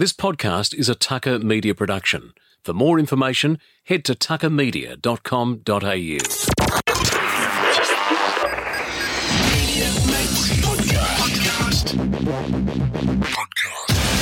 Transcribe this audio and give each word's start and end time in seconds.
This 0.00 0.14
podcast 0.14 0.74
is 0.74 0.88
a 0.88 0.94
Tucker 0.94 1.38
Media 1.40 1.74
production. 1.74 2.32
For 2.64 2.72
more 2.72 2.98
information, 2.98 3.58
head 3.84 4.02
to 4.06 4.14
tuckermedia.com.au. 4.14 6.18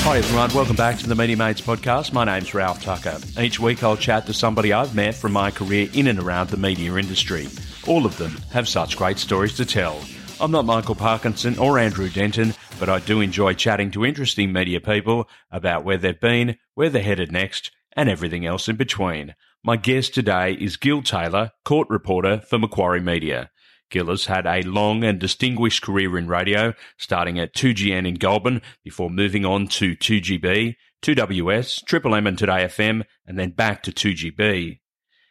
Hi 0.03 0.19
everyone, 0.19 0.53
welcome 0.53 0.75
back 0.75 0.99
to 0.99 1.07
the 1.07 1.15
Media 1.15 1.37
Mates 1.37 1.61
podcast. 1.61 2.13
My 2.13 2.25
name's 2.25 2.55
Ralph 2.55 2.83
Tucker. 2.83 3.17
Each 3.41 3.61
week 3.61 3.85
I'll 3.85 3.97
chat 3.97 4.27
to 4.27 4.35
somebody 4.35 4.73
I've 4.73 4.97
met 4.97 5.15
from 5.15 5.31
my 5.31 5.53
career 5.53 5.89
in 5.95 6.09
and 6.09 6.19
around 6.19 6.51
the 6.51 6.57
media 6.57 6.97
industry. 6.97 7.47
All 7.87 8.05
of 8.05 8.19
them 8.19 8.33
have 8.51 8.67
such 8.67 8.97
great 8.97 9.19
stories 9.19 9.55
to 9.55 9.65
tell. 9.65 10.01
I'm 10.41 10.51
not 10.51 10.65
Michael 10.65 10.97
Parkinson 10.97 11.57
or 11.57 11.79
Andrew 11.79 12.09
Denton, 12.09 12.53
but 12.79 12.89
I 12.89 13.01
do 13.01 13.21
enjoy 13.21 13.55
chatting 13.55 13.91
to 13.91 14.05
interesting 14.05 14.53
media 14.53 14.81
people 14.81 15.29
about 15.51 15.85
where 15.85 15.97
they've 15.97 16.19
been, 16.19 16.57
where 16.75 16.89
they're 16.89 17.03
headed 17.03 17.33
next, 17.33 17.73
and 17.97 18.09
everything 18.09 18.47
else 18.47 18.69
in 18.69 18.77
between. 18.77 19.35
My 19.65 19.77
guest 19.77 20.15
today 20.15 20.53
is 20.53 20.77
Gil 20.77 21.03
Taylor, 21.03 21.51
court 21.65 21.89
reporter 21.91 22.39
for 22.39 22.59
Macquarie 22.59 23.01
Media. 23.01 23.51
Gil 23.91 24.07
has 24.07 24.27
had 24.27 24.47
a 24.47 24.63
long 24.63 25.03
and 25.03 25.19
distinguished 25.19 25.83
career 25.83 26.17
in 26.17 26.29
radio, 26.29 26.75
starting 26.97 27.39
at 27.39 27.55
2GN 27.55 28.07
in 28.07 28.15
Goulburn 28.15 28.63
before 28.85 29.11
moving 29.11 29.45
on 29.45 29.67
to 29.69 29.97
2GB, 29.97 30.77
2WS, 31.03 31.85
Triple 31.85 32.15
M 32.15 32.27
and 32.27 32.39
Today 32.39 32.65
FM, 32.65 33.05
and 33.27 33.39
then 33.39 33.51
back 33.51 33.83
to 33.85 33.93
2GB. 33.93 34.79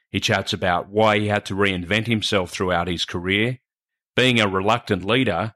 He 0.10 0.20
chats 0.20 0.54
about 0.54 0.90
why 0.90 1.20
he 1.20 1.28
had 1.28 1.46
to 1.46 1.56
reinvent 1.56 2.08
himself 2.08 2.52
throughout 2.52 2.88
his 2.88 3.06
career, 3.06 3.60
being 4.16 4.40
a 4.40 4.48
reluctant 4.48 5.06
leader, 5.06 5.54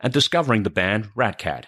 and 0.00 0.12
discovering 0.12 0.62
the 0.62 0.70
band 0.70 1.10
Ratcat. 1.16 1.64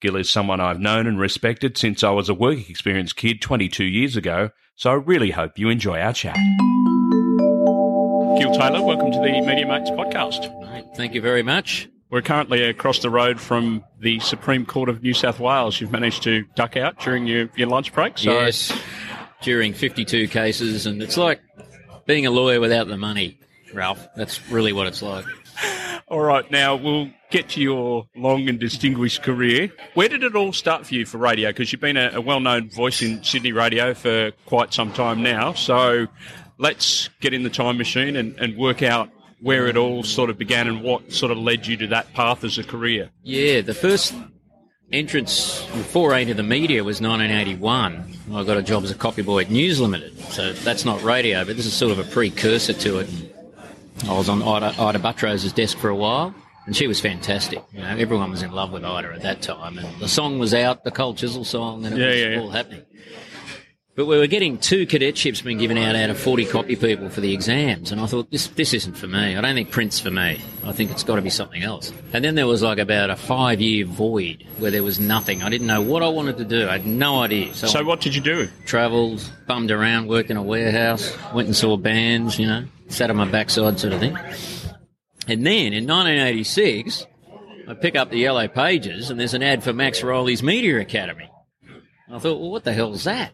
Gil 0.00 0.16
is 0.16 0.30
someone 0.30 0.60
I've 0.60 0.80
known 0.80 1.06
and 1.06 1.18
respected 1.18 1.78
since 1.78 2.04
I 2.04 2.10
was 2.10 2.28
a 2.28 2.34
work 2.34 2.68
experience 2.68 3.12
kid 3.12 3.40
22 3.40 3.84
years 3.84 4.16
ago, 4.16 4.50
so 4.74 4.90
I 4.90 4.94
really 4.94 5.30
hope 5.30 5.58
you 5.58 5.68
enjoy 5.68 6.00
our 6.00 6.12
chat. 6.12 6.36
Gil 8.38 8.52
Taylor, 8.52 8.82
welcome 8.82 9.10
to 9.12 9.18
the 9.18 9.40
Media 9.40 9.66
Mates 9.66 9.90
podcast. 9.90 10.94
Thank 10.96 11.14
you 11.14 11.22
very 11.22 11.42
much. 11.42 11.88
We're 12.10 12.22
currently 12.22 12.62
across 12.62 13.00
the 13.00 13.10
road 13.10 13.40
from 13.40 13.84
the 13.98 14.20
Supreme 14.20 14.66
Court 14.66 14.88
of 14.88 15.02
New 15.02 15.14
South 15.14 15.40
Wales. 15.40 15.80
You've 15.80 15.90
managed 15.90 16.22
to 16.24 16.44
duck 16.54 16.76
out 16.76 17.00
during 17.00 17.26
your, 17.26 17.48
your 17.56 17.68
lunch 17.68 17.92
break. 17.92 18.18
So 18.18 18.32
yes, 18.32 18.78
during 19.42 19.72
52 19.72 20.28
cases, 20.28 20.86
and 20.86 21.02
it's 21.02 21.16
like 21.16 21.40
being 22.06 22.26
a 22.26 22.30
lawyer 22.30 22.60
without 22.60 22.86
the 22.86 22.96
money, 22.96 23.40
Ralph. 23.74 24.06
That's 24.14 24.46
really 24.50 24.72
what 24.72 24.86
it's 24.86 25.02
like. 25.02 25.24
All 26.08 26.20
right, 26.20 26.48
now 26.50 26.76
we'll 26.76 27.10
get 27.30 27.48
to 27.50 27.60
your 27.60 28.06
long 28.16 28.48
and 28.48 28.58
distinguished 28.58 29.22
career. 29.22 29.70
Where 29.94 30.08
did 30.08 30.22
it 30.22 30.34
all 30.34 30.52
start 30.52 30.86
for 30.86 30.94
you 30.94 31.06
for 31.06 31.18
radio? 31.18 31.50
Because 31.50 31.72
you've 31.72 31.80
been 31.80 31.96
a, 31.96 32.12
a 32.14 32.20
well 32.20 32.40
known 32.40 32.70
voice 32.70 33.02
in 33.02 33.22
Sydney 33.22 33.52
radio 33.52 33.94
for 33.94 34.32
quite 34.46 34.72
some 34.72 34.92
time 34.92 35.22
now. 35.22 35.52
So 35.52 36.06
let's 36.58 37.08
get 37.20 37.34
in 37.34 37.42
the 37.42 37.50
time 37.50 37.78
machine 37.78 38.16
and, 38.16 38.38
and 38.38 38.56
work 38.56 38.82
out 38.82 39.10
where 39.40 39.66
it 39.66 39.76
all 39.76 40.02
sort 40.02 40.30
of 40.30 40.38
began 40.38 40.66
and 40.66 40.82
what 40.82 41.12
sort 41.12 41.30
of 41.30 41.38
led 41.38 41.66
you 41.66 41.76
to 41.76 41.86
that 41.88 42.12
path 42.14 42.44
as 42.44 42.58
a 42.58 42.64
career. 42.64 43.10
Yeah, 43.22 43.60
the 43.60 43.74
first 43.74 44.14
entrance 44.92 45.58
foray 45.90 46.22
into 46.22 46.34
the 46.34 46.42
media 46.42 46.84
was 46.84 47.00
1981. 47.00 48.04
I 48.32 48.44
got 48.44 48.56
a 48.56 48.62
job 48.62 48.84
as 48.84 48.90
a 48.90 48.94
copy 48.94 49.22
boy 49.22 49.42
at 49.42 49.50
News 49.50 49.80
Limited. 49.80 50.18
So 50.18 50.52
that's 50.52 50.84
not 50.84 51.02
radio, 51.02 51.44
but 51.44 51.56
this 51.56 51.66
is 51.66 51.74
sort 51.74 51.92
of 51.92 51.98
a 51.98 52.04
precursor 52.04 52.72
to 52.72 53.00
it. 53.00 53.10
I 54.04 54.12
was 54.12 54.28
on 54.28 54.42
Ita, 54.42 54.74
Ita 54.78 55.52
desk 55.54 55.78
for 55.78 55.88
a 55.88 55.96
while, 55.96 56.34
and 56.66 56.76
she 56.76 56.86
was 56.86 57.00
fantastic. 57.00 57.62
You 57.72 57.80
know, 57.80 57.96
everyone 57.96 58.30
was 58.30 58.42
in 58.42 58.50
love 58.52 58.72
with 58.72 58.84
Ita 58.84 59.12
at 59.14 59.22
that 59.22 59.42
time, 59.42 59.78
and 59.78 60.00
the 60.00 60.08
song 60.08 60.38
was 60.38 60.52
out, 60.54 60.84
the 60.84 60.90
Cold 60.90 61.16
Chisel 61.18 61.44
song, 61.44 61.84
and 61.86 61.96
it 61.96 62.00
Yeah, 62.00 62.06
was 62.08 62.16
yeah, 62.20 62.28
yeah. 62.28 62.40
all 62.40 62.50
happening. 62.50 62.82
But 63.94 64.04
we 64.04 64.18
were 64.18 64.26
getting 64.26 64.58
two 64.58 64.86
cadetships 64.86 65.42
being 65.42 65.56
given 65.56 65.78
out 65.78 65.96
out 65.96 66.10
of 66.10 66.18
40 66.18 66.44
copy 66.44 66.76
people 66.76 67.08
for 67.08 67.22
the 67.22 67.32
exams, 67.32 67.92
and 67.92 67.98
I 67.98 68.04
thought, 68.04 68.30
this, 68.30 68.46
this 68.48 68.74
isn't 68.74 68.94
for 68.98 69.06
me. 69.06 69.34
I 69.34 69.40
don't 69.40 69.54
think 69.54 69.70
print's 69.70 69.98
for 69.98 70.10
me. 70.10 70.38
I 70.64 70.72
think 70.72 70.90
it's 70.90 71.02
got 71.02 71.16
to 71.16 71.22
be 71.22 71.30
something 71.30 71.62
else. 71.62 71.94
And 72.12 72.22
then 72.22 72.34
there 72.34 72.46
was 72.46 72.60
like 72.60 72.76
about 72.76 73.08
a 73.08 73.16
five 73.16 73.58
year 73.58 73.86
void 73.86 74.44
where 74.58 74.70
there 74.70 74.82
was 74.82 75.00
nothing. 75.00 75.42
I 75.42 75.48
didn't 75.48 75.66
know 75.66 75.80
what 75.80 76.02
I 76.02 76.08
wanted 76.08 76.36
to 76.36 76.44
do. 76.44 76.68
I 76.68 76.72
had 76.72 76.86
no 76.86 77.22
idea. 77.22 77.54
So, 77.54 77.68
So 77.68 77.84
what 77.84 78.02
did 78.02 78.14
you 78.14 78.20
do? 78.20 78.50
travelled, 78.66 79.26
bummed 79.46 79.70
around, 79.70 80.08
worked 80.08 80.30
in 80.30 80.36
a 80.36 80.42
warehouse, 80.42 81.16
went 81.32 81.46
and 81.46 81.56
saw 81.56 81.78
bands, 81.78 82.38
you 82.38 82.46
know, 82.46 82.66
sat 82.88 83.08
on 83.08 83.16
my 83.16 83.24
backside 83.24 83.80
sort 83.80 83.94
of 83.94 84.00
thing. 84.00 84.14
And 85.28 85.44
then 85.44 85.72
in 85.72 85.86
1986, 85.86 87.06
I 87.68 87.74
pick 87.74 87.96
up 87.96 88.10
the 88.10 88.18
Yellow 88.18 88.46
Pages 88.46 89.10
and 89.10 89.18
there's 89.18 89.34
an 89.34 89.42
ad 89.42 89.64
for 89.64 89.72
Max 89.72 90.02
Rowley's 90.02 90.42
Media 90.42 90.80
Academy. 90.80 91.28
I 92.08 92.18
thought, 92.18 92.40
well, 92.40 92.50
what 92.50 92.64
the 92.64 92.72
hell's 92.72 93.04
that? 93.04 93.32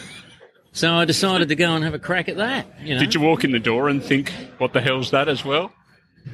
so 0.72 0.94
I 0.94 1.04
decided 1.04 1.48
to 1.48 1.56
go 1.56 1.74
and 1.74 1.82
have 1.82 1.94
a 1.94 1.98
crack 1.98 2.28
at 2.28 2.36
that. 2.36 2.66
You 2.80 2.94
know? 2.94 3.00
Did 3.00 3.14
you 3.14 3.20
walk 3.20 3.42
in 3.42 3.50
the 3.50 3.58
door 3.58 3.88
and 3.88 4.02
think, 4.02 4.32
what 4.58 4.72
the 4.72 4.80
hell's 4.80 5.10
that 5.10 5.28
as 5.28 5.44
well? 5.44 5.72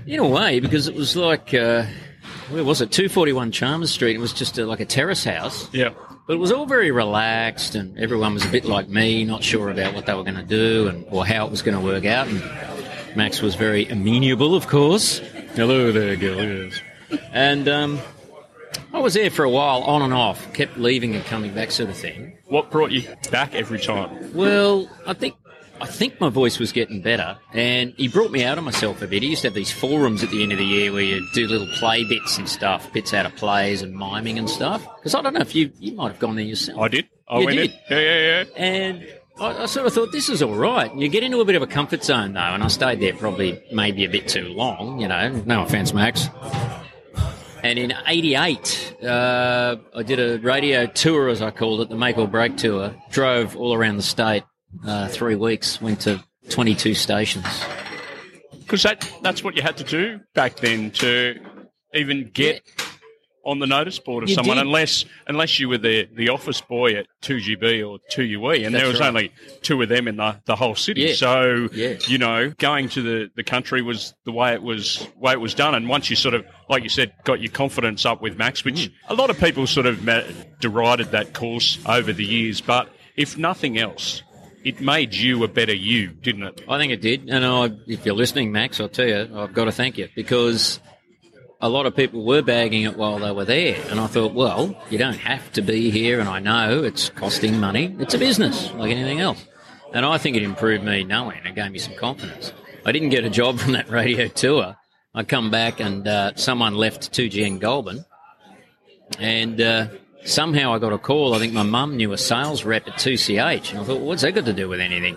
In 0.07 0.21
a 0.21 0.29
way, 0.29 0.61
because 0.61 0.89
it 0.89 0.95
was 0.95 1.17
like, 1.17 1.55
uh, 1.55 1.87
where 2.51 2.65
was 2.65 2.83
it? 2.83 2.93
241 2.93 3.53
Chalmers 3.53 3.91
Street. 3.91 4.17
It 4.17 4.21
was 4.21 4.33
just 4.33 4.59
a, 4.59 4.67
like 4.67 4.81
a 4.81 4.85
terrace 4.85 5.25
house. 5.25 5.73
Yeah. 5.73 5.91
But 6.27 6.35
it 6.35 6.39
was 6.39 6.53
all 6.53 6.67
very 6.67 6.91
relaxed, 6.91 7.75
and 7.75 7.99
everyone 7.99 8.35
was 8.35 8.45
a 8.45 8.49
bit 8.49 8.65
like 8.65 8.89
me, 8.89 9.25
not 9.25 9.43
sure 9.43 9.71
about 9.71 9.95
what 9.95 10.07
they 10.07 10.15
were 10.15 10.23
going 10.23 10.37
to 10.37 10.43
do 10.43 10.89
and 10.89 11.05
or 11.11 11.27
how 11.27 11.47
it 11.47 11.51
was 11.51 11.63
going 11.63 11.77
to 11.77 11.85
work 11.85 12.05
out. 12.05 12.29
And 12.29 12.43
Max 13.17 13.43
was 13.43 13.55
very 13.55 13.87
amenable, 13.89 14.55
of 14.55 14.67
course. 14.69 15.19
Hello 15.55 15.93
there, 15.93 16.17
girl. 16.17 16.43
Yes. 16.43 16.81
And 17.33 17.69
um, 17.69 18.01
I 18.93 19.01
was 19.01 19.15
there 19.15 19.31
for 19.31 19.45
a 19.45 19.51
while, 19.51 19.83
on 19.83 20.03
and 20.03 20.15
off, 20.15 20.51
kept 20.55 20.79
leaving 20.79 21.15
and 21.15 21.25
coming 21.25 21.55
back, 21.55 21.71
sort 21.71 21.91
of 21.91 21.97
thing. 21.97 22.39
What 22.47 22.71
brought 22.71 22.91
you 22.91 23.03
back 23.31 23.55
every 23.55 23.79
time? 23.79 24.33
Well, 24.35 24.89
I 25.07 25.13
think 25.15 25.35
I 25.81 25.87
think 25.87 26.21
my 26.21 26.29
voice 26.29 26.59
was 26.59 26.73
getting 26.73 27.03
better, 27.03 27.37
and 27.53 27.93
he 27.97 28.09
brought 28.09 28.31
me 28.31 28.45
out 28.45 28.57
of 28.57 28.65
myself 28.65 29.03
a 29.03 29.07
bit. 29.07 29.23
He 29.23 29.31
used 29.31 29.43
to 29.43 29.49
have 29.49 29.55
these 29.55 29.73
forums 29.73 30.23
at 30.23 30.31
the 30.31 30.43
end 30.43 30.53
of 30.53 30.59
the 30.59 30.65
year 30.65 30.93
where 30.93 31.03
you 31.03 31.27
do 31.35 31.47
little 31.49 31.67
play 31.79 32.05
bits 32.05 32.39
and 32.39 32.49
stuff, 32.49 32.91
bits 32.93 33.13
out 33.13 33.27
of 33.27 33.35
plays 33.37 33.83
and 33.83 33.95
miming 33.95 34.39
and 34.39 34.49
stuff. 34.49 34.83
Because 34.99 35.15
I 35.15 35.23
don't 35.23 35.35
know 35.35 35.41
if 35.41 35.55
you 35.55 35.71
you 35.79 35.93
might 35.95 36.13
have 36.13 36.19
gone 36.21 36.37
there 36.37 36.45
yourself. 36.45 36.79
I 36.81 36.89
did. 36.89 37.09
I 37.29 37.39
You 37.41 37.47
went 37.47 37.59
did? 37.59 37.71
in. 37.71 37.79
Yeah, 37.91 37.99
yeah, 38.01 38.45
yeah. 38.45 38.45
And 38.57 39.07
I, 39.43 39.63
I 39.63 39.67
sort 39.67 39.87
of 39.87 39.93
thought 39.93 40.13
this 40.13 40.29
is 40.29 40.43
all 40.43 40.55
right. 40.55 40.95
You 40.95 41.09
get 41.09 41.25
into 41.25 41.41
a 41.41 41.45
bit 41.45 41.57
of 41.57 41.63
a 41.63 41.67
comfort 41.67 42.05
zone 42.05 42.35
though, 42.35 42.41
and 42.41 42.63
I 42.63 42.69
stayed 42.69 43.01
there 43.01 43.13
probably 43.15 43.61
maybe 43.73 44.05
a 44.05 44.09
bit 44.09 44.29
too 44.29 44.49
long. 44.49 45.01
You 45.01 45.09
know, 45.09 45.31
no 45.45 45.63
offense, 45.63 45.93
Max. 45.93 46.29
And 47.65 47.79
in 47.79 47.93
'88, 48.07 48.97
uh, 49.05 49.77
I 49.95 50.03
did 50.03 50.21
a 50.21 50.39
radio 50.39 50.87
tour, 50.87 51.29
as 51.29 51.43
I 51.43 51.51
called 51.51 51.81
it, 51.81 51.89
the 51.89 51.97
Make 51.97 52.19
or 52.19 52.29
Break 52.29 52.57
tour. 52.57 52.95
Drove 53.11 53.57
all 53.57 53.75
around 53.75 53.97
the 53.97 54.03
state, 54.03 54.45
uh, 54.87 55.09
three 55.09 55.35
weeks. 55.35 55.81
Went 55.81 56.01
to 56.03 56.23
22 56.51 56.95
stations. 56.95 57.47
Because 58.59 58.83
that, 58.85 59.09
that's 59.23 59.45
what 59.45 59.57
you 59.57 59.63
had 59.63 59.77
to 59.79 59.85
do 59.85 60.21
back 60.35 60.57
then 60.57 60.91
to 60.93 61.39
even 61.95 62.31
get 62.33 62.63
on 63.45 63.59
the 63.59 63.67
notice 63.67 63.99
board 63.99 64.23
of 64.23 64.29
You 64.31 64.35
someone, 64.37 64.57
did. 64.57 64.67
unless 64.67 65.05
unless 65.27 65.59
you 65.59 65.69
were 65.69 65.79
the, 65.79 66.09
the 66.15 66.29
office 66.29 66.61
boy 66.61 66.95
at 66.95 67.07
2GB 67.23 67.89
or 67.89 67.99
2UE, 68.13 68.65
and 68.67 68.75
there 68.75 68.87
was 68.87 69.01
right. 69.01 69.09
only 69.09 69.33
two 69.63 69.81
of 69.83 69.89
them 69.89 70.07
in 70.09 70.17
the, 70.17 70.37
the 70.45 70.55
whole 70.57 70.75
city. 70.75 71.03
Yeah. 71.03 71.15
So, 71.15 71.69
Yeah. 71.73 71.95
you 72.07 72.19
know, 72.19 72.51
going 72.59 72.89
to 72.91 73.03
the, 73.03 73.31
the 73.35 73.43
country 73.45 73.83
was 73.83 74.15
the 74.25 74.33
way 74.33 74.53
it 74.55 74.63
was 74.63 75.07
way 75.19 75.33
it 75.33 75.41
was 75.41 75.55
done. 75.55 75.75
And 75.75 75.89
once 75.89 76.09
you 76.11 76.17
sort 76.17 76.35
of, 76.35 76.45
like 76.69 76.83
you 76.83 76.89
said, 76.89 77.13
got 77.25 77.41
your 77.41 77.51
confidence 77.53 78.07
up 78.07 78.23
with 78.23 78.37
Max, 78.37 78.65
which 78.65 78.73
Mm. 78.89 78.93
a 79.09 79.15
lot 79.15 79.31
of 79.31 79.39
people 79.39 79.67
sort 79.67 79.87
of 79.87 80.05
derided 80.61 81.11
that 81.13 81.33
course 81.35 81.79
over 81.87 82.13
the 82.13 82.25
years, 82.25 82.61
but 82.61 82.89
if 83.17 83.37
nothing 83.37 83.79
else, 83.79 84.23
it 84.65 84.81
made 84.81 85.13
you 85.15 85.43
a 85.43 85.49
better 85.49 85.75
you, 85.75 86.09
didn't 86.09 86.45
it? 86.45 86.63
I 86.69 86.79
think 86.79 86.93
it 86.93 87.01
did. 87.01 87.29
And 87.29 87.45
I, 87.45 87.71
if 87.89 88.07
you're 88.07 88.15
listening, 88.15 88.53
Max, 88.53 88.81
I'll 88.81 88.89
tell 88.89 89.07
you, 89.09 89.29
I've 89.35 89.53
got 89.53 89.65
to 89.65 89.73
thank 89.73 89.99
you 89.99 90.09
because 90.15 90.79
a 91.63 91.69
lot 91.69 91.87
of 91.87 91.95
people 91.95 92.25
were 92.25 92.43
bagging 92.43 92.83
it 92.83 92.97
while 92.97 93.21
they 93.21 93.31
were 93.31 93.45
there. 93.45 93.81
And 93.89 94.01
I 94.01 94.09
thought, 94.09 94.35
well, 94.35 94.77
you 94.91 94.99
don't 94.99 95.17
have 95.19 95.53
to 95.53 95.63
be 95.63 95.91
here. 95.91 96.19
And 96.19 96.29
I 96.29 96.41
know 96.41 96.83
it's 96.83 97.09
costing 97.11 97.61
money. 97.61 97.95
It's 98.01 98.15
a 98.15 98.19
business 98.19 98.73
like 98.73 98.91
anything 98.91 99.21
else. 99.21 99.47
And 99.95 100.05
I 100.05 100.19
think 100.19 100.37
it 100.37 100.43
improved 100.43 100.83
me 100.83 101.05
knowing. 101.05 101.39
It 101.45 101.55
gave 101.55 101.71
me 101.71 101.79
some 101.79 101.95
confidence. 101.95 102.53
I 102.85 102.91
didn't 102.91 103.11
get 103.11 103.25
a 103.25 103.31
job 103.31 103.59
from 103.61 103.73
that 103.73 103.89
radio 103.89 104.27
tour. 104.27 104.77
I 105.15 105.23
come 105.23 105.51
back 105.51 105.79
and 105.79 106.07
uh, 106.09 106.33
someone 106.35 106.75
left 106.75 107.13
2GN 107.13 107.61
Goulburn. 107.61 108.05
And 109.21 109.61
uh, 109.61 109.89
somehow 110.25 110.75
I 110.75 110.81
got 110.81 110.93
a 110.93 110.99
call. 110.99 111.35
I 111.35 111.39
think 111.39 111.53
my 111.53 111.63
mum 111.63 111.97
knew 111.97 112.13
a 112.13 112.19
sales 112.19 112.65
rep 112.65 112.89
at 112.89 112.95
2CH. 112.95 113.71
And 113.71 113.81
I 113.81 113.85
thought, 113.85 113.99
well, 113.99 114.07
what's 114.09 114.23
that 114.23 114.33
got 114.33 114.47
to 114.47 114.53
do 114.53 114.69
with 114.69 114.81
anything? 114.81 115.17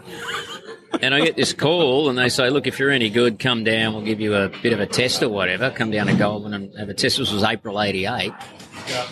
And 1.02 1.14
I 1.14 1.22
get 1.22 1.36
this 1.36 1.54
call, 1.54 2.10
and 2.10 2.18
they 2.18 2.30
say, 2.30 2.50
"Look, 2.50 2.68
if 2.68 2.80
you're 2.80 2.90
any 2.92 3.10
good, 3.10 3.40
come 3.40 3.64
down. 3.64 3.94
We'll 3.94 4.04
give 4.06 4.20
you 4.20 4.36
a 4.36 4.50
bit 4.50 4.74
of 4.74 4.80
a 4.80 4.86
test 4.86 5.22
or 5.24 5.30
whatever. 5.30 5.70
Come 5.72 5.92
down 5.92 6.08
to 6.08 6.14
Goulburn 6.14 6.54
and 6.54 6.78
have 6.78 6.90
a 6.90 6.94
test." 6.94 7.18
This 7.18 7.32
was 7.32 7.44
April 7.44 7.82
'88, 7.82 8.32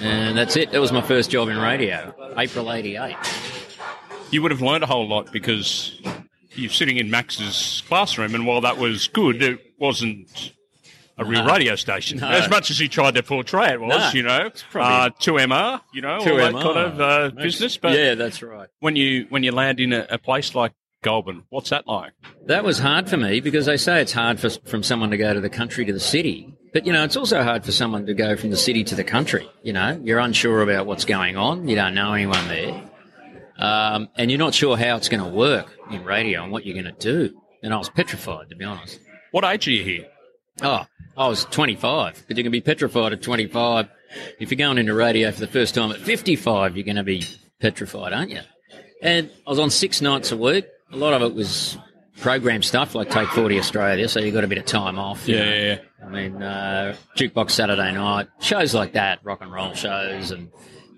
and 0.02 0.38
that's 0.38 0.56
it. 0.56 0.72
That 0.72 0.82
was 0.82 0.92
my 0.92 1.02
first 1.02 1.30
job 1.30 1.50
in 1.50 1.58
radio, 1.58 2.14
April 2.38 2.72
'88. 2.72 3.16
you 4.32 4.42
would 4.42 4.52
have 4.52 4.62
learned 4.62 4.84
a 4.84 4.88
whole 4.88 5.08
lot 5.08 5.32
because 5.32 6.00
you're 6.56 6.70
sitting 6.72 6.98
in 6.98 7.10
Max's 7.10 7.84
classroom, 7.88 8.34
and 8.36 8.46
while 8.46 8.62
that 8.62 8.78
was 8.78 9.08
good, 9.08 9.42
it 9.42 9.60
wasn't 9.80 10.52
a 11.18 11.26
real 11.26 11.44
No. 11.44 11.54
radio 11.54 11.76
station. 11.76 12.18
No. 12.20 12.28
As 12.28 12.50
much 12.50 12.72
as 12.72 12.80
he 12.80 12.88
tried 12.88 13.14
to 13.16 13.22
portray 13.24 13.72
it 13.74 13.80
was, 13.82 13.90
No. 13.90 14.10
you 14.14 14.24
know, 14.24 14.50
uh, 14.76 15.10
2MR, 15.20 15.82
you 15.94 16.02
know, 16.02 16.18
all 16.18 16.24
that 16.26 16.54
kind 16.54 16.78
of 16.78 17.02
uh, 17.02 17.30
business. 17.42 17.78
But 17.78 17.96
yeah, 17.98 18.16
that's 18.16 18.42
right. 18.42 18.68
when 18.80 18.96
you 18.96 19.28
when 19.30 19.44
you 19.44 19.52
land 19.52 19.80
in 19.80 19.94
a, 19.94 20.08
a 20.10 20.18
place 20.18 20.56
like 20.56 20.72
Goulburn, 21.04 21.44
what's 21.50 21.70
that 21.70 21.88
like? 21.88 22.14
That 22.48 22.64
was 22.64 22.80
hard 22.80 23.10
for 23.10 23.18
me 23.18 23.40
because 23.40 23.68
they 23.68 23.78
say 23.78 24.02
it's 24.02 24.14
hard 24.14 24.40
for 24.40 24.50
from 24.50 24.82
someone 24.82 25.12
to 25.12 25.18
go 25.18 25.34
to 25.34 25.42
the 25.42 25.50
country 25.50 25.86
to 25.86 25.94
the 25.94 26.00
city. 26.00 26.54
But 26.74 26.88
you 26.88 26.94
know, 26.94 27.04
it's 27.04 27.16
also 27.16 27.44
hard 27.44 27.64
for 27.64 27.72
someone 27.72 28.08
to 28.08 28.14
go 28.16 28.36
from 28.36 28.50
the 28.50 28.58
city 28.58 28.84
to 28.86 28.96
the 28.96 29.04
country. 29.04 29.48
You 29.62 29.74
know, 29.74 30.00
you're 30.04 30.20
unsure 30.20 30.64
about 30.64 30.88
what's 30.88 31.06
going 31.06 31.38
on. 31.38 31.68
You 31.68 31.76
don't 31.76 31.94
know 31.94 32.14
anyone 32.14 32.48
there, 32.48 32.90
um, 33.60 34.10
and 34.16 34.32
you're 34.32 34.40
not 34.40 34.56
sure 34.56 34.76
how 34.76 34.96
it's 34.98 35.10
going 35.10 35.24
to 35.24 35.30
work 35.30 35.78
in 35.92 36.04
radio 36.04 36.44
and 36.44 36.52
what 36.52 36.66
you're 36.66 36.82
going 36.82 36.94
to 36.94 37.00
do. 37.00 37.40
And 37.62 37.74
I 37.74 37.78
was 37.78 37.90
petrified, 37.90 38.50
to 38.50 38.56
be 38.56 38.66
honest. 38.66 39.00
What 39.32 39.44
age 39.44 39.68
are 39.68 39.72
you 39.72 39.84
here? 39.84 40.06
Oh, 40.62 40.86
I 41.18 41.28
was 41.28 41.46
25, 41.46 42.26
but 42.28 42.38
you 42.38 42.44
can 42.44 42.52
be 42.52 42.62
petrified 42.62 43.14
at 43.14 43.22
25. 43.22 43.88
If 44.40 44.52
you're 44.52 44.58
going 44.58 44.78
into 44.78 44.94
radio 44.94 45.32
for 45.32 45.40
the 45.40 45.48
first 45.48 45.76
time 45.76 45.92
at 45.92 46.00
55, 46.00 46.76
you're 46.76 46.86
going 46.86 46.98
to 46.98 47.04
be 47.04 47.26
petrified, 47.60 48.14
aren't 48.14 48.32
you? 48.32 48.42
And 49.02 49.30
I 49.46 49.50
was 49.50 49.60
on 49.60 49.70
six 49.70 50.02
nights 50.02 50.32
a 50.32 50.38
week. 50.38 50.66
A 50.94 50.98
lot 50.98 51.14
of 51.14 51.22
it 51.24 51.34
was 51.36 51.78
program 52.20 52.62
stuff 52.62 52.94
like 52.96 53.10
Take 53.10 53.28
40 53.30 53.58
Australia, 53.60 54.08
so 54.08 54.20
you 54.20 54.32
got 54.32 54.44
a 54.44 54.48
bit 54.48 54.60
of 54.60 54.66
time 54.66 55.00
off. 55.00 55.28
Yeah, 55.28 55.44
yeah, 55.44 55.62
yeah. 55.64 56.06
I 56.06 56.10
mean, 56.10 56.42
uh, 56.44 56.96
Jukebox 57.18 57.52
Saturday 57.52 57.92
Night, 57.94 58.28
shows 58.40 58.74
like 58.76 58.94
that, 58.94 59.20
rock 59.24 59.42
and 59.42 59.52
roll 59.52 59.74
shows, 59.74 60.32
and 60.32 60.50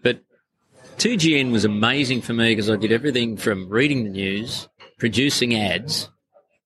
but 0.03 0.19
2GN 0.97 1.51
was 1.51 1.63
amazing 1.65 2.21
for 2.21 2.33
me 2.33 2.51
because 2.51 2.69
I 2.69 2.75
did 2.75 2.91
everything 2.91 3.37
from 3.37 3.69
reading 3.69 4.03
the 4.03 4.09
news, 4.09 4.67
producing 4.99 5.55
ads, 5.55 6.09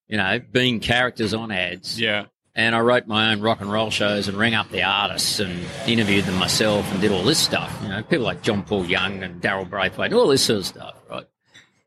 you 0.07 0.17
know, 0.17 0.39
being 0.51 0.79
characters 0.79 1.33
on 1.33 1.51
ads, 1.51 1.99
Yeah. 1.99 2.25
and 2.55 2.75
I 2.75 2.79
wrote 2.79 3.05
my 3.07 3.31
own 3.31 3.41
rock 3.41 3.61
and 3.61 3.71
roll 3.71 3.91
shows 3.91 4.27
and 4.27 4.37
rang 4.37 4.55
up 4.55 4.69
the 4.71 4.81
artists 4.83 5.39
and 5.39 5.63
interviewed 5.87 6.25
them 6.25 6.35
myself 6.35 6.91
and 6.91 6.99
did 7.01 7.11
all 7.11 7.23
this 7.23 7.37
stuff. 7.39 7.77
You 7.83 7.89
know, 7.89 8.01
people 8.03 8.25
like 8.25 8.41
John 8.41 8.63
Paul 8.63 8.85
Young 8.85 9.21
and 9.23 9.39
Daryl 9.41 9.69
Braithwaite, 9.69 10.13
all 10.13 10.27
this 10.27 10.43
sort 10.43 10.59
of 10.59 10.65
stuff, 10.65 10.95
right? 11.09 11.25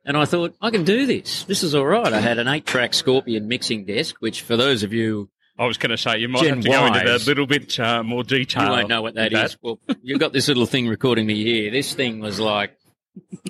And 0.04 0.16
I 0.16 0.24
thought, 0.24 0.54
I 0.60 0.70
can 0.70 0.84
do 0.84 1.06
this. 1.06 1.44
This 1.44 1.62
is 1.62 1.74
all 1.74 1.86
right. 1.86 2.12
I 2.12 2.20
had 2.20 2.38
an 2.38 2.48
eight 2.48 2.66
track 2.66 2.92
Scorpion 2.92 3.46
mixing 3.46 3.84
desk, 3.84 4.16
which 4.18 4.42
for 4.42 4.56
those 4.56 4.82
of 4.82 4.92
you 4.92 5.30
I 5.58 5.66
was 5.66 5.76
going 5.76 5.90
to 5.90 5.98
say 5.98 6.18
you 6.18 6.28
might 6.28 6.42
Gen 6.42 6.56
have 6.56 6.64
to 6.64 6.70
go 6.70 6.86
into 6.86 7.16
a 7.16 7.18
little 7.18 7.46
bit 7.46 7.78
uh, 7.78 8.02
more 8.02 8.24
detail. 8.24 8.64
You 8.64 8.70
won't 8.70 8.88
know 8.88 9.02
what 9.02 9.14
that 9.14 9.32
with 9.32 9.44
is. 9.44 9.56
Well, 9.62 9.78
you've 10.02 10.18
got 10.18 10.32
this 10.32 10.48
little 10.48 10.66
thing 10.66 10.88
recording 10.88 11.26
me 11.26 11.44
here. 11.44 11.70
This 11.70 11.94
thing 11.94 12.20
was 12.20 12.40
like 12.40 12.76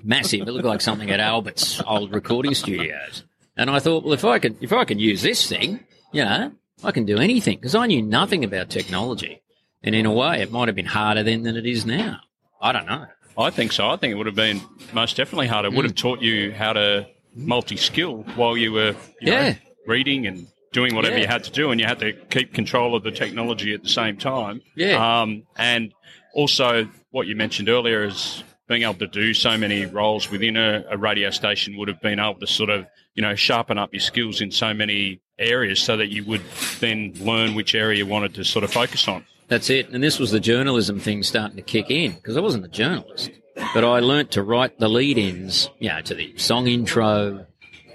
massive. 0.03 0.43
It 0.43 0.53
looked 0.53 0.67
like 0.67 0.81
something 0.81 1.11
at 1.11 1.21
Albert's 1.21 1.81
old 1.87 2.13
recording 2.13 2.55
studios. 2.55 3.25
And 3.57 3.71
I 3.71 3.79
thought, 3.79 4.05
well, 4.05 4.15
if 4.15 4.25
I 4.25 4.39
can, 4.41 4.59
if 4.61 4.73
I 4.73 4.85
can 4.85 4.99
use 4.99 5.23
this 5.23 5.49
thing, 5.49 5.81
you 6.13 6.25
know, 6.25 6.53
I 6.83 6.91
can 6.91 7.05
do 7.05 7.19
anything 7.19 7.59
because 7.59 7.75
I 7.75 7.87
knew 7.87 8.03
nothing 8.03 8.45
about 8.45 8.69
technology. 8.69 9.41
And 9.83 9.95
in 9.95 10.05
a 10.05 10.13
way, 10.13 10.43
it 10.43 10.51
might 10.51 10.69
have 10.69 10.77
been 10.77 10.87
harder 10.87 11.23
then 11.23 11.45
than 11.45 11.57
it 11.57 11.67
is 11.67 11.87
now. 11.87 12.21
I 12.61 12.73
don't 12.73 12.87
know. 12.87 13.07
I 13.37 13.51
think 13.51 13.73
so. 13.73 13.89
I 13.89 13.97
think 13.97 14.13
it 14.13 14.17
would 14.17 14.27
have 14.27 14.35
been 14.37 14.61
most 14.93 15.17
definitely 15.17 15.47
harder. 15.49 15.69
It 15.69 15.75
would 15.75 15.85
have 15.85 15.95
taught 15.95 16.21
you 16.21 16.53
how 16.53 16.73
to 16.75 17.07
multi-skill 17.35 18.25
while 18.37 18.57
you 18.57 18.73
were 18.73 18.95
you 19.21 19.31
know, 19.31 19.55
reading 19.87 20.27
and 20.27 20.47
doing 20.73 20.95
whatever 20.95 21.17
Yeah. 21.17 21.23
you 21.23 21.29
had 21.29 21.45
to 21.45 21.51
do, 21.51 21.71
and 21.71 21.81
you 21.81 21.87
had 21.87 21.99
to 22.01 22.13
keep 22.31 22.55
control 22.55 22.95
of 22.95 23.03
the 23.03 23.11
technology 23.11 23.75
at 23.75 23.83
the 23.83 23.89
same 23.89 24.17
time. 24.17 24.61
Yeah. 24.77 25.21
Um, 25.23 25.45
and 25.57 25.93
also, 26.35 26.89
what 27.11 27.27
you 27.27 27.37
mentioned 27.37 27.69
earlier 27.69 28.05
is 28.05 28.43
being 28.69 28.83
able 28.83 28.95
to 28.95 29.07
do 29.07 29.35
so 29.35 29.59
many 29.59 29.85
roles 29.87 30.31
within 30.31 30.57
a, 30.57 30.85
a 30.91 30.97
radio 30.97 31.29
station 31.31 31.77
would 31.77 31.89
have 31.89 32.01
been 32.01 32.19
able 32.19 32.39
to 32.41 32.47
sort 32.47 32.71
of 32.71 32.87
you 33.15 33.23
know 33.23 33.35
sharpen 33.35 33.77
up 33.77 33.93
your 33.93 34.01
skills 34.01 34.41
in 34.41 34.51
so 34.51 34.73
many 34.73 35.21
areas, 35.39 35.81
so 35.81 35.97
that 35.97 36.09
you 36.09 36.25
would 36.25 36.43
then 36.81 37.13
learn 37.21 37.55
which 37.55 37.75
area 37.75 37.99
you 37.99 38.07
wanted 38.07 38.35
to 38.35 38.45
sort 38.45 38.65
of 38.65 38.73
focus 38.73 39.09
on. 39.09 39.25
That's 39.53 39.69
it. 39.69 39.91
And 39.91 40.03
this 40.03 40.19
was 40.19 40.31
the 40.31 40.41
journalism 40.41 40.99
thing 40.99 41.23
starting 41.23 41.57
to 41.57 41.63
kick 41.63 41.91
in 41.91 42.13
because 42.13 42.39
I 42.39 42.41
wasn't 42.41 42.65
a 42.65 42.69
journalist, 42.69 43.31
but 43.75 43.85
I 43.85 44.01
learnt 44.01 44.31
to 44.31 44.43
write 44.43 44.79
the 44.79 44.89
lead-ins, 44.89 45.69
you 45.79 45.91
know, 45.91 46.01
to 46.01 46.15
the 46.15 46.35
song 46.39 46.69
intro. 46.69 47.45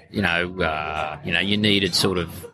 You 0.08 0.22
know, 0.22 0.60
uh, 0.60 1.18
you 1.24 1.32
know, 1.32 1.40
you 1.40 1.56
needed 1.56 1.96
sort 1.96 2.16
of 2.16 2.46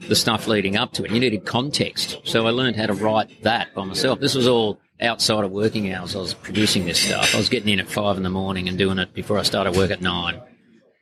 the 0.00 0.16
stuff 0.16 0.48
leading 0.48 0.76
up 0.76 0.94
to 0.94 1.04
it. 1.04 1.12
You 1.12 1.20
needed 1.20 1.44
context, 1.44 2.18
so 2.24 2.44
I 2.44 2.50
learned 2.50 2.74
how 2.74 2.86
to 2.86 2.92
write 2.92 3.44
that 3.44 3.72
by 3.72 3.84
myself. 3.84 4.18
This 4.18 4.34
was 4.34 4.48
all 4.48 4.80
outside 5.00 5.44
of 5.44 5.52
working 5.52 5.92
hours. 5.94 6.16
I 6.16 6.18
was 6.18 6.34
producing 6.34 6.86
this 6.86 6.98
stuff. 6.98 7.36
I 7.36 7.38
was 7.38 7.48
getting 7.48 7.68
in 7.68 7.78
at 7.78 7.88
five 7.88 8.16
in 8.16 8.24
the 8.24 8.30
morning 8.30 8.66
and 8.68 8.76
doing 8.76 8.98
it 8.98 9.14
before 9.14 9.38
I 9.38 9.42
started 9.42 9.76
work 9.76 9.92
at 9.92 10.00
nine. 10.00 10.40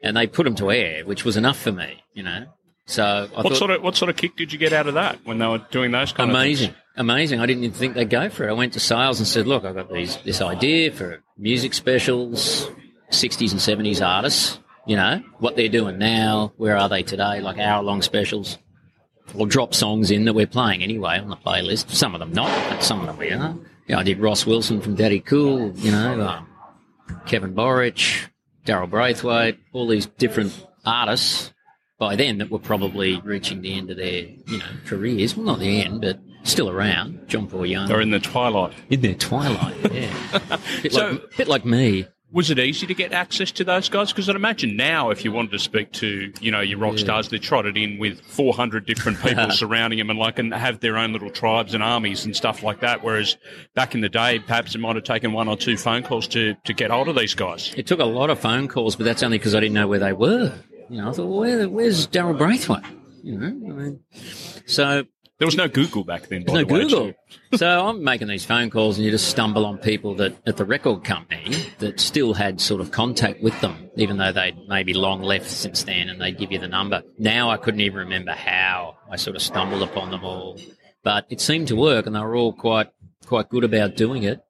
And 0.02 0.14
they 0.18 0.26
put 0.26 0.44
them 0.44 0.54
to 0.56 0.70
air, 0.70 1.06
which 1.06 1.24
was 1.24 1.38
enough 1.38 1.58
for 1.58 1.72
me, 1.72 2.02
you 2.12 2.24
know. 2.24 2.44
So 2.84 3.04
I 3.04 3.20
What 3.40 3.52
thought, 3.52 3.56
sort 3.56 3.70
of 3.70 3.82
what 3.82 3.96
sort 3.96 4.10
of 4.10 4.16
kick 4.16 4.36
did 4.36 4.52
you 4.52 4.58
get 4.58 4.74
out 4.74 4.86
of 4.86 4.94
that 4.94 5.20
when 5.24 5.38
they 5.38 5.46
were 5.46 5.64
doing 5.70 5.92
those 5.92 6.12
kind 6.12 6.28
of 6.28 6.36
amazing? 6.36 6.74
Amazing. 6.96 7.40
I 7.40 7.46
didn't 7.46 7.64
even 7.64 7.76
think 7.76 7.94
they'd 7.94 8.10
go 8.10 8.28
for 8.28 8.46
it. 8.46 8.50
I 8.50 8.54
went 8.54 8.72
to 8.74 8.80
sales 8.80 9.18
and 9.18 9.26
said, 9.26 9.46
"Look, 9.46 9.64
I've 9.64 9.74
got 9.74 9.92
these 9.92 10.16
this 10.18 10.40
idea 10.40 10.92
for 10.92 11.22
music 11.36 11.74
specials, 11.74 12.70
'60s 13.10 13.52
and 13.52 13.60
'70s 13.60 14.06
artists. 14.06 14.58
You 14.86 14.96
know 14.96 15.22
what 15.38 15.56
they're 15.56 15.68
doing 15.68 15.98
now. 15.98 16.52
Where 16.56 16.76
are 16.76 16.88
they 16.88 17.02
today? 17.02 17.40
Like 17.40 17.58
hour 17.58 17.82
long 17.82 18.02
specials. 18.02 18.58
We'll 19.34 19.46
drop 19.46 19.74
songs 19.74 20.10
in 20.10 20.24
that 20.24 20.32
we're 20.32 20.46
playing 20.46 20.82
anyway 20.82 21.18
on 21.18 21.28
the 21.28 21.36
playlist. 21.36 21.90
Some 21.90 22.14
of 22.14 22.20
them 22.20 22.32
not, 22.32 22.50
but 22.68 22.82
some 22.82 23.00
of 23.00 23.06
them 23.06 23.16
we 23.16 23.30
are. 23.30 23.54
You 23.86 23.94
know, 23.94 24.00
I 24.00 24.02
did 24.02 24.18
Ross 24.18 24.44
Wilson 24.44 24.80
from 24.80 24.96
Daddy 24.96 25.20
Cool. 25.20 25.72
You 25.76 25.92
know, 25.92 26.20
um, 26.20 26.48
Kevin 27.26 27.54
Borich, 27.54 28.28
Daryl 28.66 28.90
Braithwaite, 28.90 29.58
all 29.72 29.86
these 29.86 30.06
different 30.06 30.66
artists 30.84 31.52
by 31.98 32.16
then 32.16 32.38
that 32.38 32.50
were 32.50 32.58
probably 32.58 33.20
reaching 33.20 33.62
the 33.62 33.76
end 33.76 33.90
of 33.90 33.98
their, 33.98 34.22
you 34.46 34.58
know, 34.58 34.66
careers. 34.86 35.36
Well, 35.36 35.46
not 35.46 35.58
the 35.60 35.82
end, 35.82 36.00
but 36.00 36.18
still 36.50 36.68
around. 36.70 37.28
John 37.28 37.46
Paul 37.46 37.66
Young. 37.66 37.88
They're 37.88 38.00
in 38.00 38.10
the 38.10 38.20
twilight. 38.20 38.72
in 38.90 39.00
their 39.00 39.14
twilight, 39.14 39.76
yeah. 39.92 40.58
bit, 40.82 40.92
So- 40.92 41.10
like, 41.12 41.36
bit 41.36 41.48
like 41.48 41.64
me. 41.64 42.06
Was 42.32 42.48
it 42.48 42.60
easy 42.60 42.86
to 42.86 42.94
get 42.94 43.12
access 43.12 43.50
to 43.50 43.64
those 43.64 43.88
guys? 43.88 44.12
Because 44.12 44.28
I'd 44.28 44.36
imagine 44.36 44.76
now, 44.76 45.10
if 45.10 45.24
you 45.24 45.32
wanted 45.32 45.50
to 45.50 45.58
speak 45.58 45.90
to, 45.94 46.32
you 46.40 46.52
know, 46.52 46.60
your 46.60 46.78
rock 46.78 46.96
stars, 46.96 47.28
they're 47.28 47.40
trotted 47.40 47.76
in 47.76 47.98
with 47.98 48.20
400 48.20 48.86
different 48.86 49.18
people 49.22 49.50
surrounding 49.50 49.98
them 49.98 50.10
and 50.10 50.18
like, 50.18 50.38
and 50.38 50.54
have 50.54 50.78
their 50.78 50.96
own 50.96 51.12
little 51.12 51.30
tribes 51.30 51.74
and 51.74 51.82
armies 51.82 52.24
and 52.24 52.36
stuff 52.36 52.62
like 52.62 52.82
that. 52.82 53.02
Whereas 53.02 53.36
back 53.74 53.96
in 53.96 54.00
the 54.00 54.08
day, 54.08 54.38
perhaps 54.38 54.76
it 54.76 54.78
might 54.78 54.94
have 54.94 55.02
taken 55.04 55.32
one 55.32 55.48
or 55.48 55.56
two 55.56 55.76
phone 55.76 56.04
calls 56.04 56.28
to, 56.28 56.54
to 56.66 56.72
get 56.72 56.92
hold 56.92 57.08
of 57.08 57.16
these 57.16 57.34
guys. 57.34 57.74
It 57.76 57.88
took 57.88 57.98
a 57.98 58.04
lot 58.04 58.30
of 58.30 58.38
phone 58.38 58.68
calls, 58.68 58.94
but 58.94 59.02
that's 59.02 59.24
only 59.24 59.38
because 59.38 59.56
I 59.56 59.58
didn't 59.58 59.74
know 59.74 59.88
where 59.88 59.98
they 59.98 60.12
were. 60.12 60.54
You 60.88 61.02
know, 61.02 61.08
I 61.10 61.12
thought, 61.12 61.26
well, 61.26 61.40
where, 61.40 61.68
where's 61.68 62.06
Daryl 62.06 62.38
Braithwaite? 62.38 62.84
You 63.24 63.38
know, 63.38 63.46
I 63.46 63.50
mean, 63.76 64.00
so 64.66 65.02
There 65.40 65.46
was 65.46 65.56
no 65.56 65.68
Google 65.68 66.04
back 66.04 66.28
then, 66.28 66.44
There's 66.44 66.52
the 66.52 66.64
no 66.66 66.74
way. 66.74 66.82
Google. 66.82 67.12
too. 67.50 67.56
so 67.56 67.86
I'm 67.88 68.04
making 68.04 68.28
these 68.28 68.44
phone 68.44 68.68
calls, 68.68 68.98
and 68.98 69.06
you 69.06 69.10
just 69.10 69.28
stumble 69.30 69.64
on 69.64 69.78
people 69.78 70.14
that 70.16 70.34
at 70.46 70.58
the 70.58 70.66
record 70.66 71.02
company 71.02 71.56
that 71.78 71.98
still 71.98 72.34
had 72.34 72.60
sort 72.60 72.82
of 72.82 72.90
contact 72.90 73.42
with 73.42 73.58
them, 73.62 73.88
even 73.96 74.18
though 74.18 74.32
they'd 74.32 74.68
maybe 74.68 74.92
long 74.92 75.22
left 75.22 75.50
since 75.50 75.82
then, 75.84 76.10
and 76.10 76.20
they'd 76.20 76.36
give 76.36 76.52
you 76.52 76.58
the 76.58 76.68
number. 76.68 77.02
Now 77.18 77.48
I 77.48 77.56
couldn't 77.56 77.80
even 77.80 78.00
remember 78.00 78.32
how 78.32 78.98
I 79.10 79.16
sort 79.16 79.34
of 79.34 79.40
stumbled 79.40 79.82
upon 79.82 80.10
them 80.10 80.24
all, 80.24 80.60
but 81.02 81.24
it 81.30 81.40
seemed 81.40 81.68
to 81.68 81.76
work, 81.76 82.04
and 82.04 82.14
they 82.14 82.20
were 82.20 82.36
all 82.36 82.52
quite 82.52 82.90
quite 83.24 83.48
good 83.48 83.64
about 83.64 83.96
doing 83.96 84.24
it. 84.24 84.44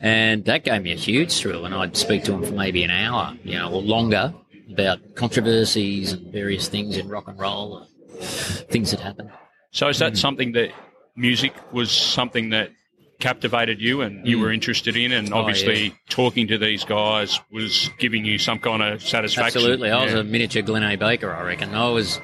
And 0.00 0.46
that 0.46 0.64
gave 0.64 0.82
me 0.82 0.92
a 0.92 0.96
huge 0.96 1.36
thrill, 1.38 1.66
and 1.66 1.74
I'd 1.74 1.94
speak 1.94 2.24
to 2.24 2.32
them 2.32 2.42
for 2.42 2.52
maybe 2.54 2.82
an 2.84 2.90
hour, 2.90 3.36
you 3.44 3.58
know, 3.58 3.70
or 3.70 3.82
longer 3.82 4.32
about 4.72 5.14
controversies 5.14 6.12
and 6.12 6.32
various 6.32 6.68
things 6.68 6.96
in 6.96 7.08
rock 7.08 7.28
and 7.28 7.38
roll, 7.38 7.78
and 7.80 8.24
things 8.24 8.92
that 8.92 9.00
happened. 9.00 9.30
So 9.72 9.88
is 9.88 9.98
that 9.98 10.12
hmm. 10.12 10.16
something 10.16 10.52
that 10.52 10.70
music 11.16 11.52
was 11.72 11.90
something 11.90 12.50
that 12.50 12.70
captivated 13.18 13.80
you 13.80 14.00
and 14.00 14.26
you 14.26 14.38
were 14.38 14.48
hmm. 14.48 14.54
interested 14.54 14.96
in, 14.96 15.12
and 15.12 15.32
oh, 15.32 15.38
obviously 15.38 15.86
yeah. 15.86 15.92
talking 16.08 16.48
to 16.48 16.58
these 16.58 16.84
guys 16.84 17.40
was 17.50 17.90
giving 17.98 18.24
you 18.24 18.38
some 18.38 18.58
kind 18.58 18.82
of 18.82 19.02
satisfaction? 19.02 19.58
Absolutely. 19.60 19.90
I 19.90 20.04
was 20.04 20.14
a 20.14 20.24
miniature 20.24 20.62
Glenn 20.62 20.82
A. 20.82 20.96
Baker, 20.96 21.32
I 21.32 21.42
reckon. 21.42 21.74
I 21.74 21.88
was 21.88 22.20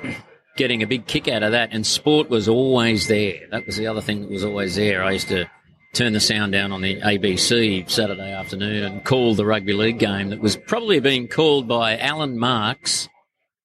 getting 0.56 0.82
a 0.82 0.86
big 0.86 1.06
kick 1.06 1.28
out 1.28 1.42
of 1.42 1.52
that, 1.52 1.70
and 1.72 1.86
sport 1.86 2.28
was 2.28 2.48
always 2.48 3.08
there. 3.08 3.46
That 3.50 3.64
was 3.64 3.76
the 3.76 3.86
other 3.86 4.00
thing 4.00 4.22
that 4.22 4.30
was 4.30 4.44
always 4.44 4.74
there. 4.74 5.02
I 5.02 5.12
used 5.12 5.28
to 5.28 5.48
turn 5.94 6.12
the 6.12 6.20
sound 6.20 6.52
down 6.52 6.70
on 6.72 6.82
the 6.82 7.00
ABC 7.00 7.88
Saturday 7.88 8.32
afternoon 8.32 8.84
and 8.84 9.04
call 9.04 9.34
the 9.34 9.46
rugby 9.46 9.72
league 9.72 9.98
game 9.98 10.28
that 10.30 10.40
was 10.40 10.56
probably 10.56 11.00
being 11.00 11.28
called 11.28 11.66
by 11.66 11.96
Alan 11.96 12.38
Marks 12.38 13.08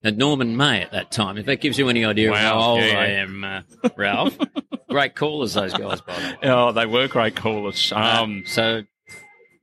and 0.04 0.18
Norman 0.18 0.56
May 0.58 0.82
at 0.82 0.92
that 0.92 1.12
time. 1.12 1.38
If 1.38 1.46
that 1.46 1.62
gives 1.62 1.78
you 1.78 1.90
any 1.90 2.04
idea 2.06 2.32
of 2.32 2.38
how 2.38 2.60
old 2.60 2.82
Yeah, 2.82 3.00
I 3.00 3.06
am, 3.08 3.44
uh, 3.44 3.62
Ralph. 3.96 4.38
Great 4.90 5.16
callers, 5.16 5.54
those 5.54 5.74
guys, 5.74 6.02
by 6.02 6.14
the 6.16 6.22
way. 6.22 6.38
Oh, 6.52 6.72
they 6.72 6.86
were 6.86 7.08
great 7.08 7.36
callers. 7.36 7.92
Um, 7.96 8.44
so 8.46 8.84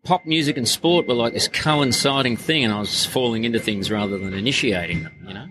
pop 0.03 0.27
music 0.27 0.57
and 0.57 0.67
sport 0.67 1.07
were 1.07 1.15
like 1.15 1.33
this 1.35 1.47
coinciding 1.47 2.37
thing, 2.37 2.65
and 2.65 2.73
I 2.73 2.81
was 2.81 3.05
falling 3.07 3.45
into 3.45 3.61
things 3.61 3.91
rather 3.93 4.19
than 4.19 4.35
initiating 4.35 5.05
them. 5.05 5.25
You 5.29 5.35
know, 5.35 5.47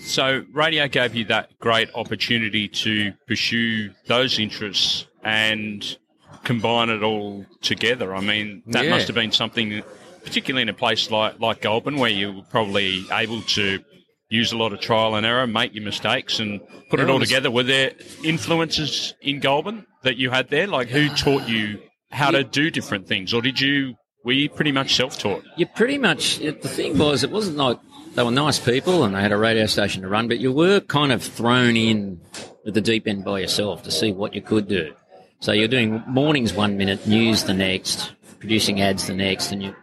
so 0.00 0.44
radio 0.52 0.88
gave 0.88 1.14
you 1.14 1.24
that 1.26 1.58
great 1.58 1.88
opportunity 1.94 2.68
to 2.68 3.12
pursue 3.26 3.90
those 4.06 4.38
interests 4.38 5.06
and 5.24 5.96
combine 6.44 6.90
it 6.90 7.02
all 7.02 7.46
together. 7.62 8.14
I 8.14 8.20
mean, 8.20 8.62
that 8.66 8.84
Yeah. 8.84 8.90
must 8.90 9.06
have 9.06 9.14
been 9.14 9.32
something, 9.32 9.82
particularly 10.22 10.62
in 10.62 10.68
a 10.68 10.74
place 10.74 11.10
like 11.10 11.40
like 11.40 11.62
Goulburn, 11.62 11.96
where 11.96 12.10
you 12.10 12.32
were 12.32 12.42
probably 12.50 13.06
able 13.10 13.40
to 13.42 13.82
use 14.28 14.52
a 14.52 14.56
lot 14.56 14.72
of 14.72 14.80
trial 14.80 15.14
and 15.14 15.24
error, 15.24 15.46
make 15.46 15.74
your 15.74 15.84
mistakes, 15.84 16.38
and 16.38 16.60
put 16.90 17.00
it 17.00 17.08
all 17.08 17.18
together. 17.18 17.50
Were 17.50 17.62
there 17.62 17.92
influences 18.24 19.14
in 19.20 19.40
Goulburn 19.40 19.86
that 20.02 20.16
you 20.16 20.30
had 20.30 20.48
there? 20.48 20.66
Like 20.66 20.88
who 20.88 21.08
taught 21.08 21.48
you 21.48 21.80
how 22.10 22.30
to 22.30 22.44
do 22.44 22.70
different 22.70 23.06
things, 23.06 23.34
or 23.34 23.42
did 23.42 23.60
you 23.60 23.94
were 24.24 24.32
you 24.32 24.50
pretty 24.50 24.72
much 24.72 24.94
self-taught? 24.94 25.44
You 25.56 25.66
pretty 25.66 25.96
much, 25.96 26.40
it, 26.40 26.62
the 26.62 26.68
thing 26.68 26.98
was, 26.98 27.24
it 27.24 27.30
wasn't 27.30 27.56
like 27.56 27.78
they 28.14 28.22
were 28.22 28.30
nice 28.30 28.58
people 28.58 29.04
and 29.04 29.14
they 29.14 29.20
had 29.20 29.32
a 29.32 29.38
radio 29.38 29.66
station 29.66 30.02
to 30.02 30.08
run, 30.08 30.28
but 30.28 30.38
you 30.38 30.52
were 30.52 30.80
kind 30.80 31.12
of 31.12 31.22
thrown 31.22 31.76
in 31.76 32.20
at 32.66 32.74
the 32.74 32.80
deep 32.80 33.06
end 33.06 33.24
by 33.24 33.40
yourself 33.40 33.82
to 33.84 33.90
see 33.90 34.12
what 34.12 34.34
you 34.34 34.42
could 34.42 34.68
do. 34.68 34.92
So 35.40 35.52
you're 35.52 35.68
doing 35.68 36.02
mornings 36.06 36.52
one 36.52 36.76
minute, 36.76 37.06
news 37.06 37.44
the 37.44 37.54
next, 37.54 38.12
producing 38.40 38.80
ads 38.80 39.06
the 39.06 39.14
next, 39.14 39.52
and 39.52 39.62
you 39.62 39.74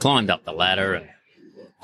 climbed 0.00 0.28
up 0.28 0.44
the 0.44 0.52
ladder 0.52 0.94
and 0.94 1.08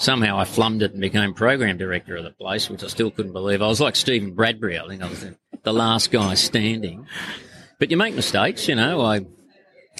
somehow 0.01 0.39
I 0.39 0.45
flummed 0.45 0.83
it 0.83 0.93
and 0.93 1.01
became 1.01 1.35
program 1.35 1.77
director 1.77 2.17
of 2.17 2.25
the 2.25 2.31
place, 2.31 2.69
which 2.69 2.83
I 2.83 2.89
still 2.89 3.11
couldn't 3.11 3.33
believe. 3.33 3.63
I 3.63 3.69
was 3.69 3.81
like 3.81 3.95
Stephen 3.95 4.35
Bradbury. 4.35 4.79
I 4.79 4.89
think 4.89 5.03
I 5.03 5.09
was 5.09 5.27
the, 5.63 5.73
last 5.73 6.11
guy 6.11 6.35
standing. 6.35 7.07
But 7.79 7.91
you 7.91 7.97
make 7.97 8.15
mistakes, 8.15 8.67
you 8.67 8.75
know. 8.75 9.01
I 9.03 9.21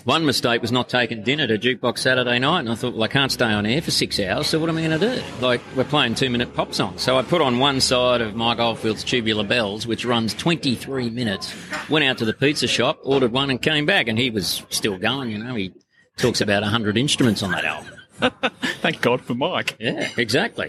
one 0.05 0.25
mistake 0.25 0.63
was 0.63 0.73
not 0.73 0.89
taking 0.89 1.23
dinner 1.23 1.47
to 1.47 1.59
Jukebox 1.59 1.99
Saturday 1.99 2.39
night, 2.39 2.61
and 2.61 2.71
I 2.71 2.75
thought, 2.75 2.95
well, 2.95 3.03
I 3.03 3.09
can't 3.09 3.31
stay 3.31 3.47
on 3.47 3.67
air 3.67 3.83
for 3.83 3.91
six 3.91 4.19
hours, 4.19 4.47
so 4.47 4.59
what 4.59 4.71
am 4.71 4.79
I 4.79 4.87
going 4.87 4.99
to 4.99 5.17
do? 5.17 5.23
Like, 5.43 5.61
we're 5.77 5.85
playing 5.85 6.15
two 6.15 6.31
minute 6.31 6.55
pop 6.55 6.73
songs. 6.73 7.03
So 7.03 7.19
I 7.19 7.23
put 7.23 7.43
on 7.43 7.59
one 7.59 7.83
side 7.83 8.23
of 8.23 8.35
Mike 8.35 8.59
Oldfield's 8.59 9.05
Tubular 9.05 9.45
Bells, 9.45 9.87
which 9.87 10.07
runs 10.07 10.33
23 10.33 11.11
minutes, 11.11 11.55
went 11.91 12.07
out 12.07 12.17
to 12.19 12.25
the 12.25 12.33
pizza 12.33 12.67
shop, 12.67 12.99
ordered 13.03 13.33
one, 13.33 13.51
and 13.51 13.61
came 13.61 13.85
back, 13.85 14.09
and 14.09 14.19
he 14.19 14.31
was 14.31 14.63
still 14.71 14.97
going, 14.97 15.31
you 15.31 15.39
know. 15.39 15.55
He 15.55 15.73
talks 16.17 16.41
about 16.41 16.63
100 16.63 16.97
instruments 16.97 17.43
on 17.43 17.51
that 17.51 17.67
album. 17.67 18.00
Thank 18.81 19.01
God 19.01 19.21
for 19.21 19.35
Mike. 19.35 19.77
Yeah, 19.79 20.09
exactly. 20.17 20.69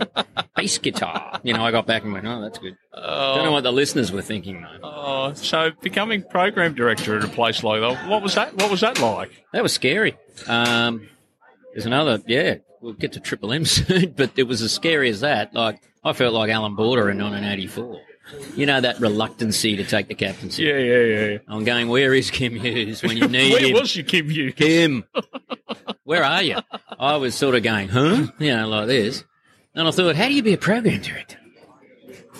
Bass 0.56 0.78
guitar. 0.78 1.40
You 1.44 1.54
know, 1.54 1.64
I 1.64 1.72
got 1.72 1.86
back 1.86 2.04
and 2.04 2.14
went, 2.14 2.26
oh, 2.26 2.42
that's 2.42 2.60
good. 2.60 2.78
Don't 2.94 3.46
know 3.46 3.52
what 3.52 3.64
the 3.64 3.72
listeners 3.72 4.12
were 4.12 4.22
thinking, 4.22 4.62
though. 4.62 4.80
Oh, 4.84 5.34
so 5.34 5.72
becoming 5.82 6.24
program 6.24 6.74
director 6.74 7.18
at 7.18 7.24
a 7.24 7.28
place 7.28 7.64
like 7.64 7.82
that, 7.82 8.10
what 8.10 8.22
was 8.22 8.36
that? 8.36 8.56
What 8.56 8.70
was 8.70 8.82
that 8.82 9.00
like? 9.00 9.32
That 9.54 9.64
was 9.64 9.74
scary. 9.74 10.18
Um, 10.48 11.08
there's 11.74 11.86
another, 11.86 12.22
yeah, 12.28 12.56
we'll 12.82 12.94
get 12.94 13.14
to 13.14 13.20
Triple 13.20 13.54
M 13.54 13.66
soon, 13.66 14.12
but 14.12 14.32
it 14.38 14.44
was 14.44 14.62
as 14.62 14.72
scary 14.72 15.10
as 15.10 15.22
that. 15.22 15.54
Like, 15.54 15.82
I 16.04 16.14
felt 16.14 16.34
like 16.34 16.50
Allan 16.50 16.76
Border 16.76 17.10
in 17.10 17.18
1984. 17.18 18.02
You 18.56 18.66
know, 18.66 18.82
that 18.82 19.00
reluctancy 19.00 19.76
to 19.78 19.84
take 19.84 20.08
the 20.08 20.16
captaincy. 20.16 20.64
Yeah, 20.64 20.78
yeah, 20.78 21.00
yeah. 21.32 21.38
I'm 21.48 21.64
going, 21.64 21.88
where 21.90 22.14
is 22.14 22.32
Kim 22.32 22.56
Hughes 22.56 23.02
when 23.04 23.18
you 23.18 23.28
need 23.28 23.54
Where 23.54 23.66
him? 23.68 23.74
was 23.74 23.96
you, 23.96 24.04
Kim 24.04 24.30
Hughes? 24.30 24.54
Kim, 24.56 25.04
where 26.04 26.24
are 26.24 26.42
you? 26.42 26.58
I 27.00 27.18
was 27.18 27.36
sort 27.36 27.56
of 27.56 27.64
going, 27.64 27.90
huh? 27.90 28.28
You 28.40 28.56
know, 28.56 28.68
like 28.68 28.88
this. 28.88 29.24
And 29.76 29.88
I 29.88 29.92
thought, 29.92 30.16
how 30.16 30.28
do 30.28 30.34
you 30.34 30.44
be 30.44 30.54
a 30.54 30.58
program 30.58 31.02
director? 31.02 31.38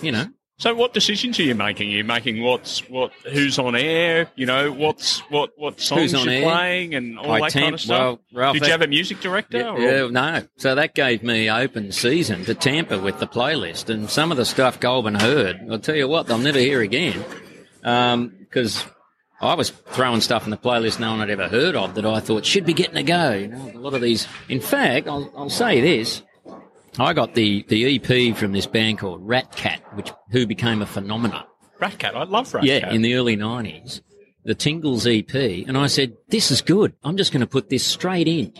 You 0.02 0.12
know, 0.12 0.26
So, 0.62 0.72
what 0.76 0.94
decisions 0.94 1.40
are 1.40 1.42
you 1.42 1.56
making? 1.56 1.88
Are 1.88 1.96
you 1.96 2.04
making 2.04 2.40
what's 2.40 2.88
what? 2.88 3.10
Who's 3.32 3.58
on 3.58 3.74
air? 3.74 4.30
You 4.36 4.46
know, 4.46 4.70
what's 4.70 5.18
what? 5.28 5.50
What 5.56 5.80
songs 5.80 6.12
you're 6.12 6.30
air? 6.30 6.42
playing 6.42 6.94
and 6.94 7.18
all 7.18 7.32
I 7.32 7.40
that 7.40 7.52
kind 7.52 7.74
of 7.74 7.80
stuff. 7.80 7.98
well, 7.98 8.20
Ralph, 8.32 8.54
Did 8.54 8.62
that- 8.62 8.66
you 8.66 8.70
have 8.70 8.82
a 8.82 8.86
music 8.86 9.18
director? 9.20 9.58
Yeah, 9.58 9.70
or- 9.70 9.80
yeah, 9.80 10.06
no. 10.08 10.46
So 10.58 10.76
that 10.76 10.94
gave 10.94 11.24
me 11.24 11.50
open 11.50 11.90
season 11.90 12.44
to 12.44 12.54
tamper 12.54 13.00
with 13.00 13.18
the 13.18 13.26
playlist, 13.26 13.90
and 13.92 14.08
some 14.08 14.30
of 14.30 14.36
the 14.36 14.44
stuff 14.44 14.78
Goulburn 14.78 15.16
heard, 15.16 15.66
I'll 15.68 15.80
tell 15.80 15.96
you 15.96 16.06
what, 16.06 16.28
they'll 16.28 16.38
never 16.38 16.60
hear 16.60 16.80
again, 16.80 17.24
um, 17.82 18.32
because 18.38 18.84
I 19.40 19.54
was 19.54 19.70
throwing 19.70 20.20
stuff 20.20 20.44
in 20.44 20.52
the 20.52 20.56
playlist 20.56 21.00
no 21.00 21.10
one 21.10 21.18
had 21.18 21.30
ever 21.30 21.48
heard 21.48 21.74
of 21.74 21.96
that 21.96 22.06
I 22.06 22.20
thought 22.20 22.46
should 22.46 22.66
be 22.66 22.72
getting 22.72 22.96
a 22.98 23.02
go. 23.02 23.32
You 23.32 23.48
know, 23.48 23.72
a 23.74 23.78
lot 23.80 23.94
of 23.94 24.00
these. 24.00 24.28
In 24.48 24.60
fact, 24.60 25.08
I'll, 25.08 25.28
I'll 25.36 25.50
say 25.50 25.80
this. 25.80 26.22
I 26.98 27.12
got 27.14 27.34
the, 27.34 27.64
the 27.68 27.96
EP 27.96 28.36
from 28.36 28.52
this 28.52 28.66
band 28.66 28.98
called 28.98 29.26
Ratcat, 29.26 29.80
which 29.94 30.10
who 30.30 30.46
became 30.46 30.82
a 30.82 30.86
phenomenon. 30.86 31.44
Ratcat. 31.80 32.14
I 32.14 32.24
love 32.24 32.52
Rat 32.54 32.64
Yeah, 32.64 32.80
Cat. 32.80 32.92
in 32.92 33.02
the 33.02 33.14
early 33.14 33.36
90s, 33.36 34.02
the 34.44 34.54
Tingles 34.54 35.06
EP, 35.06 35.34
and 35.34 35.76
I 35.78 35.86
said, 35.86 36.14
This 36.28 36.50
is 36.50 36.60
good. 36.60 36.92
I'm 37.02 37.16
just 37.16 37.32
going 37.32 37.40
to 37.40 37.46
put 37.46 37.70
this 37.70 37.84
straight 37.84 38.28
in. 38.28 38.52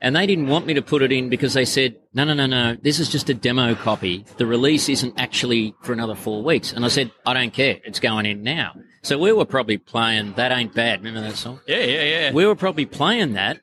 And 0.00 0.14
they 0.14 0.26
didn't 0.26 0.46
want 0.46 0.64
me 0.64 0.74
to 0.74 0.82
put 0.82 1.02
it 1.02 1.10
in 1.10 1.28
because 1.28 1.54
they 1.54 1.64
said, 1.64 1.96
No, 2.14 2.22
no, 2.24 2.32
no, 2.32 2.46
no, 2.46 2.76
this 2.80 3.00
is 3.00 3.08
just 3.08 3.28
a 3.28 3.34
demo 3.34 3.74
copy. 3.74 4.24
The 4.36 4.46
release 4.46 4.88
isn't 4.88 5.18
actually 5.18 5.74
for 5.82 5.92
another 5.92 6.14
four 6.14 6.42
weeks. 6.44 6.72
And 6.72 6.84
I 6.84 6.88
said, 6.88 7.10
I 7.26 7.34
don't 7.34 7.52
care. 7.52 7.78
It's 7.84 7.98
going 7.98 8.24
in 8.24 8.42
now. 8.44 8.74
So 9.02 9.18
we 9.18 9.32
were 9.32 9.44
probably 9.44 9.78
playing 9.78 10.34
That 10.34 10.52
Ain't 10.52 10.74
Bad. 10.74 11.00
Remember 11.02 11.28
that 11.28 11.36
song? 11.36 11.60
yeah, 11.66 11.78
yeah, 11.78 12.02
yeah. 12.02 12.32
We 12.32 12.46
were 12.46 12.54
probably 12.54 12.86
playing 12.86 13.32
that 13.32 13.60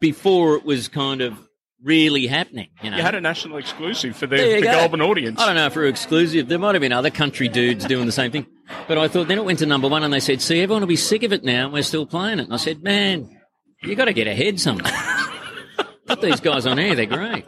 before 0.00 0.56
it 0.56 0.64
was 0.64 0.88
kind 0.88 1.20
of 1.20 1.34
really 1.82 2.26
happening. 2.26 2.68
You 2.82 2.90
know, 2.90 2.96
you 2.96 3.02
had 3.02 3.14
a 3.14 3.20
national 3.20 3.58
exclusive 3.58 4.16
for 4.16 4.26
the, 4.26 4.36
the. 4.36 4.62
Goulburn 4.62 5.00
audience. 5.00 5.40
I 5.40 5.46
don't 5.46 5.54
know 5.54 5.66
if 5.66 5.76
we're 5.76 5.86
exclusive. 5.86 6.48
There 6.48 6.58
might 6.58 6.74
have 6.74 6.82
been 6.82 6.92
other 6.92 7.10
country 7.10 7.48
dudes 7.48 7.84
doing 7.84 8.06
the 8.06 8.12
same 8.12 8.30
thing. 8.30 8.46
But 8.86 8.98
I 8.98 9.08
thought 9.08 9.28
then 9.28 9.38
it 9.38 9.44
went 9.44 9.60
to 9.60 9.66
number 9.66 9.88
one 9.88 10.02
and 10.02 10.12
they 10.12 10.20
said, 10.20 10.42
see, 10.42 10.60
everyone 10.60 10.82
will 10.82 10.88
be 10.88 10.96
sick 10.96 11.22
of 11.22 11.32
it 11.32 11.44
now 11.44 11.64
and 11.64 11.72
we're 11.72 11.82
still 11.82 12.06
playing 12.06 12.38
it. 12.38 12.44
And 12.44 12.54
I 12.54 12.58
said, 12.58 12.82
man, 12.82 13.38
you 13.82 13.94
got 13.94 14.06
to 14.06 14.12
get 14.12 14.26
ahead 14.26 14.60
sometime. 14.60 14.92
Put 16.06 16.20
these 16.20 16.40
guys 16.40 16.66
on 16.66 16.78
air. 16.78 16.94
They're 16.94 17.06
great. 17.06 17.44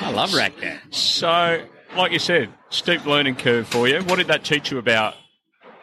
I 0.00 0.10
love 0.10 0.30
Cat. 0.30 0.80
So, 0.90 1.62
like 1.96 2.12
you 2.12 2.18
said, 2.18 2.52
steep 2.70 3.04
learning 3.04 3.36
curve 3.36 3.66
for 3.66 3.88
you. 3.88 4.00
What 4.02 4.16
did 4.16 4.28
that 4.28 4.44
teach 4.44 4.70
you 4.70 4.78
about 4.78 5.14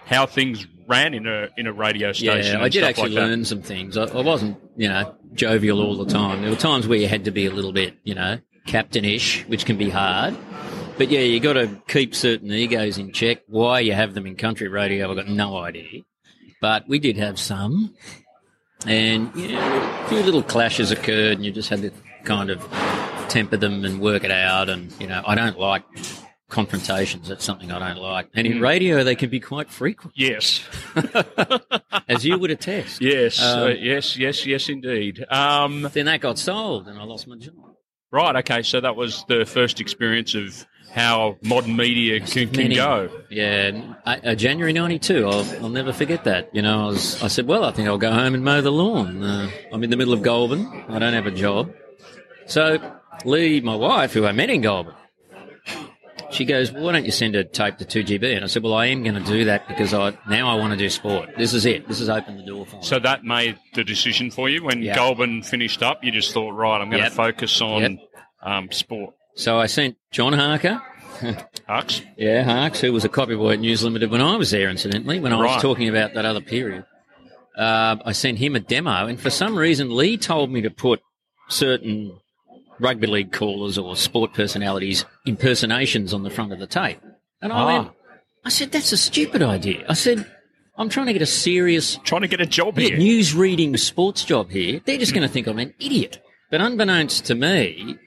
how 0.05 0.25
things 0.25 0.65
ran 0.87 1.13
in 1.13 1.27
a 1.27 1.49
in 1.57 1.67
a 1.67 1.73
radio 1.73 2.11
station? 2.11 2.59
Yeah, 2.59 2.65
I 2.65 2.69
did 2.69 2.83
actually 2.83 3.09
like 3.09 3.23
learn 3.27 3.45
some 3.45 3.61
things. 3.61 3.97
I, 3.97 4.05
I 4.05 4.21
wasn't, 4.21 4.57
you 4.75 4.87
know, 4.87 5.15
jovial 5.35 5.81
all 5.81 5.97
the 5.97 6.11
time. 6.11 6.41
There 6.41 6.49
were 6.49 6.55
times 6.55 6.87
where 6.87 6.97
you 6.97 7.07
had 7.07 7.25
to 7.25 7.31
be 7.31 7.45
a 7.45 7.51
little 7.51 7.73
bit, 7.73 7.95
you 8.03 8.15
know, 8.15 8.39
captainish, 8.67 9.47
which 9.47 9.65
can 9.65 9.77
be 9.77 9.89
hard. 9.89 10.35
But 10.97 11.09
yeah, 11.09 11.19
you 11.19 11.39
got 11.39 11.53
to 11.53 11.81
keep 11.87 12.15
certain 12.15 12.51
egos 12.51 12.97
in 12.97 13.11
check. 13.11 13.41
Why 13.47 13.81
you 13.81 13.93
have 13.93 14.13
them 14.13 14.25
in 14.25 14.35
country 14.35 14.67
radio, 14.67 15.09
I've 15.09 15.17
got 15.17 15.27
no 15.27 15.57
idea. 15.57 16.01
But 16.61 16.87
we 16.87 16.99
did 16.99 17.17
have 17.17 17.37
some, 17.37 17.93
and 18.87 19.35
you 19.35 19.49
know, 19.49 20.01
a 20.05 20.07
few 20.07 20.21
little 20.21 20.41
clashes 20.41 20.89
occurred, 20.91 21.33
and 21.33 21.45
you 21.45 21.51
just 21.51 21.69
had 21.69 21.81
to 21.81 21.91
kind 22.23 22.49
of 22.49 22.61
temper 23.27 23.57
them 23.57 23.83
and 23.83 23.99
work 23.99 24.23
it 24.23 24.31
out. 24.31 24.69
And 24.69 24.91
you 24.99 25.07
know, 25.07 25.21
I 25.27 25.35
don't 25.35 25.59
like 25.59 25.83
confrontations. 26.55 27.27
That's 27.27 27.43
something 27.43 27.69
I 27.71 27.79
don't 27.79 28.01
like. 28.01 28.29
And 28.33 28.47
Mm. 28.47 28.51
in 28.55 28.61
radio, 28.61 29.03
they 29.03 29.15
can 29.15 29.29
be 29.29 29.39
quite 29.41 29.69
frequent, 29.69 30.13
Yes, 30.15 30.63
as 32.07 32.25
you 32.25 32.37
would 32.39 32.51
attest. 32.51 33.01
yes, 33.01 33.41
Um, 33.41 33.63
uh, 33.63 33.67
yes, 33.67 34.17
yes, 34.17 34.45
yes, 34.45 34.69
indeed. 34.69 35.25
Um, 35.29 35.89
Then 35.93 36.05
that 36.05 36.21
got 36.21 36.37
sold, 36.39 36.87
and 36.87 36.97
I 36.97 37.03
lost 37.03 37.27
my 37.27 37.35
job. 37.35 37.55
right, 38.11 38.35
okay, 38.37 38.61
so 38.61 38.79
that 38.81 38.95
was 38.95 39.25
the 39.27 39.45
first 39.45 39.79
experience 39.81 40.33
of 40.35 40.65
how 40.93 41.35
modern 41.43 41.75
media 41.75 42.19
can, 42.21 42.47
can 42.49 42.63
Many. 42.63 42.75
go. 42.75 43.09
Yeah, 43.29 43.71
uh, 44.05 44.15
uh, 44.23 44.35
January 44.35 44.71
'92. 44.71 45.27
I'll, 45.27 45.45
I'll 45.63 45.69
never 45.69 45.91
forget 45.91 46.23
that. 46.23 46.49
You 46.55 46.61
know, 46.61 46.83
I 46.83 46.85
was, 46.87 47.21
I 47.21 47.27
said, 47.27 47.47
well, 47.47 47.65
I 47.65 47.71
think 47.71 47.89
I'll 47.89 47.97
go 47.97 48.13
home 48.13 48.33
and 48.33 48.43
mow 48.45 48.61
the 48.61 48.71
lawn. 48.71 49.21
Uh, 49.21 49.49
I'm 49.73 49.83
in 49.83 49.89
the 49.89 49.97
middle 49.97 50.13
of 50.13 50.21
Goulburn. 50.21 50.85
I 50.87 50.99
don't 50.99 51.13
have 51.13 51.25
a 51.27 51.31
job. 51.31 51.73
So 52.45 52.79
Lee, 53.25 53.59
my 53.59 53.75
wife, 53.75 54.13
who 54.13 54.25
I 54.25 54.31
met 54.31 54.49
in 54.49 54.61
Goulburn, 54.61 54.93
she 56.35 56.45
goes, 56.45 56.71
well, 56.71 56.83
why 56.83 56.91
don't 56.91 57.05
you 57.05 57.11
send 57.11 57.35
a 57.35 57.43
tape 57.43 57.77
to 57.77 57.85
2GB? 57.85 58.35
And 58.35 58.43
I 58.43 58.47
said, 58.47 58.61
well, 58.63 58.73
I 58.73 58.87
am 58.87 59.03
going 59.03 59.15
to 59.15 59.23
do 59.23 59.45
that 59.45 59.67
because 59.67 59.93
I 59.93 60.17
now 60.29 60.49
I 60.49 60.55
want 60.59 60.71
to 60.71 60.77
do 60.77 60.89
sport. 60.89 61.29
This 61.37 61.53
is 61.53 61.65
it. 61.65 61.87
This 61.87 61.99
has 61.99 62.09
opened 62.09 62.39
the 62.39 62.45
door 62.45 62.65
for 62.65 62.75
me. 62.77 62.83
So 62.83 62.99
that 62.99 63.23
made 63.23 63.57
the 63.73 63.83
decision 63.83 64.29
for 64.31 64.49
you 64.49 64.63
when 64.63 64.81
Yeah. 64.81 64.95
Goulburn 64.95 65.41
finished 65.43 65.81
up. 65.81 66.03
You 66.03 66.11
just 66.11 66.33
thought, 66.33 66.51
right, 66.51 66.81
I'm 66.81 66.89
going 66.89 67.01
to 67.01 67.05
Yep. 67.07 67.13
focus 67.13 67.61
on 67.61 67.81
Yep. 67.81 67.99
um, 68.43 68.71
sport. 68.71 69.15
So 69.35 69.57
I 69.59 69.65
sent 69.65 69.97
John 70.11 70.33
Harker, 70.33 70.81
Hux? 71.69 72.01
Yeah, 72.17 72.43
Harks, 72.43 72.81
who 72.81 72.91
was 72.93 73.03
a 73.05 73.09
copy 73.09 73.35
boy 73.35 73.53
at 73.53 73.59
News 73.59 73.83
Limited 73.83 74.11
when 74.11 74.21
I 74.21 74.35
was 74.35 74.51
there, 74.51 74.69
incidentally, 74.69 75.19
when 75.19 75.33
I 75.33 75.39
Right. 75.39 75.53
was 75.53 75.61
talking 75.61 75.87
about 75.89 76.13
that 76.13 76.25
other 76.25 76.41
period. 76.41 76.85
Uh, 77.57 77.95
I 78.05 78.11
sent 78.11 78.37
him 78.37 78.55
a 78.55 78.59
demo, 78.59 79.07
and 79.07 79.19
for 79.19 79.29
some 79.29 79.57
reason, 79.57 79.95
Lee 79.95 80.17
told 80.17 80.51
me 80.51 80.61
to 80.61 80.69
put 80.69 81.01
certain 81.47 82.17
rugby 82.79 83.07
league 83.07 83.31
callers 83.31 83.77
or 83.77 83.95
sport 83.95 84.33
personalities 84.33 85.05
impersonations 85.25 86.13
on 86.13 86.23
the 86.23 86.29
front 86.29 86.51
of 86.53 86.59
the 86.59 86.67
tape. 86.67 86.99
And 87.41 87.51
I 87.53 87.55
Ah. 87.61 87.65
went, 87.67 87.91
I 88.43 88.49
said, 88.49 88.71
that's 88.71 88.91
a 88.91 88.97
stupid 88.97 89.41
idea. 89.41 89.85
I 89.89 89.93
said, 89.93 90.25
I'm 90.77 90.89
trying 90.89 91.07
to 91.07 91.13
get 91.13 91.21
a 91.21 91.25
serious 91.25 91.97
Trying 92.03 92.21
to 92.21 92.27
get 92.27 92.41
a 92.41 92.45
job 92.45 92.77
yeah, 92.77 92.89
here. 92.89 92.97
news 92.97 93.33
reading 93.33 93.75
sports 93.77 94.23
job 94.25 94.51
here. 94.51 94.81
They're 94.85 94.97
just 94.97 95.13
going 95.13 95.27
to 95.27 95.31
think 95.33 95.47
I'm 95.47 95.57
an 95.59 95.73
idiot. 95.79 96.21
But 96.51 96.61
unbeknownst 96.61 97.25
to 97.25 97.35
me, 97.35 97.97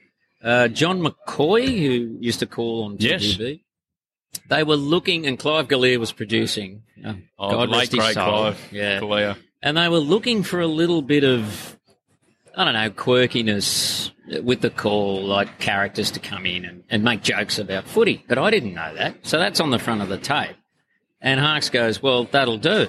uh, 0.43 0.67
John 0.69 1.01
McCoy, 1.01 1.65
who 1.65 2.17
used 2.21 2.39
to 2.39 2.45
call 2.45 2.83
on 2.85 2.97
Yes. 2.99 3.37
They 4.47 4.63
were 4.63 4.75
looking, 4.75 5.25
and 5.25 5.37
Clive 5.39 5.67
Galea 5.67 5.97
was 5.97 6.11
producing. 6.11 6.83
Uh, 7.03 7.13
Oh, 7.37 7.49
God 7.51 7.71
rest 7.71 7.91
his 7.91 7.99
great 7.99 8.13
soul. 8.13 8.25
Clive 8.29 8.67
Yeah. 8.71 8.99
Galea. 8.99 9.37
And 9.61 9.75
they 9.77 9.89
were 9.89 9.97
looking 9.99 10.43
for 10.43 10.59
a 10.61 10.67
little 10.67 11.01
bit 11.01 11.23
of, 11.23 11.77
I 12.59 12.65
don't 12.65 12.73
know, 12.73 12.89
quirkiness 12.89 14.11
with 14.43 14.59
the 14.59 14.69
call, 14.69 15.23
like 15.23 15.59
characters 15.59 16.11
to 16.11 16.19
come 16.19 16.45
in 16.45 16.65
and, 16.65 16.83
and 16.89 17.03
make 17.05 17.23
jokes 17.23 17.57
about 17.57 17.85
footy. 17.85 18.25
But 18.27 18.37
I 18.37 18.49
didn't 18.51 18.73
know 18.73 18.93
that. 18.95 19.15
So 19.25 19.39
that's 19.39 19.61
on 19.61 19.69
the 19.71 19.79
front 19.79 20.01
of 20.01 20.09
the 20.09 20.17
tape. 20.17 20.57
And 21.21 21.39
Harks 21.39 21.69
goes, 21.69 22.03
well, 22.03 22.25
that'll 22.25 22.57
do. 22.57 22.87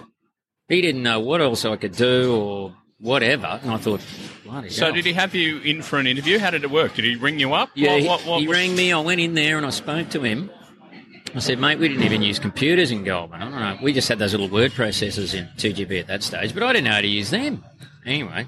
He 0.69 0.81
didn't 0.81 1.05
know 1.05 1.21
what 1.21 1.41
else 1.41 1.65
I 1.65 1.77
could 1.77 1.93
do 1.95 2.35
or 2.37 2.77
whatever. 2.99 3.61
And 3.63 3.71
I 3.71 3.77
thought, 3.77 4.01
bloody 4.45 4.71
So 4.71 4.87
hell. 4.87 4.95
did 4.95 5.05
he 5.05 5.13
have 5.13 5.37
you 5.37 5.59
in 5.61 5.83
for 5.83 5.99
an 6.01 6.09
interview? 6.09 6.41
How 6.41 6.51
did 6.51 6.65
it 6.65 6.71
work? 6.71 6.95
Did 6.95 7.05
he 7.05 7.15
ring 7.15 7.39
you 7.39 7.53
up? 7.55 7.71
Yeah, 7.77 7.93
What- 7.93 8.01
he, 8.03 8.09
what- 8.09 8.27
what 8.27 8.41
he 8.41 8.49
was- 8.49 8.57
rang 8.57 8.75
me. 8.75 8.93
I 8.93 8.99
went 8.99 9.21
in 9.21 9.35
there 9.35 9.57
and 9.57 9.65
I 9.65 9.71
spoke 9.71 10.09
to 10.11 10.21
him. 10.23 10.51
I 11.33 11.39
said, 11.39 11.61
mate, 11.61 11.79
we 11.79 11.87
didn't 11.87 12.03
even 12.03 12.23
use 12.23 12.41
computers 12.41 12.91
in 12.91 13.05
Goulburn. 13.05 13.41
I 13.41 13.45
don't 13.45 13.53
know. 13.55 13.79
We 13.85 13.93
just 13.93 14.09
had 14.09 14.19
those 14.19 14.33
little 14.33 14.49
word 14.49 14.73
processors 14.73 15.33
in 15.33 15.47
2GB 15.59 16.01
at 16.01 16.09
that 16.09 16.25
stage, 16.25 16.53
but 16.55 16.65
I 16.65 16.73
didn't 16.73 16.87
know 16.87 16.91
how 16.95 17.01
to 17.01 17.07
use 17.07 17.31
them. 17.31 17.65
Anyway, 18.05 18.47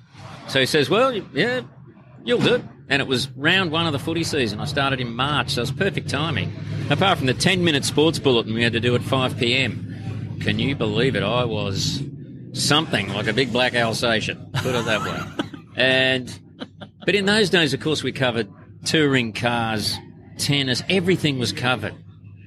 so 0.49 0.61
he 0.61 0.67
says, 0.67 0.91
well, 0.91 1.13
yeah, 1.13 1.63
you'll 2.25 2.41
do 2.41 2.55
it. 2.55 2.63
And 2.89 3.01
it 3.01 3.09
was 3.09 3.31
round 3.31 3.71
one 3.71 3.87
of 3.87 3.93
the 3.93 3.99
footy 3.99 4.25
season. 4.25 4.61
I 4.61 4.67
started 4.67 5.01
in 5.01 5.15
March, 5.15 5.51
so 5.51 5.61
it 5.61 5.63
was 5.63 5.73
perfect 5.73 6.09
timing. 6.09 6.53
Apart 6.91 7.19
from 7.19 7.27
the 7.27 7.35
10 7.35 7.65
minute 7.65 7.85
sports 7.85 8.19
bulletin 8.19 8.53
we 8.55 8.63
had 8.63 8.73
to 8.75 8.81
do 8.81 8.95
at 8.95 9.03
5 9.03 9.39
pm. 9.39 10.39
Can 10.41 10.59
you 10.59 10.75
believe 10.75 11.17
it? 11.17 11.23
I 11.23 11.45
was 11.45 12.03
something 12.53 13.09
like 13.09 13.29
a 13.29 13.33
big 13.33 13.53
black 13.53 13.75
Alsatian, 13.75 14.51
put 14.55 14.75
it 14.75 14.85
that 14.85 15.03
way. 15.03 15.47
And 15.75 16.39
but 17.07 17.15
in 17.15 17.25
those 17.25 17.49
days, 17.49 17.73
of 17.73 17.81
course, 17.81 18.03
we 18.03 18.13
covered 18.13 18.47
touring 18.85 19.33
cars, 19.33 19.97
tennis, 20.37 20.83
everything 20.91 21.39
was 21.39 21.51
covered. 21.51 21.95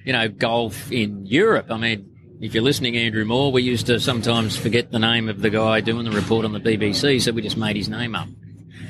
You 0.05 0.13
know, 0.13 0.29
golf 0.29 0.91
in 0.91 1.25
Europe. 1.25 1.71
I 1.71 1.77
mean, 1.77 2.14
if 2.45 2.53
you're 2.53 2.63
listening, 2.63 2.95
Andrew 2.95 3.25
Moore, 3.25 3.51
we 3.51 3.63
used 3.63 3.87
to 3.87 3.99
sometimes 3.99 4.55
forget 4.55 4.91
the 4.91 4.99
name 4.99 5.29
of 5.29 5.41
the 5.41 5.49
guy 5.49 5.81
doing 5.81 6.05
the 6.05 6.11
report 6.11 6.45
on 6.45 6.53
the 6.53 6.59
BBC, 6.59 7.19
so 7.21 7.31
we 7.31 7.41
just 7.41 7.57
made 7.57 7.75
his 7.75 7.89
name 7.89 8.15
up. 8.15 8.27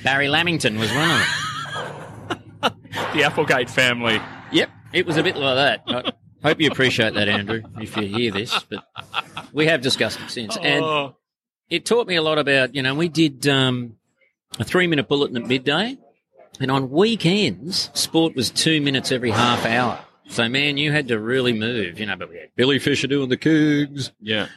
Barry 0.03 0.27
Lamington 0.27 0.77
was 0.77 0.91
one 0.91 1.09
of 1.09 2.69
them. 2.69 2.77
the 3.13 3.23
Applegate 3.23 3.69
family. 3.69 4.19
Yep, 4.51 4.69
it 4.91 5.05
was 5.05 5.15
a 5.15 5.23
bit 5.23 5.37
like 5.37 5.55
that. 5.55 6.13
I 6.43 6.47
hope 6.49 6.59
you 6.59 6.69
appreciate 6.69 7.13
that, 7.13 7.29
Andrew, 7.29 7.63
if 7.79 7.95
you 7.95 8.07
hear 8.07 8.31
this. 8.31 8.59
But 8.69 8.85
we 9.53 9.67
have 9.67 9.81
discussed 9.81 10.19
it 10.19 10.29
since, 10.29 10.57
and 10.57 10.83
Oh, 10.83 11.15
it 11.69 11.85
taught 11.85 12.07
me 12.07 12.15
a 12.17 12.21
lot 12.21 12.37
about, 12.37 12.75
you 12.75 12.83
know, 12.83 12.93
we 12.93 13.07
did 13.07 13.47
um, 13.47 13.95
a 14.59 14.65
three 14.65 14.87
minute 14.87 15.07
bulletin 15.07 15.37
at 15.37 15.47
midday, 15.47 15.97
and 16.59 16.69
on 16.69 16.91
weekends, 16.91 17.89
sport 17.93 18.35
was 18.35 18.49
two 18.49 18.81
minutes 18.81 19.11
every 19.13 19.31
half 19.31 19.65
hour. 19.65 19.99
So, 20.27 20.49
man, 20.49 20.77
you 20.77 20.91
had 20.91 21.07
to 21.09 21.19
really 21.19 21.53
move, 21.53 21.99
you 21.99 22.05
know, 22.05 22.15
but 22.15 22.29
we 22.29 22.37
had 22.37 22.49
Billy 22.55 22.79
Fisher 22.79 23.07
doing 23.07 23.29
the 23.29 23.37
Cougs, 23.37 24.11
yeah. 24.19 24.47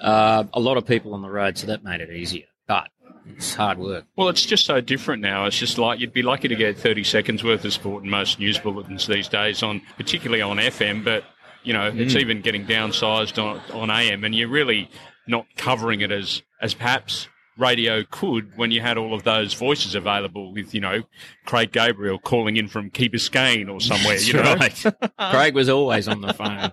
uh, 0.00 0.44
a 0.52 0.60
lot 0.60 0.76
of 0.78 0.86
people 0.86 1.14
on 1.14 1.22
the 1.22 1.30
road, 1.30 1.58
so 1.58 1.66
that 1.66 1.84
made 1.84 2.00
it 2.00 2.10
easier. 2.10 2.46
But 2.66 2.88
it's 3.26 3.54
hard 3.54 3.78
work. 3.78 4.04
Well, 4.16 4.28
it's 4.30 4.44
just 4.44 4.64
so 4.64 4.80
different 4.80 5.20
now. 5.22 5.44
It's 5.44 5.58
just 5.58 5.76
like 5.78 6.00
you'd 6.00 6.12
be 6.14 6.22
lucky 6.22 6.48
to 6.48 6.56
get 6.56 6.78
30 6.78 7.04
seconds 7.04 7.44
worth 7.44 7.64
of 7.64 7.72
sport 7.74 8.04
in 8.04 8.10
most 8.10 8.38
news 8.38 8.58
bulletins 8.58 9.06
these 9.06 9.28
days, 9.28 9.62
on 9.62 9.82
particularly 9.96 10.40
on 10.42 10.56
FM. 10.56 11.04
But 11.04 11.24
you 11.62 11.72
know, 11.74 11.88
it's 11.94 12.14
Mm. 12.14 12.20
even 12.20 12.40
getting 12.40 12.64
downsized 12.66 13.42
on, 13.42 13.60
on 13.74 13.90
AM, 13.90 14.24
and 14.24 14.34
you're 14.34 14.48
really 14.48 14.88
not 15.26 15.44
covering 15.56 16.00
it 16.00 16.10
as 16.10 16.42
as 16.62 16.72
perhaps 16.72 17.28
radio 17.58 18.04
could 18.10 18.56
when 18.56 18.70
you 18.70 18.80
had 18.80 18.96
all 18.96 19.14
of 19.14 19.24
those 19.24 19.54
voices 19.54 19.94
available 19.94 20.52
with 20.52 20.74
you 20.74 20.80
know 20.80 21.02
Craig 21.44 21.72
Gabriel 21.72 22.18
calling 22.18 22.56
in 22.56 22.68
from 22.68 22.90
Key 22.90 23.08
Biscayne 23.08 23.70
or 23.72 23.80
somewhere. 23.80 24.16
you 24.16 24.34
know, 24.34 24.54
right. 24.54 24.84
Craig 25.30 25.54
was 25.54 25.68
always 25.68 26.06
on 26.08 26.20
the 26.20 26.32
phone 26.32 26.72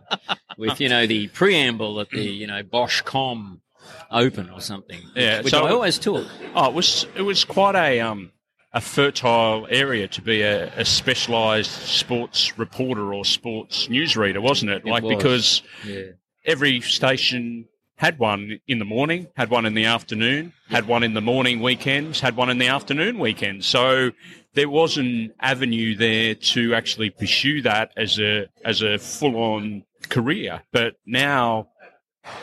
with, 0.58 0.80
you 0.80 0.90
know, 0.90 1.06
the 1.08 1.28
preamble 1.30 2.00
at 2.00 2.10
the, 2.10 2.22
you 2.24 2.48
know, 2.48 2.62
Bosch 2.64 3.02
Com 3.02 3.62
Open 4.12 4.50
or 4.50 4.62
something. 4.62 5.02
Yeah, 5.16 5.42
Which 5.42 5.52
so- 5.54 5.66
I 5.66 5.72
always 5.72 5.98
took. 6.00 6.26
Oh, 6.56 6.68
it 6.70 6.74
was 6.74 7.06
it 7.16 7.22
was 7.24 7.44
quite 7.44 7.76
a 7.76 8.00
um 8.02 8.32
a 8.74 8.82
fertile 8.82 9.68
area 9.70 10.06
to 10.10 10.22
be 10.22 10.42
a, 10.42 10.68
a 10.76 10.84
specialised 10.84 11.72
sports 11.72 12.58
reporter 12.58 13.14
or 13.14 13.24
sports 13.24 13.88
newsreader, 13.88 14.42
wasn't 14.42 14.70
it? 14.72 14.84
It 14.86 14.90
like 14.90 15.04
was. 15.04 15.16
because 15.16 15.62
Yeah. 15.86 16.02
every 16.46 16.82
station 16.82 17.68
had 17.98 18.20
one 18.20 18.60
in 18.68 18.80
the 18.80 18.86
morning, 18.86 19.28
had 19.36 19.50
one 19.50 19.66
in 19.66 19.74
the 19.74 19.86
afternoon, 19.86 20.54
had 20.70 20.88
one 20.88 21.04
in 21.04 21.14
the 21.14 21.22
morning 21.22 21.62
weekends, 21.62 22.20
had 22.20 22.36
one 22.36 22.50
in 22.50 22.58
the 22.58 22.68
afternoon 22.68 23.20
weekends. 23.20 23.66
So 23.66 24.12
there 24.54 24.70
was 24.70 24.98
an 24.98 25.34
avenue 25.40 25.96
there 25.96 26.36
to 26.36 26.76
actually 26.76 27.10
pursue 27.10 27.62
that 27.62 27.92
as 27.96 28.20
a 28.20 28.48
as 28.64 28.82
a 28.82 28.98
full 28.98 29.36
on 29.38 29.84
career. 30.10 30.62
But 30.72 30.96
now 31.06 31.70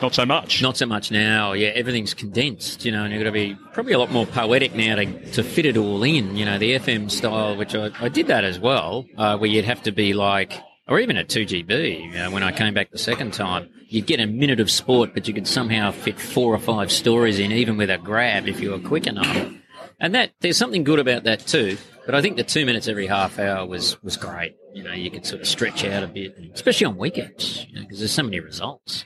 not 0.01 0.15
so 0.15 0.25
much. 0.25 0.61
Not 0.61 0.77
so 0.77 0.85
much 0.85 1.11
now. 1.11 1.53
Yeah, 1.53 1.69
everything's 1.69 2.13
condensed, 2.13 2.85
you 2.85 2.91
know, 2.91 3.03
and 3.03 3.13
you've 3.13 3.21
got 3.21 3.25
to 3.25 3.31
be 3.31 3.55
probably 3.73 3.93
a 3.93 3.99
lot 3.99 4.11
more 4.11 4.25
poetic 4.25 4.73
now 4.73 4.95
to, 4.95 5.31
to 5.33 5.43
fit 5.43 5.65
it 5.65 5.77
all 5.77 6.03
in. 6.03 6.37
You 6.37 6.45
know, 6.45 6.57
the 6.57 6.77
FM 6.77 7.11
style, 7.11 7.55
which 7.57 7.75
I, 7.75 7.91
I 7.99 8.09
did 8.09 8.27
that 8.27 8.43
as 8.43 8.59
well, 8.59 9.05
uh, 9.17 9.37
where 9.37 9.49
you'd 9.49 9.65
have 9.65 9.83
to 9.83 9.91
be 9.91 10.13
like, 10.13 10.53
or 10.87 10.99
even 10.99 11.17
at 11.17 11.29
2GB, 11.29 12.05
you 12.05 12.11
know, 12.11 12.31
when 12.31 12.43
I 12.43 12.51
came 12.51 12.73
back 12.73 12.91
the 12.91 12.97
second 12.97 13.33
time, 13.33 13.69
you'd 13.87 14.05
get 14.05 14.19
a 14.19 14.25
minute 14.25 14.59
of 14.59 14.69
sport, 14.69 15.13
but 15.13 15.27
you 15.27 15.33
could 15.33 15.47
somehow 15.47 15.91
fit 15.91 16.19
four 16.19 16.53
or 16.53 16.59
five 16.59 16.91
stories 16.91 17.39
in, 17.39 17.51
even 17.51 17.77
with 17.77 17.89
a 17.89 17.97
grab 17.97 18.47
if 18.47 18.59
you 18.59 18.71
were 18.71 18.79
quick 18.79 19.07
enough. 19.07 19.51
And 19.99 20.13
that 20.15 20.31
there's 20.41 20.57
something 20.57 20.83
good 20.83 20.99
about 20.99 21.23
that 21.23 21.39
too. 21.39 21.77
But 22.05 22.15
I 22.15 22.21
think 22.21 22.35
the 22.35 22.43
two 22.43 22.65
minutes 22.65 22.89
every 22.89 23.07
half 23.07 23.39
hour 23.39 23.65
was 23.65 24.01
was 24.03 24.17
great. 24.17 24.55
You 24.73 24.83
know, 24.83 24.91
you 24.91 25.09
could 25.09 25.25
sort 25.25 25.41
of 25.41 25.47
stretch 25.47 25.85
out 25.85 26.03
a 26.03 26.07
bit, 26.07 26.37
especially 26.53 26.87
on 26.87 26.97
weekends, 26.97 27.65
you 27.69 27.75
know, 27.75 27.81
because 27.83 27.99
there's 27.99 28.11
so 28.11 28.23
many 28.23 28.41
results. 28.41 29.05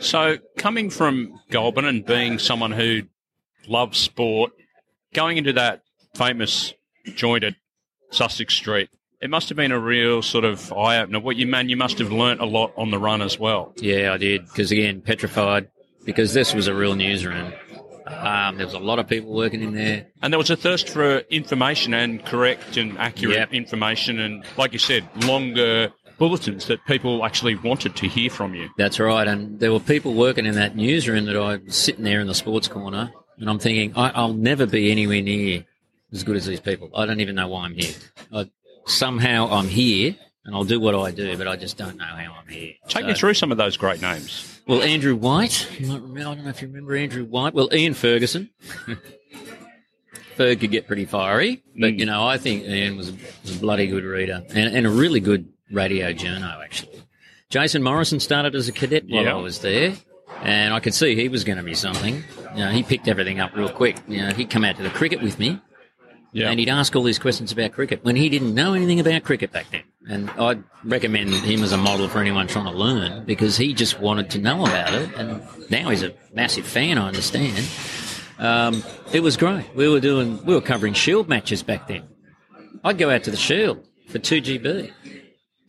So, 0.00 0.38
coming 0.56 0.90
from 0.90 1.40
Goulburn 1.50 1.84
and 1.84 2.06
being 2.06 2.38
someone 2.38 2.70
who 2.70 3.02
loves 3.66 3.98
sport, 3.98 4.52
going 5.12 5.36
into 5.36 5.52
that 5.54 5.82
famous 6.14 6.72
joint 7.14 7.44
at 7.44 7.56
Sussex 8.10 8.54
Street, 8.54 8.88
it 9.20 9.30
must 9.30 9.48
have 9.48 9.56
been 9.56 9.72
a 9.72 9.78
real 9.78 10.22
sort 10.22 10.44
of 10.44 10.72
eye 10.72 10.98
opener. 11.00 11.20
What 11.20 11.36
you 11.36 11.46
man, 11.46 11.68
you 11.68 11.76
must 11.76 11.98
have 11.98 12.12
learnt 12.12 12.40
a 12.40 12.46
lot 12.46 12.72
on 12.76 12.90
the 12.90 12.98
run 12.98 13.22
as 13.22 13.38
well. 13.38 13.72
Yeah, 13.76 14.12
I 14.12 14.16
did. 14.16 14.46
Because 14.46 14.70
again, 14.70 15.00
petrified. 15.00 15.68
Because 16.04 16.32
this 16.32 16.54
was 16.54 16.68
a 16.68 16.74
real 16.74 16.94
newsroom. 16.94 17.52
Um, 18.06 18.56
there 18.56 18.64
was 18.64 18.74
a 18.74 18.78
lot 18.78 18.98
of 18.98 19.06
people 19.06 19.34
working 19.34 19.62
in 19.62 19.74
there. 19.74 20.06
And 20.22 20.32
there 20.32 20.38
was 20.38 20.48
a 20.48 20.56
thirst 20.56 20.88
for 20.88 21.18
information 21.30 21.92
and 21.92 22.24
correct 22.24 22.78
and 22.78 22.96
accurate 22.96 23.36
Yep. 23.36 23.52
information, 23.52 24.18
and 24.18 24.44
like 24.56 24.72
you 24.72 24.78
said, 24.78 25.06
longer 25.26 25.92
bulletins 26.16 26.66
that 26.66 26.84
people 26.86 27.24
actually 27.24 27.54
wanted 27.56 27.94
to 27.96 28.08
hear 28.08 28.30
from 28.30 28.54
you. 28.54 28.70
That's 28.78 28.98
right. 28.98 29.28
And 29.28 29.60
there 29.60 29.72
were 29.72 29.80
people 29.80 30.14
working 30.14 30.46
in 30.46 30.54
that 30.54 30.74
newsroom 30.74 31.26
that 31.26 31.36
I 31.36 31.56
was 31.56 31.76
sitting 31.76 32.02
there 32.04 32.20
in 32.20 32.26
the 32.26 32.34
sports 32.34 32.66
corner, 32.66 33.12
and 33.38 33.50
I'm 33.50 33.58
thinking, 33.58 33.92
I, 33.94 34.08
I'll 34.10 34.32
never 34.32 34.64
be 34.66 34.90
anywhere 34.90 35.20
near 35.20 35.64
as 36.10 36.24
good 36.24 36.36
as 36.36 36.46
these 36.46 36.60
people. 36.60 36.90
I 36.94 37.04
don't 37.04 37.20
even 37.20 37.34
know 37.34 37.48
why 37.48 37.66
I'm 37.66 37.74
here. 37.74 37.92
I, 38.32 38.50
somehow 38.88 39.48
I'm 39.50 39.68
here, 39.68 40.16
and 40.44 40.54
I'll 40.54 40.64
do 40.64 40.80
what 40.80 40.94
I 40.94 41.10
do, 41.10 41.36
but 41.36 41.46
I 41.48 41.56
just 41.56 41.76
don't 41.76 41.96
know 41.96 42.04
how 42.04 42.34
I'm 42.40 42.48
here. 42.48 42.74
Take 42.88 43.02
So- 43.02 43.08
me 43.08 43.14
through 43.14 43.34
some 43.34 43.52
of 43.52 43.58
those 43.58 43.76
great 43.76 44.00
names. 44.02 44.60
Well, 44.66 44.82
Andrew 44.82 45.16
White. 45.16 45.66
You 45.78 45.86
might 45.86 46.02
remember, 46.02 46.20
I 46.20 46.34
don't 46.34 46.44
know 46.44 46.50
if 46.50 46.60
you 46.60 46.68
remember 46.68 46.94
Andrew 46.96 47.24
White. 47.24 47.54
Well, 47.54 47.68
Ian 47.72 47.94
Ferguson. 47.94 48.50
Ferg 50.36 50.60
could 50.60 50.70
get 50.70 50.86
pretty 50.86 51.04
fiery, 51.04 51.62
but 51.78 51.94
Mm. 51.94 51.98
you 51.98 52.06
know, 52.06 52.26
I 52.26 52.38
think 52.38 52.64
Ian 52.64 52.96
was 52.96 53.08
a, 53.08 53.12
was 53.42 53.56
a 53.56 53.60
bloody 53.60 53.86
good 53.88 54.04
reader 54.04 54.44
and, 54.50 54.76
and 54.76 54.86
a 54.86 54.90
really 54.90 55.20
good 55.20 55.48
radio 55.72 56.12
journo, 56.12 56.62
actually. 56.62 57.02
Jason 57.50 57.82
Morrison 57.82 58.20
started 58.20 58.54
as 58.54 58.68
a 58.68 58.72
cadet 58.72 59.04
while 59.08 59.24
Yeah. 59.24 59.34
I 59.34 59.40
was 59.40 59.58
there, 59.60 59.94
and 60.42 60.72
I 60.74 60.80
could 60.80 60.94
see 60.94 61.16
he 61.16 61.28
was 61.28 61.42
going 61.44 61.56
to 61.58 61.64
be 61.64 61.74
something. 61.74 62.22
You 62.54 62.64
know, 62.64 62.70
he 62.70 62.82
picked 62.84 63.08
everything 63.08 63.40
up 63.40 63.56
real 63.56 63.68
quick. 63.68 63.96
You 64.06 64.18
know, 64.18 64.30
he'd 64.30 64.50
come 64.50 64.64
out 64.64 64.76
to 64.76 64.82
the 64.82 64.90
cricket 64.90 65.22
with 65.22 65.38
me, 65.40 65.58
Yeah. 66.32 66.50
and 66.50 66.60
he'd 66.60 66.68
ask 66.68 66.94
all 66.94 67.02
these 67.02 67.18
questions 67.18 67.52
about 67.52 67.72
cricket 67.72 68.04
when 68.04 68.14
he 68.16 68.28
didn't 68.28 68.54
know 68.54 68.74
anything 68.74 69.00
about 69.00 69.24
cricket 69.24 69.50
back 69.52 69.66
then. 69.70 69.82
And 70.08 70.30
I'd 70.30 70.62
recommend 70.84 71.32
him 71.34 71.62
as 71.62 71.72
a 71.72 71.76
model 71.76 72.08
for 72.08 72.20
anyone 72.20 72.46
trying 72.46 72.66
to 72.66 72.70
learn 72.78 73.24
because 73.24 73.56
he 73.56 73.72
just 73.74 73.98
wanted 74.00 74.30
to 74.30 74.38
know 74.38 74.62
about 74.62 74.92
it. 74.94 75.14
And 75.16 75.42
now 75.70 75.90
he's 75.90 76.02
a 76.02 76.12
massive 76.34 76.66
fan, 76.66 76.98
I 76.98 77.08
understand. 77.08 77.66
Um, 78.38 78.82
it 79.12 79.20
was 79.20 79.36
great. 79.36 79.66
We 79.74 79.88
were 79.88 80.00
doing, 80.00 80.44
we 80.44 80.54
were 80.54 80.60
covering 80.60 80.94
Shield 80.94 81.28
matches 81.28 81.62
back 81.62 81.88
then. 81.88 82.04
I'd 82.84 82.96
go 82.98 83.10
out 83.10 83.24
to 83.24 83.30
the 83.30 83.36
Shield 83.36 83.84
for 84.08 84.18
2GB. 84.18 84.92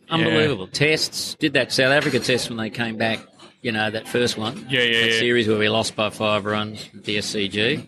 Unbelievable. 0.10 0.68
Tests, 0.68 1.36
did 1.36 1.54
that 1.54 1.72
South 1.72 1.92
Africa 1.92 2.20
test 2.20 2.50
when 2.50 2.58
they 2.58 2.70
came 2.70 2.98
back, 2.98 3.20
you 3.62 3.72
know, 3.72 3.90
that 3.92 4.08
first 4.08 4.38
one. 4.38 4.66
Yeah, 4.70 4.82
yeah, 4.82 5.02
That 5.02 5.12
yeah. 5.14 5.20
series 5.20 5.48
where 5.48 5.58
we 5.60 5.70
lost 5.70 5.96
by 5.96 6.10
five 6.10 6.46
runs 6.46 6.90
at 6.96 7.04
the 7.04 7.18
SCG, 7.18 7.88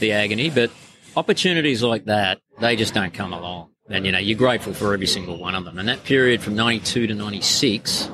the 0.00 0.12
agony. 0.12 0.50
But 0.50 0.70
opportunities 1.16 1.82
like 1.82 2.04
that, 2.06 2.40
they 2.60 2.76
just 2.76 2.94
don't 2.94 3.12
come 3.12 3.32
along. 3.32 3.70
And, 3.88 4.06
you 4.06 4.12
know, 4.12 4.18
you're 4.18 4.38
grateful 4.38 4.72
for 4.72 4.94
every 4.94 5.06
single 5.06 5.38
one 5.38 5.54
of 5.54 5.64
them. 5.64 5.78
And 5.78 5.88
that 5.88 6.04
period 6.04 6.42
from 6.42 6.54
92 6.54 7.08
to 7.08 7.14
96, 7.14 8.08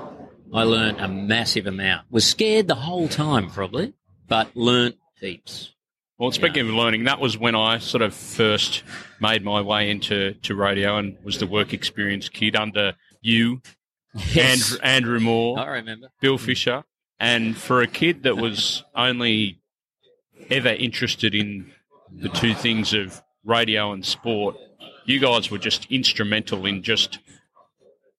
I 0.52 0.64
learned 0.64 0.98
a 1.00 1.06
massive 1.08 1.66
amount. 1.66 2.06
Was 2.10 2.26
scared 2.26 2.66
the 2.66 2.74
whole 2.74 3.08
time, 3.08 3.50
probably, 3.50 3.94
but 4.26 4.48
learnt 4.56 4.96
heaps. 5.20 5.74
Well, 6.18 6.32
speaking 6.32 6.68
of 6.68 6.74
learning, 6.74 7.04
that 7.04 7.20
was 7.20 7.38
when 7.38 7.54
I 7.54 7.78
sort 7.78 8.02
of 8.02 8.12
first 8.12 8.82
made 9.20 9.42
my 9.44 9.60
way 9.62 9.90
into 9.90 10.34
to 10.34 10.54
radio 10.54 10.98
and 10.98 11.16
was 11.24 11.38
the 11.38 11.46
work 11.46 11.72
experience 11.72 12.28
kid 12.28 12.56
under 12.56 12.94
you, 13.22 13.62
Yes. 14.32 14.72
Andrew, 14.72 14.78
Andrew 14.82 15.20
Moore, 15.20 15.58
I 15.60 15.66
remember. 15.66 16.08
Bill 16.20 16.36
Fisher. 16.36 16.84
And 17.18 17.56
for 17.56 17.80
a 17.80 17.86
kid 17.86 18.24
that 18.24 18.36
was 18.36 18.82
only 18.94 19.60
ever 20.50 20.70
interested 20.70 21.34
in 21.34 21.70
the 22.12 22.28
two 22.28 22.54
things 22.54 22.92
of 22.92 23.22
radio 23.44 23.92
and 23.92 24.04
sport, 24.04 24.56
you 25.04 25.18
guys 25.18 25.50
were 25.50 25.58
just 25.58 25.90
instrumental 25.90 26.66
in 26.66 26.82
just 26.82 27.18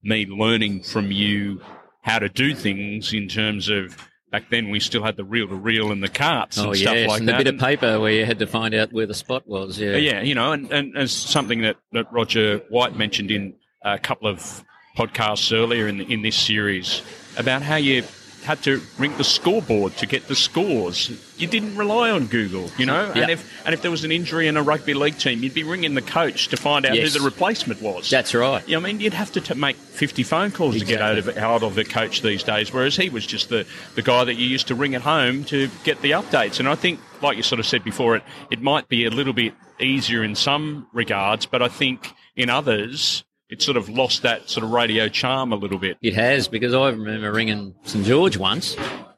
me 0.04 0.26
learning 0.26 0.84
from 0.84 1.12
you 1.12 1.62
how 2.02 2.20
to 2.20 2.30
do 2.30 2.56
things 2.56 3.14
in 3.14 3.28
terms 3.28 3.70
of 3.70 3.96
back 4.32 4.50
then 4.50 4.70
we 4.70 4.80
still 4.80 5.04
had 5.04 5.16
the 5.18 5.24
reel 5.24 5.48
to 5.48 5.56
reel 5.56 5.92
and 5.92 6.02
the 6.02 6.10
carts 6.10 6.58
and 6.58 6.68
Oh 6.68 6.74
stuff 6.74 6.96
yes, 6.96 7.10
like 7.10 7.20
and 7.20 7.30
that. 7.30 7.38
the 7.38 7.44
bit 7.44 7.54
of 7.54 7.60
paper 7.60 8.00
where 8.00 8.12
you 8.12 8.26
had 8.26 8.40
to 8.40 8.48
find 8.48 8.74
out 8.74 8.92
where 8.92 9.06
the 9.06 9.14
spot 9.14 9.48
was. 9.48 9.78
Yeah, 9.78 9.98
yeah, 9.98 10.22
you 10.22 10.34
know, 10.34 10.54
and, 10.54 10.72
and 10.72 10.98
as 10.98 11.12
something 11.12 11.62
that, 11.62 11.78
that 11.92 12.12
Roger 12.12 12.60
White 12.70 12.96
mentioned 12.96 13.30
in 13.30 13.54
a 13.84 14.00
couple 14.00 14.28
of 14.28 14.64
podcasts 14.98 15.56
earlier 15.56 15.88
in 15.88 16.02
in 16.02 16.22
this 16.22 16.36
series 16.36 17.02
about 17.38 17.62
how 17.62 17.76
you 17.76 18.04
had 18.44 18.62
to 18.64 18.82
ring 18.98 19.16
the 19.18 19.24
scoreboard 19.24 19.96
to 19.98 20.06
get 20.06 20.28
the 20.28 20.36
scores. 20.36 21.12
You 21.38 21.48
didn't 21.48 21.76
rely 21.76 22.10
on 22.10 22.28
Google, 22.28 22.70
you 22.78 22.86
know. 22.86 23.12
Yeah. 23.16 23.22
And 23.24 23.32
if 23.32 23.66
and 23.66 23.74
if 23.74 23.82
there 23.82 23.92
was 23.92 24.04
an 24.04 24.12
injury 24.12 24.48
in 24.48 24.58
a 24.58 24.64
rugby 24.64 24.94
league 24.94 25.18
team, 25.18 25.44
you'd 25.44 25.54
be 25.54 25.64
ringing 25.64 25.94
the 25.96 26.02
coach 26.02 26.48
to 26.50 26.58
find 26.58 26.86
out 26.86 26.96
Yes. 26.96 27.14
who 27.14 27.20
the 27.20 27.26
replacement 27.26 27.82
was. 27.82 28.10
that's 28.10 28.34
right. 28.34 28.68
Yeah, 28.68 28.78
I 28.78 28.80
mean, 28.82 29.00
you'd 29.00 29.14
have 29.14 29.32
to 29.34 29.42
t- 29.42 29.54
make 29.54 29.76
50 29.76 30.24
phone 30.24 30.52
calls 30.52 30.78
to 30.80 30.86
get 30.86 31.02
out 31.02 31.18
of, 31.18 31.38
out 31.38 31.64
of 31.64 31.76
the 31.76 31.84
coach 31.86 32.22
these 32.22 32.44
days, 32.44 32.74
whereas 32.74 32.96
he 32.96 33.10
was 33.10 33.26
just 33.26 33.50
the, 33.50 33.66
the 33.96 34.02
guy 34.02 34.24
that 34.24 34.36
you 34.36 34.48
used 34.48 34.68
to 34.68 34.76
ring 34.76 34.96
at 34.96 35.02
home 35.02 35.44
to 35.46 35.70
get 35.84 36.02
the 36.02 36.12
updates. 36.12 36.60
And 36.60 36.68
I 36.68 36.76
think, 36.76 37.00
like 37.22 37.38
you 37.38 37.44
sort 37.44 37.60
of 37.60 37.66
said 37.66 37.84
before, 37.84 38.16
it, 38.16 38.24
it 38.50 38.62
might 38.62 38.88
be 38.88 39.06
a 39.06 39.10
little 39.12 39.34
bit 39.34 39.54
easier 39.80 40.24
in 40.24 40.36
some 40.36 40.88
regards, 40.94 41.46
but 41.46 41.62
I 41.62 41.68
think 41.68 42.14
in 42.36 42.50
others, 42.50 43.24
it 43.52 43.62
sort 43.62 43.78
of 43.78 43.90
lost 43.90 44.24
that 44.24 44.50
sort 44.50 44.64
of 44.64 44.72
radio 44.72 45.10
charm 45.10 45.52
a 45.52 45.56
little 45.56 45.78
bit. 45.78 45.98
It 46.02 46.16
has 46.16 46.48
because 46.48 46.74
I 46.74 46.90
remember 46.90 47.32
ringing 47.32 47.76
St 47.84 48.06
George 48.06 48.38
once, 48.38 48.76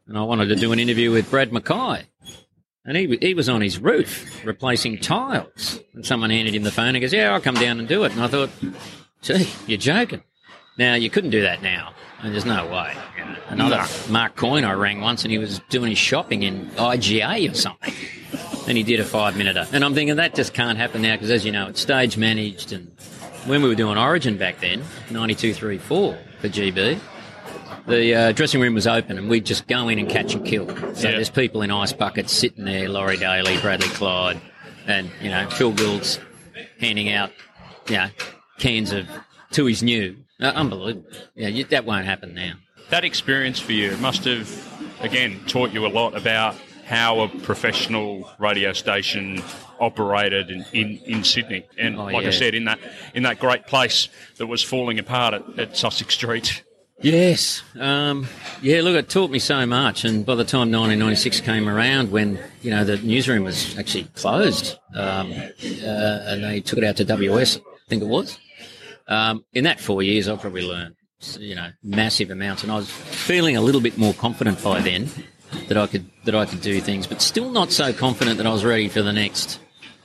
and 0.08 0.18
I 0.18 0.24
wanted 0.24 0.48
to 0.48 0.56
do 0.56 0.74
an 0.74 0.80
interview 0.80 1.12
with 1.12 1.30
Brad 1.30 1.54
Mackay, 1.54 2.04
and 2.84 2.98
he 2.98 3.18
he 3.22 3.34
was 3.34 3.48
on 3.48 3.62
his 3.62 3.80
roof 3.80 4.44
replacing 4.44 4.98
tiles, 4.98 5.80
and 5.94 6.06
someone 6.06 6.32
handed 6.32 6.56
him 6.56 6.64
the 6.64 6.72
phone 6.72 6.96
and 6.96 7.02
goes, 7.02 7.14
"Yeah, 7.14 7.32
I'll 7.34 7.42
come 7.42 7.56
down 7.56 7.80
and 7.80 7.88
do 7.88 8.04
it." 8.04 8.12
And 8.12 8.22
I 8.22 8.28
thought, 8.28 8.50
"Gee, 9.22 9.48
you're 9.68 9.78
joking." 9.78 10.24
Now 10.78 10.96
you 10.96 11.10
couldn't 11.10 11.30
do 11.30 11.44
that 11.44 11.62
now. 11.62 11.94
And 12.24 12.34
there's 12.34 12.46
no 12.46 12.66
way. 12.68 12.96
Another 13.50 13.86
Mark 14.10 14.38
Coyne 14.38 14.64
I 14.64 14.72
rang 14.72 15.02
once, 15.02 15.24
and 15.24 15.32
he 15.32 15.38
was 15.38 15.60
doing 15.70 15.90
his 15.90 16.00
shopping 16.00 16.44
in 16.44 16.70
IGA 16.78 17.52
or 17.52 17.54
something, 17.54 17.94
and 18.66 18.78
he 18.78 18.84
did 18.84 19.02
a 19.02 19.04
five 19.04 19.36
minute. 19.36 19.58
And 19.74 19.84
I'm 19.84 19.94
thinking 19.94 20.16
that 20.16 20.34
just 20.34 20.54
can't 20.54 20.78
happen 20.78 21.02
now 21.02 21.16
because, 21.16 21.30
as 21.30 21.46
you 21.46 21.52
know, 21.52 21.68
it's 21.68 21.82
stage 21.82 22.16
managed 22.18 22.72
and 22.72 22.90
when 23.46 23.62
we 23.62 23.70
were 23.70 23.76
doing 23.76 23.98
Origin 23.98 24.38
back 24.38 24.60
then, 24.60 24.80
9234 25.12 26.18
for 26.40 26.50
GB, 26.50 27.00
the 27.88 28.16
uh, 28.16 28.32
dressing 28.32 28.62
room 28.62 28.74
was 28.74 28.88
open 28.88 29.18
and 29.18 29.30
we'd 29.30 29.46
just 29.46 29.68
go 29.68 29.90
in 29.90 30.00
and 30.00 30.10
catch 30.10 30.34
and 30.34 30.46
kill. 30.46 30.68
So 30.96 31.10
Yeah. 31.10 31.16
there's 31.16 31.30
people 31.30 31.62
in 31.62 31.72
ice 31.72 31.92
buckets 31.94 32.32
sitting 32.32 32.66
there, 32.66 32.88
Laurie 32.90 33.18
Daley, 33.18 33.58
Bradley 33.60 33.90
Clyde, 33.90 34.40
and, 34.88 35.10
you 35.22 35.30
know, 35.30 35.50
Phil 35.50 35.72
Gould's 35.74 36.20
handing 36.80 37.12
out, 37.12 37.32
you 37.90 37.98
know, 37.98 38.10
cans 38.60 38.92
of 38.92 39.08
Tooheys 39.52 39.84
New. 39.84 40.18
Uh, 40.42 40.46
unbelievable. 40.56 41.10
Yeah, 41.36 41.50
you, 41.50 41.64
that 41.66 41.86
won't 41.86 42.06
happen 42.06 42.34
now. 42.34 42.54
That 42.90 43.04
experience 43.04 43.60
for 43.60 43.72
you 43.74 43.96
must 43.98 44.24
have, 44.26 44.50
again, 45.02 45.40
taught 45.48 45.72
you 45.72 45.86
a 45.86 45.88
lot 45.88 46.16
about 46.16 46.56
how 46.86 47.22
a 47.22 47.30
professional 47.30 48.30
radio 48.40 48.74
station 48.74 49.42
operated 49.80 50.50
in, 50.50 50.66
in, 50.74 51.00
in 51.06 51.24
Sydney. 51.24 51.66
And 51.78 51.98
Oh, 51.98 52.06
like 52.06 52.26
I 52.26 52.32
said, 52.32 52.54
in 52.54 52.66
that 52.66 52.80
in 53.14 53.24
that 53.24 53.40
great 53.40 53.68
place 53.68 54.10
that 54.38 54.48
was 54.48 54.64
falling 54.64 55.00
apart 55.00 55.34
at, 55.34 55.60
at 55.60 55.78
Sussex 55.78 56.14
Street. 56.14 56.64
Yes. 57.02 57.64
Um, 57.78 58.28
yeah, 58.62 58.82
look, 58.82 58.96
it 58.96 59.10
taught 59.10 59.30
me 59.30 59.40
so 59.40 59.66
much. 59.66 60.06
And 60.06 60.26
by 60.26 60.36
the 60.36 60.46
time 60.46 60.72
1996 60.72 61.42
came 61.42 61.68
around, 61.68 62.12
when, 62.12 62.40
you 62.62 62.72
know, 62.72 62.86
the 62.86 62.98
newsroom 62.98 63.44
was 63.44 63.78
actually 63.78 64.06
closed, 64.16 64.78
um, 64.96 65.34
uh, 65.34 66.24
and 66.28 66.44
they 66.46 66.62
took 66.62 66.78
it 66.78 66.86
out 66.86 66.96
to 66.98 67.04
WS, 67.06 67.58
I 67.58 67.90
think 67.90 68.04
it 68.04 68.08
was. 68.08 68.40
Um, 69.10 69.44
in 69.54 69.66
that 69.66 69.82
four 69.82 70.02
years, 70.02 70.30
I 70.30 70.38
probably 70.38 70.66
learned, 70.66 70.96
you 71.40 71.56
know, 71.56 71.72
massive 71.84 72.32
amounts. 72.32 72.64
And 72.64 72.72
I 72.72 72.76
was 72.78 72.90
feeling 72.90 73.58
a 73.58 73.62
little 73.62 73.82
bit 73.82 73.98
more 73.98 74.14
confident 74.14 74.64
by 74.64 74.80
then 74.80 75.10
that 75.68 75.78
I 75.78 75.88
could, 75.88 76.10
that 76.26 76.36
I 76.36 76.46
could 76.46 76.62
do 76.62 76.80
things, 76.82 77.08
but 77.08 77.22
still 77.22 77.50
not 77.52 77.72
so 77.72 77.94
confident 77.94 78.38
that 78.38 78.46
I 78.48 78.52
was 78.52 78.64
ready 78.66 78.88
for 78.90 79.02
the 79.02 79.14
next 79.14 79.60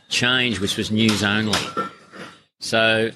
change, 0.08 0.61
which 0.61 0.76
was 0.76 0.90
news 0.90 1.22
only. 1.22 1.58
So 2.61 3.11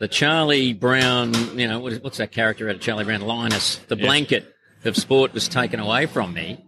the 0.00 0.08
Charlie 0.08 0.72
Brown, 0.74 1.34
you 1.58 1.66
know, 1.68 1.80
what 1.80 1.92
is, 1.92 2.00
what's 2.00 2.18
that 2.18 2.32
character 2.32 2.68
out 2.68 2.76
of 2.76 2.80
Charlie 2.80 3.04
Brown? 3.04 3.20
Linus. 3.22 3.76
The 3.88 3.96
Yes. 3.96 4.06
blanket 4.06 4.54
of 4.84 4.96
sport 4.96 5.32
was 5.34 5.48
taken 5.48 5.80
away 5.80 6.06
from 6.06 6.34
me 6.34 6.64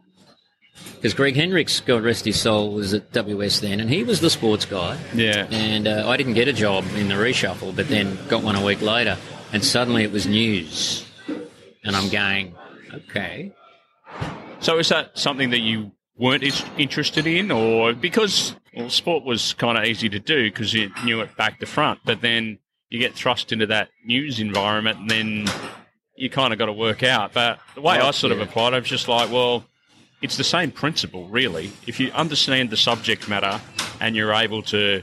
because 0.96 1.14
Greg 1.14 1.36
Hendricks, 1.36 1.80
God 1.80 2.02
rest 2.02 2.24
his 2.24 2.40
soul, 2.40 2.72
was 2.74 2.94
at 2.94 3.12
WS 3.12 3.60
then, 3.60 3.80
and 3.80 3.88
he 3.90 4.02
was 4.02 4.20
the 4.20 4.30
sports 4.30 4.64
guy. 4.64 4.98
Yeah. 5.14 5.46
And 5.50 5.86
uh, 5.86 6.08
I 6.08 6.16
didn't 6.16 6.34
get 6.34 6.48
a 6.48 6.52
job 6.52 6.84
in 6.96 7.08
the 7.08 7.14
reshuffle, 7.14 7.74
but 7.76 7.88
then 7.88 8.18
got 8.28 8.42
one 8.42 8.56
a 8.56 8.64
week 8.64 8.80
later, 8.82 9.16
and 9.52 9.64
suddenly 9.64 10.04
it 10.04 10.12
was 10.12 10.26
news. 10.26 11.04
And 11.84 11.94
I'm 11.96 12.08
going, 12.08 12.54
okay. 12.92 13.52
So 14.60 14.78
is 14.78 14.88
that 14.90 15.18
something 15.18 15.50
that 15.50 15.60
you 15.60 15.92
weren't 16.16 16.44
interested 16.78 17.26
in, 17.26 17.50
or 17.50 17.94
because 17.94 18.54
well, 18.74 18.90
sport 18.90 19.24
was 19.24 19.54
kind 19.54 19.78
of 19.78 19.84
easy 19.84 20.08
to 20.10 20.20
do 20.20 20.50
because 20.50 20.74
you 20.74 20.90
knew 21.04 21.20
it 21.20 21.34
back 21.36 21.58
to 21.60 21.66
front, 21.66 22.00
but 22.04 22.20
then 22.20 22.58
you 22.90 22.98
get 22.98 23.14
thrust 23.14 23.52
into 23.52 23.66
that 23.66 23.88
news 24.04 24.38
environment, 24.38 24.98
and 24.98 25.10
then 25.10 25.46
you 26.16 26.28
kind 26.28 26.52
of 26.52 26.58
got 26.58 26.66
to 26.66 26.72
work 26.72 27.02
out. 27.02 27.32
But 27.32 27.58
the 27.74 27.80
way 27.80 27.98
Well, 27.98 28.08
I 28.08 28.10
sort 28.10 28.32
of 28.32 28.40
applied, 28.40 28.74
I 28.74 28.78
was 28.78 28.88
just 28.88 29.08
like, 29.08 29.30
well, 29.30 29.64
it's 30.20 30.36
the 30.36 30.44
same 30.44 30.70
principle, 30.70 31.26
really. 31.28 31.72
If 31.86 31.98
you 31.98 32.12
understand 32.12 32.68
the 32.70 32.76
subject 32.76 33.28
matter 33.28 33.60
and 34.00 34.14
you're 34.14 34.34
able 34.34 34.62
to 34.64 35.02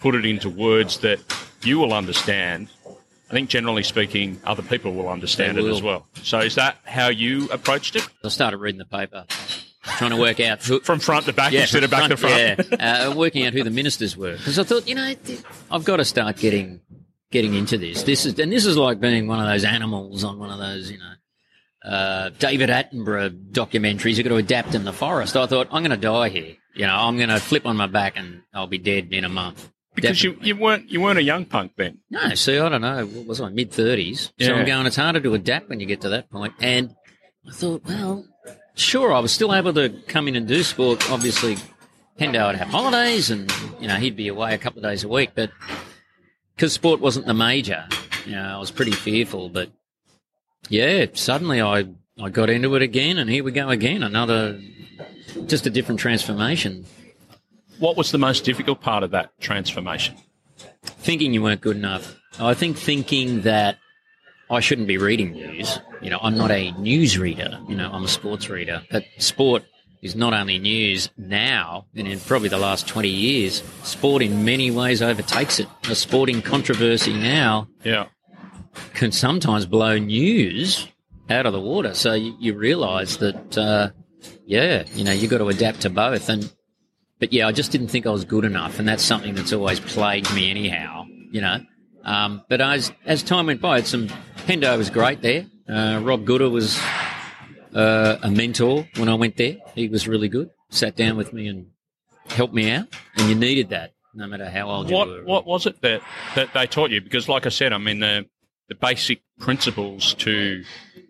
put 0.00 0.14
it 0.14 0.26
into 0.26 0.50
words 0.50 0.98
that 0.98 1.20
you 1.62 1.78
will 1.78 1.92
understand. 1.92 2.68
I 3.28 3.32
think 3.32 3.50
generally 3.50 3.82
speaking, 3.82 4.40
other 4.44 4.62
people 4.62 4.94
will 4.94 5.08
understand 5.08 5.58
They 5.58 5.62
it 5.62 5.70
as 5.70 5.82
well. 5.82 6.06
So 6.22 6.40
is 6.40 6.54
that 6.54 6.78
how 6.84 7.08
you 7.08 7.48
approached 7.50 7.94
it? 7.96 8.08
I 8.24 8.28
started 8.28 8.56
reading 8.56 8.78
the 8.78 8.86
paper, 8.86 9.26
trying 9.82 10.12
to 10.12 10.16
work 10.16 10.40
out 10.40 10.64
who, 10.64 10.80
From 10.84 10.98
front 10.98 11.26
to 11.26 11.34
back 11.34 11.52
instead 11.52 11.84
of 11.84 11.90
back 11.90 12.08
to 12.08 12.16
front. 12.16 12.66
Yeah, 12.70 13.08
uh, 13.08 13.14
working 13.14 13.44
out 13.46 13.52
who 13.52 13.62
the 13.62 13.70
ministers 13.70 14.16
were 14.16 14.36
because 14.36 14.58
I 14.58 14.62
thought, 14.62 14.88
you 14.88 14.94
know, 14.94 15.14
I've 15.70 15.84
got 15.84 15.96
to 15.96 16.04
start 16.04 16.38
getting 16.38 16.80
getting 17.30 17.54
into 17.54 17.76
this. 17.76 18.02
This 18.04 18.24
is 18.24 18.38
and 18.38 18.50
this 18.50 18.64
is 18.64 18.76
like 18.76 18.98
being 19.00 19.26
one 19.26 19.40
of 19.40 19.46
those 19.46 19.64
animals 19.64 20.24
on 20.24 20.38
one 20.38 20.50
of 20.50 20.58
those, 20.58 20.90
you 20.90 20.98
know, 20.98 21.12
uh, 21.84 22.30
David 22.38 22.70
Attenborough 22.70 23.50
documentaries. 23.50 24.16
You've 24.16 24.24
got 24.24 24.30
to 24.30 24.36
adapt 24.36 24.74
in 24.74 24.84
the 24.84 24.92
forest. 24.92 25.36
I 25.36 25.46
thought 25.46 25.68
I'm 25.70 25.82
going 25.82 25.90
to 25.90 25.96
die 25.96 26.30
here. 26.30 26.56
You 26.74 26.86
know, 26.86 26.94
I'm 26.94 27.16
going 27.16 27.28
to 27.28 27.40
flip 27.40 27.66
on 27.66 27.76
my 27.76 27.86
back 27.86 28.14
and 28.16 28.42
I'll 28.54 28.66
be 28.66 28.78
dead 28.78 29.08
in 29.12 29.24
a 29.24 29.28
month. 29.28 29.70
Because 30.00 30.22
you, 30.22 30.30
Definitely. 30.30 30.48
you 30.48 30.56
weren't 30.56 30.90
you 30.90 31.00
weren't 31.00 31.18
a 31.18 31.22
young 31.22 31.44
punk 31.44 31.72
then. 31.76 31.98
No, 32.10 32.34
see, 32.34 32.58
I 32.58 32.68
don't 32.68 32.80
know. 32.80 33.04
What 33.06 33.26
was 33.26 33.40
I? 33.40 33.48
Mid 33.48 33.72
thirties. 33.72 34.32
So 34.38 34.54
I'm 34.54 34.66
going. 34.66 34.86
It's 34.86 34.96
harder 34.96 35.20
to 35.20 35.34
adapt 35.34 35.68
when 35.68 35.80
you 35.80 35.86
get 35.86 36.02
to 36.02 36.08
that 36.10 36.30
point. 36.30 36.54
And 36.60 36.94
I 37.48 37.52
thought, 37.52 37.84
well, 37.84 38.24
sure, 38.74 39.12
I 39.12 39.18
was 39.18 39.32
still 39.32 39.54
able 39.54 39.72
to 39.74 39.88
come 40.06 40.28
in 40.28 40.36
and 40.36 40.46
do 40.46 40.62
sport. 40.62 41.10
Obviously, 41.10 41.56
Hendo 42.20 42.46
would 42.46 42.56
have 42.56 42.68
holidays, 42.68 43.30
and 43.30 43.52
you 43.80 43.88
know 43.88 43.96
he'd 43.96 44.16
be 44.16 44.28
away 44.28 44.54
a 44.54 44.58
couple 44.58 44.78
of 44.78 44.90
days 44.90 45.04
a 45.04 45.08
week. 45.08 45.30
But 45.34 45.50
because 46.54 46.72
sport 46.72 47.00
wasn't 47.00 47.26
the 47.26 47.34
major, 47.34 47.86
you 48.26 48.32
know, 48.32 48.56
I 48.56 48.58
was 48.58 48.70
pretty 48.70 48.92
fearful. 48.92 49.48
But 49.48 49.70
yeah, 50.68 51.06
suddenly 51.14 51.60
I 51.60 51.88
I 52.20 52.30
got 52.30 52.50
into 52.50 52.74
it 52.74 52.82
again, 52.82 53.18
and 53.18 53.30
here 53.30 53.44
we 53.44 53.52
go 53.52 53.68
again. 53.68 54.02
Another, 54.02 54.60
just 55.46 55.66
a 55.66 55.70
different 55.70 56.00
transformation. 56.00 56.84
What 57.78 57.96
was 57.96 58.10
the 58.10 58.18
most 58.18 58.44
difficult 58.44 58.80
part 58.80 59.02
of 59.02 59.10
that 59.12 59.30
transformation? 59.40 60.16
thinking 60.82 61.32
you 61.32 61.42
weren't 61.42 61.60
good 61.60 61.76
enough. 61.76 62.16
I 62.40 62.54
think 62.54 62.76
thinking 62.76 63.42
that 63.42 63.78
I 64.50 64.60
shouldn't 64.60 64.88
be 64.88 64.96
reading 64.98 65.32
news. 65.32 65.78
You 66.00 66.10
know, 66.10 66.18
I'm 66.22 66.36
not 66.36 66.50
a 66.50 66.72
news 66.72 67.18
reader. 67.18 67.58
You 67.68 67.76
know, 67.76 67.90
I'm 67.92 68.04
a 68.04 68.08
sports 68.08 68.48
reader. 68.48 68.82
But 68.90 69.04
sport 69.18 69.64
is 70.02 70.14
not 70.16 70.32
only 70.34 70.58
news 70.58 71.10
now, 71.16 71.86
and 71.94 72.08
in 72.08 72.18
probably 72.20 72.48
the 72.48 72.58
last 72.58 72.86
20 72.88 73.08
years, 73.08 73.62
sport 73.82 74.22
in 74.22 74.44
many 74.44 74.70
ways 74.70 75.02
overtakes 75.02 75.58
it. 75.60 75.68
A 75.90 75.94
sporting 75.94 76.42
controversy 76.42 77.12
now 77.12 77.68
Yeah. 77.84 78.06
can 78.94 79.12
sometimes 79.12 79.66
blow 79.66 79.98
news 79.98 80.88
out 81.30 81.46
of 81.46 81.52
the 81.52 81.60
water. 81.60 81.94
So 81.94 82.14
you, 82.14 82.34
you 82.40 82.54
realise 82.54 83.16
that, 83.18 83.58
uh, 83.58 83.90
yeah, 84.46 84.84
you 84.94 85.04
know, 85.04 85.12
you've 85.12 85.30
got 85.30 85.38
to 85.38 85.48
adapt 85.48 85.82
to 85.82 85.90
both. 85.90 86.28
And 86.28 86.50
but 87.18 87.32
yeah, 87.32 87.46
I 87.46 87.52
just 87.52 87.72
didn't 87.72 87.88
think 87.88 88.06
I 88.06 88.10
was 88.10 88.24
good 88.24 88.44
enough, 88.44 88.78
and 88.78 88.88
that's 88.88 89.02
something 89.02 89.34
that's 89.34 89.52
always 89.52 89.80
plagued 89.80 90.32
me 90.34 90.50
anyhow. 90.50 91.04
You 91.30 91.40
know, 91.40 91.60
um, 92.04 92.42
but 92.48 92.60
as 92.60 92.92
as 93.04 93.22
time 93.22 93.46
went 93.46 93.60
by, 93.60 93.78
it's 93.78 93.90
some 93.90 94.08
Hendo 94.46 94.76
was 94.78 94.90
great 94.90 95.22
there. 95.22 95.46
Uh, 95.68 96.00
Rob 96.02 96.24
Gooder 96.24 96.48
was 96.48 96.78
uh, 97.74 98.16
a 98.22 98.30
mentor 98.30 98.88
when 98.96 99.08
I 99.08 99.14
went 99.14 99.36
there. 99.36 99.56
He 99.74 99.88
was 99.88 100.08
really 100.08 100.28
good. 100.28 100.50
Sat 100.70 100.96
down 100.96 101.16
with 101.16 101.32
me 101.32 101.46
and 101.48 101.66
helped 102.28 102.54
me 102.54 102.70
out, 102.70 102.88
and 103.16 103.28
you 103.28 103.34
needed 103.34 103.70
that, 103.70 103.92
no 104.14 104.26
matter 104.26 104.48
how 104.48 104.70
old 104.70 104.90
you 104.90 104.96
were. 104.96 105.24
What 105.24 105.24
what 105.24 105.46
was 105.46 105.66
it 105.66 105.80
that, 105.82 106.02
that 106.34 106.52
they 106.54 106.66
taught 106.66 106.90
you? 106.90 107.00
Because 107.00 107.28
like 107.28 107.46
I 107.46 107.50
said, 107.50 107.72
I 107.72 107.78
mean 107.78 108.00
the 108.00 108.26
the 108.68 108.74
basic 108.74 109.22
principles 109.38 110.14
to 110.14 110.62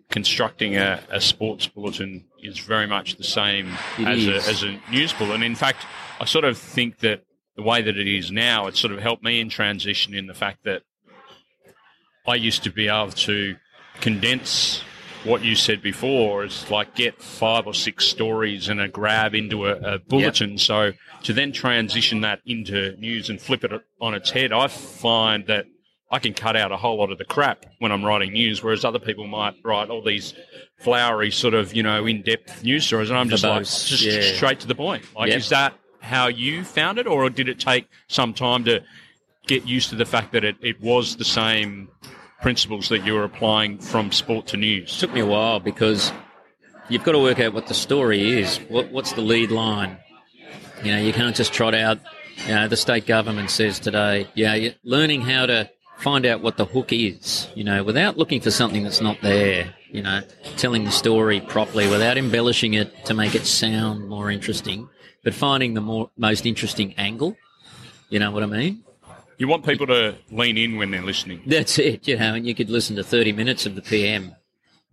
constructing 0.09 0.75
a, 0.77 1.01
a 1.09 1.21
sports 1.21 1.67
bulletin 1.67 2.25
is 2.43 2.59
very 2.59 2.87
much 2.87 3.15
the 3.15 3.23
same 3.23 3.73
It 3.97 4.07
as 4.07 4.25
is. 4.25 4.47
a, 4.47 4.49
as 4.49 4.63
a 4.63 4.79
news 4.91 5.13
bulletin. 5.13 5.35
And 5.35 5.43
in 5.43 5.55
fact, 5.55 5.85
I 6.19 6.25
sort 6.25 6.45
of 6.45 6.57
think 6.57 6.99
that 6.99 7.23
the 7.55 7.63
way 7.63 7.81
that 7.81 7.97
it 7.97 8.07
is 8.07 8.31
now, 8.31 8.67
it's 8.67 8.79
sort 8.79 8.93
of 8.93 8.99
helped 8.99 9.23
me 9.23 9.39
in 9.39 9.49
transition 9.49 10.13
in 10.13 10.27
the 10.27 10.33
fact 10.33 10.63
that 10.63 10.83
I 12.27 12.35
used 12.35 12.63
to 12.63 12.71
be 12.71 12.87
able 12.87 13.11
to 13.11 13.55
condense 14.01 14.83
what 15.23 15.43
you 15.43 15.55
said 15.55 15.81
before 15.81 16.45
is 16.45 16.69
like 16.71 16.95
get 16.95 17.21
five 17.21 17.67
or 17.67 17.73
six 17.73 18.05
stories 18.05 18.69
and 18.69 18.79
a 18.79 18.87
grab 18.87 19.35
into 19.35 19.65
a, 19.65 19.95
a 19.95 19.99
bulletin. 19.99 20.51
Yep. 20.51 20.59
So 20.59 20.91
to 21.23 21.33
then 21.33 21.51
transition 21.51 22.21
that 22.21 22.39
into 22.45 22.95
news 22.97 23.29
and 23.29 23.41
flip 23.41 23.63
it 23.63 23.71
on 23.99 24.13
its 24.13 24.31
head, 24.31 24.53
I 24.53 24.67
find 24.67 25.45
that 25.47 25.65
I 26.11 26.19
can 26.19 26.33
cut 26.33 26.55
out 26.55 26.71
a 26.71 26.77
whole 26.77 26.97
lot 26.97 27.11
of 27.11 27.17
the 27.17 27.25
crap 27.25 27.65
when 27.77 27.91
I'm 27.91 28.03
writing 28.03 28.33
news, 28.33 28.63
whereas 28.63 28.83
other 28.83 28.99
people 28.99 29.27
might 29.27 29.55
write 29.63 29.89
all 29.89 30.03
these 30.03 30.33
flowery 30.77 31.29
sort 31.29 31.53
of 31.53 31.73
you 31.73 31.83
know 31.83 32.05
in 32.05 32.21
depth 32.23 32.63
news 32.63 32.85
stories, 32.85 33.09
and 33.09 33.19
I'm 33.19 33.29
just 33.29 33.43
like 33.43 33.61
just 33.61 34.01
yeah. 34.01 34.21
straight 34.33 34.59
to 34.61 34.67
the 34.67 34.75
point. 34.75 35.05
Like, 35.15 35.29
yep. 35.29 35.37
is 35.37 35.49
that 35.49 35.73
how 36.01 36.27
you 36.27 36.63
found 36.63 36.97
it, 36.97 37.07
or 37.07 37.29
did 37.29 37.49
it 37.49 37.59
take 37.59 37.87
some 38.07 38.33
time 38.33 38.63
to 38.65 38.81
get 39.47 39.65
used 39.65 39.89
to 39.89 39.95
the 39.95 40.05
fact 40.05 40.31
that 40.31 40.43
it, 40.43 40.55
it 40.61 40.81
was 40.81 41.17
the 41.17 41.25
same 41.25 41.89
principles 42.41 42.89
that 42.89 43.05
you 43.05 43.13
were 43.13 43.23
applying 43.23 43.77
from 43.77 44.11
sport 44.11 44.47
to 44.47 44.57
news? 44.57 44.95
It 44.95 44.99
took 44.99 45.13
me 45.13 45.19
a 45.19 45.25
while 45.25 45.59
because 45.59 46.11
you've 46.89 47.03
got 47.03 47.11
to 47.11 47.19
work 47.19 47.39
out 47.39 47.53
what 47.53 47.67
the 47.67 47.73
story 47.73 48.39
is. 48.39 48.57
What, 48.69 48.91
what's 48.91 49.13
the 49.13 49.21
lead 49.21 49.51
line? 49.51 49.97
You 50.83 50.91
know, 50.91 50.99
you 50.99 51.13
can't 51.13 51.35
just 51.35 51.53
trot 51.53 51.75
out. 51.75 51.99
You 52.47 52.55
know, 52.55 52.67
the 52.67 52.77
state 52.77 53.05
government 53.05 53.51
says 53.51 53.79
today. 53.79 54.27
Yeah, 54.33 54.69
learning 54.83 55.21
how 55.21 55.45
to 55.45 55.69
find 55.99 56.25
out 56.25 56.41
what 56.41 56.57
the 56.57 56.65
hook 56.65 56.91
is. 56.91 57.47
You 57.55 57.63
know, 57.63 57.83
without 57.83 58.17
looking 58.17 58.41
for 58.41 58.51
something 58.51 58.83
that's 58.83 59.01
not 59.01 59.21
there. 59.21 59.75
You 59.91 60.03
know, 60.03 60.21
telling 60.57 60.83
the 60.83 60.91
story 60.91 61.41
properly 61.41 61.87
without 61.87 62.17
embellishing 62.17 62.75
it 62.75 63.05
to 63.05 63.15
make 63.15 63.33
it 63.33 63.47
sound 63.47 64.07
more 64.07 64.29
interesting, 64.29 64.87
but 65.23 65.33
finding 65.33 65.73
the 65.73 65.81
more 65.81 66.11
most 66.15 66.45
interesting 66.45 66.93
angle. 66.95 67.35
You 68.09 68.19
know 68.19 68.29
what 68.29 68.43
I 68.43 68.45
mean? 68.45 68.83
You 69.39 69.47
want 69.47 69.65
people 69.65 69.87
to 69.87 70.15
lean 70.31 70.57
in 70.57 70.77
when 70.77 70.91
they're 70.91 71.01
listening. 71.01 71.41
That's 71.47 71.79
it, 71.79 72.07
you 72.07 72.17
know, 72.17 72.35
and 72.35 72.45
you 72.45 72.53
could 72.53 72.69
listen 72.69 72.97
to 72.97 73.03
30 73.03 73.31
minutes 73.31 73.65
of 73.65 73.73
the 73.75 73.81
PM, 73.81 74.35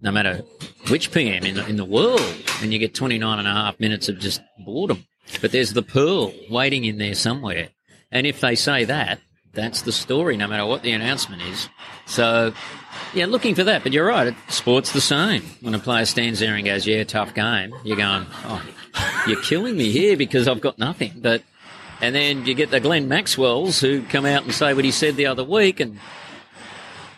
no 0.01 0.12
matter 0.12 0.42
which 0.88 1.11
PM 1.12 1.45
in 1.45 1.57
the, 1.57 1.66
in 1.66 1.77
the 1.77 1.85
world, 1.85 2.35
and 2.62 2.73
you 2.73 2.79
get 2.79 2.95
29 2.95 3.38
and 3.38 3.49
a 3.49 3.53
half 3.53 3.79
minutes 3.81 4.09
of 4.09 4.19
just 4.19 4.40
boredom. 4.64 5.05
But 5.40 5.51
there's 5.51 5.73
the 5.73 5.83
pearl 5.83 6.33
waiting 6.49 6.85
in 6.85 6.99
there 6.99 7.14
somewhere. 7.14 7.71
And 8.12 8.27
if 8.27 8.40
they 8.40 8.55
say 8.55 8.85
that, 8.85 9.21
that's 9.57 9.83
the 9.83 9.90
story, 9.90 10.37
no 10.37 10.47
matter 10.47 10.64
what 10.64 10.83
the 10.83 10.92
announcement 10.92 11.42
is. 11.42 11.69
So, 12.05 12.55
yeah, 13.12 13.27
looking 13.27 13.57
for 13.57 13.64
that. 13.64 13.83
But 13.83 13.92
you're 13.92 14.07
right, 14.07 14.37
sport's 14.49 14.92
the 14.92 15.01
same. 15.01 15.42
When 15.61 15.75
a 15.75 15.81
player 15.81 16.05
stands 16.05 16.38
there 16.38 16.55
and 16.55 16.64
goes, 16.64 16.87
yeah, 16.87 17.03
tough 17.03 17.35
game, 17.35 17.75
you're 17.83 17.97
going, 17.97 18.27
oh, 18.45 18.62
you're 19.27 19.42
killing 19.42 19.77
me 19.77 19.90
here 19.90 20.16
because 20.16 20.47
I've 20.47 20.61
got 20.61 20.79
nothing. 20.79 21.14
But 21.16 21.42
and 22.01 22.14
then 22.14 22.47
you 22.47 22.55
get 22.55 22.71
the 22.71 22.79
Glenn 22.79 23.09
Maxwells 23.09 23.81
who 23.81 24.03
come 24.03 24.27
out 24.27 24.45
and 24.45 24.55
say 24.55 24.75
what 24.75 24.85
he 24.85 24.90
said 24.90 25.16
the 25.16 25.27
other 25.27 25.42
week, 25.42 25.81
and 25.81 25.99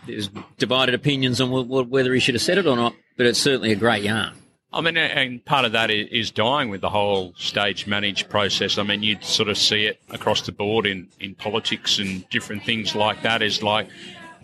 there's 0.07 0.31
divided 0.57 0.95
opinions 0.95 1.41
on 1.41 1.69
whether 1.69 2.15
he 2.15 2.21
should 2.21 2.35
have 2.35 2.43
said 2.43 2.59
it 2.59 2.67
or 2.67 2.77
not. 2.77 2.95
But 3.17 3.27
it's 3.27 3.41
certainly 3.41 3.73
a 3.73 3.77
great 3.77 4.05
yarn. 4.05 4.33
I 4.73 4.83
mean, 4.83 4.99
and 4.99 5.43
part 5.45 5.65
of 5.65 5.73
that 5.73 5.91
is 5.91 6.31
dying 6.31 6.69
with 6.69 6.83
the 6.83 6.91
whole 6.91 7.33
stage 7.37 7.87
managed 7.87 8.29
process. 8.29 8.77
I 8.77 8.83
mean, 8.83 9.03
you'd 9.03 9.25
sort 9.25 9.49
of 9.49 9.57
see 9.57 9.87
it 9.87 9.99
across 10.11 10.43
the 10.43 10.53
board 10.53 10.85
in, 10.85 11.09
in 11.21 11.35
politics 11.35 11.99
and 11.99 12.29
different 12.29 12.65
things 12.65 12.95
like 12.95 13.23
that. 13.23 13.41
Is 13.41 13.63
like 13.63 13.89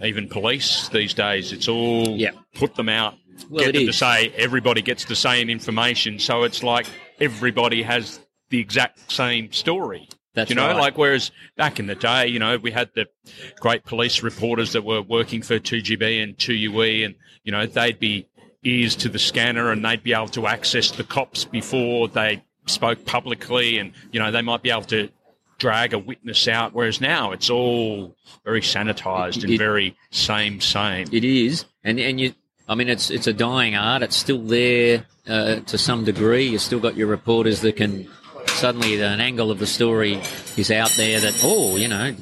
even 0.03 0.29
police 0.29 0.89
these 0.89 1.13
days, 1.13 1.53
it's 1.53 1.69
all 1.69 2.19
put 2.55 2.75
them 2.75 2.89
out, 2.89 3.15
well, 3.51 3.65
get 3.65 3.75
them 3.75 3.83
is. 3.83 3.89
to 3.89 3.93
say 3.93 4.29
everybody 4.37 4.81
gets 4.81 5.05
the 5.05 5.17
same 5.17 5.51
information. 5.51 6.19
So 6.19 6.45
it's 6.45 6.63
like 6.63 6.87
everybody 7.21 7.83
has 7.83 8.21
the 8.49 8.61
exact 8.61 9.11
same 9.13 9.53
story. 9.53 10.09
That's 10.35 10.51
you 10.51 10.57
know, 10.57 10.67
right. 10.67 10.77
like 10.77 10.99
whereas 10.99 11.31
back 11.57 11.79
in 11.79 11.87
the 11.87 11.95
day, 11.95 12.27
you 12.27 12.39
know, 12.39 12.57
we 12.57 12.73
had 12.73 12.91
the 12.95 13.07
great 13.61 13.85
police 13.85 14.23
reporters 14.23 14.73
that 14.73 14.85
were 14.85 15.03
working 15.03 15.43
for 15.43 15.61
2GB 15.61 16.23
and 16.23 16.37
2UE, 16.37 17.05
and 17.05 17.15
you 17.45 17.53
know, 17.53 17.67
they'd 17.67 18.01
be 18.01 18.27
ears 18.65 18.97
to 18.97 19.09
the 19.09 19.19
scanner 19.19 19.71
and 19.71 19.85
they'd 19.85 20.03
be 20.03 20.13
able 20.13 20.29
to 20.29 20.47
access 20.47 20.91
the 20.91 21.05
cops 21.05 21.45
before 21.45 22.09
they 22.09 22.43
spoke 22.67 23.05
publicly, 23.05 23.79
and 23.79 23.93
you 24.13 24.21
know, 24.21 24.31
they 24.31 24.43
might 24.43 24.63
be 24.63 24.71
able 24.71 24.83
to 24.83 25.09
drag 25.59 25.95
a 25.95 25.99
witness 25.99 26.49
out. 26.49 26.73
Whereas 26.73 27.01
now 27.01 27.33
it's 27.33 27.51
all 27.51 28.17
very 28.45 28.61
sanitized 28.61 29.43
and 29.43 29.53
it, 29.53 29.59
very 29.59 29.97
same 30.11 30.61
same. 30.61 31.09
It 31.13 31.25
is, 31.25 31.65
and 31.83 31.99
and 32.01 32.21
you, 32.21 32.35
I 32.69 32.75
mean, 32.75 32.89
it's 32.89 33.11
it's 33.11 33.27
a 33.27 33.33
dying 33.33 33.75
art. 33.75 34.03
It's 34.03 34.17
still 34.17 34.43
there 34.43 35.07
uh, 35.27 35.57
to 35.61 35.79
some 35.79 36.05
degree. 36.05 36.49
You've 36.49 36.63
still 36.63 36.81
got 36.81 36.97
your 36.97 37.09
reporters 37.09 37.61
that 37.61 37.77
can 37.77 38.09
suddenly 38.55 39.01
an 39.01 39.21
angle 39.21 39.51
of 39.51 39.59
the 39.59 39.67
story 39.67 40.21
is 40.57 40.71
out 40.71 40.91
there 40.97 41.21
that, 41.21 41.41
oh, 41.43 41.77
you 41.77 41.89
know, 41.89 42.15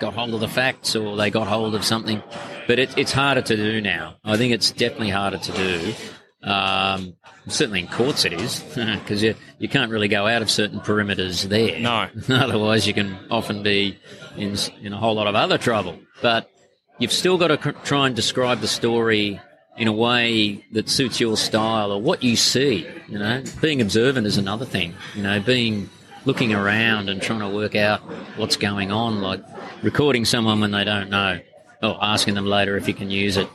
got 0.00 0.14
hold 0.14 0.34
of 0.34 0.40
the 0.40 0.48
facts 0.48 0.94
or 0.96 1.16
they 1.16 1.30
got 1.30 1.46
hold 1.46 1.74
of 1.74 1.84
something. 1.84 2.22
But 2.66 2.78
it, 2.78 2.98
it's 2.98 3.12
harder 3.12 3.42
to 3.42 3.56
do 3.56 3.80
now. 3.80 4.16
I 4.24 4.36
think 4.36 4.52
it's 4.52 4.70
definitely 4.70 5.10
harder 5.10 5.38
to 5.38 5.52
do. 5.52 5.94
Um, 6.42 7.16
certainly 7.48 7.80
in 7.80 7.88
courts 7.88 8.24
it 8.24 8.32
is, 8.32 8.60
because 8.74 9.22
you, 9.22 9.34
you 9.58 9.68
can't 9.68 9.90
really 9.90 10.08
go 10.08 10.26
out 10.26 10.42
of 10.42 10.50
certain 10.50 10.80
perimeters 10.80 11.44
there. 11.44 11.80
No. 11.80 12.08
Otherwise, 12.28 12.86
you 12.86 12.94
can 12.94 13.16
often 13.30 13.62
be 13.62 13.98
in, 14.36 14.56
in 14.82 14.92
a 14.92 14.98
whole 14.98 15.14
lot 15.14 15.26
of 15.26 15.34
other 15.34 15.58
trouble. 15.58 15.98
But 16.20 16.50
you've 16.98 17.12
still 17.12 17.38
got 17.38 17.48
to 17.48 17.72
try 17.84 18.06
and 18.06 18.14
describe 18.16 18.60
the 18.60 18.68
story 18.68 19.40
in 19.78 19.88
a 19.88 19.92
way 19.92 20.64
that 20.72 20.88
suits 20.88 21.20
your 21.20 21.36
style 21.36 21.92
or 21.92 22.02
what 22.02 22.22
you 22.22 22.36
see. 22.36 22.86
You 23.08 23.18
know, 23.18 23.42
being 23.62 23.80
observant 23.80 24.26
is 24.26 24.36
another 24.36 24.64
thing. 24.64 24.94
You 25.14 25.22
know, 25.22 25.40
being 25.40 25.88
looking 26.24 26.52
around 26.52 27.08
and 27.08 27.22
trying 27.22 27.40
to 27.40 27.48
work 27.48 27.74
out 27.74 28.00
what's 28.36 28.56
going 28.56 28.90
on, 28.90 29.22
like 29.22 29.42
recording 29.82 30.24
someone 30.24 30.60
when 30.60 30.72
they 30.72 30.84
don't 30.84 31.08
know, 31.08 31.40
or 31.82 31.96
asking 32.02 32.34
them 32.34 32.44
later 32.44 32.76
if 32.76 32.88
you 32.88 32.94
can 32.94 33.10
use 33.10 33.36
it. 33.36 33.48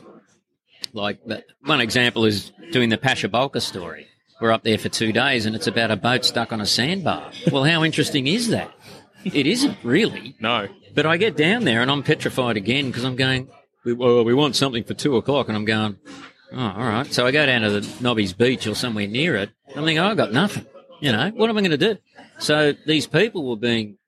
Like 0.92 1.20
one 1.64 1.80
example 1.80 2.24
is 2.24 2.52
doing 2.72 2.88
the 2.88 2.98
Pasha 2.98 3.28
Bulker 3.28 3.60
story. 3.60 4.06
We're 4.40 4.52
up 4.52 4.62
there 4.62 4.78
for 4.78 4.88
two 4.88 5.12
days 5.12 5.46
and 5.46 5.54
it's 5.54 5.66
about 5.66 5.90
a 5.90 5.96
boat 5.96 6.24
stuck 6.24 6.52
on 6.52 6.60
a 6.60 6.66
sandbar. 6.66 7.30
Well, 7.52 7.64
how 7.64 7.84
interesting 7.84 8.26
is 8.26 8.48
that? 8.48 8.72
It 9.24 9.46
isn't 9.46 9.76
really. 9.82 10.36
No. 10.40 10.68
But 10.94 11.06
I 11.06 11.16
get 11.16 11.36
down 11.36 11.64
there 11.64 11.82
and 11.82 11.90
I'm 11.90 12.02
petrified 12.02 12.56
again 12.56 12.86
because 12.86 13.04
I'm 13.04 13.16
going, 13.16 13.48
we, 13.84 13.92
well, 13.92 14.24
we 14.24 14.34
want 14.34 14.56
something 14.56 14.84
for 14.84 14.94
two 14.94 15.16
o'clock. 15.16 15.48
And 15.48 15.56
I'm 15.56 15.64
going, 15.64 15.96
oh, 16.52 16.58
all 16.58 16.86
right. 16.86 17.12
So 17.12 17.26
I 17.26 17.30
go 17.30 17.44
down 17.46 17.62
to 17.62 17.80
the 17.80 18.02
Nobby's 18.02 18.32
Beach 18.32 18.66
or 18.66 18.74
somewhere 18.74 19.06
near 19.06 19.36
it. 19.36 19.50
I'm 19.68 19.84
thinking, 19.84 19.98
oh, 19.98 20.08
I've 20.08 20.16
got 20.16 20.32
nothing. 20.32 20.66
You 21.00 21.12
know, 21.12 21.30
what 21.34 21.50
am 21.50 21.58
I 21.58 21.60
going 21.60 21.78
to 21.78 21.94
do? 21.94 21.98
So 22.38 22.72
these 22.86 23.06
people 23.06 23.48
were 23.48 23.56
being 23.56 23.98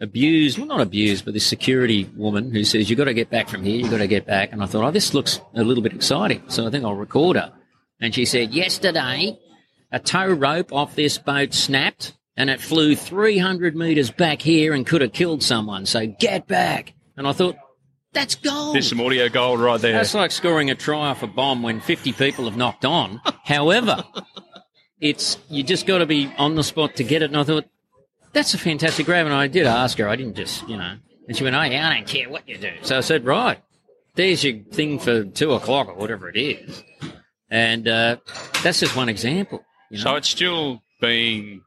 abused, 0.00 0.58
well, 0.58 0.66
not 0.66 0.80
abused, 0.80 1.24
but 1.24 1.34
this 1.34 1.46
security 1.46 2.08
woman 2.16 2.52
who 2.52 2.64
says, 2.64 2.88
you've 2.88 2.96
got 2.96 3.04
to 3.04 3.14
get 3.14 3.30
back 3.30 3.48
from 3.48 3.64
here, 3.64 3.76
you've 3.76 3.90
got 3.90 3.98
to 3.98 4.06
get 4.06 4.26
back. 4.26 4.52
And 4.52 4.62
I 4.62 4.66
thought, 4.66 4.84
oh, 4.84 4.90
this 4.90 5.12
looks 5.12 5.40
a 5.54 5.62
little 5.62 5.82
bit 5.82 5.92
exciting. 5.92 6.42
So 6.48 6.66
I 6.66 6.70
think 6.70 6.84
I'll 6.84 6.94
record 6.94 7.36
her. 7.36 7.52
And 8.00 8.14
she 8.14 8.24
said, 8.24 8.52
yesterday, 8.52 9.38
a 9.90 9.98
tow 9.98 10.26
rope 10.26 10.72
off 10.72 10.94
this 10.94 11.18
boat 11.18 11.52
snapped 11.52 12.14
and 12.36 12.48
it 12.48 12.60
flew 12.60 12.94
300 12.94 13.74
metres 13.74 14.10
back 14.10 14.40
here 14.40 14.72
and 14.72 14.86
could 14.86 15.00
have 15.00 15.12
killed 15.12 15.42
someone. 15.42 15.86
So 15.86 16.06
get 16.06 16.46
back. 16.46 16.94
And 17.16 17.26
I 17.26 17.32
thought, 17.32 17.56
that's 18.18 18.34
gold. 18.34 18.74
There's 18.74 18.88
some 18.88 19.00
audio 19.00 19.28
gold 19.28 19.60
right 19.60 19.80
there. 19.80 19.92
That's 19.92 20.12
like 20.12 20.32
scoring 20.32 20.70
a 20.70 20.74
try 20.74 21.08
off 21.08 21.22
a 21.22 21.28
bomb 21.28 21.62
when 21.62 21.80
50 21.80 22.12
people 22.14 22.46
have 22.46 22.56
knocked 22.56 22.84
on. 22.84 23.20
However, 23.44 24.04
it's 25.00 25.38
you 25.48 25.62
just 25.62 25.86
got 25.86 25.98
to 25.98 26.06
be 26.06 26.32
on 26.36 26.56
the 26.56 26.64
spot 26.64 26.96
to 26.96 27.04
get 27.04 27.22
it. 27.22 27.26
And 27.26 27.36
I 27.36 27.44
thought 27.44 27.66
that's 28.32 28.54
a 28.54 28.58
fantastic 28.58 29.06
grab. 29.06 29.26
And 29.26 29.34
I 29.34 29.46
did 29.46 29.66
ask 29.66 29.98
her. 29.98 30.08
I 30.08 30.16
didn't 30.16 30.34
just 30.34 30.68
you 30.68 30.76
know. 30.76 30.96
And 31.28 31.36
she 31.36 31.44
went, 31.44 31.54
"Oh 31.54 31.62
yeah, 31.62 31.88
I 31.88 31.94
don't 31.94 32.08
care 32.08 32.28
what 32.28 32.48
you 32.48 32.58
do." 32.58 32.72
So 32.82 32.98
I 32.98 33.00
said, 33.02 33.24
"Right, 33.24 33.62
there's 34.16 34.42
your 34.42 34.64
thing 34.64 34.98
for 34.98 35.24
two 35.24 35.52
o'clock 35.52 35.88
or 35.88 35.94
whatever 35.94 36.28
it 36.28 36.36
is." 36.36 36.82
And 37.50 37.86
uh, 37.86 38.16
that's 38.64 38.80
just 38.80 38.96
one 38.96 39.08
example. 39.08 39.64
You 39.90 39.98
know? 39.98 40.04
So 40.04 40.16
it's 40.16 40.28
still 40.28 40.82
being 41.00 41.62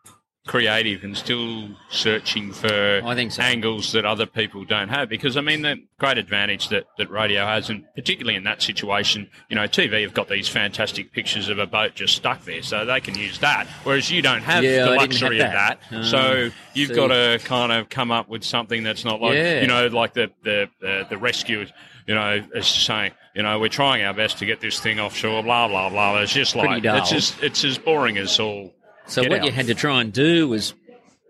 creative 0.51 1.05
and 1.05 1.15
still 1.15 1.69
searching 1.89 2.51
for 2.51 3.01
I 3.05 3.15
think 3.15 3.31
so. 3.31 3.41
angles 3.41 3.93
that 3.93 4.03
other 4.03 4.25
people 4.25 4.65
don't 4.65 4.89
have. 4.89 5.07
Because 5.07 5.37
I 5.37 5.41
mean, 5.41 5.61
the 5.61 5.81
great 5.97 6.17
advantage 6.17 6.67
that, 6.69 6.87
that 6.97 7.09
radio 7.09 7.45
has, 7.45 7.69
and 7.69 7.85
particularly 7.95 8.35
in 8.35 8.43
that 8.43 8.61
situation, 8.61 9.29
you 9.47 9.55
know, 9.55 9.63
TV 9.63 10.01
have 10.01 10.13
got 10.13 10.27
these 10.27 10.49
fantastic 10.49 11.13
pictures 11.13 11.47
of 11.47 11.57
a 11.57 11.65
boat 11.65 11.95
just 11.95 12.17
stuck 12.17 12.43
there, 12.43 12.61
so 12.63 12.83
they 12.83 12.99
can 12.99 13.17
use 13.17 13.39
that. 13.39 13.65
Whereas 13.85 14.11
you 14.11 14.21
don't 14.21 14.41
have 14.41 14.61
yeah, 14.65 14.83
the 14.83 14.91
luxury 14.91 15.39
have 15.39 15.53
that. 15.53 15.71
of 15.71 15.89
that, 15.89 15.97
uh, 15.99 16.03
so 16.03 16.49
you've 16.73 16.89
see. 16.89 16.95
got 16.95 17.07
to 17.07 17.39
kind 17.45 17.71
of 17.71 17.87
come 17.87 18.11
up 18.11 18.27
with 18.27 18.43
something 18.43 18.83
that's 18.83 19.05
not 19.05 19.21
like 19.21 19.35
yeah. 19.35 19.61
you 19.61 19.67
know, 19.67 19.87
like 19.87 20.13
the 20.13 20.31
the 20.43 20.67
the, 20.81 21.07
the 21.09 21.17
rescue. 21.17 21.65
You 22.07 22.15
know, 22.15 22.43
it's 22.53 22.67
saying, 22.67 23.13
you 23.35 23.43
know, 23.43 23.57
we're 23.57 23.69
trying 23.69 24.03
our 24.03 24.13
best 24.13 24.39
to 24.39 24.45
get 24.45 24.59
this 24.59 24.81
thing 24.81 24.99
offshore, 24.99 25.43
blah 25.43 25.69
blah 25.69 25.89
blah. 25.89 26.19
It's 26.19 26.33
just 26.33 26.57
like 26.57 26.83
it's 26.83 27.09
just 27.09 27.41
it's 27.41 27.63
as 27.63 27.77
boring 27.77 28.17
as 28.17 28.37
all 28.37 28.73
so 29.12 29.24
what 29.24 29.39
out. 29.39 29.45
you 29.45 29.52
had 29.52 29.67
to 29.67 29.76
try 29.76 30.02
and 30.02 30.12
do 30.12 30.47
was, 30.47 30.74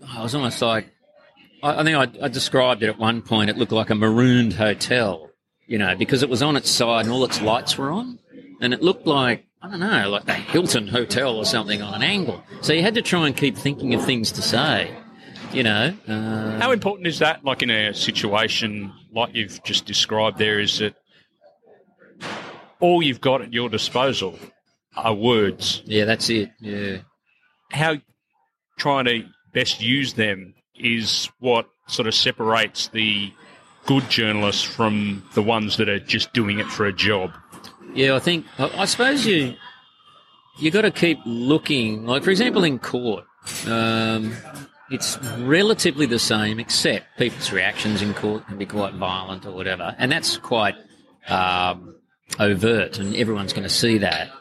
I 0.07 0.21
was 0.21 0.35
almost 0.35 0.61
like, 0.61 0.87
I, 1.63 1.81
I 1.81 1.83
think 1.83 1.97
I, 1.97 2.25
I, 2.25 2.27
described 2.27 2.83
it 2.83 2.89
at 2.89 2.99
one 2.99 3.21
point. 3.21 3.49
It 3.49 3.57
looked 3.57 3.71
like 3.71 3.89
a 3.89 3.95
marooned 3.95 4.53
hotel, 4.53 5.29
you 5.67 5.77
know, 5.77 5.95
because 5.95 6.23
it 6.23 6.29
was 6.29 6.41
on 6.41 6.55
its 6.55 6.69
side 6.69 7.05
and 7.05 7.13
all 7.13 7.23
its 7.25 7.41
lights 7.41 7.77
were 7.77 7.91
on, 7.91 8.19
and 8.61 8.73
it 8.73 8.81
looked 8.81 9.07
like 9.07 9.45
I 9.63 9.69
don't 9.69 9.79
know, 9.79 10.09
like 10.09 10.25
the 10.25 10.33
Hilton 10.33 10.87
Hotel 10.87 11.35
or 11.37 11.45
something 11.45 11.83
on 11.83 11.93
an 11.93 12.01
angle. 12.01 12.43
So 12.61 12.73
you 12.73 12.81
had 12.81 12.95
to 12.95 13.01
try 13.03 13.27
and 13.27 13.37
keep 13.37 13.55
thinking 13.55 13.93
of 13.93 14.03
things 14.03 14.31
to 14.33 14.41
say. 14.41 14.95
You 15.53 15.63
know, 15.63 15.93
uh, 16.07 16.59
how 16.59 16.71
important 16.71 17.07
is 17.07 17.19
that? 17.19 17.43
Like 17.45 17.61
in 17.61 17.69
a 17.69 17.93
situation 17.93 18.91
like 19.13 19.35
you've 19.35 19.61
just 19.63 19.85
described, 19.85 20.37
there 20.37 20.59
is 20.59 20.79
that 20.79 20.95
all 22.79 23.03
you've 23.03 23.21
got 23.21 23.41
at 23.41 23.53
your 23.53 23.69
disposal 23.69 24.39
are 24.95 25.13
words. 25.13 25.83
Yeah, 25.85 26.05
that's 26.05 26.29
it. 26.29 26.51
Yeah. 26.59 26.99
How 27.71 27.97
trying 28.77 29.05
to 29.05 29.23
best 29.53 29.81
use 29.81 30.13
them 30.13 30.53
is 30.75 31.29
what 31.39 31.67
sort 31.87 32.07
of 32.07 32.15
separates 32.15 32.87
the 32.89 33.31
good 33.85 34.09
journalists 34.09 34.63
from 34.63 35.23
the 35.33 35.41
ones 35.41 35.77
that 35.77 35.89
are 35.89 35.99
just 35.99 36.33
doing 36.33 36.59
it 36.59 36.67
for 36.67 36.85
a 36.85 36.93
job. 36.93 37.31
Yeah, 37.93 38.15
I 38.15 38.19
think 38.19 38.45
I, 38.57 38.85
suppose 38.85 39.25
you 39.25 39.55
you 40.59 40.71
got 40.71 40.81
to 40.81 40.91
keep 40.91 41.19
looking. 41.25 42.05
Like 42.05 42.23
for 42.23 42.29
example, 42.29 42.63
in 42.63 42.79
court, 42.79 43.25
um, 43.67 44.33
it's 44.89 45.17
relatively 45.39 46.05
the 46.05 46.19
same, 46.19 46.59
except 46.59 47.17
people's 47.17 47.51
reactions 47.51 48.01
in 48.01 48.13
court 48.13 48.47
can 48.47 48.57
be 48.57 48.65
quite 48.65 48.93
violent 48.93 49.45
or 49.45 49.51
whatever, 49.51 49.95
and 49.97 50.11
that's 50.11 50.37
quite 50.37 50.75
um, 51.27 51.95
overt, 52.39 52.97
and 52.97 53.15
everyone's 53.15 53.53
going 53.53 53.63
to 53.63 53.69
see 53.69 53.97
that. 53.97 54.31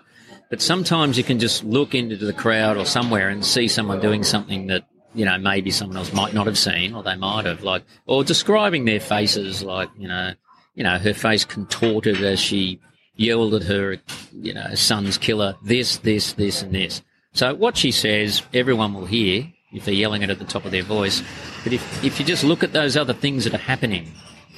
But 0.50 0.60
sometimes 0.60 1.16
you 1.16 1.24
can 1.24 1.38
just 1.38 1.64
look 1.64 1.94
into 1.94 2.16
the 2.16 2.32
crowd 2.32 2.76
or 2.76 2.84
somewhere 2.84 3.28
and 3.28 3.44
see 3.44 3.68
someone 3.68 4.00
doing 4.00 4.24
something 4.24 4.66
that 4.66 4.84
you 5.14 5.24
know 5.24 5.38
maybe 5.38 5.70
someone 5.70 5.96
else 5.96 6.12
might 6.12 6.34
not 6.34 6.46
have 6.46 6.58
seen, 6.58 6.94
or 6.94 7.02
they 7.02 7.16
might 7.16 7.46
have, 7.46 7.62
like, 7.62 7.84
or 8.06 8.24
describing 8.24 8.84
their 8.84 9.00
faces, 9.00 9.62
like 9.62 9.88
you 9.96 10.08
know, 10.08 10.34
you 10.74 10.84
know, 10.84 10.98
her 10.98 11.14
face 11.14 11.44
contorted 11.44 12.20
as 12.22 12.40
she 12.40 12.80
yelled 13.14 13.54
at 13.54 13.62
her, 13.64 13.98
you 14.32 14.54
know, 14.54 14.74
son's 14.74 15.18
killer, 15.18 15.54
this, 15.62 15.98
this, 15.98 16.32
this, 16.32 16.62
and 16.62 16.74
this. 16.74 17.02
So 17.32 17.54
what 17.54 17.76
she 17.76 17.92
says, 17.92 18.42
everyone 18.54 18.94
will 18.94 19.06
hear 19.06 19.52
if 19.72 19.84
they're 19.84 19.94
yelling 19.94 20.22
it 20.22 20.30
at 20.30 20.38
the 20.38 20.44
top 20.44 20.64
of 20.64 20.72
their 20.72 20.82
voice. 20.82 21.22
But 21.62 21.74
if, 21.74 22.04
if 22.04 22.18
you 22.18 22.24
just 22.24 22.42
look 22.42 22.64
at 22.64 22.72
those 22.72 22.96
other 22.96 23.12
things 23.12 23.44
that 23.44 23.54
are 23.54 23.58
happening 23.58 24.10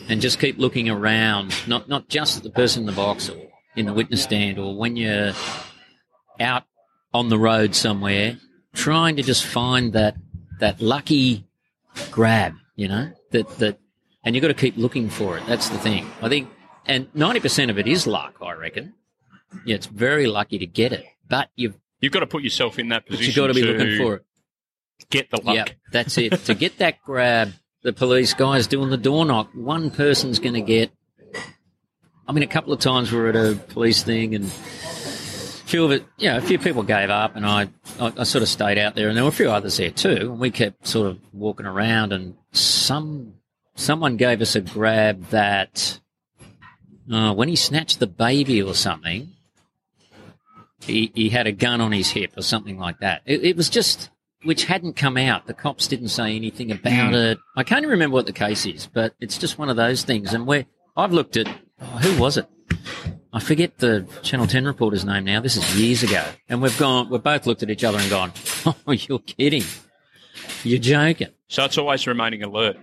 and 0.09 0.20
just 0.20 0.38
keep 0.38 0.59
looking 0.59 0.88
around, 0.88 1.55
not, 1.66 1.88
not 1.88 2.09
just 2.09 2.38
at 2.38 2.44
the 2.44 2.50
person 2.50 2.83
in 2.83 2.87
the 2.87 2.92
box 2.92 3.28
or 3.28 3.37
in 3.74 3.87
the 3.87 3.92
witness 3.92 4.22
stand 4.22 4.59
or 4.59 4.76
when 4.76 4.96
you're 4.96 5.33
out 6.40 6.64
on 7.14 7.29
the 7.29 7.38
road 7.38 7.75
somewhere, 7.75 8.38
trying 8.75 9.16
to 9.16 9.23
just 9.23 9.45
find 9.45 9.92
that, 9.92 10.16
that 10.61 10.81
lucky 10.81 11.47
grab, 12.11 12.55
you 12.77 12.88
know, 12.88 13.12
that, 13.31 13.49
that, 13.59 13.79
and 14.25 14.35
you've 14.35 14.42
got 14.42 14.49
to 14.49 14.55
keep 14.55 14.77
looking 14.77 15.11
for 15.11 15.37
it. 15.37 15.45
That's 15.47 15.68
the 15.68 15.79
thing. 15.79 16.11
I 16.21 16.29
think 16.29 16.49
and 16.87 17.12
90% 17.12 17.71
of 17.71 17.79
it 17.79 17.87
is 17.87 18.07
luck, 18.07 18.37
I 18.42 18.53
reckon. 18.53 18.95
Yeah, 19.64 19.77
it's 19.77 19.87
very 19.87 20.27
lucky 20.27 20.59
to 20.59 20.66
get 20.66 20.92
it, 20.92 21.05
but 21.29 21.49
you've 21.55 21.77
You've 22.01 22.12
got 22.12 22.21
to 22.21 22.27
put 22.27 22.42
yourself 22.42 22.81
in 22.81 22.88
that 22.88 23.07
position. 23.07 23.27
you've 23.27 23.37
got 23.37 23.47
to 23.47 23.55
be 23.55 23.62
looking 23.62 23.97
for 23.97 24.16
it. 24.16 24.25
Get 25.09 25.31
the 25.31 25.40
luck. 25.40 25.55
Yeah, 25.55 25.64
that's 25.92 26.18
it. 26.18 26.31
to 26.47 26.55
get 26.55 26.79
that 26.79 27.01
grab, 27.05 27.53
the 27.83 27.92
police 27.92 28.35
guys 28.35 28.66
doing 28.66 28.90
the 28.90 28.97
door 28.97 29.25
knock, 29.25 29.51
one 29.55 29.92
person's 29.92 30.40
going 30.40 30.55
to 30.55 30.61
get. 30.61 30.90
I 32.27 32.33
mean, 32.33 32.42
a 32.42 32.49
couple 32.49 32.73
of 32.73 32.81
times 32.81 33.12
we're 33.12 33.29
at 33.29 33.37
a 33.37 33.55
police 33.55 34.03
thing 34.03 34.35
and 34.35 34.51
few 35.72 35.85
of 35.87 35.90
it, 35.90 36.04
you 36.18 36.28
know, 36.28 36.37
a 36.37 36.40
few 36.42 36.58
people 36.58 36.82
gave 36.82 37.08
up 37.08 37.35
and 37.35 37.46
I, 37.46 37.62
I, 37.98 38.12
I 38.18 38.22
sort 38.24 38.42
of 38.42 38.48
stayed 38.48 38.76
out 38.76 38.94
there 38.94 39.08
and 39.08 39.16
there 39.16 39.24
were 39.24 39.30
a 39.30 39.32
few 39.32 39.50
others 39.50 39.78
there 39.78 39.90
too. 39.90 40.11
And 40.32 40.38
we 40.38 40.50
kept 40.50 40.87
sort 40.87 41.06
of 41.08 41.18
walking 41.32 41.64
around 41.64 42.12
and 42.12 42.37
some, 42.52 43.35
someone 43.74 44.18
gave 44.18 44.42
us 44.42 44.54
a 44.54 44.61
grab 44.61 45.28
that 45.30 45.98
uh, 47.11 47.32
when 47.32 47.48
he 47.48 47.56
snatched 47.56 48.00
the 48.00 48.06
baby 48.06 48.62
or 48.62 48.74
something, 48.74 49.30
he, 50.80 51.11
he 51.14 51.30
had 51.30 51.46
a 51.46 51.52
gun 51.52 51.80
on 51.80 51.90
his 51.92 52.11
hip 52.11 52.32
or 52.37 52.42
something 52.42 52.78
like 52.78 52.98
that. 52.98 53.22
It, 53.24 53.42
it 53.42 53.56
was 53.56 53.70
just, 53.70 54.11
which 54.44 54.64
hadn't 54.64 54.96
come 54.96 55.16
out. 55.16 55.46
The 55.46 55.54
cops 55.54 55.87
didn't 55.88 56.08
say 56.08 56.37
anything 56.37 56.70
about 56.70 57.12
Mm. 57.14 57.32
it. 57.32 57.38
I 57.56 57.62
can't 57.62 57.78
even 57.80 57.90
remember 57.92 58.14
what 58.14 58.26
the 58.26 58.32
case 58.35 58.66
is, 58.66 58.88
but 58.92 59.14
it's 59.20 59.38
just 59.38 59.58
one 59.58 59.70
of 59.70 59.76
those 59.76 60.02
things. 60.04 60.35
And 60.35 60.46
where 60.46 60.66
I've 60.98 61.12
looked 61.12 61.38
at, 61.38 61.48
oh, 61.80 61.85
who 61.85 62.20
was 62.20 62.37
it? 62.37 62.46
I 63.33 63.40
forget 63.40 63.79
the 63.79 64.07
Channel 64.23 64.47
10 64.47 64.66
reporter's 64.66 65.05
name 65.05 65.25
now. 65.25 65.40
This 65.40 65.57
is 65.57 65.81
years 65.81 66.03
ago. 66.03 66.23
And 66.49 66.61
we've 66.61 66.77
gone, 66.79 67.09
we've 67.09 67.23
both 67.23 67.47
looked 67.47 67.62
at 67.62 67.71
each 67.71 67.83
other 67.85 67.99
and 67.99 68.11
gone, 68.11 68.33
oh, 68.66 68.92
you're 68.92 69.21
kidding. 69.21 69.64
You're 70.64 70.79
joking. 70.79 71.29
So 71.49 71.64
it's 71.64 71.79
always 71.79 72.07
remaining 72.07 72.42
alert. 72.42 72.77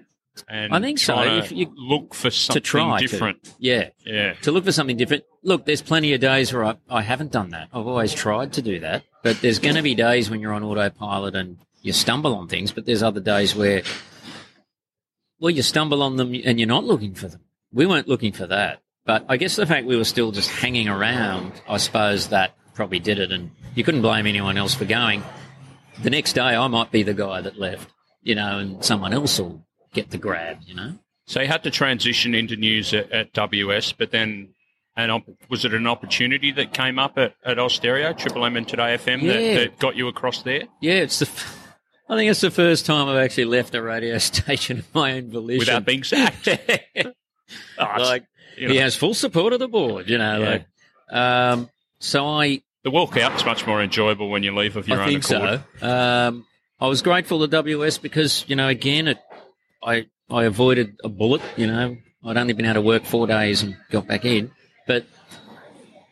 And 0.47 0.73
I 0.73 0.79
think 0.79 0.99
so. 0.99 1.21
If 1.21 1.51
you- 1.51 1.71
look 1.75 2.15
for 2.15 2.31
something 2.31 2.61
to 2.61 2.65
try 2.65 2.99
to. 2.99 3.07
different. 3.07 3.53
Yeah. 3.59 3.89
Yeah. 4.05 4.33
to 4.41 4.51
look 4.51 4.65
for 4.65 4.71
something 4.71 4.97
different. 4.97 5.23
Look, 5.43 5.65
there's 5.65 5.81
plenty 5.81 6.13
of 6.13 6.21
days 6.21 6.51
where 6.53 6.65
I, 6.65 6.75
I 6.89 7.01
haven't 7.01 7.31
done 7.31 7.49
that. 7.49 7.69
I've 7.73 7.85
always 7.87 8.13
tried 8.13 8.53
to 8.53 8.61
do 8.61 8.79
that. 8.79 9.03
But 9.21 9.41
there's 9.41 9.59
going 9.59 9.75
to 9.75 9.81
be 9.81 9.95
days 9.95 10.29
when 10.29 10.39
you're 10.39 10.53
on 10.53 10.63
autopilot 10.63 11.35
and 11.35 11.57
you 11.81 11.93
stumble 11.93 12.35
on 12.35 12.47
things, 12.47 12.71
but 12.71 12.85
there's 12.85 13.03
other 13.03 13.19
days 13.19 13.53
where, 13.55 13.83
well, 15.39 15.49
you 15.51 15.61
stumble 15.61 16.01
on 16.01 16.15
them 16.15 16.33
and 16.45 16.59
you're 16.59 16.67
not 16.67 16.85
looking 16.85 17.13
for 17.13 17.27
them. 17.27 17.41
We 17.71 17.85
weren't 17.85 18.07
looking 18.07 18.31
for 18.31 18.47
that. 18.47 18.81
But 19.05 19.25
I 19.27 19.37
guess 19.37 19.55
the 19.55 19.65
fact 19.65 19.85
we 19.87 19.95
were 19.97 20.03
still 20.03 20.31
just 20.31 20.49
hanging 20.49 20.87
around, 20.87 21.51
I 21.67 21.77
suppose 21.77 22.29
that 22.29 22.55
probably 22.75 22.99
did 22.99 23.19
it. 23.19 23.31
And 23.31 23.51
you 23.75 23.83
couldn't 23.83 24.01
blame 24.01 24.27
anyone 24.27 24.57
else 24.57 24.75
for 24.75 24.85
going. 24.85 25.23
The 26.01 26.09
next 26.09 26.33
day, 26.33 26.41
I 26.55 26.67
might 26.67 26.91
be 26.91 27.03
the 27.03 27.13
guy 27.13 27.41
that 27.41 27.57
left, 27.59 27.89
you 28.21 28.35
know, 28.35 28.59
and 28.59 28.83
someone 28.85 29.13
else 29.13 29.39
will 29.39 29.65
get 29.93 30.11
the 30.11 30.17
grab, 30.17 30.59
you 30.65 30.75
know? 30.75 30.93
So 31.25 31.41
you 31.41 31.47
had 31.47 31.63
to 31.63 31.71
transition 31.71 32.33
into 32.35 32.55
news 32.55 32.93
at, 32.93 33.11
at 33.11 33.33
WS, 33.33 33.91
but 33.93 34.11
then 34.11 34.49
an 34.95 35.09
op- 35.09 35.27
was 35.49 35.65
it 35.65 35.73
an 35.73 35.87
opportunity 35.87 36.51
that 36.53 36.73
came 36.73 36.99
up 36.99 37.17
at, 37.17 37.33
at 37.45 37.57
Austereo, 37.57 38.13
Triple 38.17 38.45
M 38.45 38.55
and 38.57 38.67
Today 38.67 38.97
FM 38.97 39.21
Yeah. 39.21 39.33
that, 39.33 39.53
that 39.59 39.79
got 39.79 39.95
you 39.95 40.07
across 40.07 40.41
there 40.43 40.63
Yeah, 40.81 40.93
it's 40.93 41.19
the. 41.19 41.25
f- 41.27 41.55
I 42.09 42.15
think 42.15 42.31
it's 42.31 42.41
the 42.41 42.49
first 42.51 42.85
time 42.87 43.07
I've 43.07 43.17
actually 43.23 43.45
left 43.45 43.75
a 43.75 43.81
radio 43.81 44.17
station 44.19 44.79
of 44.79 44.95
my 44.95 45.13
own 45.13 45.29
volition. 45.29 45.59
without 45.59 45.85
being 45.85 46.03
sacked? 46.03 46.47
Oh, 47.79 47.95
like 47.99 48.25
you 48.59 48.67
know, 48.67 48.73
he 48.73 48.79
has 48.79 48.95
full 48.95 49.13
support 49.13 49.53
of 49.53 49.59
the 49.59 49.67
board, 49.67 50.09
you 50.09 50.17
know. 50.17 50.39
Yeah. 50.39 50.49
Like, 50.49 50.65
um, 51.17 51.69
so 51.99 52.27
I, 52.27 52.61
the 52.83 52.91
walkout's 52.91 53.45
much 53.45 53.65
more 53.65 53.81
enjoyable 53.81 54.29
when 54.29 54.43
you 54.43 54.55
leave 54.55 54.75
of 54.77 54.87
your 54.87 54.99
I 54.99 55.03
own 55.03 55.09
think 55.21 55.29
accord. 55.29 55.63
so. 55.79 55.87
Um, 55.87 56.45
I 56.79 56.87
was 56.87 57.01
grateful 57.01 57.39
to 57.39 57.47
WS 57.47 57.97
because 57.97 58.45
you 58.47 58.55
know, 58.55 58.67
again, 58.67 59.07
it, 59.07 59.17
I 59.83 60.05
I 60.29 60.43
avoided 60.43 60.97
a 61.03 61.09
bullet. 61.09 61.41
You 61.57 61.67
know, 61.67 61.97
I'd 62.25 62.37
only 62.37 62.53
been 62.53 62.65
out 62.65 62.77
of 62.77 62.83
work 62.83 63.05
four 63.05 63.27
days 63.27 63.63
and 63.63 63.75
got 63.91 64.07
back 64.07 64.25
in, 64.25 64.51
but 64.87 65.05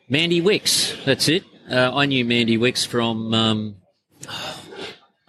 Mandy 0.09 0.41
Wicks, 0.41 0.95
that's 1.05 1.27
it. 1.29 1.43
Uh, 1.69 1.91
I 1.93 2.05
knew 2.05 2.23
Mandy 2.25 2.57
Wicks 2.57 2.85
from. 2.85 3.33
Um, 3.33 3.75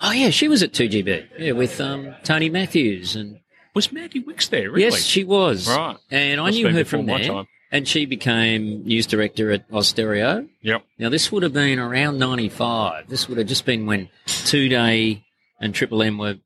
oh 0.00 0.12
yeah, 0.12 0.30
she 0.30 0.48
was 0.48 0.62
at 0.62 0.72
2GB. 0.72 1.28
Yeah, 1.38 1.52
with 1.52 1.80
um, 1.80 2.14
Tony 2.22 2.48
Matthews 2.48 3.16
and 3.16 3.40
Was 3.74 3.92
Mandy 3.92 4.20
Wicks 4.20 4.48
there? 4.48 4.70
Really? 4.70 4.82
Yes, 4.82 5.04
she 5.04 5.24
was. 5.24 5.68
Right. 5.68 5.96
And 6.10 6.40
I 6.40 6.44
Must 6.46 6.56
knew 6.58 6.68
her 6.70 6.84
from 6.84 7.06
there. 7.06 7.44
And 7.70 7.86
she 7.86 8.06
became 8.06 8.84
news 8.86 9.06
director 9.06 9.50
at 9.50 9.68
Austereo. 9.70 10.48
Yep. 10.62 10.84
Now, 10.98 11.10
this 11.10 11.30
would 11.30 11.42
have 11.42 11.52
been 11.52 11.78
around 11.78 12.18
95. 12.18 13.08
This 13.08 13.28
would 13.28 13.36
have 13.36 13.46
just 13.46 13.66
been 13.66 13.84
when 13.84 14.08
Two 14.26 14.68
Day 14.70 15.24
and 15.60 15.74
Triple 15.74 16.02
M 16.02 16.16
were, 16.16 16.36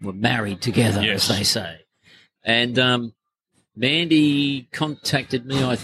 were 0.00 0.12
married 0.12 0.62
together, 0.62 1.02
Yes. 1.02 1.28
as 1.28 1.36
they 1.36 1.42
say. 1.42 1.80
And 2.44 2.78
um, 2.78 3.12
Mandy 3.74 4.68
contacted 4.72 5.46
me, 5.46 5.56
I, 5.64 5.74
th- 5.76 5.80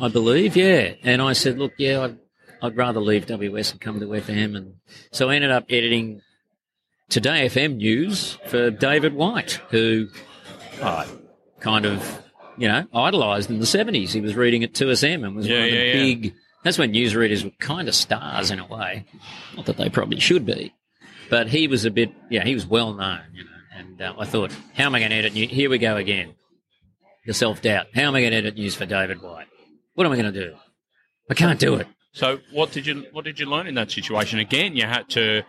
I 0.00 0.08
believe, 0.08 0.56
yeah. 0.56 0.94
And 1.02 1.20
I 1.20 1.34
said, 1.34 1.58
look, 1.58 1.72
yeah, 1.76 2.00
I'd, 2.04 2.18
I'd 2.62 2.76
rather 2.76 3.00
leave 3.00 3.26
WS 3.26 3.72
and 3.72 3.80
come 3.80 4.00
to 4.00 4.06
FM. 4.06 4.56
And 4.56 4.74
so 5.12 5.28
I 5.28 5.36
ended 5.36 5.50
up 5.50 5.66
editing 5.68 6.22
Today 7.08 7.46
FM 7.46 7.76
News 7.76 8.38
for 8.46 8.70
David 8.70 9.14
White, 9.14 9.60
who 9.70 10.08
I 10.82 11.06
kind 11.60 11.84
of, 11.86 12.22
you 12.56 12.66
know, 12.66 12.86
idolised 12.94 13.50
in 13.50 13.58
the 13.58 13.66
70s. 13.66 14.10
He 14.10 14.20
was 14.20 14.34
reading 14.34 14.64
at 14.64 14.72
2SM 14.72 15.24
and 15.24 15.36
was 15.36 15.46
Yeah, 15.46 15.56
one 15.60 15.64
of 15.66 15.70
the 15.70 15.76
yeah, 15.76 15.84
yeah. 15.84 15.92
big. 15.92 16.34
That's 16.64 16.78
when 16.78 16.92
newsreaders 16.92 17.44
were 17.44 17.50
kind 17.60 17.88
of 17.88 17.94
stars 17.94 18.50
in 18.50 18.58
a 18.58 18.66
way. 18.66 19.04
Not 19.54 19.66
that 19.66 19.76
they 19.76 19.90
probably 19.90 20.18
should 20.18 20.46
be. 20.46 20.72
But 21.30 21.48
he 21.48 21.68
was 21.68 21.84
a 21.84 21.90
bit, 21.90 22.10
yeah, 22.30 22.42
he 22.44 22.54
was 22.54 22.66
well 22.66 22.94
known, 22.94 23.20
you 23.34 23.44
know. 23.44 23.50
And 23.76 24.00
uh, 24.00 24.14
I 24.18 24.24
thought, 24.24 24.52
how 24.74 24.84
am 24.86 24.94
I 24.94 24.98
going 25.00 25.10
to 25.10 25.16
edit 25.16 25.34
news? 25.34 25.50
Here 25.50 25.68
we 25.68 25.78
go 25.78 25.96
again. 25.96 26.34
The 27.26 27.34
self 27.34 27.60
doubt. 27.62 27.86
How 27.94 28.02
am 28.02 28.14
I 28.14 28.20
going 28.20 28.32
to 28.32 28.38
edit 28.38 28.54
news 28.56 28.74
for 28.74 28.86
David 28.86 29.20
White? 29.22 29.46
What 29.94 30.06
am 30.06 30.12
I 30.12 30.16
going 30.16 30.32
to 30.32 30.40
do? 30.48 30.54
I 31.30 31.34
can't 31.34 31.58
do 31.60 31.74
it. 31.76 31.86
So 32.12 32.38
what 32.52 32.70
did 32.72 32.86
you 32.86 33.06
what 33.12 33.24
did 33.24 33.40
you 33.40 33.46
learn 33.46 33.66
in 33.66 33.74
that 33.74 33.90
situation? 33.90 34.38
Again, 34.38 34.76
you 34.76 34.84
had 34.84 35.08
to 35.10 35.42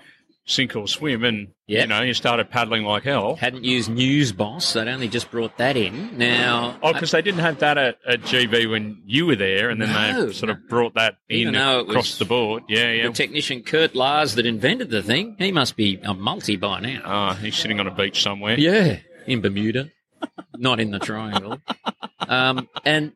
sink 0.45 0.75
or 0.75 0.87
swim, 0.87 1.23
and 1.23 1.47
you 1.67 1.85
know 1.87 2.01
you 2.01 2.13
started 2.13 2.49
paddling 2.49 2.83
like 2.83 3.03
hell. 3.03 3.35
Hadn't 3.35 3.63
used 3.63 3.89
News 3.89 4.31
Boss. 4.31 4.73
They'd 4.73 4.87
only 4.87 5.07
just 5.07 5.31
brought 5.31 5.57
that 5.57 5.75
in. 5.75 6.17
Now, 6.17 6.77
Oh, 6.83 6.93
because 6.93 7.11
they 7.11 7.21
didn't 7.21 7.39
have 7.41 7.59
that 7.59 7.77
at, 7.77 7.97
at 8.07 8.21
GB 8.21 8.69
when 8.69 9.01
you 9.05 9.25
were 9.25 9.35
there, 9.35 9.69
and 9.69 9.81
then 9.81 9.89
No, 9.89 10.27
they 10.27 10.33
sort 10.33 10.51
of 10.51 10.67
brought 10.69 10.93
that 10.95 11.15
in 11.29 11.55
across 11.55 12.17
the 12.19 12.25
board. 12.25 12.63
Yeah, 12.69 12.91
yeah. 12.91 13.07
the 13.07 13.13
technician 13.13 13.63
Kurt 13.63 13.95
Lars 13.95 14.35
that 14.35 14.45
invented 14.45 14.89
the 14.89 15.01
thing, 15.03 15.35
he 15.39 15.51
must 15.51 15.75
be 15.75 15.99
a 16.03 16.13
multi 16.13 16.55
by 16.55 16.79
now. 16.79 17.01
Ah, 17.03 17.33
he's 17.33 17.55
sitting 17.55 17.79
on 17.79 17.87
a 17.87 17.91
beach 17.95 18.21
somewhere. 18.21 18.57
Yeah, 18.59 18.99
in 19.25 19.41
Bermuda, 19.41 19.89
not 20.55 20.79
in 20.79 20.91
the 20.91 20.99
triangle. 20.99 21.59
Um, 22.19 22.69
and 22.85 23.13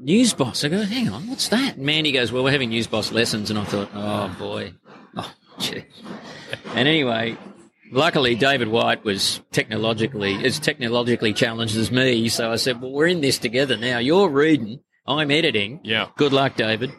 News 0.00 0.32
Boss, 0.32 0.62
I 0.62 0.68
go, 0.68 0.82
hang 0.82 1.08
on, 1.08 1.28
what's 1.28 1.48
that? 1.48 1.76
And 1.76 1.84
Mandy 1.84 2.12
goes, 2.12 2.30
well, 2.30 2.44
we're 2.44 2.52
having 2.52 2.70
News 2.70 2.86
Boss 2.86 3.10
lessons, 3.10 3.50
and 3.50 3.58
I 3.58 3.64
thought, 3.64 3.90
oh 3.94 4.34
boy, 4.38 4.74
oh 5.16 5.32
gee. 5.58 5.84
And 6.74 6.88
anyway, 6.88 7.36
luckily 7.90 8.34
David 8.34 8.68
White 8.68 9.04
was 9.04 9.40
technologically 9.52 10.44
as 10.44 10.58
technologically 10.58 11.32
challenged 11.32 11.76
as 11.76 11.90
me, 11.90 12.28
so 12.28 12.50
I 12.52 12.56
said, 12.56 12.80
well, 12.80 12.92
we're 12.92 13.06
in 13.06 13.20
this 13.20 13.38
together 13.38 13.76
now. 13.76 13.98
You're 13.98 14.28
reading, 14.28 14.80
I'm 15.06 15.30
editing. 15.30 15.80
Yeah. 15.84 16.08
Good 16.16 16.32
luck, 16.32 16.56
David. 16.56 16.92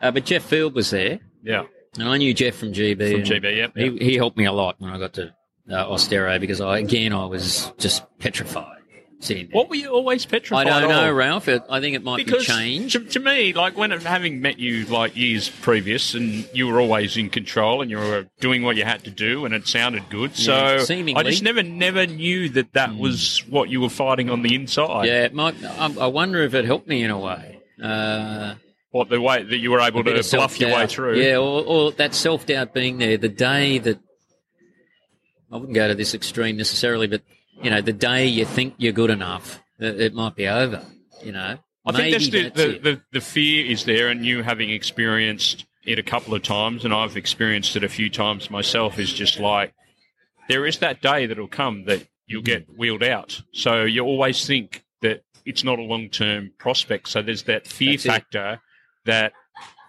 Uh, 0.00 0.10
but 0.10 0.24
Jeff 0.24 0.44
Field 0.44 0.74
was 0.74 0.90
there, 0.90 1.20
Yeah. 1.42 1.64
And 1.98 2.08
I 2.08 2.16
knew 2.16 2.34
Jeff 2.34 2.56
from 2.56 2.72
GB. 2.72 3.12
From 3.12 3.22
GB, 3.22 3.56
yep. 3.56 3.72
He, 3.76 3.96
he 3.98 4.16
helped 4.16 4.36
me 4.36 4.46
a 4.46 4.52
lot 4.52 4.74
when 4.80 4.90
I 4.90 4.98
got 4.98 5.12
to 5.14 5.32
uh, 5.70 5.86
Austereo 5.86 6.40
because 6.40 6.60
I 6.60 6.78
again 6.78 7.12
I 7.12 7.24
was 7.26 7.72
just 7.78 8.02
petrified 8.18 8.73
What 9.52 9.70
were 9.70 9.76
you 9.76 9.88
always 9.88 10.26
petrified? 10.26 10.66
I 10.66 10.80
don't 10.80 10.90
know, 10.90 11.10
of? 11.10 11.16
Ralph. 11.16 11.48
It, 11.48 11.62
I 11.70 11.80
think 11.80 11.96
it 11.96 12.02
might 12.04 12.18
Because 12.18 12.46
be 12.46 12.52
changed. 12.52 12.92
to, 12.92 13.04
to 13.04 13.20
me, 13.20 13.52
like 13.54 13.76
when 13.76 13.90
having 13.90 14.42
met 14.42 14.58
you 14.58 14.84
like 14.86 15.16
years 15.16 15.48
previous, 15.48 16.14
and 16.14 16.46
you 16.52 16.66
were 16.66 16.80
always 16.80 17.16
in 17.16 17.30
control, 17.30 17.80
and 17.80 17.90
you 17.90 17.96
were 17.96 18.26
doing 18.40 18.62
what 18.62 18.76
you 18.76 18.84
had 18.84 19.04
to 19.04 19.10
do, 19.10 19.44
and 19.46 19.54
it 19.54 19.66
sounded 19.66 20.08
good. 20.10 20.36
So 20.36 20.52
Yeah, 20.88 21.14
I 21.16 21.22
just 21.22 21.42
never, 21.42 21.62
never 21.62 22.06
knew 22.06 22.48
that 22.50 22.72
that 22.74 22.96
was 22.96 23.38
what 23.48 23.70
you 23.70 23.80
were 23.80 23.88
fighting 23.88 24.28
on 24.28 24.42
the 24.42 24.54
inside. 24.54 25.06
Yeah, 25.06 25.24
it 25.24 25.32
might. 25.34 25.54
I, 25.64 25.86
I 26.00 26.06
wonder 26.08 26.42
if 26.42 26.52
it 26.54 26.64
helped 26.66 26.86
me 26.88 27.02
in 27.02 27.10
a 27.10 27.18
way. 27.18 27.60
Uh, 27.82 28.54
What 28.90 29.08
the 29.08 29.20
way 29.20 29.42
that 29.42 29.56
you 29.58 29.70
were 29.70 29.80
able 29.80 30.04
to 30.04 30.22
bluff 30.32 30.60
your 30.60 30.70
way 30.74 30.86
through. 30.86 31.18
Yeah, 31.20 31.36
or, 31.38 31.64
or 31.64 31.92
that 31.92 32.14
self 32.14 32.46
doubt 32.46 32.74
being 32.74 32.98
there. 32.98 33.16
The 33.16 33.28
day 33.28 33.78
that 33.78 33.98
I 35.50 35.56
wouldn't 35.56 35.74
go 35.74 35.88
to 35.88 35.94
this 35.94 36.14
extreme 36.14 36.56
necessarily, 36.56 37.06
but 37.06 37.22
you 37.62 37.70
know, 37.70 37.80
the 37.80 37.92
day 37.92 38.26
you 38.26 38.44
think 38.44 38.74
you're 38.78 38.92
good 38.92 39.10
enough, 39.10 39.62
it, 39.78 40.00
it 40.00 40.14
might 40.14 40.36
be 40.36 40.48
over. 40.48 40.82
You 41.22 41.32
know, 41.32 41.58
I 41.86 41.92
think 41.92 42.12
that's 42.12 42.28
the, 42.28 42.42
that's 42.42 42.56
the, 42.56 42.74
it. 42.76 42.82
the, 42.82 43.00
the 43.12 43.20
fear 43.20 43.66
is 43.66 43.84
there, 43.84 44.08
and 44.08 44.24
you 44.24 44.42
having 44.42 44.70
experienced 44.70 45.66
it 45.84 45.98
a 45.98 46.02
couple 46.02 46.34
of 46.34 46.42
times, 46.42 46.84
and 46.84 46.92
I've 46.92 47.16
experienced 47.16 47.76
it 47.76 47.84
a 47.84 47.88
few 47.88 48.10
times 48.10 48.50
myself, 48.50 48.98
is 48.98 49.12
just 49.12 49.38
like 49.38 49.74
there 50.48 50.66
is 50.66 50.78
that 50.78 51.00
day 51.00 51.26
that'll 51.26 51.48
come 51.48 51.84
that 51.84 52.06
you'll 52.26 52.42
get 52.42 52.66
wheeled 52.76 53.02
out. 53.02 53.40
So 53.52 53.84
you 53.84 54.02
always 54.02 54.46
think 54.46 54.84
that 55.02 55.22
it's 55.44 55.64
not 55.64 55.78
a 55.78 55.82
long 55.82 56.08
term 56.08 56.52
prospect. 56.58 57.08
So 57.08 57.22
there's 57.22 57.44
that 57.44 57.66
fear 57.66 57.92
That's 57.92 58.06
it. 58.06 58.08
factor 58.08 58.60
that 59.04 59.32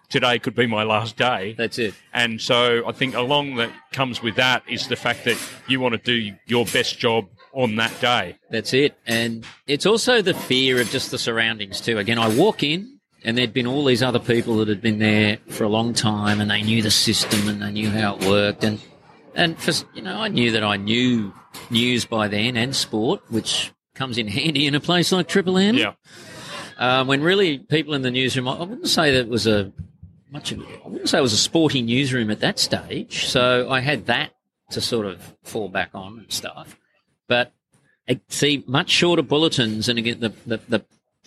today 0.08 0.38
could 0.38 0.54
be 0.54 0.66
my 0.66 0.82
last 0.82 1.16
day. 1.16 1.54
That's 1.56 1.78
it. 1.78 1.94
And 2.12 2.40
so 2.40 2.86
I 2.86 2.92
think 2.92 3.14
along 3.14 3.56
that 3.56 3.70
comes 3.92 4.22
with 4.22 4.36
that 4.36 4.62
is 4.68 4.88
the 4.88 4.96
fact 4.96 5.24
that 5.24 5.38
you 5.66 5.80
want 5.80 5.92
to 5.94 5.98
do 5.98 6.36
your 6.46 6.64
best 6.66 6.98
job 6.98 7.26
on 7.56 7.76
that 7.76 7.98
day. 8.00 8.36
That's 8.50 8.74
it. 8.74 8.96
And 9.06 9.44
it's 9.66 9.86
also 9.86 10.20
the 10.20 10.34
fear 10.34 10.78
of 10.80 10.90
just 10.90 11.10
the 11.10 11.18
surroundings 11.18 11.80
too. 11.80 11.98
Again, 11.98 12.18
I 12.18 12.28
walk 12.28 12.62
in 12.62 13.00
and 13.24 13.36
there'd 13.36 13.54
been 13.54 13.66
all 13.66 13.84
these 13.84 14.02
other 14.02 14.18
people 14.18 14.58
that 14.58 14.68
had 14.68 14.82
been 14.82 14.98
there 14.98 15.38
for 15.48 15.64
a 15.64 15.68
long 15.68 15.94
time 15.94 16.38
and 16.40 16.50
they 16.50 16.62
knew 16.62 16.82
the 16.82 16.90
system 16.90 17.48
and 17.48 17.62
they 17.62 17.70
knew 17.70 17.90
how 17.90 18.16
it 18.16 18.26
worked. 18.26 18.62
And, 18.62 18.78
and 19.34 19.58
for, 19.58 19.72
you 19.94 20.02
know, 20.02 20.20
I 20.20 20.28
knew 20.28 20.52
that 20.52 20.62
I 20.62 20.76
knew 20.76 21.32
news 21.70 22.04
by 22.04 22.28
then 22.28 22.58
and 22.58 22.76
sport, 22.76 23.22
which 23.30 23.72
comes 23.94 24.18
in 24.18 24.28
handy 24.28 24.66
in 24.66 24.74
a 24.74 24.80
place 24.80 25.10
like 25.10 25.26
Triple 25.26 25.56
M. 25.56 25.76
Yeah. 25.76 25.94
Um, 26.76 27.06
when 27.06 27.22
really 27.22 27.58
people 27.58 27.94
in 27.94 28.02
the 28.02 28.10
newsroom, 28.10 28.48
I 28.48 28.58
wouldn't 28.58 28.88
say 28.88 29.12
that 29.12 29.20
it 29.20 29.28
was 29.28 29.46
a 29.46 29.72
much 30.30 30.52
of, 30.52 30.60
I 30.60 30.88
wouldn't 30.88 31.08
say 31.08 31.16
it 31.16 31.22
was 31.22 31.32
a 31.32 31.38
sporty 31.38 31.80
newsroom 31.80 32.30
at 32.30 32.40
that 32.40 32.58
stage. 32.58 33.26
So 33.26 33.70
I 33.70 33.80
had 33.80 34.06
that 34.06 34.32
to 34.72 34.82
sort 34.82 35.06
of 35.06 35.34
fall 35.42 35.70
back 35.70 35.90
on 35.94 36.18
and 36.18 36.30
stuff. 36.30 36.76
But 37.28 37.52
see 38.28 38.64
much 38.66 38.90
shorter 38.90 39.22
bulletins, 39.22 39.88
and 39.88 39.98
again 39.98 40.20
the 40.20 40.32
the 40.46 40.60
the 40.68 40.84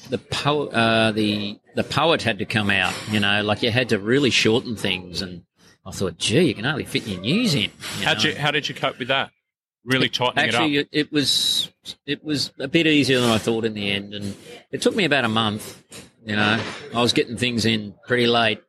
the, 0.09 0.17
po- 0.17 0.67
uh, 0.67 1.11
the 1.11 1.59
the 1.75 1.83
poet 1.83 2.21
had 2.21 2.39
to 2.39 2.45
come 2.45 2.69
out. 2.69 2.93
You 3.11 3.19
know, 3.19 3.43
like 3.43 3.61
you 3.61 3.71
had 3.71 3.89
to 3.89 3.99
really 3.99 4.29
shorten 4.29 4.75
things. 4.75 5.21
And 5.21 5.43
I 5.85 5.91
thought, 5.91 6.17
gee, 6.17 6.41
you 6.41 6.53
can 6.53 6.65
only 6.65 6.85
fit 6.85 7.05
your 7.05 7.19
news 7.19 7.53
in. 7.53 7.63
You 7.99 8.05
How'd 8.05 8.23
know? 8.23 8.29
you, 8.29 8.35
how 8.35 8.51
did 8.51 8.69
you 8.69 8.75
cope 8.75 8.99
with 8.99 9.09
that? 9.09 9.31
Really 9.85 10.09
tightening 10.09 10.45
Actually, 10.45 10.77
it 10.77 10.81
up. 10.81 10.87
it, 10.91 10.99
it 10.99 11.11
was 11.11 11.71
it 12.05 12.23
was 12.23 12.51
a 12.59 12.67
bit 12.67 12.85
easier 12.85 13.19
than 13.19 13.29
I 13.29 13.37
thought 13.37 13.65
in 13.65 13.73
the 13.73 13.91
end, 13.91 14.13
and 14.13 14.35
it 14.71 14.81
took 14.81 14.95
me 14.95 15.05
about 15.05 15.25
a 15.25 15.29
month. 15.29 15.83
You 16.25 16.35
know, 16.35 16.61
I 16.93 17.01
was 17.01 17.13
getting 17.13 17.37
things 17.37 17.65
in 17.65 17.95
pretty 18.05 18.27
late. 18.27 18.61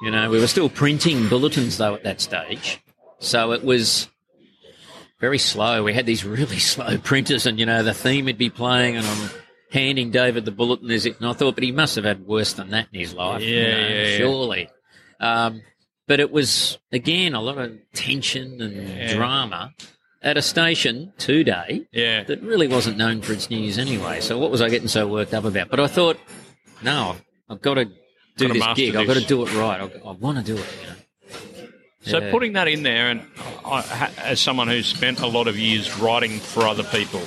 You 0.00 0.12
know, 0.12 0.30
we 0.30 0.38
were 0.38 0.46
still 0.46 0.68
printing 0.68 1.28
bulletins 1.28 1.76
though 1.76 1.94
at 1.94 2.04
that 2.04 2.20
stage, 2.20 2.80
so 3.18 3.52
it 3.52 3.64
was 3.64 4.08
very 5.20 5.38
slow. 5.38 5.82
We 5.82 5.92
had 5.94 6.06
these 6.06 6.24
really 6.24 6.58
slow 6.72 6.98
printers, 6.98 7.46
and 7.46 7.58
you 7.58 7.66
know, 7.66 7.82
the 7.82 7.94
theme 7.94 8.26
would 8.26 8.38
be 8.38 8.50
playing, 8.50 8.96
and 8.96 9.06
I'm 9.06 9.30
handing 9.70 10.10
David 10.10 10.44
the 10.44 10.50
bulletin 10.50 10.90
as 10.90 11.06
it, 11.06 11.18
and 11.20 11.28
I 11.28 11.32
thought, 11.32 11.54
but 11.54 11.64
he 11.64 11.72
must 11.72 11.96
have 11.96 12.04
had 12.04 12.26
worse 12.26 12.54
than 12.54 12.70
that 12.70 12.88
in 12.92 13.00
his 13.00 13.14
life. 13.14 13.42
you 13.42 13.54
Yeah, 13.54 13.70
know, 13.72 13.88
yeah, 13.88 14.02
yeah. 14.06 14.16
surely. 14.16 14.68
Um, 15.20 15.62
but 16.06 16.20
it 16.20 16.30
was 16.30 16.78
again 16.92 17.34
a 17.34 17.40
lot 17.42 17.58
of 17.58 17.76
tension 17.92 18.62
and 18.62 18.88
Yeah. 18.98 19.14
drama 19.14 19.72
at 20.22 20.36
a 20.38 20.42
station 20.42 21.12
today 21.18 21.86
Yeah. 21.92 22.24
that 22.24 22.42
really 22.42 22.66
wasn't 22.66 22.96
known 22.96 23.20
for 23.20 23.32
its 23.34 23.50
news 23.50 23.78
anyway. 23.78 24.20
So 24.20 24.38
what 24.38 24.50
was 24.50 24.60
I 24.62 24.68
getting 24.70 24.88
so 24.88 25.06
worked 25.06 25.34
up 25.34 25.44
about? 25.44 25.68
But 25.68 25.80
I 25.80 25.86
thought, 25.86 26.18
no, 26.82 27.16
I've 27.50 27.60
got 27.60 27.74
to 27.74 27.84
do 27.84 27.92
Gotta 28.48 28.52
this 28.54 28.66
gig. 28.74 28.96
I've 28.96 29.06
got 29.06 29.14
to 29.14 29.24
do 29.24 29.44
it 29.44 29.52
right. 29.54 29.80
I, 29.80 30.08
I 30.08 30.12
want 30.12 30.38
to 30.38 30.44
do 30.44 30.56
it. 30.58 30.66
You 30.82 30.86
know? 30.88 30.94
So 32.00 32.20
Yeah. 32.20 32.30
putting 32.30 32.52
that 32.54 32.68
in 32.68 32.82
there, 32.84 33.10
and 33.10 33.22
I, 33.64 34.10
as 34.18 34.40
someone 34.40 34.68
who's 34.68 34.86
spent 34.86 35.20
a 35.20 35.26
lot 35.26 35.48
of 35.48 35.58
years 35.58 35.96
writing 35.98 36.38
for 36.38 36.66
other 36.66 36.84
people, 36.84 37.22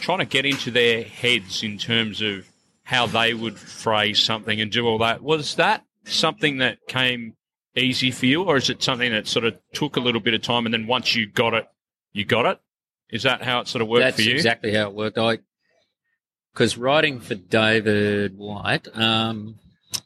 trying 0.00 0.18
to 0.18 0.24
get 0.24 0.44
into 0.44 0.70
their 0.70 1.04
heads 1.04 1.62
in 1.62 1.78
terms 1.78 2.20
of 2.20 2.46
how 2.84 3.06
they 3.06 3.34
would 3.34 3.58
phrase 3.58 4.22
something 4.22 4.60
and 4.60 4.70
do 4.72 4.86
all 4.86 4.98
that, 4.98 5.22
was 5.22 5.54
that 5.56 5.84
something 6.04 6.58
that 6.58 6.78
came 6.88 7.34
easy 7.76 8.10
for 8.10 8.26
you, 8.26 8.42
or 8.42 8.56
is 8.56 8.70
it 8.70 8.82
something 8.82 9.12
that 9.12 9.26
sort 9.28 9.44
of 9.44 9.56
took 9.72 9.96
a 9.96 10.00
little 10.00 10.20
bit 10.20 10.34
of 10.34 10.42
time, 10.42 10.66
and 10.66 10.72
then 10.72 10.86
once 10.86 11.14
you 11.14 11.26
got 11.28 11.54
it, 11.54 11.66
you 12.12 12.24
got 12.24 12.44
it? 12.46 12.58
Is 13.10 13.22
that 13.22 13.42
how 13.42 13.60
it 13.60 13.68
sort 13.68 13.82
of 13.82 13.88
worked 13.88 14.02
That's 14.02 14.16
for 14.16 14.22
you? 14.22 14.34
exactly 14.34 14.74
how 14.74 14.88
it 14.88 14.94
worked. 14.94 15.16
I 15.18 15.38
because 16.52 16.76
writing 16.76 17.20
for 17.20 17.36
David 17.36 18.36
White, 18.36 18.88
um, 18.96 19.54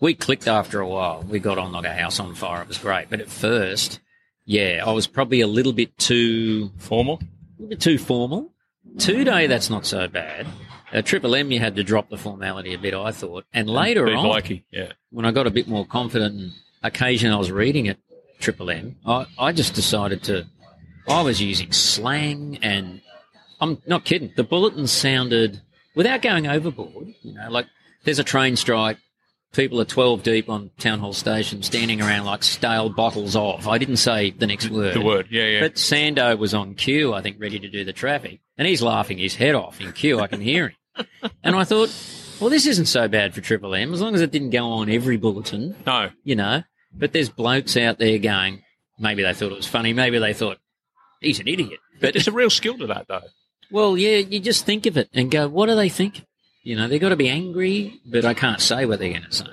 we 0.00 0.14
clicked 0.14 0.48
after 0.48 0.80
a 0.80 0.88
while. 0.88 1.24
We 1.28 1.38
got 1.38 1.58
on 1.58 1.72
like 1.72 1.84
a 1.84 1.94
house 1.94 2.20
on 2.20 2.34
fire. 2.34 2.62
It 2.62 2.68
was 2.68 2.78
great, 2.78 3.08
but 3.10 3.20
at 3.20 3.28
first, 3.28 4.00
yeah, 4.44 4.82
I 4.84 4.92
was 4.92 5.06
probably 5.06 5.40
a 5.40 5.46
little 5.46 5.72
bit 5.72 5.96
too 5.98 6.70
Formal? 6.78 7.20
a 7.22 7.62
little 7.62 7.68
bit 7.68 7.80
too 7.80 7.98
formal. 7.98 8.52
Two 8.98 9.24
day, 9.24 9.46
that's 9.46 9.70
not 9.70 9.86
so 9.86 10.08
bad. 10.08 10.46
At 10.92 11.06
Triple 11.06 11.34
M, 11.34 11.50
you 11.50 11.58
had 11.58 11.76
to 11.76 11.84
drop 11.84 12.10
the 12.10 12.18
formality 12.18 12.74
a 12.74 12.78
bit, 12.78 12.92
I 12.92 13.12
thought. 13.12 13.46
And 13.52 13.68
later 13.70 14.06
on, 14.08 14.42
yeah. 14.70 14.92
when 15.10 15.24
I 15.24 15.30
got 15.30 15.46
a 15.46 15.50
bit 15.50 15.66
more 15.66 15.86
confident 15.86 16.34
and 16.34 16.52
occasion 16.82 17.32
I 17.32 17.36
was 17.36 17.50
reading 17.50 17.88
at 17.88 17.96
Triple 18.40 18.70
M, 18.70 18.96
I, 19.06 19.26
I 19.38 19.52
just 19.52 19.74
decided 19.74 20.22
to, 20.24 20.46
I 21.08 21.22
was 21.22 21.40
using 21.40 21.72
slang 21.72 22.58
and 22.60 23.00
I'm 23.60 23.80
not 23.86 24.04
kidding. 24.04 24.32
The 24.36 24.44
bulletin 24.44 24.86
sounded, 24.86 25.62
without 25.94 26.20
going 26.20 26.46
overboard, 26.46 27.14
you 27.22 27.32
know, 27.32 27.48
like 27.50 27.66
there's 28.04 28.18
a 28.18 28.24
train 28.24 28.56
strike, 28.56 28.98
people 29.52 29.80
are 29.80 29.84
12 29.84 30.22
deep 30.22 30.48
on 30.48 30.70
Town 30.78 30.98
Hall 30.98 31.12
Station 31.12 31.62
standing 31.62 32.00
around 32.00 32.24
like 32.24 32.42
stale 32.42 32.88
bottles 32.88 33.36
of. 33.36 33.68
I 33.68 33.78
didn't 33.78 33.96
say 33.96 34.30
the 34.30 34.46
next 34.46 34.70
word. 34.70 34.94
The 34.94 35.00
word, 35.00 35.28
yeah, 35.30 35.44
yeah. 35.44 35.60
But 35.60 35.74
Sando 35.74 36.36
was 36.38 36.54
on 36.54 36.74
cue, 36.74 37.12
I 37.14 37.22
think, 37.22 37.36
ready 37.38 37.58
to 37.58 37.68
do 37.68 37.84
the 37.84 37.92
traffic. 37.92 38.40
And 38.58 38.66
he's 38.66 38.82
laughing 38.82 39.18
his 39.18 39.34
head 39.34 39.54
off 39.54 39.80
in 39.80 39.92
queue. 39.92 40.20
I 40.20 40.26
can 40.26 40.40
hear 40.40 40.68
him. 40.96 41.06
and 41.42 41.54
I 41.54 41.64
thought, 41.64 41.90
well, 42.40 42.50
this 42.50 42.66
isn't 42.66 42.86
so 42.86 43.08
bad 43.08 43.34
for 43.34 43.40
Triple 43.40 43.74
M, 43.74 43.92
as 43.92 44.00
long 44.00 44.14
as 44.14 44.20
it 44.20 44.30
didn't 44.30 44.50
go 44.50 44.66
on 44.66 44.90
every 44.90 45.16
bulletin, 45.16 45.76
no, 45.86 46.10
you 46.24 46.34
know. 46.34 46.62
But 46.92 47.12
there's 47.12 47.30
blokes 47.30 47.76
out 47.76 47.98
there 47.98 48.18
going, 48.18 48.62
maybe 48.98 49.22
they 49.22 49.32
thought 49.32 49.52
it 49.52 49.56
was 49.56 49.66
funny, 49.66 49.92
maybe 49.92 50.18
they 50.18 50.34
thought, 50.34 50.58
he's 51.20 51.40
an 51.40 51.48
idiot. 51.48 51.78
But, 52.00 52.14
there's 52.14 52.28
a 52.28 52.32
real 52.32 52.50
skill 52.50 52.76
to 52.78 52.88
that, 52.88 53.06
though. 53.08 53.22
well, 53.70 53.96
yeah, 53.96 54.16
you 54.16 54.40
just 54.40 54.66
think 54.66 54.86
of 54.86 54.96
it 54.96 55.08
and 55.14 55.30
go, 55.30 55.48
what 55.48 55.66
do 55.66 55.76
they 55.76 55.88
think? 55.88 56.24
You 56.62 56.76
know, 56.76 56.86
they've 56.88 57.00
got 57.00 57.08
to 57.10 57.16
be 57.16 57.28
angry, 57.28 58.00
but 58.04 58.24
I 58.24 58.34
can't 58.34 58.60
say 58.60 58.86
what 58.86 58.98
they're 58.98 59.10
going 59.10 59.24
to 59.24 59.32
say. 59.32 59.46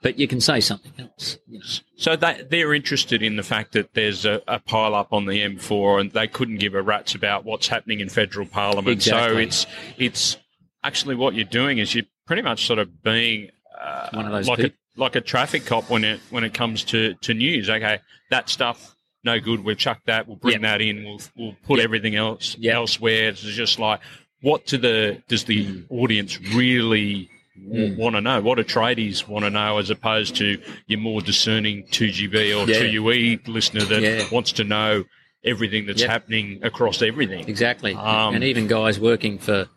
But 0.00 0.18
you 0.18 0.28
can 0.28 0.40
say 0.40 0.60
something 0.60 0.92
else. 0.98 1.38
You 1.48 1.58
know. 1.58 1.64
So 1.96 2.14
they, 2.16 2.44
they're 2.48 2.72
interested 2.74 3.22
in 3.22 3.36
the 3.36 3.42
fact 3.42 3.72
that 3.72 3.94
there's 3.94 4.24
a, 4.24 4.40
a 4.46 4.60
pile 4.60 4.94
up 4.94 5.12
on 5.12 5.26
the 5.26 5.40
M4 5.40 6.00
and 6.00 6.10
they 6.12 6.28
couldn't 6.28 6.58
give 6.58 6.74
a 6.74 6.82
rat's 6.82 7.14
about 7.14 7.44
what's 7.44 7.66
happening 7.66 8.00
in 8.00 8.08
federal 8.08 8.46
parliament. 8.46 9.02
So 9.02 9.36
it's 9.36 9.66
it's 9.96 10.36
actually 10.84 11.16
what 11.16 11.34
you're 11.34 11.44
doing 11.44 11.78
is 11.78 11.94
you're 11.94 12.04
pretty 12.26 12.42
much 12.42 12.66
sort 12.66 12.78
of 12.78 13.02
being 13.02 13.50
uh, 13.80 14.08
One 14.12 14.26
of 14.26 14.32
those 14.32 14.46
like 14.48 14.60
a 14.60 14.72
like 14.96 15.16
a 15.16 15.20
traffic 15.20 15.66
cop 15.66 15.90
when 15.90 16.04
it 16.04 16.20
when 16.30 16.44
it 16.44 16.54
comes 16.54 16.84
to, 16.84 17.14
to 17.14 17.34
news. 17.34 17.68
Okay, 17.68 17.98
that 18.30 18.48
stuff 18.48 18.94
no 19.24 19.40
good. 19.40 19.64
We've 19.64 19.76
chucked 19.76 20.06
that. 20.06 20.28
We'll 20.28 20.36
bring 20.36 20.52
Yep. 20.54 20.62
that 20.62 20.80
in. 20.80 21.04
We'll 21.04 21.20
we'll 21.36 21.56
put 21.66 21.78
Yep. 21.78 21.84
everything 21.84 22.14
else 22.14 22.54
Yep. 22.58 22.74
elsewhere. 22.74 23.28
It's 23.30 23.42
just 23.42 23.80
like 23.80 23.98
what 24.40 24.66
do 24.66 24.78
the 24.78 25.22
does 25.28 25.44
the 25.44 25.64
Mm. 25.66 25.84
audience 25.90 26.40
really 26.54 27.28
want 27.66 28.14
to 28.14 28.20
know? 28.20 28.40
What 28.40 28.56
do 28.56 28.64
tradies 28.64 29.26
want 29.26 29.44
to 29.44 29.50
know 29.50 29.78
as 29.78 29.90
opposed 29.90 30.36
to 30.36 30.60
your 30.86 31.00
more 31.00 31.20
discerning 31.20 31.84
2GB 31.90 32.52
or 32.54 32.68
Yeah. 32.70 32.78
2UE 32.80 33.40
listener 33.48 33.84
that 33.86 34.00
Yeah. 34.02 34.24
wants 34.30 34.52
to 34.52 34.64
know 34.64 35.04
everything 35.44 35.86
that's 35.86 36.00
Yep. 36.02 36.10
happening 36.10 36.60
across 36.62 37.02
everything? 37.02 37.48
Exactly. 37.48 37.94
Um, 37.94 38.34
and 38.34 38.44
even 38.44 38.66
guys 38.68 39.00
working 39.00 39.38
for 39.38 39.68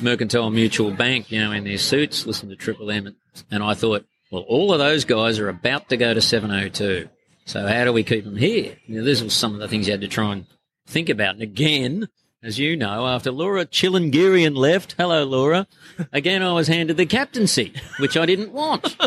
Mercantile 0.00 0.50
Mutual 0.50 0.90
Bank, 0.90 1.30
you 1.30 1.38
know, 1.40 1.52
in 1.52 1.64
their 1.64 1.78
suits, 1.78 2.26
listen 2.26 2.48
to 2.48 2.56
Triple 2.56 2.90
M. 2.90 3.14
And 3.50 3.62
I 3.62 3.74
thought, 3.74 4.04
well, 4.32 4.42
all 4.48 4.72
of 4.72 4.78
those 4.80 5.04
guys 5.04 5.38
are 5.38 5.48
about 5.48 5.88
to 5.90 5.96
go 5.96 6.12
to 6.14 6.20
702. 6.20 7.08
So 7.44 7.66
how 7.66 7.84
do 7.84 7.92
we 7.92 8.02
keep 8.02 8.24
them 8.24 8.36
here? 8.36 8.76
You 8.86 8.96
know, 8.98 9.04
these 9.04 9.22
were 9.22 9.30
some 9.30 9.54
of 9.54 9.60
the 9.60 9.68
things 9.68 9.86
you 9.86 9.92
had 9.92 10.00
to 10.00 10.08
try 10.08 10.32
and 10.32 10.46
think 10.88 11.08
about. 11.08 11.34
And 11.34 11.42
again, 11.42 12.08
as 12.42 12.58
you 12.58 12.76
know, 12.76 13.06
after 13.06 13.30
Laura 13.30 13.64
Chillangirian 13.66 14.56
left, 14.56 14.94
hello 14.98 15.24
Laura, 15.24 15.66
again 16.12 16.42
I 16.42 16.52
was 16.52 16.68
handed 16.68 16.96
the 16.96 17.06
captaincy, 17.06 17.72
which 17.98 18.16
I 18.16 18.26
didn't 18.26 18.52
want. 18.52 18.96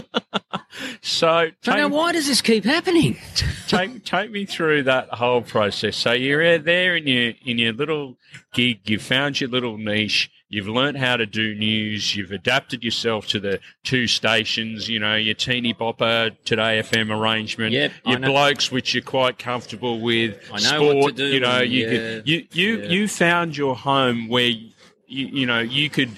So 1.02 1.52
So 1.62 1.74
now, 1.74 1.88
why 1.88 2.12
does 2.12 2.28
this 2.28 2.42
keep 2.42 2.66
happening? 2.66 3.18
take 3.68 4.04
take 4.04 4.32
me 4.32 4.46
through 4.46 4.84
that 4.84 5.10
whole 5.10 5.42
process. 5.42 5.96
So 5.96 6.12
you're 6.12 6.58
there 6.58 6.96
in 6.96 7.08
your 7.08 7.34
in 7.46 7.60
your 7.60 7.74
little 7.74 8.18
gig. 8.54 8.82
You've 8.90 9.02
found 9.02 9.40
your 9.40 9.50
little 9.50 9.78
niche. 9.78 10.30
You've 10.48 10.68
learnt 10.68 10.98
how 10.98 11.18
to 11.18 11.26
do 11.26 11.56
news. 11.56 12.16
You've 12.16 12.32
adapted 12.32 12.84
yourself 12.84 13.28
to 13.30 13.40
the 13.40 13.60
two 13.84 14.06
stations. 14.06 14.88
You 14.88 15.00
know 15.00 15.16
your 15.16 15.34
teeny 15.34 15.74
bopper 15.74 16.36
today 16.46 16.80
FM 16.84 17.10
arrangement. 17.10 17.72
Yep, 17.72 17.92
your 18.06 18.20
blokes, 18.20 18.72
which 18.72 18.94
you're 18.94 19.04
quite 19.04 19.40
comfortable 19.40 20.00
with. 20.02 20.38
I 20.54 20.58
know 20.58 20.78
Sport. 20.78 20.98
what 20.98 21.16
to 21.18 21.30
do 21.30 21.34
You 21.34 21.40
know 21.40 21.62
and 21.62 21.72
you 21.72 21.86
yeah, 21.86 21.90
could, 21.90 22.28
you 22.28 22.48
you 22.52 22.78
yeah. 22.78 22.90
you 22.90 23.08
found 23.08 23.58
your 23.58 23.76
home 23.76 24.28
where 24.28 24.48
you, 24.48 24.68
you 25.08 25.46
know 25.48 25.60
you 25.60 25.90
could 25.90 26.12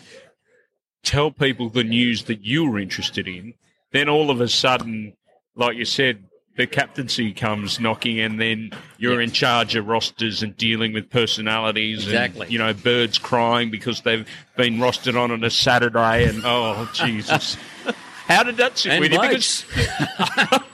tell 1.04 1.32
people 1.32 1.70
the 1.70 1.86
news 1.86 2.24
that 2.26 2.44
you 2.44 2.70
were 2.70 2.80
interested 2.80 3.28
in. 3.30 3.54
Then 3.92 4.10
all 4.10 4.30
of 4.30 4.42
a 4.42 4.50
sudden, 4.50 5.14
like 5.56 5.78
you 5.78 5.86
said, 5.86 6.26
the 6.58 6.68
captaincy 6.68 7.32
comes 7.34 7.80
knocking, 7.80 8.20
and 8.20 8.40
then 8.40 8.72
you're 8.98 9.20
Yeah. 9.20 9.26
in 9.26 9.32
charge 9.32 9.76
of 9.76 9.88
rosters 9.88 10.44
and 10.44 10.58
dealing 10.58 10.92
with 10.94 11.10
personalities. 11.10 12.04
Exactly. 12.04 12.44
And, 12.44 12.52
you 12.52 12.60
know, 12.60 12.74
birds 12.74 13.18
crying 13.18 13.70
because 13.70 14.02
they've 14.02 14.28
been 14.58 14.78
rostered 14.78 15.18
on 15.20 15.32
on 15.32 15.44
a 15.44 15.50
Saturday, 15.50 16.28
and 16.28 16.42
oh 16.44 16.90
Jesus, 16.94 17.56
how 18.28 18.44
did 18.44 18.58
that 18.58 18.78
sit 18.78 18.92
And 18.92 19.02
with 19.02 19.12
you? 19.14 19.20
blokes. 19.20 19.66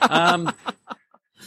um, 0.02 0.52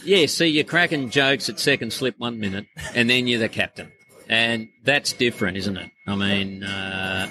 yeah, 0.04 0.26
see, 0.26 0.46
you're 0.46 0.64
cracking 0.64 1.10
jokes 1.10 1.48
at 1.48 1.58
second 1.60 1.92
slip 1.92 2.14
one 2.18 2.38
minute, 2.40 2.66
and 2.94 3.10
then 3.10 3.26
you're 3.26 3.40
the 3.40 3.48
captain. 3.48 3.92
And 4.28 4.68
that's 4.84 5.12
different, 5.14 5.56
isn't 5.56 5.76
it? 5.76 5.90
I 6.06 6.14
mean, 6.14 6.62
uh, 6.62 7.28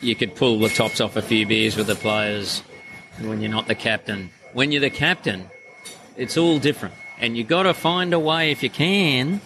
you 0.00 0.14
could 0.14 0.34
pull 0.34 0.58
the 0.58 0.68
tops 0.68 1.00
off 1.00 1.16
a 1.16 1.22
few 1.22 1.46
beers 1.46 1.76
with 1.76 1.86
the 1.86 1.94
players 1.94 2.62
when 3.20 3.40
you're 3.40 3.50
not 3.50 3.68
the 3.68 3.74
captain. 3.74 4.30
When 4.52 4.72
you're 4.72 4.80
the 4.80 4.90
captain, 4.90 5.48
it's 6.16 6.36
all 6.36 6.58
different. 6.58 6.94
And 7.18 7.36
you've 7.36 7.48
got 7.48 7.64
to 7.64 7.74
find 7.74 8.12
a 8.12 8.18
way, 8.18 8.50
if 8.50 8.62
you 8.62 8.70
can, 8.70 9.40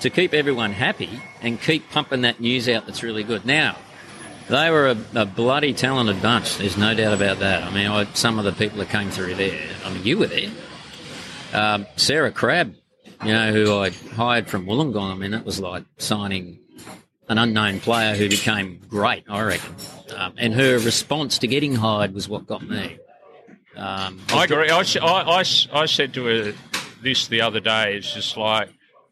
to 0.00 0.10
keep 0.10 0.34
everyone 0.34 0.72
happy 0.72 1.20
and 1.42 1.60
keep 1.60 1.90
pumping 1.90 2.22
that 2.22 2.40
news 2.40 2.68
out 2.68 2.86
that's 2.86 3.02
really 3.02 3.22
good. 3.22 3.44
Now, 3.44 3.76
they 4.48 4.70
were 4.70 4.88
a, 4.88 4.96
a 5.14 5.26
bloody 5.26 5.72
talented 5.72 6.20
bunch. 6.20 6.58
There's 6.58 6.76
no 6.76 6.94
doubt 6.94 7.14
about 7.14 7.38
that. 7.38 7.62
I 7.62 7.70
mean, 7.70 7.86
I, 7.86 8.04
some 8.14 8.38
of 8.38 8.44
the 8.44 8.52
people 8.52 8.78
that 8.78 8.88
came 8.88 9.10
through 9.10 9.36
there. 9.36 9.60
I 9.84 9.92
mean, 9.92 10.04
you 10.04 10.18
were 10.18 10.26
there. 10.26 10.50
Um, 11.52 11.86
Sarah 11.96 12.32
Crabb, 12.32 12.74
you 13.24 13.32
know, 13.32 13.52
who 13.52 13.72
I 13.78 13.90
hired 13.90 14.48
from 14.48 14.66
Wollongong. 14.66 15.12
I 15.12 15.14
mean, 15.14 15.30
that 15.32 15.44
was 15.44 15.60
like 15.60 15.84
signing 15.98 16.58
an 17.28 17.38
unknown 17.38 17.78
player 17.78 18.16
who 18.16 18.28
became 18.28 18.80
great. 18.88 19.24
I 19.28 19.42
reckon. 19.42 19.76
Um, 20.16 20.34
and 20.36 20.54
her 20.54 20.78
response 20.80 21.38
to 21.38 21.46
getting 21.46 21.76
hired 21.76 22.12
was 22.12 22.28
what 22.28 22.46
got 22.46 22.68
me. 22.68 22.98
Um, 23.76 24.20
I 24.30 24.44
agree. 24.44 24.70
I 24.70 25.86
said 25.86 26.14
to 26.14 26.24
her 26.24 26.52
this 27.02 27.28
the 27.28 27.40
other 27.40 27.60
day. 27.60 27.96
It's 27.96 28.12
just 28.12 28.36
like 28.36 28.70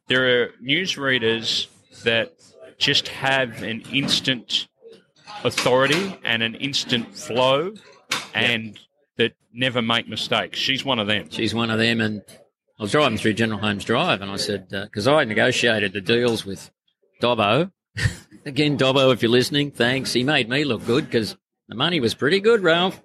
there 0.09 0.43
are 0.43 0.49
newsreaders 0.63 1.69
that 2.05 2.33
just 2.79 3.09
have 3.09 3.63
an 3.63 3.83
instant 3.93 4.69
authority 5.45 6.19
and 6.25 6.43
an 6.43 6.55
instant 6.57 7.17
flow, 7.17 7.75
and 8.35 8.79
that 9.17 9.33
never 9.53 9.83
make 9.83 10.09
mistakes. 10.09 10.59
She's 10.59 10.85
one 10.85 10.99
of 10.99 11.07
them. 11.07 11.29
She's 11.31 11.55
one 11.55 11.71
of 11.71 11.79
them. 11.79 12.01
And 12.01 12.23
I 12.79 12.83
was 12.83 12.93
driving 12.93 13.19
through 13.19 13.35
General 13.35 13.61
Holmes 13.61 13.85
Drive 13.85 14.23
and 14.23 14.31
I 14.31 14.37
said, 14.37 14.69
because 14.71 15.09
I 15.09 15.25
negotiated 15.25 15.93
the 15.93 16.01
deals 16.01 16.45
with 16.45 16.71
Dobbo. 17.21 17.73
Again, 18.47 18.77
Dobbo, 18.77 19.13
if 19.13 19.23
you're 19.23 19.31
listening, 19.31 19.73
thanks. 19.73 20.13
He 20.13 20.23
made 20.25 20.49
me 20.49 20.65
look 20.65 20.87
good 20.87 21.07
because 21.07 21.37
the 21.69 21.75
money 21.75 22.01
was 22.01 22.15
pretty 22.15 22.41
good, 22.41 22.63
Ralph. 22.63 23.01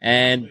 And 0.00 0.50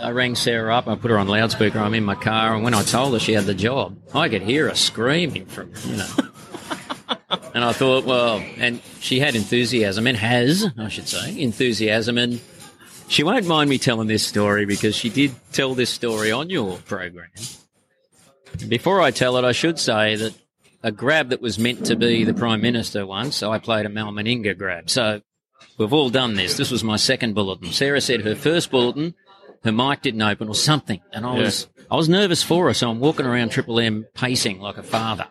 I 0.00 0.10
rang 0.10 0.34
Sarah 0.34 0.76
up. 0.76 0.88
I 0.88 0.94
put 0.94 1.10
her 1.10 1.18
on 1.18 1.28
loudspeaker. 1.28 1.78
I'm 1.78 1.94
in 1.94 2.04
my 2.04 2.14
car. 2.14 2.54
And 2.54 2.62
when 2.62 2.74
I 2.74 2.82
told 2.82 3.14
her 3.14 3.18
she 3.18 3.32
had 3.32 3.44
the 3.44 3.54
job, 3.54 3.96
I 4.14 4.28
could 4.28 4.42
hear 4.42 4.68
her 4.68 4.74
screaming 4.74 5.46
from, 5.46 5.72
you 5.86 5.96
know. 5.96 6.08
and 7.54 7.64
I 7.64 7.72
thought, 7.72 8.04
well, 8.04 8.42
and 8.58 8.80
she 9.00 9.20
had 9.20 9.34
enthusiasm 9.34 10.06
and 10.06 10.16
has, 10.16 10.66
I 10.78 10.88
should 10.88 11.08
say, 11.08 11.40
enthusiasm. 11.40 12.16
And 12.18 12.40
she 13.08 13.22
won't 13.22 13.46
mind 13.46 13.68
me 13.70 13.78
telling 13.78 14.08
this 14.08 14.26
story 14.26 14.66
because 14.66 14.94
she 14.94 15.08
did 15.08 15.34
tell 15.52 15.74
this 15.74 15.90
story 15.90 16.30
on 16.30 16.48
your 16.48 16.78
program. 16.78 17.30
Before 18.68 19.00
I 19.00 19.10
tell 19.10 19.36
it, 19.36 19.44
I 19.44 19.52
should 19.52 19.78
say 19.78 20.16
that 20.16 20.34
a 20.82 20.92
grab 20.92 21.30
that 21.30 21.40
was 21.40 21.58
meant 21.58 21.86
to 21.86 21.96
be 21.96 22.24
the 22.24 22.34
Prime 22.34 22.60
Minister 22.60 23.06
once, 23.06 23.42
I 23.42 23.58
played 23.58 23.86
a 23.86 23.88
Mal 23.88 24.12
Meninga 24.12 24.56
grab. 24.56 24.90
So 24.90 25.22
we've 25.78 25.92
all 25.92 26.10
done 26.10 26.34
this. 26.34 26.56
This 26.56 26.70
was 26.70 26.84
my 26.84 26.96
second 26.96 27.34
bulletin. 27.34 27.72
Sarah 27.72 28.00
said 28.00 28.22
her 28.22 28.34
first 28.34 28.70
bulletin, 28.70 29.14
her 29.64 29.72
mic 29.72 30.02
didn't 30.02 30.22
open 30.22 30.48
or 30.48 30.54
something. 30.54 31.00
And 31.12 31.24
I 31.24 31.34
was, 31.34 31.68
I 31.90 31.96
was 31.96 32.08
nervous 32.08 32.42
for 32.42 32.68
her. 32.68 32.74
So 32.74 32.90
I'm 32.90 33.00
walking 33.00 33.26
around 33.26 33.50
Triple 33.50 33.80
M 33.80 34.06
pacing 34.14 34.60
like 34.60 34.76
a 34.76 34.82
father. 34.82 35.28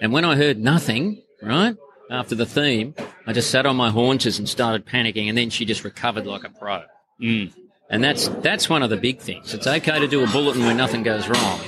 And 0.00 0.12
when 0.12 0.24
I 0.24 0.36
heard 0.36 0.58
nothing, 0.58 1.22
right, 1.42 1.76
after 2.10 2.34
the 2.34 2.46
theme, 2.46 2.94
I 3.26 3.32
just 3.32 3.50
sat 3.50 3.66
on 3.66 3.76
my 3.76 3.90
haunches 3.90 4.38
and 4.38 4.48
started 4.48 4.86
panicking. 4.86 5.28
And 5.28 5.36
then 5.36 5.50
she 5.50 5.64
just 5.64 5.84
recovered 5.84 6.26
like 6.26 6.44
a 6.44 6.50
pro. 6.50 6.82
Mm. 7.20 7.52
And 7.90 8.04
that's 8.04 8.28
that's 8.28 8.68
one 8.68 8.82
of 8.82 8.90
the 8.90 8.96
big 8.96 9.20
things. 9.20 9.54
It's 9.54 9.66
okay 9.66 9.98
to 9.98 10.06
do 10.06 10.22
a 10.22 10.26
bulletin 10.26 10.66
when 10.66 10.76
nothing 10.76 11.02
goes 11.02 11.26
wrong, 11.26 11.60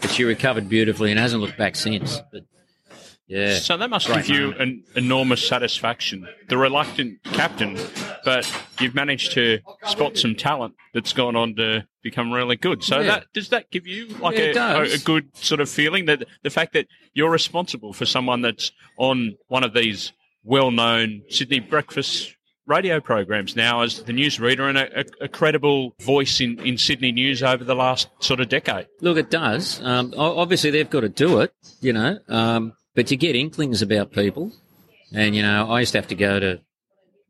but 0.00 0.10
she 0.10 0.22
recovered 0.22 0.68
beautifully 0.68 1.10
and 1.10 1.18
hasn't 1.18 1.42
looked 1.42 1.58
back 1.58 1.74
since. 1.74 2.22
But 2.32 2.44
yeah, 3.28 3.58
So 3.58 3.76
that 3.76 3.90
must 3.90 4.06
Great 4.06 4.24
give 4.26 4.36
you 4.36 4.52
an 4.54 4.82
enormous 4.96 5.46
satisfaction. 5.46 6.26
The 6.48 6.56
reluctant 6.56 7.22
captain, 7.24 7.78
but 8.24 8.50
you've 8.80 8.94
managed 8.94 9.32
to 9.32 9.60
spot 9.86 10.16
some 10.16 10.34
talent 10.34 10.74
that's 10.94 11.12
gone 11.12 11.36
on 11.36 11.54
to 11.56 11.86
become 12.02 12.32
really 12.32 12.56
good. 12.56 12.82
So 12.82 13.00
Yeah. 13.00 13.06
that 13.06 13.26
does 13.34 13.50
that 13.50 13.70
give 13.70 13.86
you 13.86 14.08
like 14.18 14.36
Yeah, 14.38 14.76
a, 14.78 14.80
a, 14.80 14.94
a 14.94 14.98
good 14.98 15.36
sort 15.36 15.60
of 15.60 15.68
feeling 15.68 16.06
that 16.06 16.24
the 16.42 16.50
fact 16.50 16.72
that 16.72 16.86
you're 17.14 17.30
responsible 17.30 17.92
for 17.92 18.06
someone 18.06 18.40
that's 18.42 18.72
on 18.96 19.36
one 19.48 19.62
of 19.64 19.74
these 19.74 20.12
well-known 20.44 21.22
Sydney 21.28 21.60
breakfast 21.60 22.34
radio 22.66 23.00
programs 23.00 23.56
now 23.56 23.80
as 23.82 24.02
the 24.04 24.12
newsreader 24.12 24.68
and 24.68 24.76
a, 24.78 25.00
a, 25.00 25.04
a 25.24 25.28
credible 25.28 25.94
voice 26.00 26.40
in, 26.40 26.58
in 26.60 26.76
Sydney 26.78 27.12
news 27.12 27.42
over 27.42 27.64
the 27.64 27.74
last 27.74 28.08
sort 28.20 28.40
of 28.40 28.48
decade. 28.48 28.86
look, 29.00 29.16
it 29.18 29.30
does. 29.30 29.80
Um, 29.82 30.12
obviously, 30.16 30.70
they've 30.70 30.88
got 30.88 31.00
to 31.00 31.08
do 31.08 31.40
it, 31.40 31.52
you 31.80 31.92
know. 31.92 32.18
Um, 32.28 32.72
but 32.98 33.12
you 33.12 33.16
get 33.16 33.36
inklings 33.36 33.80
about 33.80 34.10
people, 34.10 34.50
and 35.14 35.32
you 35.36 35.40
know, 35.40 35.70
I 35.70 35.78
used 35.78 35.92
to 35.92 35.98
have 35.98 36.08
to 36.08 36.16
go 36.16 36.40
to 36.40 36.60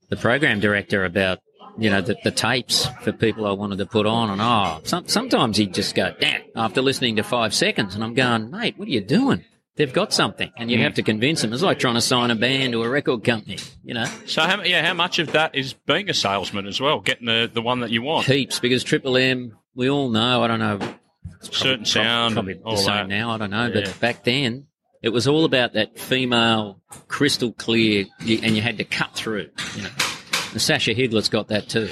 the 0.08 0.16
program 0.16 0.60
director 0.60 1.04
about 1.04 1.40
you 1.76 1.90
know 1.90 2.00
the, 2.00 2.16
the 2.24 2.30
tapes 2.30 2.86
for 3.02 3.12
people 3.12 3.46
I 3.46 3.52
wanted 3.52 3.76
to 3.76 3.84
put 3.84 4.06
on, 4.06 4.30
and 4.30 4.40
oh, 4.40 4.80
some, 4.84 5.06
sometimes 5.08 5.58
he'd 5.58 5.74
just 5.74 5.94
go, 5.94 6.14
"Damn!" 6.18 6.40
After 6.56 6.80
listening 6.80 7.16
to 7.16 7.22
five 7.22 7.52
seconds, 7.52 7.94
and 7.94 8.02
I'm 8.02 8.14
going, 8.14 8.50
"Mate, 8.50 8.78
what 8.78 8.88
are 8.88 8.90
you 8.90 9.02
doing?" 9.02 9.44
They've 9.76 9.92
got 9.92 10.14
something, 10.14 10.50
and 10.56 10.70
you 10.70 10.78
have 10.78 10.94
to 10.94 11.02
convince 11.02 11.42
them. 11.42 11.52
It's 11.52 11.62
like 11.62 11.78
trying 11.78 11.96
to 11.96 12.00
sign 12.00 12.30
a 12.30 12.34
band 12.34 12.72
to 12.72 12.82
a 12.82 12.88
record 12.88 13.22
company, 13.22 13.58
you 13.84 13.92
know. 13.92 14.06
So 14.24 14.40
how, 14.44 14.62
yeah, 14.62 14.82
how 14.86 14.94
much 14.94 15.18
of 15.18 15.32
that 15.32 15.54
is 15.54 15.74
being 15.74 16.08
a 16.08 16.14
salesman 16.14 16.66
as 16.66 16.80
well, 16.80 17.00
getting 17.00 17.26
the, 17.26 17.50
the 17.52 17.60
one 17.60 17.80
that 17.80 17.90
you 17.90 18.00
want? 18.00 18.26
Heaps 18.26 18.58
because 18.58 18.82
Triple 18.84 19.18
M, 19.18 19.54
we 19.74 19.90
all 19.90 20.08
know. 20.08 20.42
I 20.42 20.46
don't 20.46 20.60
know. 20.60 20.78
certain 21.42 21.84
sound, 21.84 22.32
probably 22.32 22.54
and 22.54 22.62
the 22.62 22.66
all 22.68 22.76
same 22.78 23.08
that. 23.08 23.08
now. 23.08 23.32
I 23.32 23.36
don't 23.36 23.50
know, 23.50 23.66
Yeah. 23.66 23.82
but 23.84 24.00
back 24.00 24.24
then 24.24 24.67
it 25.02 25.10
was 25.10 25.26
all 25.28 25.44
about 25.44 25.74
that 25.74 25.98
female, 25.98 26.80
crystal 27.08 27.52
clear, 27.52 28.06
and 28.20 28.56
you 28.56 28.62
had 28.62 28.78
to 28.78 28.84
cut 28.84 29.14
through. 29.14 29.48
You 29.76 29.82
know, 29.82 29.90
and 30.52 30.60
Sasha 30.60 30.94
Higlett's 30.94 31.28
got 31.28 31.48
that 31.48 31.68
too. 31.68 31.90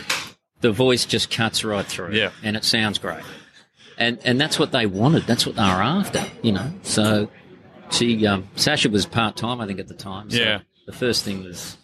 The 0.61 0.73
voice 0.73 1.05
just 1.05 1.31
cuts 1.31 1.65
right 1.65 1.85
through, 1.87 2.13
Yeah. 2.15 2.31
and 2.43 2.57
it 2.57 2.65
sounds 2.65 2.99
great. 2.99 3.23
And 3.99 4.19
and 4.25 4.41
that's 4.41 4.59
what 4.59 4.73
they 4.73 4.87
wanted. 4.87 5.25
That's 5.25 5.47
what 5.47 5.57
they 5.57 5.63
were 5.63 5.83
after. 5.83 6.25
You 6.43 6.53
know, 6.53 6.71
so 6.83 7.31
she 7.91 8.27
um, 8.27 8.49
Sasha 8.57 8.89
was 8.91 9.07
part 9.07 9.37
time, 9.37 9.61
I 9.61 9.67
think, 9.67 9.79
at 9.81 9.89
the 9.89 9.95
time. 9.95 10.31
So 10.31 10.39
Yeah. 10.39 10.61
The 10.87 10.93
first 10.93 11.25
thing 11.25 11.43
was 11.45 11.77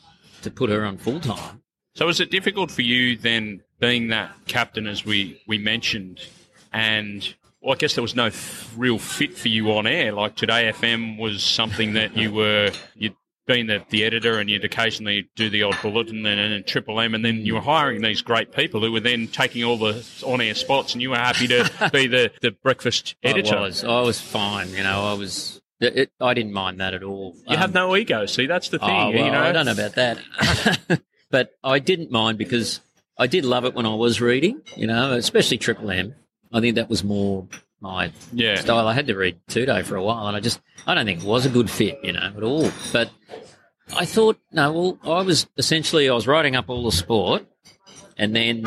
to 0.42 0.50
put 0.50 0.70
her 0.70 0.84
on 0.84 0.96
full 0.98 1.20
time. 1.20 1.62
So 1.94 2.06
was 2.06 2.20
it 2.20 2.30
difficult 2.30 2.70
for 2.70 2.82
you 2.82 3.16
then, 3.16 3.62
being 3.80 4.08
that 4.08 4.30
captain 4.46 4.86
as 4.86 5.04
we 5.04 5.40
we 5.46 5.58
mentioned, 5.58 6.20
and 6.72 7.34
well, 7.62 7.74
I 7.74 7.76
guess 7.76 7.94
there 7.94 8.02
was 8.02 8.16
no 8.16 8.26
f- 8.26 8.72
real 8.76 8.98
fit 8.98 9.36
for 9.36 9.48
you 9.48 9.72
on 9.72 9.86
air. 9.86 10.12
Like 10.12 10.34
today, 10.34 10.72
FM 10.72 11.18
was 11.18 11.44
something 11.44 11.94
that 11.94 12.16
you 12.16 12.32
were 12.32 12.72
you'd 12.96 13.14
been 13.46 13.68
the, 13.68 13.84
the 13.90 14.04
editor, 14.04 14.38
and 14.38 14.50
you'd 14.50 14.64
occasionally 14.64 15.28
do 15.36 15.48
the 15.48 15.62
odd 15.62 15.76
bulletin 15.80 16.24
and, 16.26 16.40
and 16.40 16.66
Triple 16.66 17.00
M, 17.00 17.14
and 17.14 17.24
then 17.24 17.46
you 17.46 17.54
were 17.54 17.60
hiring 17.60 18.02
these 18.02 18.20
great 18.22 18.52
people 18.52 18.80
who 18.80 18.90
were 18.90 19.00
then 19.00 19.28
taking 19.28 19.62
all 19.62 19.76
the 19.76 20.04
on 20.24 20.40
air 20.40 20.54
spots, 20.54 20.92
and 20.92 21.02
you 21.02 21.10
were 21.10 21.16
happy 21.16 21.46
to 21.48 21.90
be 21.92 22.06
the 22.06 22.32
the 22.40 22.50
breakfast 22.50 23.14
editor. 23.22 23.56
I 23.56 23.60
was. 23.60 23.84
I 23.84 24.00
was 24.00 24.20
fine. 24.20 24.70
You 24.70 24.82
know, 24.82 25.04
I 25.04 25.14
was. 25.14 25.60
It, 25.80 25.96
it, 25.96 26.12
I 26.20 26.34
didn't 26.34 26.52
mind 26.52 26.80
that 26.80 26.94
at 26.94 27.02
all. 27.02 27.34
You 27.48 27.56
have 27.56 27.70
um, 27.70 27.88
no 27.88 27.96
ego. 27.96 28.26
See, 28.26 28.46
that's 28.46 28.68
the 28.68 28.78
thing. 28.78 28.88
Oh, 28.88 29.10
well, 29.10 29.24
you 29.24 29.30
know, 29.30 29.42
I 29.42 29.52
don't 29.52 29.66
know 29.66 29.72
about 29.72 29.94
that. 29.96 31.02
but 31.30 31.52
I 31.64 31.80
didn't 31.80 32.12
mind 32.12 32.38
because 32.38 32.80
I 33.18 33.26
did 33.26 33.44
love 33.44 33.64
it 33.64 33.74
when 33.74 33.86
I 33.86 33.94
was 33.94 34.20
reading, 34.20 34.62
you 34.76 34.86
know, 34.86 35.12
especially 35.12 35.58
Triple 35.58 35.90
M. 35.90 36.14
I 36.52 36.60
think 36.60 36.76
that 36.76 36.88
was 36.90 37.02
more 37.04 37.46
my 37.80 38.12
Yeah. 38.32 38.56
style. 38.56 38.86
I 38.86 38.92
had 38.94 39.06
to 39.08 39.14
read 39.16 39.40
Two 39.48 39.66
Day 39.66 39.82
for 39.82 39.96
a 39.96 40.02
while, 40.02 40.26
and 40.28 40.36
I 40.36 40.40
just, 40.40 40.60
I 40.86 40.94
don't 40.94 41.04
think 41.06 41.22
it 41.22 41.26
was 41.26 41.46
a 41.46 41.50
good 41.50 41.68
fit, 41.70 41.98
you 42.02 42.12
know, 42.12 42.32
at 42.36 42.42
all. 42.42 42.70
But 42.92 43.10
I 43.96 44.04
thought, 44.04 44.38
no, 44.52 44.72
well, 44.72 45.18
I 45.18 45.22
was 45.22 45.46
essentially, 45.58 46.08
I 46.08 46.14
was 46.14 46.26
writing 46.26 46.54
up 46.56 46.68
all 46.70 46.84
the 46.84 46.92
sport, 46.92 47.44
and 48.16 48.34
then 48.36 48.64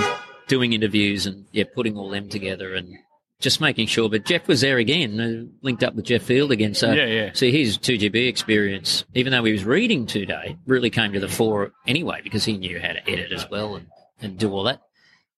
doing 0.47 0.73
interviews 0.73 1.25
and 1.25 1.45
yeah, 1.51 1.63
putting 1.73 1.97
all 1.97 2.09
them 2.09 2.29
together 2.29 2.75
and 2.75 2.93
just 3.39 3.61
making 3.61 3.87
sure. 3.87 4.09
But 4.09 4.25
Jeff 4.25 4.47
was 4.47 4.61
there 4.61 4.77
again, 4.77 5.19
uh, 5.19 5.51
linked 5.61 5.83
up 5.83 5.95
with 5.95 6.05
Jeff 6.05 6.23
Field 6.23 6.51
again. 6.51 6.73
So 6.73 6.91
Yeah, 6.91 7.05
yeah. 7.05 7.29
See 7.33 7.51
his 7.51 7.77
two 7.77 7.97
GB 7.97 8.27
experience, 8.27 9.05
even 9.13 9.31
though 9.31 9.43
he 9.43 9.51
was 9.51 9.63
reading 9.63 10.05
two 10.07 10.25
day, 10.25 10.57
really 10.67 10.89
came 10.89 11.13
to 11.13 11.19
the 11.19 11.27
fore 11.27 11.71
anyway 11.87 12.21
because 12.23 12.43
he 12.45 12.57
knew 12.57 12.79
how 12.79 12.93
to 12.93 13.09
edit 13.09 13.31
as 13.31 13.49
well 13.49 13.75
and, 13.75 13.87
and 14.21 14.37
do 14.37 14.51
all 14.51 14.63
that. 14.63 14.81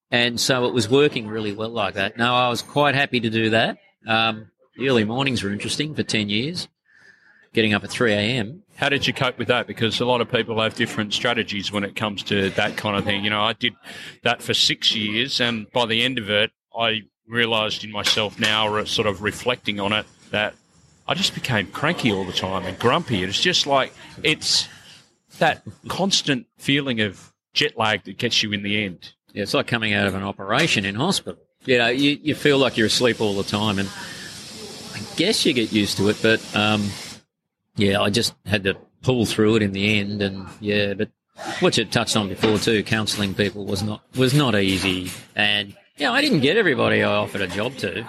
And 0.10 0.40
so 0.40 0.66
it 0.66 0.74
was 0.74 0.88
working 0.88 1.28
really 1.28 1.52
well 1.54 1.70
like 1.70 1.96
that. 1.96 2.18
No, 2.18 2.34
I 2.34 2.50
was 2.50 2.62
quite 2.62 2.96
happy 2.96 3.20
to 3.20 3.30
do 3.30 3.50
that. 3.50 3.78
Um, 4.08 4.52
the 4.78 4.88
early 4.88 5.04
mornings 5.04 5.44
were 5.44 5.52
interesting 5.52 5.94
for 5.96 6.04
ten 6.04 6.30
years, 6.30 6.70
getting 7.54 7.74
up 7.74 7.84
at 7.84 7.90
three 7.90 8.14
a.m. 8.14 8.64
How 8.76 8.90
did 8.90 9.08
you 9.08 9.14
cope 9.14 9.38
with 9.38 9.48
that? 9.48 9.68
Because 9.68 10.00
a 10.00 10.06
lot 10.06 10.22
of 10.22 10.32
people 10.32 10.62
have 10.62 10.76
different 10.76 11.14
strategies 11.14 11.72
when 11.72 11.84
it 11.84 11.96
comes 11.96 12.24
to 12.24 12.52
that 12.52 12.78
kind 12.78 12.96
of 12.96 13.04
thing. 13.04 13.24
You 13.24 13.32
know, 13.32 13.42
I 13.42 13.54
did 13.54 13.74
that 14.24 14.42
for 14.42 14.54
six 14.54 14.96
years, 14.96 15.42
and 15.42 15.70
by 15.72 15.86
the 15.88 16.04
end 16.04 16.20
of 16.20 16.30
it, 16.30 16.52
I 16.78 17.02
realised 17.28 17.84
in 17.84 17.92
myself 17.92 18.40
now, 18.40 18.84
sort 18.86 19.08
of 19.08 19.22
reflecting 19.22 19.80
on 19.80 19.92
it, 19.92 20.06
that 20.32 20.54
I 21.08 21.16
just 21.16 21.34
became 21.34 21.68
cranky 21.68 22.12
all 22.12 22.24
the 22.24 22.32
time 22.32 22.66
and 22.66 22.78
grumpy. 22.80 23.24
It's 23.24 23.42
just 23.42 23.66
like 23.66 23.94
it's 24.24 24.70
that 25.40 25.64
constant 25.90 26.46
feeling 26.58 27.02
of 27.02 27.34
jet 27.54 27.78
lag 27.78 28.04
that 28.04 28.18
gets 28.18 28.44
you 28.44 28.54
in 28.54 28.64
the 28.64 28.86
end. 28.86 29.14
Yeah, 29.34 29.44
it's 29.44 29.54
like 29.54 29.68
coming 29.68 29.94
out 29.94 30.08
of 30.08 30.16
an 30.16 30.24
operation 30.24 30.86
in 30.86 30.96
hospital. 30.96 31.42
You 31.66 31.78
know, 31.80 31.88
you, 31.90 32.18
you 32.22 32.34
feel 32.36 32.58
like 32.58 32.78
you're 32.78 32.88
asleep 32.88 33.20
all 33.20 33.36
the 33.36 33.44
time, 33.44 33.78
and 33.78 33.90
I 34.94 35.00
guess 35.16 35.46
you 35.46 35.54
get 35.54 35.72
used 35.72 35.98
to 35.98 36.10
it. 36.10 36.18
But 36.22 36.42
um, 36.56 36.90
yeah, 37.76 38.02
I 38.02 38.10
just 38.10 38.34
had 38.46 38.64
to 38.64 38.76
pull 39.04 39.26
through 39.26 39.58
it 39.58 39.62
in 39.64 39.74
the 39.74 40.00
end, 40.00 40.22
and 40.22 40.48
yeah. 40.60 40.94
But 40.94 41.10
what 41.60 41.78
you 41.78 41.86
touched 41.86 42.16
on 42.16 42.30
before 42.30 42.58
too, 42.58 42.84
counselling 42.84 43.34
people 43.34 43.66
was 43.66 43.84
not 43.84 44.02
was 44.16 44.34
not 44.34 44.56
easy, 44.56 45.12
and 45.36 45.76
yeah, 45.98 46.12
I 46.12 46.22
didn't 46.22 46.40
get 46.40 46.58
everybody 46.58 47.04
I 47.04 47.12
offered 47.12 47.42
a 47.42 47.48
job 47.48 47.76
to. 47.78 48.06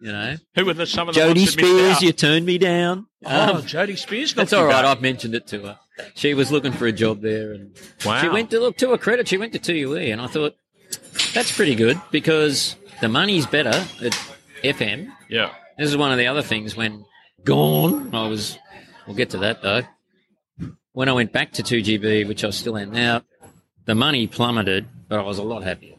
You 0.00 0.12
know, 0.12 0.36
Who 0.54 0.64
were 0.64 0.74
the, 0.74 0.86
some 0.86 1.08
of 1.08 1.14
the 1.16 1.20
Jody 1.20 1.44
Spears, 1.44 2.00
you 2.02 2.12
turned 2.12 2.46
me 2.46 2.56
down. 2.56 3.06
Oh, 3.24 3.56
Um, 3.56 3.62
Jodie 3.62 3.98
Spears. 3.98 4.36
not 4.36 4.42
that's 4.42 4.52
all 4.52 4.64
right. 4.64 4.84
I've 4.84 5.02
mentioned 5.02 5.34
it 5.34 5.48
to 5.48 5.60
her. 5.62 5.78
She 6.14 6.34
was 6.34 6.50
looking 6.52 6.72
for 6.72 6.86
a 6.86 6.92
job 6.92 7.20
there, 7.20 7.52
and 7.52 7.76
Wow. 8.04 8.20
she 8.20 8.28
went 8.28 8.50
to 8.50 8.60
look 8.60 8.76
to 8.78 8.90
her 8.90 8.98
credit. 8.98 9.28
She 9.28 9.36
went 9.38 9.52
to 9.54 9.58
2UE, 9.58 10.12
and 10.12 10.20
I 10.20 10.26
thought 10.26 10.54
that's 11.34 11.54
pretty 11.54 11.74
good 11.74 12.00
because 12.10 12.76
the 13.00 13.08
money's 13.08 13.46
better 13.46 13.70
at 14.04 14.12
FM. 14.62 15.12
Yeah. 15.28 15.50
This 15.76 15.88
is 15.88 15.96
one 15.96 16.12
of 16.12 16.18
the 16.18 16.26
other 16.26 16.42
things 16.42 16.76
when 16.76 17.04
gone. 17.44 18.14
I 18.14 18.28
was. 18.28 18.58
We'll 19.06 19.16
get 19.16 19.30
to 19.30 19.38
that 19.38 19.62
though. 19.62 19.82
When 20.92 21.08
I 21.08 21.12
went 21.12 21.32
back 21.32 21.52
to 21.52 21.62
2GB, 21.62 22.26
which 22.26 22.42
I 22.44 22.50
still 22.50 22.76
am 22.76 22.90
now, 22.90 23.22
the 23.84 23.94
money 23.94 24.26
plummeted, 24.26 24.86
but 25.08 25.18
I 25.18 25.22
was 25.22 25.38
a 25.38 25.42
lot 25.44 25.62
happier. 25.62 25.94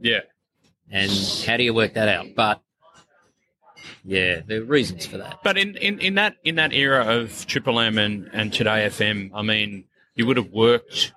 Yeah. 0.00 0.20
And 0.90 1.10
how 1.46 1.56
do 1.56 1.64
you 1.64 1.72
work 1.74 1.94
that 1.94 2.08
out? 2.08 2.26
But 2.36 2.60
yeah, 4.06 4.40
there 4.46 4.60
are 4.60 4.64
reasons 4.64 5.04
for 5.06 5.18
that. 5.18 5.40
But 5.42 5.58
in, 5.58 5.76
in, 5.76 5.98
in 5.98 6.14
that 6.14 6.36
in 6.44 6.54
that 6.56 6.72
era 6.72 7.04
of 7.04 7.46
Triple 7.46 7.80
M 7.80 7.98
and, 7.98 8.30
and 8.32 8.52
Today 8.52 8.86
FM, 8.88 9.30
I 9.34 9.42
mean, 9.42 9.84
you 10.14 10.26
would 10.26 10.36
have 10.36 10.50
worked 10.52 11.12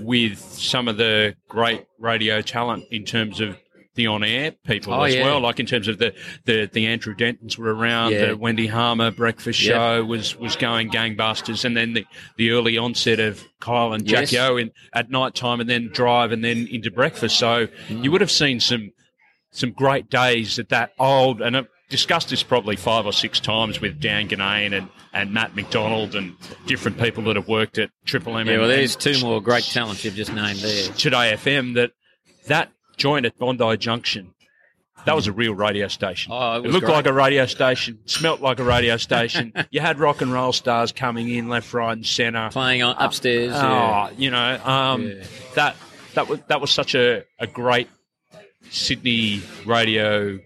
with 0.00 0.38
some 0.38 0.88
of 0.88 0.96
the 0.96 1.34
great 1.48 1.84
radio 1.98 2.40
talent 2.40 2.84
in 2.90 3.04
terms 3.04 3.40
of 3.40 3.56
the 3.94 4.06
on 4.06 4.24
air 4.24 4.52
people 4.64 4.94
Oh, 4.94 5.02
as 5.02 5.14
yeah. 5.14 5.22
well. 5.24 5.40
Like 5.40 5.60
in 5.60 5.66
terms 5.66 5.86
of 5.86 5.98
the, 5.98 6.14
the, 6.46 6.66
the 6.72 6.86
Andrew 6.86 7.14
Dentons 7.14 7.58
were 7.58 7.74
around, 7.74 8.12
Yeah. 8.12 8.28
the 8.28 8.36
Wendy 8.38 8.66
Harmer 8.66 9.10
breakfast 9.10 9.60
Yep. 9.62 9.74
show 9.74 10.04
was, 10.04 10.34
was 10.38 10.56
going 10.56 10.88
gangbusters, 10.90 11.66
and 11.66 11.76
then 11.76 11.92
the, 11.92 12.06
the 12.38 12.52
early 12.52 12.78
onset 12.78 13.20
of 13.20 13.44
Kyle 13.60 13.92
and 13.92 14.08
Yes. 14.10 14.30
Jackie 14.30 14.40
O 14.40 14.56
in 14.56 14.70
at 14.94 15.10
night 15.10 15.34
time 15.34 15.60
and 15.60 15.68
then 15.68 15.90
drive 15.92 16.32
and 16.32 16.42
then 16.42 16.66
into 16.70 16.90
breakfast. 16.90 17.36
So 17.38 17.66
Mm. 17.88 18.02
you 18.04 18.10
would 18.12 18.22
have 18.22 18.30
seen 18.30 18.60
some 18.60 18.92
some 19.54 19.72
great 19.72 20.08
days 20.08 20.58
at 20.58 20.70
that 20.70 20.92
old, 20.98 21.42
and 21.42 21.54
I've 21.54 21.68
discussed 21.92 22.30
this 22.30 22.42
probably 22.42 22.74
five 22.74 23.06
or 23.06 23.12
six 23.12 23.38
times 23.38 23.80
with 23.80 24.00
Dan 24.00 24.28
Ganane 24.28 24.76
and, 24.76 24.88
and 25.12 25.32
Matt 25.32 25.54
McDonald 25.54 26.16
and 26.16 26.34
different 26.66 26.98
people 26.98 27.22
that 27.24 27.36
have 27.36 27.46
worked 27.46 27.78
at 27.78 27.90
Triple 28.04 28.36
M. 28.36 28.48
Yeah, 28.48 28.58
well, 28.58 28.68
there's 28.68 28.96
two 28.96 29.20
more 29.20 29.40
great 29.40 29.62
talents 29.64 30.04
you've 30.04 30.14
just 30.16 30.32
named 30.32 30.58
there. 30.58 30.88
Today 30.94 31.32
FM 31.36 31.74
that 31.74 31.92
that 32.48 32.72
joint 32.96 33.26
at 33.26 33.38
Bondi 33.38 33.76
Junction. 33.76 34.34
That 35.04 35.16
was 35.16 35.26
a 35.26 35.32
real 35.32 35.52
radio 35.54 35.88
station. 35.88 36.32
Oh, 36.32 36.58
it 36.58 36.62
was 36.62 36.72
looked 36.72 36.86
great. 36.86 36.94
like 36.94 37.06
a 37.06 37.12
radio 37.12 37.44
station, 37.46 37.98
smelt 38.06 38.40
like 38.40 38.60
a 38.60 38.64
radio 38.64 38.96
station. 38.96 39.52
you 39.72 39.80
had 39.80 39.98
rock 39.98 40.20
and 40.22 40.32
roll 40.32 40.52
stars 40.52 40.92
coming 40.92 41.28
in 41.28 41.48
left, 41.48 41.74
right, 41.74 41.92
and 41.92 42.06
centre. 42.06 42.48
Playing 42.52 42.84
on 42.84 42.94
upstairs. 42.98 43.50
yeah. 43.50 44.08
Oh, 44.10 44.14
you 44.16 44.30
know, 44.30 44.60
um, 44.64 45.02
Yeah. 45.08 45.24
that 45.56 45.76
that 46.14 46.28
was 46.28 46.38
that 46.46 46.60
was 46.60 46.70
such 46.70 46.94
a, 46.94 47.24
a 47.40 47.48
great 47.48 47.88
Sydney 48.70 49.42
radio 49.66 50.38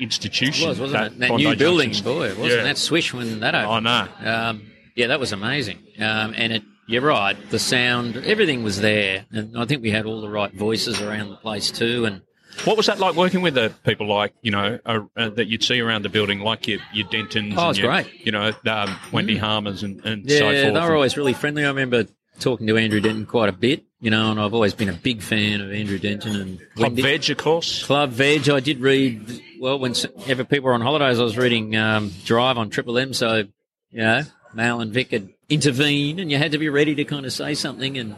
institution. 0.00 0.66
It 0.66 0.68
was, 0.70 0.80
wasn't 0.80 1.04
it? 1.14 1.18
That 1.20 1.28
Bondi 1.30 1.44
new 1.44 1.56
building, 1.56 1.92
boy, 2.02 2.28
wasn't 2.30 2.46
Yeah. 2.46 2.62
that 2.64 2.78
swish 2.78 3.12
when 3.14 3.40
that 3.40 3.54
opened? 3.54 3.88
I 3.88 4.06
know. 4.24 4.30
Um, 4.32 4.62
yeah, 4.96 5.08
that 5.08 5.20
was 5.20 5.32
amazing. 5.32 5.78
Um, 5.98 6.34
and 6.36 6.52
it, 6.52 6.62
you're 6.86 7.02
right, 7.02 7.36
the 7.50 7.58
sound, 7.58 8.16
everything 8.18 8.62
was 8.62 8.80
there. 8.80 9.24
And 9.30 9.56
I 9.58 9.64
think 9.64 9.82
we 9.82 9.90
had 9.90 10.06
all 10.06 10.20
the 10.20 10.28
right 10.28 10.52
voices 10.52 11.00
around 11.00 11.30
the 11.30 11.36
place 11.36 11.70
too. 11.70 12.04
And 12.04 12.22
What 12.64 12.76
was 12.76 12.86
that 12.86 12.98
like 12.98 13.14
working 13.16 13.40
with 13.42 13.54
the 13.54 13.72
people 13.84 14.06
like 14.06 14.34
you 14.42 14.50
know 14.50 14.78
uh, 14.84 15.00
uh, 15.16 15.30
that 15.30 15.46
you'd 15.48 15.64
see 15.64 15.80
around 15.80 16.02
the 16.02 16.08
building, 16.10 16.40
like 16.40 16.68
your 16.68 16.80
your 16.92 17.06
Dentons, 17.08 17.54
Oh, 17.56 17.62
and 17.62 17.70
it's 17.70 17.78
your, 17.78 17.90
great. 17.90 18.26
You 18.26 18.32
know, 18.32 18.52
um, 18.66 18.96
Wendy 19.12 19.36
Harmers 19.36 19.82
and, 19.82 20.04
and 20.04 20.28
yeah, 20.28 20.38
so 20.38 20.44
forth. 20.62 20.74
they 20.74 20.80
were 20.88 20.94
always 20.94 21.16
really 21.16 21.32
friendly. 21.32 21.64
I 21.64 21.68
remember 21.68 22.06
talking 22.40 22.66
to 22.66 22.76
Andrew 22.76 23.00
Denton 23.00 23.26
quite 23.26 23.48
a 23.48 23.52
bit, 23.52 23.84
you 24.04 24.10
know, 24.10 24.30
and 24.30 24.38
I've 24.38 24.52
always 24.52 24.74
been 24.74 24.90
a 24.90 24.92
big 24.92 25.22
fan 25.22 25.62
of 25.62 25.72
Andrew 25.72 25.98
Denton 25.98 26.36
and 26.36 26.60
Club 26.74 26.92
Veg, 26.92 27.30
of 27.30 27.38
course. 27.38 27.86
Club 27.86 28.10
Veg. 28.10 28.50
I 28.50 28.60
did 28.60 28.80
read, 28.80 29.40
well, 29.58 29.78
whenever 29.78 30.44
people 30.44 30.66
were 30.66 30.74
on 30.74 30.82
holidays, 30.82 31.18
I 31.18 31.22
was 31.22 31.38
reading 31.38 31.74
um, 31.74 32.12
Drive 32.26 32.58
on 32.58 32.68
Triple 32.68 32.98
M. 32.98 33.14
So, 33.14 33.44
you 33.92 34.02
know, 34.02 34.20
Mal 34.52 34.82
and 34.82 34.92
Vic 34.92 35.10
had 35.10 35.30
intervened 35.48 36.20
and 36.20 36.30
you 36.30 36.36
had 36.36 36.52
to 36.52 36.58
be 36.58 36.68
ready 36.68 36.94
to 36.96 37.04
kind 37.06 37.24
of 37.24 37.32
say 37.32 37.54
something. 37.54 37.96
And 37.96 38.14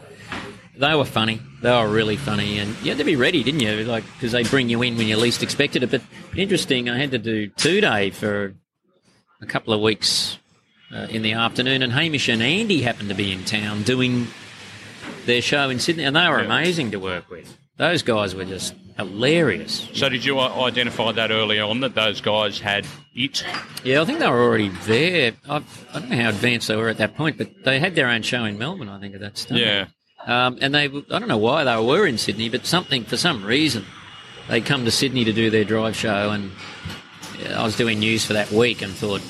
they 0.75 0.93
were 0.93 1.05
funny. 1.05 1.39
They 1.61 1.71
were 1.71 1.87
really 1.87 2.17
funny. 2.17 2.59
And 2.59 2.75
you 2.83 2.89
had 2.89 2.97
to 2.97 3.05
be 3.05 3.15
ready, 3.15 3.41
didn't 3.41 3.61
you? 3.61 3.85
Like, 3.85 4.03
because 4.15 4.33
they 4.33 4.43
bring 4.43 4.67
you 4.67 4.81
in 4.81 4.97
when 4.97 5.07
you 5.07 5.15
least 5.15 5.41
expected 5.41 5.83
it. 5.83 5.91
But 5.91 6.01
interesting, 6.35 6.89
I 6.89 6.97
had 6.97 7.11
to 7.11 7.17
do 7.17 7.47
two 7.47 7.79
day 7.79 8.09
for 8.09 8.55
a 9.39 9.45
couple 9.45 9.73
of 9.73 9.79
weeks 9.79 10.37
uh, 10.93 11.07
in 11.09 11.21
the 11.21 11.31
afternoon. 11.31 11.81
And 11.81 11.93
Hamish 11.93 12.27
and 12.27 12.43
Andy 12.43 12.81
happened 12.81 13.07
to 13.07 13.15
be 13.15 13.31
in 13.31 13.45
town 13.45 13.83
doing 13.83 14.27
their 15.25 15.41
show 15.41 15.69
in 15.69 15.79
Sydney. 15.79 16.03
And 16.03 16.15
they 16.15 16.27
were 16.27 16.39
Yeah. 16.39 16.45
amazing 16.45 16.91
to 16.91 16.97
work 16.99 17.29
with. 17.29 17.57
Those 17.77 18.01
guys 18.01 18.33
were 18.33 18.45
just 18.45 18.73
hilarious. 18.97 19.87
So 19.93 20.09
did 20.09 20.25
you 20.25 20.39
identify 20.39 21.11
that 21.11 21.29
early 21.31 21.59
on 21.59 21.81
that 21.81 21.93
those 21.93 22.21
guys 22.21 22.59
had 22.59 22.85
it? 23.15 23.43
Yeah, 23.83 24.01
I 24.01 24.05
think 24.05 24.19
they 24.19 24.27
were 24.27 24.41
already 24.43 24.69
there. 24.85 25.33
I've, 25.47 25.87
I 25.93 25.99
don't 25.99 26.09
know 26.09 26.15
how 26.23 26.29
advanced 26.29 26.67
they 26.67 26.75
were 26.75 26.89
at 26.89 26.97
that 26.97 27.15
point, 27.15 27.37
but 27.37 27.49
they 27.63 27.79
had 27.79 27.93
their 27.95 28.07
own 28.07 28.23
show 28.23 28.45
in 28.45 28.57
Melbourne, 28.57 28.89
I 28.89 28.99
think, 28.99 29.13
at 29.13 29.21
that 29.21 29.37
stage. 29.37 29.59
Yeah. 29.59 29.85
Um, 30.25 30.57
and 30.59 30.73
they, 30.73 30.85
I 30.85 31.19
don't 31.19 31.27
know 31.27 31.37
why 31.37 31.63
they 31.63 31.77
were 31.77 32.05
in 32.07 32.17
Sydney, 32.17 32.49
but 32.49 32.65
something, 32.65 33.03
for 33.05 33.15
some 33.17 33.45
reason, 33.45 33.85
they 34.49 34.59
come 34.61 34.83
to 34.85 34.91
Sydney 34.91 35.23
to 35.25 35.33
do 35.33 35.49
their 35.51 35.63
drive 35.63 35.95
show. 35.95 36.31
And 36.31 36.51
I 37.55 37.63
was 37.63 37.77
doing 37.77 37.99
news 37.99 38.25
for 38.25 38.33
that 38.33 38.51
week 38.51 38.81
and 38.81 38.91
thought, 38.91 39.21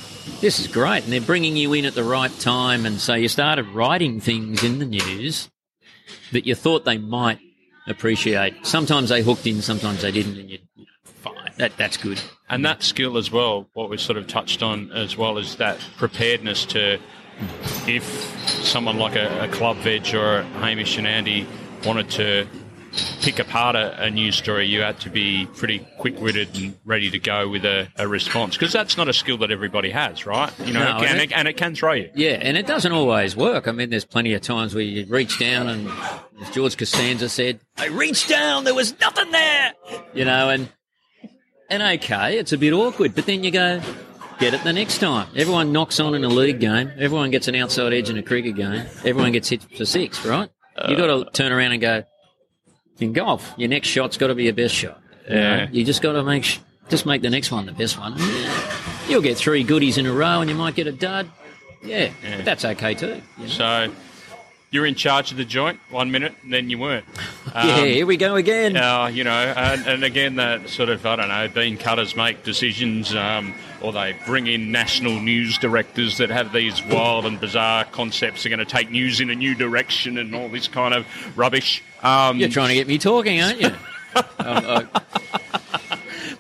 this 0.42 0.60
is 0.60 0.68
great. 0.68 1.04
And 1.04 1.12
they're 1.14 1.22
bringing 1.22 1.56
you 1.58 1.74
in 1.74 1.86
at 1.86 1.94
the 1.96 2.04
right 2.04 2.32
time. 2.40 2.86
And 2.86 3.00
so 3.00 3.14
you 3.14 3.28
started 3.28 3.68
writing 3.68 4.20
things 4.22 4.64
in 4.64 4.80
the 4.80 4.86
news 4.86 5.50
that 6.32 6.46
you 6.46 6.56
thought 6.56 6.86
they 6.86 6.98
might 6.98 7.40
appreciate. 7.88 8.66
Sometimes 8.66 9.10
they 9.10 9.22
hooked 9.22 9.48
in, 9.48 9.62
sometimes 9.62 10.02
they 10.02 10.12
didn't. 10.12 10.38
And 10.38 10.50
you, 10.50 10.60
fine, 11.04 11.52
that, 11.58 11.76
that's 11.78 11.98
good. 11.98 12.22
And 12.50 12.66
that 12.66 12.84
skill 12.84 13.18
as 13.18 13.32
well, 13.32 13.68
what 13.74 13.90
we 13.90 13.98
sort 13.98 14.18
of 14.18 14.28
touched 14.28 14.62
on 14.64 14.92
as 14.92 15.18
well, 15.18 15.38
is 15.38 15.56
that 15.58 15.80
preparedness 15.98 16.66
to, 16.68 17.00
if 17.88 18.04
someone 18.64 18.98
like 18.98 19.16
a, 19.16 19.46
a 19.46 19.48
Club 19.50 19.78
Veg 19.78 20.14
or 20.14 20.44
Hamish 20.60 20.98
and 20.98 21.08
Andy 21.08 21.48
wanted 21.86 22.10
to 22.12 22.48
pick 23.22 23.40
apart 23.40 23.76
a, 23.76 24.04
a 24.04 24.10
news 24.10 24.36
story, 24.36 24.68
you 24.68 24.82
had 24.82 25.00
to 25.02 25.10
be 25.10 25.48
pretty 25.56 25.80
quick-witted 25.98 26.56
and 26.58 26.76
ready 26.86 27.10
to 27.12 27.20
go 27.20 27.48
with 27.50 27.66
a, 27.66 27.88
a 27.98 28.08
response 28.08 28.56
because 28.56 28.74
that's 28.74 28.98
not 28.98 29.08
a 29.08 29.14
skill 29.14 29.38
that 29.40 29.52
everybody 29.52 29.90
has, 29.92 30.26
right? 30.26 30.52
You 30.60 30.74
know, 30.74 30.84
No, 30.84 30.98
and, 30.98 31.06
and 31.06 31.22
it, 31.22 31.32
and 31.32 31.48
it 31.48 31.58
can 31.58 31.76
throw 31.76 31.94
you. 31.94 32.10
Yeah, 32.16 32.40
and 32.42 32.58
it 32.58 32.68
doesn't 32.68 32.92
always 32.92 33.36
work. 33.36 33.68
I 33.68 33.72
mean, 33.72 33.90
there's 33.90 34.06
plenty 34.06 34.34
of 34.34 34.42
times 34.42 34.74
where 34.74 34.84
you 34.84 35.06
reach 35.06 35.40
down 35.40 35.68
and, 35.70 35.90
as 36.42 36.50
George 36.52 36.78
Costanza 36.78 37.30
said, 37.30 37.60
I 37.78 37.88
reached 37.88 38.30
down, 38.30 38.64
there 38.64 38.76
was 38.76 39.00
nothing 39.00 39.32
there. 39.32 39.74
You 40.14 40.26
know, 40.26 40.50
and 40.50 40.70
and 41.70 41.84
okay, 41.84 42.38
it's 42.38 42.54
a 42.54 42.58
bit 42.58 42.74
awkward, 42.74 43.14
but 43.16 43.26
then 43.26 43.44
you 43.44 43.52
go, 43.52 43.82
get 44.40 44.54
it 44.54 44.64
the 44.64 44.72
next 44.74 45.00
time. 45.00 45.28
Everyone 45.36 45.72
knocks 45.72 46.00
on 46.00 46.16
in 46.16 46.24
a 46.24 46.30
league 46.30 46.60
game. 46.60 46.92
Everyone 46.98 47.32
gets 47.32 47.48
an 47.48 47.56
outside 47.56 47.94
edge 47.94 48.10
in 48.10 48.18
a 48.18 48.24
cricket 48.24 48.56
game. 48.56 48.86
Everyone 49.04 49.32
gets 49.32 49.50
hit 49.50 49.64
for 49.64 49.86
six, 49.86 50.26
right? 50.26 50.50
you 50.88 50.96
got 50.96 51.08
to 51.08 51.32
turn 51.32 51.52
around 51.52 51.72
and 51.72 51.82
go. 51.82 52.04
In 53.00 53.14
golf, 53.14 53.54
your 53.58 53.70
next 53.70 53.88
shot's 53.90 54.18
got 54.18 54.28
to 54.28 54.36
be 54.36 54.46
your 54.46 54.54
best 54.54 54.74
shot. 54.74 55.00
You 55.30 55.36
know? 55.36 55.68
You 55.72 55.84
just 55.86 56.02
got 56.02 56.14
to 56.14 56.24
make 56.24 56.44
sh- 56.44 56.60
just 56.90 57.06
make 57.06 57.22
the 57.22 57.30
next 57.30 57.52
one 57.52 57.66
the 57.66 57.72
best 57.74 57.98
one. 58.00 58.16
You'll 59.10 59.22
get 59.22 59.38
three 59.38 59.64
goodies 59.64 59.98
in 59.98 60.06
a 60.06 60.12
row, 60.14 60.42
and 60.42 60.50
you 60.50 60.56
might 60.56 60.76
get 60.76 60.88
a 60.88 60.92
dud. 60.92 61.30
Yeah, 61.84 62.12
Yeah. 62.24 62.42
that's 62.42 62.66
okay 62.66 62.94
too. 62.96 63.22
you 63.38 63.44
know? 63.44 63.48
So 63.50 63.92
you're 64.78 64.86
in 64.86 64.94
charge 64.94 65.32
of 65.32 65.38
the 65.38 65.44
joint 65.44 65.80
one 65.90 66.12
minute, 66.12 66.36
and 66.44 66.54
then 66.54 66.70
you 66.70 66.78
weren't. 66.78 67.04
Um, 67.52 67.68
yeah, 67.68 67.86
here 67.86 68.06
we 68.06 68.16
go 68.16 68.36
again. 68.36 68.78
Uh, 68.78 69.08
you 69.08 69.24
know, 69.24 69.32
and, 69.32 69.88
and 69.88 70.04
again, 70.04 70.36
that 70.36 70.70
sort 70.70 70.90
of, 70.90 71.04
I 71.04 71.16
don't 71.16 71.30
know, 71.30 71.48
bean 71.48 71.78
cutters 71.78 72.16
make 72.16 72.44
decisions, 72.44 73.16
um, 73.16 73.56
or 73.82 73.92
they 73.92 74.16
bring 74.28 74.46
in 74.46 74.72
national 74.72 75.20
news 75.20 75.58
directors 75.58 76.18
that 76.20 76.30
have 76.30 76.54
these 76.54 76.84
wild 76.86 77.26
and 77.26 77.40
bizarre 77.40 77.86
concepts. 77.86 78.44
They're 78.44 78.56
going 78.56 78.60
to 78.60 78.72
take 78.72 78.92
news 78.92 79.20
in 79.20 79.32
a 79.32 79.36
new 79.36 79.56
direction 79.56 80.20
and 80.20 80.36
all 80.36 80.48
this 80.48 80.68
kind 80.68 80.94
of 80.94 81.08
rubbish. 81.36 81.84
Um, 82.04 82.38
You're 82.38 82.50
trying 82.50 82.70
to 82.70 82.76
get 82.76 82.88
me 82.88 83.00
talking, 83.00 83.42
aren't 83.42 83.60
you? 83.60 83.68
um, 84.16 84.24
uh, 84.38 84.84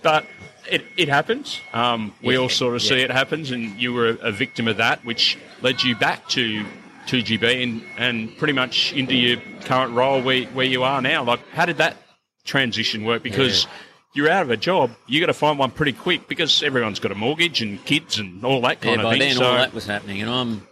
but 0.03 0.27
it, 0.69 0.85
it 0.95 1.09
happens. 1.09 1.59
Um, 1.73 2.13
we 2.21 2.35
Yeah, 2.35 2.41
all 2.41 2.49
sort 2.49 2.75
of 2.75 2.83
yeah. 2.83 2.89
see 2.89 3.01
it 3.01 3.09
happens, 3.09 3.49
and 3.49 3.81
you 3.81 3.93
were 3.93 4.09
a 4.21 4.31
victim 4.31 4.67
of 4.67 4.77
that, 4.77 5.03
which 5.03 5.39
led 5.63 5.81
you 5.81 5.95
back 5.95 6.27
to 6.29 6.63
2GB 7.07 7.63
and, 7.63 7.81
and 7.97 8.37
pretty 8.37 8.53
much 8.53 8.93
into 8.93 9.15
your 9.15 9.37
current 9.61 9.93
role 9.93 10.21
where, 10.21 10.43
where 10.47 10.65
you 10.65 10.83
are 10.83 11.01
now. 11.01 11.23
Like, 11.23 11.39
how 11.49 11.65
did 11.65 11.77
that 11.77 11.97
transition 12.45 13.03
work? 13.03 13.23
Because 13.23 13.63
Yeah. 13.63 13.69
you're 14.15 14.29
out 14.29 14.43
of 14.43 14.51
a 14.51 14.57
job, 14.57 14.91
you 15.07 15.19
got 15.19 15.27
to 15.27 15.33
find 15.33 15.57
one 15.59 15.71
pretty 15.71 15.93
quick 15.93 16.27
because 16.27 16.61
everyone's 16.63 16.99
got 16.99 17.11
a 17.11 17.15
mortgage 17.15 17.61
and 17.61 17.83
kids 17.85 18.19
and 18.19 18.43
all 18.43 18.61
that 18.61 18.77
yeah, 18.83 18.95
kind 18.95 19.03
by 19.03 19.03
of 19.03 19.11
thing. 19.11 19.19
then 19.19 19.35
so, 19.37 19.45
all 19.45 19.55
that 19.57 19.73
was 19.73 19.85
happening, 19.85 20.21
and 20.21 20.29
I'm 20.29 20.67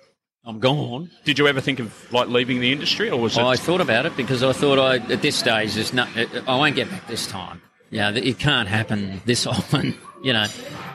I'm 0.46 0.60
gone. 0.60 1.10
did 1.24 1.40
you 1.40 1.48
ever 1.48 1.60
think 1.62 1.80
of 1.80 2.12
like 2.14 2.28
leaving 2.28 2.60
the 2.60 2.72
industry, 2.72 3.10
or 3.10 3.20
was 3.20 3.38
it? 3.38 3.44
I 3.44 3.56
thought 3.56 3.82
about 3.82 4.06
it 4.06 4.16
because 4.16 4.44
I 4.44 4.52
thought 4.54 4.78
I 4.80 4.98
at 5.12 5.22
this 5.22 5.36
stage 5.36 5.74
there's 5.74 5.94
not, 5.94 6.08
I 6.16 6.56
won't 6.58 6.76
get 6.76 6.90
back 6.90 7.08
this 7.08 7.26
time. 7.28 7.62
Yeah, 7.92 8.12
it 8.12 8.38
can't 8.40 8.68
happen 8.68 9.22
this 9.26 9.48
often, 9.56 9.98
you 10.26 10.34
know. 10.34 10.48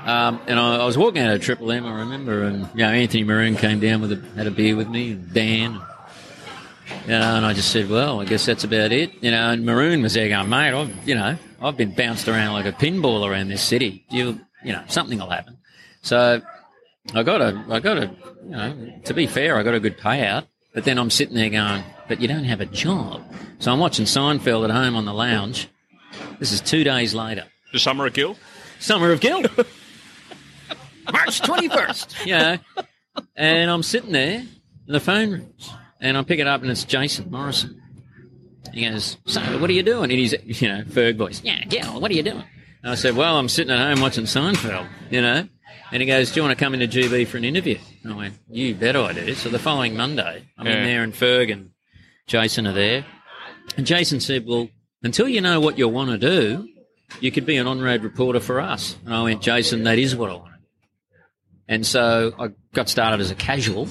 Um, 0.05 0.41
and 0.47 0.59
I, 0.59 0.79
I 0.79 0.85
was 0.85 0.99
walking 0.99 1.23
out 1.23 1.33
of 1.33 1.41
Triple 1.41 1.71
M, 1.71 1.87
I 1.87 2.01
remember, 2.01 2.43
and 2.43 2.69
you 2.75 2.81
know 2.81 2.89
Anthony 2.89 3.23
Maroon 3.23 3.55
came 3.55 3.79
down 3.79 4.01
with 4.01 4.13
a, 4.13 4.17
had 4.37 4.47
a 4.47 4.51
beer 4.51 4.75
with 4.75 4.89
me, 4.89 5.13
and 5.13 5.33
Dan. 5.33 5.81
You 7.05 7.13
know, 7.13 7.37
and 7.37 7.47
I 7.47 7.53
just 7.53 7.71
said, 7.71 7.89
"Well, 7.89 8.21
I 8.21 8.25
guess 8.25 8.45
that's 8.45 8.65
about 8.65 8.91
it." 8.91 9.13
You 9.23 9.31
know, 9.31 9.51
and 9.51 9.65
Maroon 9.65 10.03
was 10.03 10.15
there 10.15 10.29
going, 10.29 10.49
"Mate, 10.49 10.75
I've 10.75 11.09
you 11.09 11.15
know 11.15 11.39
I've 11.63 11.77
been 11.77 11.95
bounced 11.95 12.27
around 12.29 12.55
like 12.55 12.67
a 12.67 12.73
pinball 12.73 13.29
around 13.29 13.49
this 13.49 13.63
city. 13.63 14.05
You 14.11 14.41
you 14.65 14.73
know 14.73 14.83
something 14.89 15.19
will 15.19 15.31
happen." 15.31 15.59
So 16.03 16.43
I 17.15 17.23
got 17.23 17.41
a, 17.41 17.65
I 17.71 17.79
got 17.79 17.99
a, 17.99 18.11
you 18.45 18.51
know, 18.51 18.93
to 19.05 19.15
be 19.15 19.29
fair, 19.29 19.57
I 19.57 19.63
got 19.63 19.75
a 19.75 19.81
good 19.81 19.97
payout. 19.97 20.47
But 20.75 20.85
then 20.85 20.99
I'm 20.99 21.11
sitting 21.11 21.35
there 21.35 21.51
going, 21.51 21.83
but 22.09 22.21
you 22.21 22.29
don't 22.29 22.45
have 22.45 22.61
a 22.61 22.67
job. 22.67 23.23
So 23.59 23.73
I'm 23.73 23.81
watching 23.81 24.07
Seinfeld 24.07 24.65
at 24.65 24.71
home 24.71 24.95
on 24.95 25.05
the 25.05 25.13
lounge. 25.13 25.69
This 26.39 26.53
is 26.53 26.61
two 26.61 26.85
days 26.85 27.13
later. 27.13 27.45
the 27.73 27.81
summer 27.81 28.07
of 28.07 28.13
Gil? 28.13 28.37
Summer 28.81 29.13
of 29.13 29.21
Guild. 29.21 29.47
March 31.13 31.41
21st. 31.41 32.27
Yeah. 32.27 32.59
and 33.37 33.71
I'm 33.71 33.83
sitting 33.83 34.13
there, 34.13 34.39
and 34.41 34.49
the 34.95 35.01
phone 35.01 35.31
rings, 35.31 35.71
and 36.01 36.17
I 36.17 36.23
pick 36.23 36.39
it 36.41 36.47
up, 36.47 36.63
and 36.63 36.71
it's 36.71 36.85
Jason 36.85 37.31
Morrison. 37.31 37.81
He 38.73 38.89
goes, 38.89 39.17
So, 39.27 39.41
what 39.59 39.69
are 39.71 39.73
you 39.73 39.83
doing? 39.83 40.05
And 40.11 40.13
he's, 40.13 40.35
you 40.45 40.69
know, 40.69 40.83
Ferg 40.83 41.17
voice, 41.17 41.43
Yeah, 41.43 41.65
Gil, 41.65 42.01
what 42.01 42.11
are 42.11 42.15
you 42.15 42.23
doing? 42.23 42.45
And 42.83 42.93
I 42.93 42.95
said, 42.95 43.17
Well, 43.17 43.37
I'm 43.39 43.49
sitting 43.49 43.73
at 43.73 43.79
home 43.79 44.01
watching 44.01 44.25
Seinfeld, 44.25 44.87
you 45.11 45.21
know. 45.23 45.49
And 45.93 46.01
he 46.01 46.07
goes, 46.07 46.31
Do 46.31 46.41
you 46.41 46.47
want 46.47 46.57
to 46.57 46.65
come 46.65 46.75
into 46.75 46.87
GB 46.87 47.27
for 47.27 47.37
an 47.39 47.45
interview? 47.45 47.79
And 48.05 48.13
I 48.13 48.17
went, 48.17 48.35
You 48.49 48.75
bet 48.75 48.95
I 48.97 49.13
do. 49.13 49.35
So 49.35 49.49
the 49.49 49.59
following 49.59 49.97
Monday, 49.97 50.45
I'm 50.57 50.67
Yeah. 50.67 50.77
in 50.79 50.85
there, 50.85 51.03
and 51.03 51.13
Ferg 51.13 51.51
and 51.53 51.71
Jason 52.29 52.67
are 52.69 52.73
there. 52.73 53.05
And 53.77 53.85
Jason 53.87 54.21
said, 54.21 54.47
Well, 54.47 54.69
until 55.03 55.27
you 55.29 55.41
know 55.41 55.59
what 55.61 55.77
you 55.79 55.89
want 55.89 56.11
to 56.11 56.19
do, 56.19 56.69
you 57.21 57.33
could 57.33 57.47
be 57.47 57.57
an 57.57 57.67
on-road 57.67 58.03
reporter 58.05 58.41
for 58.41 58.61
us. 58.61 58.97
And 59.05 59.15
I 59.15 59.23
went, 59.23 59.43
Jason, 59.43 59.85
that 59.85 59.99
is 59.99 60.15
what 60.15 60.31
I 60.31 60.35
want. 60.35 60.47
And 61.69 61.87
so 61.87 62.33
I 62.39 62.49
got 62.75 62.89
started 62.89 63.21
as 63.21 63.31
a 63.31 63.37
casual, 63.37 63.89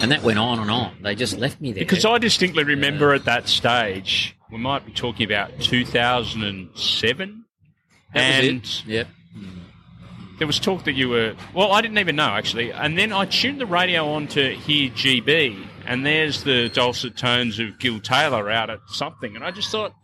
and 0.00 0.10
that 0.10 0.22
went 0.22 0.38
on 0.38 0.58
and 0.58 0.70
on. 0.70 0.96
They 1.02 1.14
just 1.14 1.38
left 1.38 1.60
me 1.60 1.72
there. 1.72 1.82
Because 1.82 2.04
I 2.04 2.18
distinctly 2.18 2.64
remember 2.64 3.14
at 3.14 3.24
that 3.24 3.48
stage, 3.48 4.36
we 4.50 4.58
might 4.58 4.84
be 4.84 4.92
talking 4.92 5.24
about 5.24 5.58
2007. 5.60 7.44
That 8.12 8.14
was 8.14 8.22
and 8.22 8.56
it. 8.56 8.82
Yep. 8.86 9.08
there 10.38 10.46
was 10.46 10.58
talk 10.58 10.84
that 10.84 10.92
you 10.92 11.08
were, 11.08 11.34
well, 11.54 11.72
I 11.72 11.80
didn't 11.80 11.98
even 11.98 12.16
know 12.16 12.28
actually. 12.28 12.72
And 12.72 12.98
then 12.98 13.12
I 13.12 13.24
tuned 13.24 13.60
the 13.60 13.66
radio 13.66 14.08
on 14.12 14.26
to 14.28 14.54
hear 14.54 14.90
GB, 14.90 15.66
and 15.86 16.04
there's 16.04 16.44
the 16.44 16.68
dulcet 16.68 17.16
tones 17.16 17.58
of 17.58 17.78
Gil 17.78 18.00
Taylor 18.00 18.50
out 18.50 18.68
at 18.68 18.80
something. 18.88 19.36
And 19.36 19.44
I 19.44 19.52
just 19.52 19.70
thought, 19.70 19.94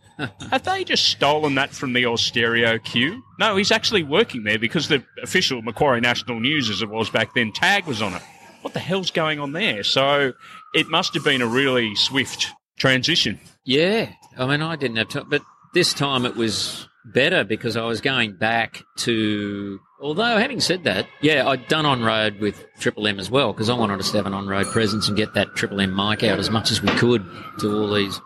have 0.51 0.65
they 0.65 0.85
just 0.85 1.05
stolen 1.05 1.55
that 1.57 1.71
from 1.71 1.93
the 1.93 2.05
Austereo 2.05 2.83
queue? 2.83 3.23
No, 3.39 3.57
he's 3.57 3.71
actually 3.71 4.03
working 4.03 4.45
there 4.45 4.59
because 4.59 4.89
the 4.89 5.05
official 5.23 5.63
Macquarie 5.63 6.01
National 6.01 6.41
News, 6.41 6.71
as 6.71 6.83
it 6.83 6.89
was 6.89 7.11
back 7.11 7.35
then, 7.35 7.53
tag 7.53 7.87
was 7.87 8.03
on 8.03 8.15
it. 8.15 8.23
What 8.63 8.75
the 8.75 8.81
hell's 8.81 9.11
going 9.11 9.39
on 9.39 9.53
there? 9.53 9.83
So 9.83 10.33
it 10.75 10.89
must 10.89 11.15
have 11.15 11.25
been 11.25 11.43
a 11.43 11.47
really 11.47 11.95
swift 11.95 12.49
transition. 12.79 13.39
Yeah. 13.65 14.11
I 14.37 14.47
mean, 14.47 14.63
I 14.63 14.77
didn't 14.77 14.97
have 14.97 15.09
time, 15.09 15.27
but 15.29 15.43
this 15.75 15.95
time 15.95 16.25
it 16.25 16.37
was 16.37 16.89
better 17.05 17.45
because 17.45 17.77
I 17.77 17.85
was 17.85 18.01
going 18.01 18.37
back 18.37 18.83
to. 18.99 19.81
Although, 20.01 20.39
having 20.39 20.61
said 20.61 20.85
that, 20.85 21.07
yeah, 21.21 21.49
I'd 21.49 21.67
done 21.67 21.85
on 21.85 22.05
road 22.05 22.39
with 22.39 22.65
Triple 22.79 23.07
M 23.09 23.19
as 23.19 23.31
well 23.31 23.53
because 23.53 23.69
I 23.69 23.75
wanted 23.75 23.99
us 23.99 24.11
to 24.13 24.17
have 24.19 24.27
an 24.27 24.35
on 24.35 24.47
road 24.47 24.67
presence 24.67 25.09
and 25.09 25.17
get 25.17 25.35
that 25.35 25.57
Triple 25.57 25.81
M 25.81 25.95
mic 25.95 26.23
out 26.23 26.39
as 26.39 26.51
much 26.51 26.71
as 26.71 26.81
we 26.81 26.89
could 26.91 27.25
to 27.61 27.77
all 27.77 27.93
these 27.93 28.21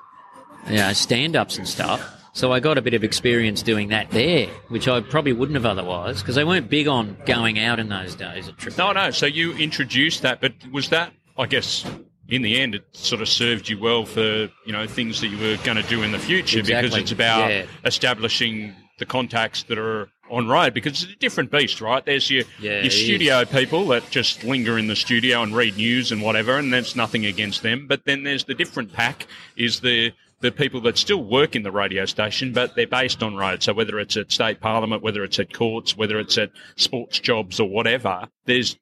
you 0.68 0.76
know, 0.76 0.92
stand 0.92 1.36
ups 1.36 1.58
and 1.58 1.66
stuff. 1.68 2.18
So 2.34 2.50
I 2.52 2.60
got 2.60 2.78
a 2.78 2.82
bit 2.82 2.94
of 2.94 3.04
experience 3.04 3.62
doing 3.62 3.88
that 3.88 4.10
there, 4.10 4.46
which 4.68 4.88
I 4.88 5.00
probably 5.02 5.34
wouldn't 5.34 5.56
have 5.56 5.66
otherwise 5.66 6.20
because 6.22 6.34
they 6.34 6.44
weren't 6.44 6.70
big 6.70 6.88
on 6.88 7.16
going 7.26 7.58
out 7.58 7.78
in 7.78 7.90
those 7.90 8.14
days 8.14 8.48
at 8.48 8.56
Triple 8.56 8.86
No, 8.86 8.92
no. 8.92 9.10
So 9.10 9.26
you 9.26 9.52
introduced 9.52 10.22
that, 10.22 10.40
but 10.40 10.52
was 10.72 10.88
that, 10.88 11.12
I 11.36 11.44
guess, 11.46 11.84
in 12.28 12.40
the 12.40 12.58
end, 12.58 12.74
it 12.74 12.84
sort 12.92 13.20
of 13.20 13.28
served 13.28 13.68
you 13.68 13.78
well 13.78 14.06
for 14.06 14.22
you 14.64 14.72
know 14.72 14.86
things 14.86 15.20
that 15.20 15.28
you 15.28 15.36
were 15.36 15.62
going 15.62 15.76
to 15.76 15.82
do 15.82 16.02
in 16.02 16.12
the 16.12 16.18
future 16.18 16.62
because 16.62 16.96
it's 16.96 17.12
about 17.12 17.50
Yeah. 17.50 17.66
establishing 17.84 18.74
the 18.98 19.04
contacts 19.04 19.64
that 19.64 19.76
are 19.78 20.08
on 20.30 20.48
road 20.48 20.72
because 20.72 21.02
it's 21.02 21.12
a 21.12 21.16
different 21.16 21.50
beast, 21.50 21.82
right? 21.82 22.02
There's 22.06 22.30
your 22.30 22.44
Yeah, 22.58 22.80
your 22.80 22.90
studio 22.90 23.44
people 23.44 23.86
that 23.88 24.08
just 24.10 24.42
linger 24.44 24.78
in 24.78 24.86
the 24.86 24.96
studio 24.96 25.42
and 25.42 25.54
read 25.54 25.76
news 25.76 26.10
and 26.10 26.22
whatever, 26.22 26.56
and 26.56 26.72
there's 26.72 26.96
nothing 26.96 27.26
against 27.26 27.62
them. 27.62 27.86
But 27.86 28.06
then 28.06 28.22
there's 28.22 28.44
the 28.44 28.54
different 28.54 28.94
pack 28.94 29.26
is 29.56 29.80
the 29.80 30.12
the 30.42 30.52
people 30.52 30.80
that 30.82 30.98
still 30.98 31.22
work 31.24 31.56
in 31.56 31.62
the 31.62 31.72
radio 31.72 32.04
station, 32.04 32.52
but 32.52 32.74
they're 32.74 32.86
based 32.86 33.22
on 33.22 33.36
road. 33.36 33.62
So 33.62 33.72
whether 33.72 33.98
it's 33.98 34.16
at 34.16 34.30
state 34.30 34.60
parliament, 34.60 35.02
whether 35.02 35.24
it's 35.24 35.38
at 35.38 35.52
courts, 35.54 35.96
whether 35.96 36.18
it's 36.18 36.36
at 36.36 36.50
sports 36.76 37.18
jobs 37.20 37.58
or 37.60 37.68
whatever, 37.68 38.28
there's 38.44 38.76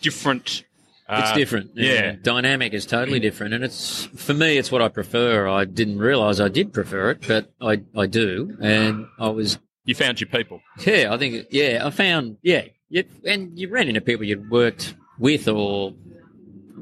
different. 0.00 0.64
It's 1.12 1.30
uh, 1.32 1.34
different. 1.34 1.72
yeah. 1.74 2.14
Dynamic 2.22 2.72
is 2.72 2.86
totally 2.86 3.18
different. 3.18 3.52
And 3.52 3.64
it's, 3.64 4.04
for 4.04 4.32
me, 4.32 4.56
it's 4.58 4.70
what 4.70 4.80
I 4.80 4.88
prefer. 4.88 5.48
I 5.48 5.64
didn't 5.64 5.98
realize 5.98 6.40
I 6.40 6.48
did 6.48 6.72
prefer 6.72 7.10
it, 7.10 7.26
but 7.26 7.52
I, 7.60 7.82
I 7.96 8.06
do. 8.06 8.56
And 8.60 9.06
I 9.18 9.28
was, 9.30 9.58
You 9.84 9.96
found 9.96 10.20
your 10.20 10.28
people. 10.28 10.60
yeah, 10.86 11.12
I 11.12 11.18
think, 11.18 11.48
yeah, 11.50 11.82
I 11.84 11.90
found, 11.90 12.36
yeah. 12.42 12.62
You, 12.88 13.04
and 13.26 13.58
you 13.58 13.68
ran 13.68 13.88
into 13.88 14.00
people 14.00 14.24
you'd 14.24 14.50
worked 14.50 14.94
with 15.18 15.48
or, 15.48 15.94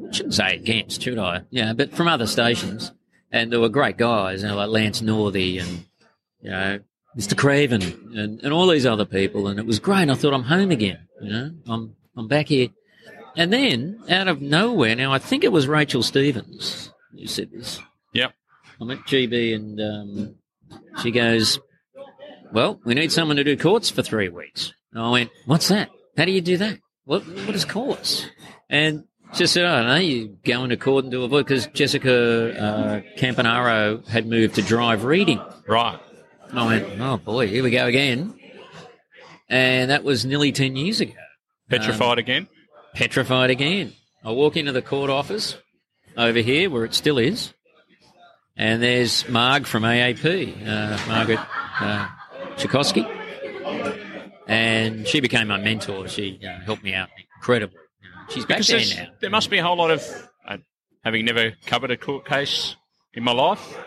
I 0.09 0.13
shouldn't 0.13 0.35
say 0.35 0.55
against, 0.57 1.01
should 1.03 1.19
I? 1.19 1.43
Yeah, 1.51 1.73
but 1.73 1.95
from 1.95 2.07
other 2.09 2.27
stations. 2.27 2.93
And 3.31 3.53
they 3.53 3.57
were 3.59 3.69
great 3.69 3.97
guys, 3.97 4.43
you 4.43 4.49
know, 4.49 4.57
like 4.57 4.71
Lance 4.71 5.03
Northey 5.03 5.61
and, 5.61 5.85
you 6.41 6.51
know, 6.51 6.81
Mr. 7.17 7.37
Craven 7.37 7.83
and, 8.17 8.41
and 8.43 8.53
all 8.53 8.67
these 8.69 8.87
other 8.87 9.05
people. 9.05 9.49
And 9.49 9.59
it 9.59 9.67
was 9.67 9.79
great. 9.79 10.09
I 10.09 10.15
thought, 10.15 10.35
I'm 10.35 10.45
home 10.45 10.71
again. 10.71 11.07
You 11.21 11.31
know, 11.31 11.51
I'm, 11.69 11.97
I'm 12.17 12.29
back 12.29 12.49
here. 12.49 12.69
And 13.37 13.53
then 13.53 14.01
out 14.09 14.29
of 14.29 14.41
nowhere, 14.41 14.97
now 14.97 15.13
I 15.13 15.19
think 15.19 15.45
it 15.45 15.53
was 15.53 15.69
Rachel 15.69 16.03
Stevens 16.03 16.93
who 17.13 17.27
said 17.27 17.51
this. 17.51 17.81
Yep. 18.15 18.33
I'm 18.81 18.91
at 18.91 18.99
GB 19.01 19.55
and 19.55 19.81
um, 19.81 20.35
she 21.03 21.11
goes, 21.11 21.59
Well, 22.53 22.81
we 22.85 22.95
need 22.95 23.13
someone 23.13 23.37
to 23.37 23.45
do 23.45 23.57
courts 23.57 23.91
for 23.91 24.03
three 24.03 24.29
weeks. 24.29 24.73
And 24.93 25.03
I 25.03 25.11
went, 25.11 25.31
What's 25.47 25.69
that? 25.69 25.91
How 26.17 26.25
do 26.25 26.33
you 26.33 26.41
do 26.41 26.57
that? 26.59 26.79
What, 27.05 27.27
what 27.27 27.55
is 27.55 27.65
courts? 27.65 28.27
And 28.69 29.05
she 29.35 29.47
said, 29.47 29.65
I 29.67 29.79
don't 29.79 29.89
know, 29.89 29.97
you 29.97 30.37
go 30.45 30.65
into 30.65 30.77
court 30.77 31.05
and 31.05 31.13
do 31.13 31.23
a 31.25 31.29
vote 31.29 31.47
because 31.47 31.67
Jessica 31.69 32.59
uh, 32.61 33.01
Campanaro 33.19 34.07
had 34.09 34.27
moved 34.27 34.55
to 34.57 34.63
drive 34.63 35.05
reading. 35.05 35.41
Right. 35.67 35.99
And 36.51 36.59
I 36.59 36.67
went, 36.67 37.01
Oh 37.01 37.19
boy, 37.19 37.47
here 37.49 37.63
we 37.63 37.71
go 37.71 37.87
again. 37.87 38.35
And 39.49 39.91
that 39.91 40.05
was 40.05 40.25
nearly 40.25 40.53
10 40.53 40.77
years 40.77 41.01
ago 41.01 41.13
Petrified 41.69 42.19
again. 42.19 42.49
petrified 42.95 43.51
again. 43.51 43.93
I 44.25 44.31
walk 44.33 44.57
into 44.57 44.73
the 44.73 44.83
court 44.83 45.11
office 45.11 45.57
over 46.17 46.39
here 46.41 46.69
where 46.71 46.85
it 46.85 46.95
still 46.95 47.19
is, 47.19 47.53
and 48.57 48.83
there's 48.83 49.29
Marg 49.29 49.67
from 49.67 49.85
AAP, 49.85 50.67
uh, 50.67 50.99
Margaret 51.07 51.39
uh, 51.81 52.09
Scheikowski, 52.57 53.07
and 54.47 55.07
she 55.07 55.21
became 55.21 55.49
my 55.49 55.59
mentor. 55.59 56.09
She 56.09 56.41
uh, 56.45 56.61
helped 56.65 56.83
me 56.83 56.95
out 56.95 57.09
incredibly. 57.37 57.79
She's 58.29 58.45
back 58.45 58.59
Because 58.59 58.91
there 58.95 59.05
now. 59.05 59.11
there 59.21 59.31
must 59.31 59.51
be 59.51 59.59
a 59.59 59.63
whole 59.63 59.77
lot 59.77 59.91
of, 59.91 60.03
uh, 60.47 60.59
having 61.05 61.25
never 61.25 61.53
covered 61.67 61.91
a 61.91 61.97
court 61.97 62.27
case 62.27 62.77
in 63.15 63.23
my 63.25 63.33
life, 63.33 63.79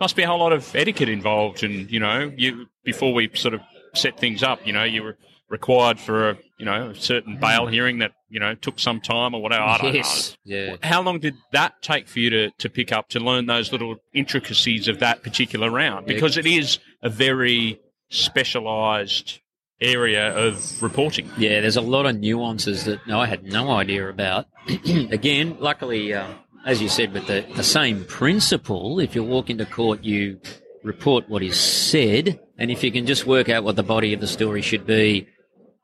must 0.00 0.16
be 0.16 0.22
a 0.22 0.26
whole 0.26 0.38
lot 0.38 0.52
of 0.52 0.74
etiquette 0.74 1.08
involved. 1.08 1.64
And, 1.64 1.90
you 1.90 2.00
know, 2.00 2.32
you 2.36 2.66
before 2.84 3.12
we 3.14 3.30
sort 3.34 3.54
of 3.54 3.60
set 3.94 4.18
things 4.18 4.42
up, 4.42 4.66
you 4.66 4.72
know, 4.72 4.84
you 4.84 5.02
were 5.02 5.16
required 5.48 5.98
for 5.98 6.30
a 6.30 6.38
you 6.58 6.66
know 6.66 6.90
a 6.90 6.94
certain 6.94 7.38
bail 7.38 7.66
hearing 7.66 7.98
that 7.98 8.12
you 8.28 8.38
know 8.38 8.54
took 8.54 8.78
some 8.78 9.00
time 9.00 9.34
or 9.34 9.42
whatever. 9.42 9.62
I 9.62 9.78
don't 9.78 9.94
yes. 9.94 10.36
Yeah. 10.44 10.76
How 10.82 11.02
long 11.02 11.20
did 11.20 11.34
that 11.52 11.80
take 11.82 12.06
for 12.08 12.18
you 12.18 12.30
to, 12.30 12.50
to 12.50 12.68
pick 12.68 12.92
up 12.92 13.08
to 13.10 13.20
learn 13.20 13.46
those 13.46 13.72
little 13.72 13.96
intricacies 14.12 14.88
of 14.88 14.98
that 15.00 15.22
particular 15.22 15.70
round? 15.70 16.06
Yeah. 16.06 16.14
Because 16.14 16.36
it 16.36 16.46
is 16.46 16.78
a 17.02 17.08
very 17.08 17.80
specialised 18.10 19.40
area 19.80 20.36
of 20.36 20.82
reporting. 20.82 21.30
Yeah, 21.38 21.60
there's 21.60 21.76
a 21.76 21.80
lot 21.80 22.06
of 22.06 22.18
nuances 22.18 22.84
that 22.84 23.00
I 23.08 23.26
had 23.26 23.44
no 23.44 23.70
idea 23.70 24.08
about. 24.08 24.46
Again, 24.86 25.56
luckily, 25.60 26.14
um, 26.14 26.34
as 26.66 26.82
you 26.82 26.88
said, 26.88 27.12
with 27.12 27.26
the, 27.26 27.46
the 27.54 27.62
same 27.62 28.04
principle, 28.04 28.98
if 28.98 29.14
you 29.14 29.22
walk 29.22 29.50
into 29.50 29.64
court, 29.64 30.04
you 30.04 30.40
report 30.82 31.28
what 31.28 31.42
is 31.42 31.58
said, 31.58 32.40
and 32.56 32.70
if 32.70 32.82
you 32.82 32.90
can 32.90 33.06
just 33.06 33.26
work 33.26 33.48
out 33.48 33.64
what 33.64 33.76
the 33.76 33.82
body 33.82 34.12
of 34.12 34.20
the 34.20 34.26
story 34.26 34.62
should 34.62 34.86
be 34.86 35.28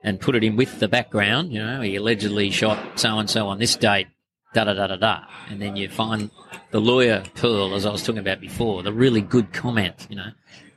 and 0.03 0.21
put 0.21 0.35
it 0.35 0.45
in 0.45 0.57
with 0.57 0.81
the 0.81 0.89
background, 0.89 1.53
you 1.53 1.59
know, 1.59 1.81
he 1.81 1.97
allegedly 1.97 2.51
shot 2.51 2.99
so 2.99 3.19
and 3.19 3.31
so 3.31 3.49
on 3.49 3.59
this 3.59 3.77
date, 3.77 4.09
da 4.53 4.65
da 4.65 4.75
da 4.75 4.87
da 4.89 4.97
da, 4.97 5.21
and 5.49 5.61
then 5.61 5.77
you 5.77 5.89
find 5.89 6.31
the 6.71 6.81
lawyer 6.81 7.23
pearl, 7.35 7.75
as 7.75 7.87
I 7.87 7.93
was 7.93 8.03
talking 8.03 8.19
about 8.19 8.41
before, 8.41 8.83
the 8.83 8.93
really 8.93 9.21
good 9.21 9.53
comment, 9.53 10.07
you 10.11 10.17
know. 10.17 10.31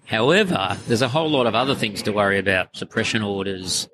However, 0.07 0.77
there's 0.87 1.01
a 1.01 1.07
whole 1.09 1.29
lot 1.29 1.47
of 1.47 1.55
other 1.55 1.75
things 1.75 2.01
to 2.03 2.11
worry 2.11 2.39
about: 2.39 2.75
suppression 2.75 3.21
orders, 3.21 3.87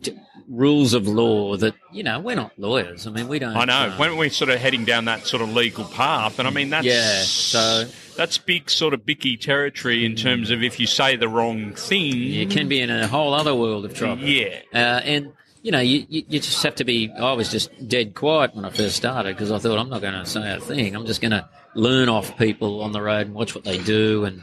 d- 0.00 0.18
rules 0.48 0.94
of 0.94 1.06
law. 1.06 1.56
That 1.56 1.74
you 1.92 2.02
know, 2.02 2.18
we're 2.18 2.36
not 2.36 2.52
lawyers. 2.58 3.06
I 3.06 3.10
mean, 3.10 3.28
we 3.28 3.38
don't. 3.38 3.56
I 3.56 3.64
know 3.66 3.92
uh, 3.94 3.96
when 3.98 4.16
we're 4.16 4.30
sort 4.30 4.50
of 4.50 4.58
heading 4.58 4.84
down 4.84 5.04
that 5.04 5.26
sort 5.26 5.42
of 5.42 5.50
legal 5.52 5.84
path, 5.84 6.38
and 6.38 6.48
I 6.48 6.50
mean 6.50 6.70
that's 6.70 6.86
Yeah, 6.86 7.22
so- 7.22 7.84
that's 8.16 8.36
big 8.38 8.68
sort 8.68 8.92
of 8.94 9.06
bicky 9.06 9.36
territory 9.38 10.04
in 10.04 10.14
terms 10.16 10.50
of 10.50 10.62
if 10.62 10.78
you 10.78 10.86
say 10.86 11.16
the 11.16 11.28
wrong 11.28 11.72
thing, 11.72 12.14
you 12.14 12.46
can 12.46 12.68
be 12.68 12.80
in 12.80 12.90
a 12.90 13.06
whole 13.06 13.32
other 13.32 13.54
world 13.54 13.84
of 13.86 13.94
trouble. 13.94 14.22
yeah. 14.24 14.60
Uh, 14.74 14.76
and 15.04 15.32
you 15.62 15.70
know, 15.70 15.80
you, 15.80 16.04
you, 16.08 16.22
you 16.28 16.40
just 16.40 16.62
have 16.64 16.74
to 16.76 16.84
be. 16.84 17.10
I 17.12 17.32
was 17.34 17.50
just 17.50 17.70
dead 17.88 18.14
quiet 18.14 18.54
when 18.54 18.64
I 18.64 18.70
first 18.70 18.96
started 18.96 19.36
because 19.36 19.52
I 19.52 19.58
thought 19.58 19.78
I'm 19.78 19.88
not 19.90 20.00
going 20.02 20.14
to 20.14 20.26
say 20.26 20.52
a 20.54 20.58
thing. 20.58 20.94
I'm 20.96 21.06
just 21.06 21.20
going 21.20 21.30
to 21.32 21.48
learn 21.74 22.08
off 22.08 22.36
people 22.36 22.82
on 22.82 22.92
the 22.92 23.00
road 23.00 23.26
and 23.28 23.34
watch 23.34 23.54
what 23.54 23.62
they 23.64 23.78
do 23.78 24.24
and 24.24 24.42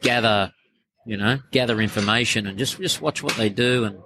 gather, 0.00 0.52
you 1.06 1.16
know, 1.16 1.38
gather 1.50 1.80
information 1.80 2.46
and 2.46 2.58
just 2.58 2.78
just 2.78 3.00
watch 3.00 3.22
what 3.22 3.34
they 3.34 3.48
do 3.48 3.84
and. 3.84 3.98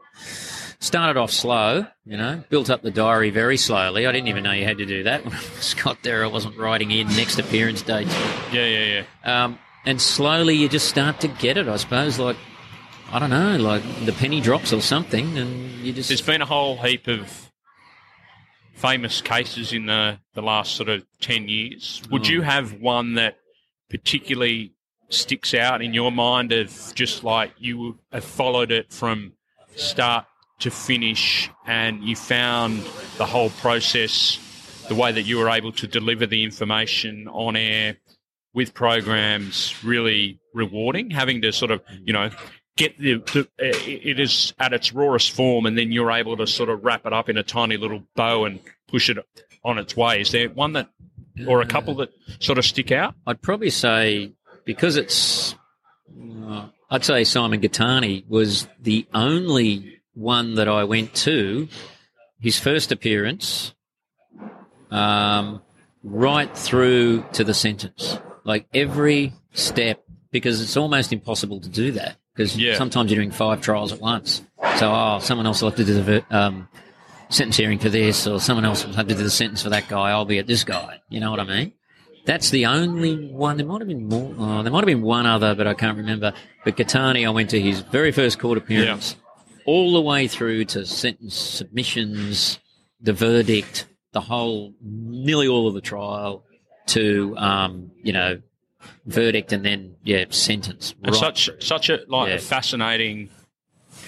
Started 0.81 1.17
off 1.17 1.31
slow, 1.31 1.87
you 2.05 2.17
know, 2.17 2.43
built 2.49 2.69
up 2.69 2.83
the 2.83 2.91
diary 2.91 3.31
very 3.31 3.57
slowly. 3.57 4.05
I 4.05 4.11
didn't 4.11 4.27
even 4.27 4.43
know 4.43 4.51
you 4.51 4.65
had 4.65 4.79
to 4.79 4.85
do 4.85 5.05
that 5.05 5.25
when 5.25 5.33
I 5.33 5.37
first 5.39 5.81
got 5.81 6.03
there. 6.03 6.25
I 6.25 6.27
wasn't 6.27 6.59
writing 6.59 6.91
in 6.91 7.07
next 7.07 7.39
appearance 7.39 7.83
dates. 7.83 8.13
Yeah, 8.53 8.67
yeah, 8.67 9.05
yeah. 9.25 9.45
Um, 9.45 9.61
and 9.87 10.03
slowly 10.03 10.57
you 10.57 10.69
just 10.69 10.89
start 10.89 11.21
to 11.21 11.29
get 11.29 11.57
it, 11.57 11.69
I 11.69 11.77
suppose. 11.77 12.19
Like, 12.19 12.37
I 13.13 13.21
don't 13.21 13.31
know, 13.31 13.59
like 13.59 13.85
the 14.07 14.11
penny 14.13 14.41
drops 14.41 14.73
or 14.73 14.81
something, 14.81 15.39
and 15.39 15.71
you 15.85 15.93
just. 15.93 16.09
There's 16.09 16.21
been 16.21 16.43
a 16.43 16.47
whole 16.47 16.77
heap 16.79 17.07
of 17.07 17.53
famous 18.75 19.21
cases 19.21 19.73
in 19.73 19.87
the, 19.87 20.19
the 20.35 20.43
last 20.43 20.75
sort 20.75 20.89
of 20.89 21.05
10 21.21 21.49
years. 21.49 22.03
Would 22.11 22.27
Oh. 22.27 22.31
you 22.31 22.43
have 22.43 22.73
one 22.81 23.15
that 23.15 23.37
particularly 23.89 24.73
sticks 25.13 25.55
out 25.55 25.83
in 25.83 25.93
your 25.95 26.11
mind 26.11 26.53
of 26.53 26.93
just 26.95 27.25
like 27.25 27.53
you 27.59 27.99
have 28.13 28.25
followed 28.25 28.71
it 28.71 28.93
from 28.93 29.33
start 29.77 30.27
to 30.61 30.71
finish 30.71 31.51
and 31.67 32.03
you 32.03 32.17
found 32.17 32.83
the 33.19 33.27
whole 33.27 33.51
process, 33.51 34.39
the 34.89 34.95
way 34.95 35.13
that 35.13 35.23
you 35.23 35.39
were 35.39 35.49
able 35.49 35.73
to 35.73 35.87
deliver 35.87 36.27
the 36.27 36.45
information 36.45 37.29
on 37.29 37.57
air 37.57 37.97
with 38.55 38.75
programs 38.75 39.83
really 39.83 40.39
rewarding, 40.55 41.11
having 41.11 41.43
to 41.43 41.53
sort 41.53 41.71
of, 41.71 41.83
you 42.05 42.13
know, 42.13 42.31
get 42.77 42.99
the, 42.99 43.15
the 43.33 43.49
it 43.59 44.19
is 44.21 44.55
at 44.59 44.73
its 44.73 44.93
rawest 44.93 45.33
form 45.33 45.67
and 45.67 45.77
then 45.77 45.93
you're 45.93 46.11
able 46.11 46.37
to 46.37 46.47
sort 46.47 46.69
of 46.69 46.85
wrap 46.85 47.05
it 47.07 47.13
up 47.13 47.29
in 47.29 47.37
a 47.37 47.43
tiny 47.43 47.77
little 47.77 48.03
bow 48.15 48.45
and 48.45 48.61
push 48.89 49.11
it 49.11 49.19
on 49.65 49.79
its 49.79 49.97
way. 49.97 50.21
Is 50.21 50.31
there 50.33 50.49
one 50.49 50.75
that, 50.75 50.89
or 51.47 51.61
a 51.61 51.67
couple 51.67 51.95
that 51.97 52.11
sort 52.41 52.59
of 52.59 52.65
stick 52.65 52.93
out? 52.93 53.15
I'd 53.27 53.43
probably 53.43 53.71
say 53.71 54.33
because 54.65 54.97
it's. 54.97 55.55
Uh, 56.47 56.69
I'd 56.91 57.05
say 57.05 57.25
Simon 57.25 57.61
Gittany 57.61 58.29
was 58.29 58.69
the 58.81 59.07
only 59.15 60.01
one 60.15 60.57
that 60.57 60.69
I 60.69 60.85
went 60.85 61.15
to. 61.17 61.69
His 62.39 62.59
first 62.59 62.91
appearance, 62.93 63.73
um, 64.91 65.63
right 66.03 66.55
through 66.57 67.25
to 67.35 67.45
the 67.45 67.55
sentence, 67.55 68.19
like 68.45 68.67
every 68.75 69.33
step, 69.53 70.05
because 70.33 70.61
it's 70.61 70.77
almost 70.77 71.13
impossible 71.13 71.61
to 71.61 71.69
do 71.69 71.93
that. 71.93 72.17
Because 72.35 72.57
Yeah. 72.57 72.77
sometimes 72.77 73.11
you're 73.11 73.19
doing 73.19 73.31
five 73.31 73.61
trials 73.61 73.93
at 73.93 74.01
once. 74.01 74.43
So, 74.79 74.91
oh, 74.93 75.19
someone 75.21 75.47
else 75.47 75.63
will 75.63 75.71
have 75.71 75.77
to 75.77 75.85
do 75.85 76.03
the 76.03 76.25
um, 76.37 76.69
sentence 77.29 77.57
hearing 77.57 77.79
for 77.79 77.91
this, 77.91 78.27
or 78.27 78.41
someone 78.41 78.65
else 78.65 78.85
will 78.85 78.95
have 78.95 79.07
to 79.09 79.15
do 79.15 79.23
the 79.23 79.31
sentence 79.31 79.63
for 79.63 79.71
that 79.71 79.87
guy. 79.89 80.11
I'll 80.11 80.25
be 80.25 80.39
at 80.39 80.47
this 80.47 80.65
guy. 80.65 81.01
You 81.11 81.21
know 81.21 81.31
what 81.31 81.41
I 81.41 81.45
mean? 81.45 81.73
That's 82.25 82.51
the 82.51 82.67
only 82.67 83.29
one. 83.33 83.57
There 83.57 83.67
might 83.67 83.81
have 83.81 83.89
been 83.89 84.09
more. 84.09 84.33
Oh, 84.39 84.63
there 84.63 84.71
might 84.73 84.79
have 84.81 84.87
been 84.87 85.03
one 85.03 85.27
other, 85.27 85.55
but 85.55 85.67
I 85.67 85.75
can't 85.75 85.97
remember. 85.97 86.33
But 86.65 86.77
Gittany, 86.77 87.27
I 87.27 87.31
went 87.31 87.51
to 87.51 87.61
his 87.61 87.81
very 87.81 88.13
first 88.13 88.39
court 88.39 88.59
appearance, 88.59 89.17
all 89.67 89.93
the 89.93 90.01
way 90.01 90.29
through 90.29 90.67
to 90.67 90.87
sentence 90.87 91.35
submissions, 91.37 92.61
the 93.01 93.13
verdict, 93.13 93.87
the 94.13 94.21
whole, 94.21 94.73
nearly 94.81 95.49
all 95.49 95.67
of 95.67 95.75
the 95.75 95.81
trial, 95.81 96.45
to 96.89 97.37
um, 97.39 97.91
you 98.03 98.13
know, 98.13 98.41
verdict 99.07 99.53
and 99.53 99.65
then 99.65 99.97
yeah, 100.05 100.25
sentence. 100.31 100.95
And 101.03 101.13
Right. 101.15 101.21
such 101.21 101.51
such 101.61 101.91
a 101.91 102.01
like 102.09 102.29
Yeah. 102.29 102.35
a 102.37 102.39
fascinating 102.39 103.31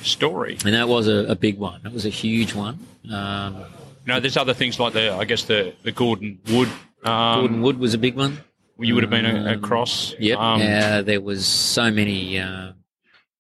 story. 0.03 0.59
and 0.65 0.75
that 0.75 0.89
was 0.89 1.09
a, 1.09 1.27
a 1.29 1.35
big 1.35 1.59
one. 1.59 1.81
That 1.83 1.93
was 1.93 2.07
a 2.07 2.11
huge 2.11 2.55
one. 2.55 2.79
Um, 3.13 3.57
You 4.07 4.13
know, 4.13 4.21
there's 4.21 4.37
other 4.37 4.55
things 4.55 4.79
like 4.79 4.93
the 4.93 5.15
I 5.15 5.25
guess 5.25 5.45
the 5.45 5.75
the 5.83 5.93
Gordon 5.93 6.39
Wood. 6.51 6.69
Um, 7.05 7.41
Gordon 7.41 7.63
Wood 7.63 7.79
was 7.79 7.95
a 7.95 7.99
big 7.99 8.17
one. 8.17 8.39
you 8.79 8.95
would 8.95 9.05
have 9.05 9.11
been 9.11 9.27
a, 9.27 9.41
Um, 9.41 9.47
across. 9.47 10.15
Yep. 10.19 10.39
Um, 10.39 10.61
yeah, 10.61 11.01
there 11.03 11.21
was 11.21 11.47
so 11.47 11.91
many. 11.91 12.39
Uh, 12.39 12.73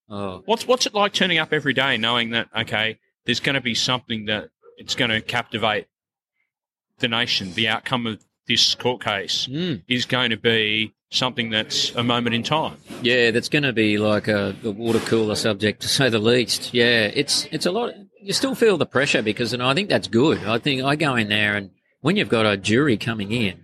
oh, 0.08 0.42
What's 0.46 0.66
what's 0.66 0.86
it 0.86 0.94
like 0.94 1.12
turning 1.12 1.38
up 1.38 1.52
every 1.52 1.72
day, 1.72 1.96
knowing 1.96 2.30
that 2.30 2.48
okay, 2.56 2.98
there's 3.24 3.40
going 3.40 3.54
to 3.54 3.60
be 3.60 3.74
something 3.74 4.26
that 4.26 4.50
it's 4.78 4.94
going 4.94 5.10
to 5.10 5.20
captivate 5.20 5.86
the 6.98 7.08
nation. 7.08 7.52
The 7.54 7.68
outcome 7.68 8.06
of 8.06 8.24
this 8.46 8.74
court 8.74 9.02
case 9.02 9.46
Mm. 9.50 9.82
is 9.88 10.04
going 10.04 10.30
to 10.30 10.36
be 10.36 10.92
something 11.10 11.48
that's 11.50 11.94
a 11.94 12.02
moment 12.02 12.34
in 12.34 12.42
time. 12.42 12.76
Yeah, 13.02 13.30
that's 13.30 13.48
going 13.48 13.62
to 13.62 13.72
be 13.72 13.98
like 13.98 14.28
a, 14.28 14.54
a 14.64 14.70
water 14.70 14.98
cooler 15.00 15.36
subject, 15.36 15.80
to 15.82 15.88
say 15.88 16.08
the 16.10 16.18
least. 16.18 16.74
Yeah, 16.74 17.10
it's 17.14 17.46
it's 17.50 17.66
a 17.66 17.72
lot. 17.72 17.94
You 18.20 18.32
still 18.32 18.54
feel 18.54 18.76
the 18.78 18.86
pressure 18.86 19.22
because, 19.22 19.52
and 19.52 19.62
I 19.62 19.74
think 19.74 19.88
that's 19.88 20.08
good. 20.08 20.38
I 20.44 20.58
think 20.58 20.82
I 20.82 20.96
go 20.96 21.14
in 21.16 21.28
there, 21.28 21.56
and 21.56 21.70
when 22.04 22.16
you've 22.16 22.28
got 22.28 22.44
a 22.44 22.54
jury 22.58 22.98
coming 22.98 23.32
in, 23.32 23.54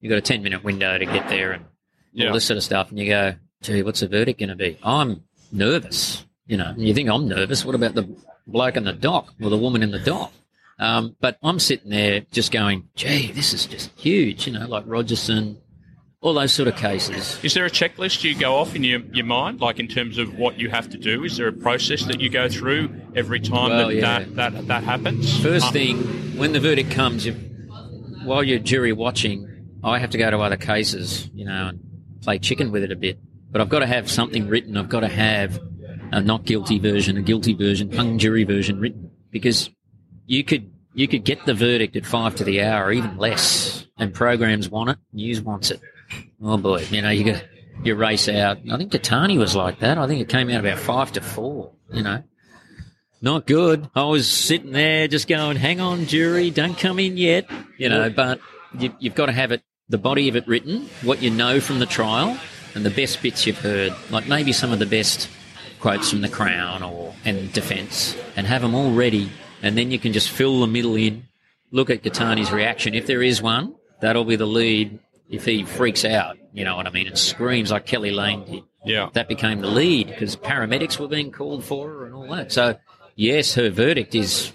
you've 0.00 0.10
got 0.10 0.18
a 0.18 0.20
ten 0.32 0.42
minute 0.42 0.64
window 0.64 0.98
to 0.98 1.04
get 1.06 1.28
there 1.28 1.52
and 1.52 1.64
Yeah. 2.12 2.26
all 2.28 2.34
this 2.34 2.44
sort 2.44 2.56
of 2.56 2.64
stuff, 2.64 2.90
and 2.90 2.98
you 2.98 3.06
go, 3.06 3.34
"Gee, 3.62 3.82
what's 3.84 4.00
the 4.00 4.08
verdict 4.08 4.40
going 4.40 4.48
to 4.48 4.56
be?" 4.56 4.76
I'm 4.82 5.22
nervous. 5.52 6.24
You 6.48 6.56
know, 6.56 6.70
and 6.70 6.82
you 6.86 6.92
think 6.92 7.08
I'm 7.08 7.28
nervous. 7.28 7.64
What 7.64 7.76
about 7.76 7.94
the 7.94 8.06
bloke 8.48 8.76
in 8.76 8.82
the 8.84 8.92
dock 8.92 9.32
or 9.40 9.48
the 9.48 9.56
woman 9.56 9.82
in 9.84 9.92
the 9.92 10.00
dock? 10.00 10.32
Um, 10.78 11.14
but 11.20 11.38
I'm 11.40 11.60
sitting 11.60 11.90
there 11.90 12.26
just 12.32 12.50
going, 12.50 12.88
"Gee, 12.96 13.30
this 13.30 13.54
is 13.54 13.64
just 13.66 13.90
huge." 13.96 14.48
You 14.48 14.54
know, 14.54 14.66
like 14.66 14.84
Rogerson, 14.86 15.56
all 16.20 16.34
those 16.34 16.52
sort 16.52 16.66
of 16.68 16.74
cases. 16.76 17.38
Is 17.44 17.54
there 17.54 17.64
a 17.64 17.70
checklist 17.70 18.24
you 18.24 18.34
go 18.34 18.56
off 18.56 18.74
in 18.74 18.82
your, 18.82 19.00
your 19.12 19.24
mind, 19.24 19.60
like 19.60 19.78
in 19.78 19.86
terms 19.86 20.18
of 20.18 20.36
what 20.36 20.58
you 20.58 20.68
have 20.68 20.90
to 20.90 20.98
do? 20.98 21.22
Is 21.22 21.36
there 21.36 21.46
a 21.46 21.52
process 21.52 22.04
that 22.06 22.20
you 22.20 22.28
go 22.28 22.48
through 22.48 22.90
every 23.14 23.38
time 23.38 23.70
Well, 23.70 23.88
that, 23.88 23.94
yeah. 23.94 24.18
that, 24.18 24.34
that 24.54 24.66
that 24.66 24.82
happens? 24.82 25.38
First 25.40 25.66
Uh, 25.66 25.70
thing, 25.72 25.96
when 26.36 26.52
the 26.52 26.60
verdict 26.60 26.90
comes, 26.90 27.24
you, 27.24 27.34
while 28.24 28.42
you're 28.42 28.58
jury 28.58 28.92
watching, 28.92 29.78
I 29.82 29.98
have 29.98 30.10
to 30.10 30.18
go 30.18 30.30
to 30.30 30.38
other 30.38 30.56
cases, 30.56 31.28
you 31.34 31.44
know, 31.44 31.68
and 31.68 31.80
play 32.22 32.38
chicken 32.38 32.72
with 32.72 32.82
it 32.82 32.92
a 32.92 32.96
bit. 32.96 33.18
But 33.50 33.60
I've 33.60 33.68
got 33.68 33.80
to 33.80 33.86
have 33.86 34.10
something 34.10 34.48
written. 34.48 34.76
I've 34.76 34.88
got 34.88 35.00
to 35.00 35.08
have 35.08 35.60
a 36.12 36.20
not 36.20 36.44
guilty 36.44 36.78
version, 36.78 37.16
a 37.16 37.22
guilty 37.22 37.54
version, 37.54 37.92
hung 37.92 38.18
jury 38.18 38.44
version 38.44 38.80
written, 38.80 39.10
because 39.30 39.70
you 40.26 40.44
could 40.44 40.70
you 40.94 41.08
could 41.08 41.24
get 41.24 41.44
the 41.44 41.54
verdict 41.54 41.96
at 41.96 42.06
five 42.06 42.36
to 42.36 42.44
the 42.44 42.62
hour, 42.62 42.92
even 42.92 43.16
less, 43.16 43.86
and 43.98 44.14
programs 44.14 44.68
want 44.68 44.90
it, 44.90 44.98
news 45.12 45.40
wants 45.40 45.70
it. 45.70 45.80
Oh 46.42 46.56
boy, 46.56 46.82
you 46.90 47.02
know, 47.02 47.10
you 47.10 47.24
get 47.24 47.48
you 47.82 47.94
race 47.94 48.28
out. 48.28 48.58
I 48.70 48.76
think 48.76 48.92
Gittany 48.92 49.38
was 49.38 49.56
like 49.56 49.80
that. 49.80 49.98
I 49.98 50.06
think 50.06 50.20
it 50.20 50.28
came 50.28 50.50
out 50.50 50.60
about 50.60 50.78
five 50.78 51.12
to 51.12 51.20
four. 51.20 51.72
You 51.92 52.02
know, 52.02 52.22
not 53.24 53.46
good. 53.46 53.88
I 53.94 54.04
was 54.04 54.30
sitting 54.30 54.72
there 54.72 55.08
just 55.08 55.26
going, 55.26 55.56
hang 55.56 55.80
on, 55.80 56.04
jury, 56.04 56.50
don't 56.50 56.78
come 56.78 56.98
in 56.98 57.16
yet. 57.16 57.50
You 57.78 57.88
know, 57.88 58.10
but 58.10 58.38
you, 58.78 58.94
you've 59.00 59.14
got 59.14 59.26
to 59.26 59.32
have 59.32 59.50
it, 59.50 59.62
the 59.88 59.98
body 59.98 60.28
of 60.28 60.36
it 60.36 60.46
written, 60.46 60.88
what 61.02 61.22
you 61.22 61.30
know 61.30 61.58
from 61.58 61.78
the 61.78 61.86
trial, 61.86 62.38
and 62.74 62.84
the 62.84 62.90
best 62.90 63.22
bits 63.22 63.46
you've 63.46 63.58
heard, 63.58 63.94
like 64.10 64.28
maybe 64.28 64.52
some 64.52 64.72
of 64.72 64.78
the 64.78 64.86
best 64.86 65.28
quotes 65.80 66.10
from 66.10 66.20
the 66.20 66.28
Crown 66.28 66.82
or 66.82 67.14
and 67.24 67.50
defence, 67.52 68.14
and 68.36 68.46
have 68.46 68.60
them 68.60 68.74
all 68.74 68.92
ready, 68.92 69.30
and 69.62 69.76
then 69.76 69.90
you 69.90 69.98
can 69.98 70.12
just 70.12 70.28
fill 70.28 70.60
the 70.60 70.66
middle 70.66 70.94
in. 70.94 71.24
Look 71.70 71.88
at 71.90 72.02
Gittany's 72.02 72.52
reaction. 72.52 72.94
If 72.94 73.06
there 73.06 73.22
is 73.22 73.40
one, 73.40 73.74
that'll 74.00 74.24
be 74.24 74.36
the 74.36 74.46
lead. 74.46 75.00
If 75.30 75.46
he 75.46 75.64
freaks 75.64 76.04
out, 76.04 76.36
you 76.52 76.64
know 76.64 76.76
what 76.76 76.86
I 76.86 76.90
mean, 76.90 77.06
and 77.06 77.18
screams 77.18 77.70
like 77.70 77.86
Keli 77.86 78.14
Lane 78.14 78.44
did 78.44 78.64
yeah. 78.84 79.08
that 79.14 79.28
became 79.28 79.60
the 79.60 79.68
lead 79.68 80.08
because 80.08 80.36
paramedics 80.36 80.98
were 80.98 81.08
being 81.08 81.32
called 81.32 81.64
for 81.64 82.04
and 82.04 82.14
all 82.14 82.28
that. 82.28 82.52
So 82.52 82.76
yes, 83.16 83.54
her 83.54 83.70
verdict 83.70 84.14
is 84.14 84.52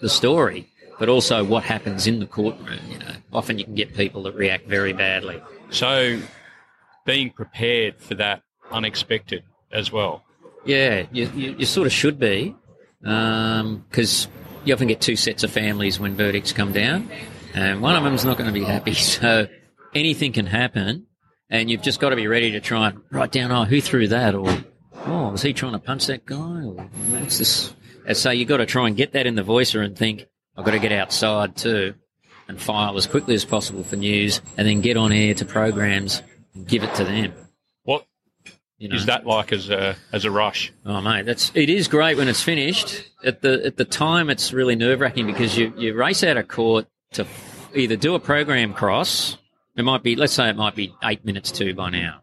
the 0.00 0.08
story, 0.08 0.68
but 0.98 1.08
also 1.08 1.44
what 1.44 1.64
happens 1.64 2.06
in 2.06 2.20
the 2.20 2.26
courtroom. 2.26 2.78
You 2.88 2.98
know, 2.98 3.14
often 3.32 3.58
you 3.58 3.64
can 3.64 3.74
get 3.74 3.94
people 3.94 4.22
that 4.24 4.34
react 4.34 4.66
very 4.66 4.92
badly. 4.92 5.42
So, 5.70 6.20
being 7.04 7.30
prepared 7.30 8.00
for 8.00 8.14
that 8.16 8.42
unexpected 8.70 9.44
as 9.70 9.90
well. 9.90 10.24
Yeah, 10.64 11.06
you, 11.10 11.30
you, 11.34 11.56
you 11.58 11.66
sort 11.66 11.86
of 11.86 11.92
should 11.92 12.18
be, 12.18 12.54
um, 13.04 13.84
because 13.88 14.28
you 14.64 14.74
often 14.74 14.88
get 14.88 15.00
two 15.00 15.16
sets 15.16 15.42
of 15.42 15.50
families 15.50 15.98
when 15.98 16.14
verdicts 16.14 16.52
come 16.52 16.72
down, 16.72 17.10
and 17.54 17.82
one 17.82 17.96
of 17.96 18.04
them's 18.04 18.24
not 18.24 18.36
going 18.36 18.52
to 18.52 18.54
be 18.54 18.64
happy. 18.64 18.94
So 19.22 19.48
anything 19.94 20.32
can 20.32 20.46
happen, 20.46 21.06
and 21.50 21.70
you've 21.70 21.82
just 21.82 22.00
got 22.00 22.10
to 22.10 22.16
be 22.16 22.26
ready 22.26 22.52
to 22.52 22.60
try 22.60 22.88
and 22.88 23.00
write 23.10 23.32
down, 23.32 23.50
oh, 23.50 23.64
who 23.64 23.80
threw 23.80 24.08
that, 24.08 24.34
or 24.34 24.48
oh, 25.06 25.30
was 25.30 25.42
he 25.42 25.52
trying 25.52 25.72
to 25.72 25.78
punch 25.78 26.06
that 26.06 26.24
guy, 26.24 26.36
or 26.36 26.74
what's 27.10 27.38
this? 27.38 27.74
And 28.06 28.16
so 28.16 28.30
you've 28.30 28.48
got 28.48 28.58
to 28.58 28.66
try 28.66 28.86
and 28.88 28.96
get 28.96 29.12
that 29.12 29.26
in 29.26 29.34
the 29.34 29.42
voicer 29.42 29.80
and 29.82 29.96
think, 29.96 30.26
I've 30.56 30.64
got 30.64 30.72
to 30.72 30.78
get 30.78 30.92
outside 30.92 31.56
too, 31.56 31.94
and 32.48 32.60
file 32.60 32.96
as 32.96 33.06
quickly 33.06 33.34
as 33.34 33.44
possible 33.44 33.84
for 33.84 33.96
news, 33.96 34.40
and 34.56 34.66
then 34.66 34.80
get 34.80 34.96
on 34.96 35.12
air 35.12 35.34
to 35.34 35.44
programs 35.44 36.22
and 36.54 36.66
give 36.66 36.82
it 36.82 36.94
to 36.96 37.04
them. 37.04 37.32
What 37.84 38.04
You 38.78 38.88
know? 38.88 38.96
is 38.96 39.06
that 39.06 39.26
like 39.26 39.52
as 39.52 39.70
a 39.70 39.96
as 40.12 40.24
a 40.24 40.30
rush? 40.30 40.72
Oh 40.84 41.00
mate, 41.00 41.24
that's 41.26 41.50
it 41.54 41.70
is 41.70 41.88
great 41.88 42.16
when 42.16 42.28
it's 42.28 42.42
finished. 42.42 43.04
At 43.24 43.40
the 43.42 43.64
at 43.64 43.76
the 43.76 43.84
time, 43.84 44.28
it's 44.30 44.52
really 44.52 44.76
nerve 44.76 45.00
wracking 45.00 45.26
because 45.26 45.56
you 45.56 45.72
you 45.76 45.94
race 45.94 46.22
out 46.24 46.36
of 46.36 46.48
court 46.48 46.86
to 47.12 47.26
either 47.74 47.96
do 47.96 48.14
a 48.14 48.20
program 48.20 48.74
cross. 48.74 49.38
It 49.76 49.84
might 49.84 50.02
be 50.02 50.16
let's 50.16 50.32
say 50.34 50.50
it 50.50 50.56
might 50.56 50.74
be 50.74 50.92
eight 51.02 51.24
minutes 51.24 51.50
to 51.52 51.72
by 51.72 51.88
now, 51.90 52.20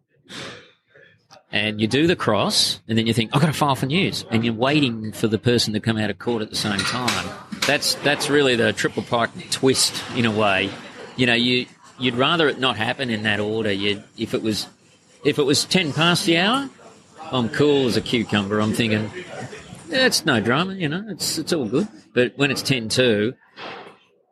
and 1.52 1.82
you 1.82 1.88
do 1.88 2.06
the 2.06 2.16
cross, 2.16 2.80
and 2.88 2.97
then 2.97 3.08
you 3.08 3.14
think 3.14 3.32
I've 3.34 3.41
got 3.41 3.47
to 3.47 3.54
file 3.54 3.76
for 3.76 3.88
news, 3.88 4.26
and 4.30 4.45
you're 4.45 4.54
waiting 4.54 5.12
for 5.12 5.28
the 5.28 5.39
person 5.39 5.74
to 5.74 5.80
come 5.80 5.97
out 5.97 6.10
of 6.10 6.20
court 6.20 6.41
at 6.41 6.50
the 6.50 6.56
same 6.56 6.80
time. 6.80 7.30
That's 7.66 7.95
that's 7.95 8.30
really 8.30 8.56
the 8.56 8.74
triple 8.74 9.04
pike 9.04 9.32
twist 9.52 10.04
in 10.16 10.26
a 10.26 10.32
way. 10.32 10.70
You 11.16 11.26
know, 11.26 11.34
you 11.34 11.66
you'd 11.97 12.16
rather 12.16 12.47
it 12.47 12.60
not 12.60 12.78
happen 12.78 13.10
in 13.10 13.24
that 13.24 13.39
order. 13.39 13.72
You 13.72 14.04
if 14.18 14.34
it 14.34 14.43
was 14.43 14.68
if 15.24 15.39
it 15.39 15.43
was 15.43 15.66
ten 15.66 15.91
past 15.91 16.26
the 16.26 16.38
hour, 16.38 16.70
I'm 17.32 17.50
cool 17.50 17.88
as 17.88 17.97
a 17.97 18.02
cucumber. 18.02 18.60
I'm 18.60 18.74
thinking, 18.74 19.10
yeah, 19.89 20.06
it's 20.06 20.26
no 20.26 20.39
drama, 20.39 20.76
you 20.76 20.88
know, 20.88 21.06
it's 21.10 21.38
it's 21.38 21.52
all 21.52 21.66
good. 21.66 21.88
But 22.14 22.34
when 22.38 22.52
it's 22.52 22.62
ten 22.62 22.89
two, 22.89 23.34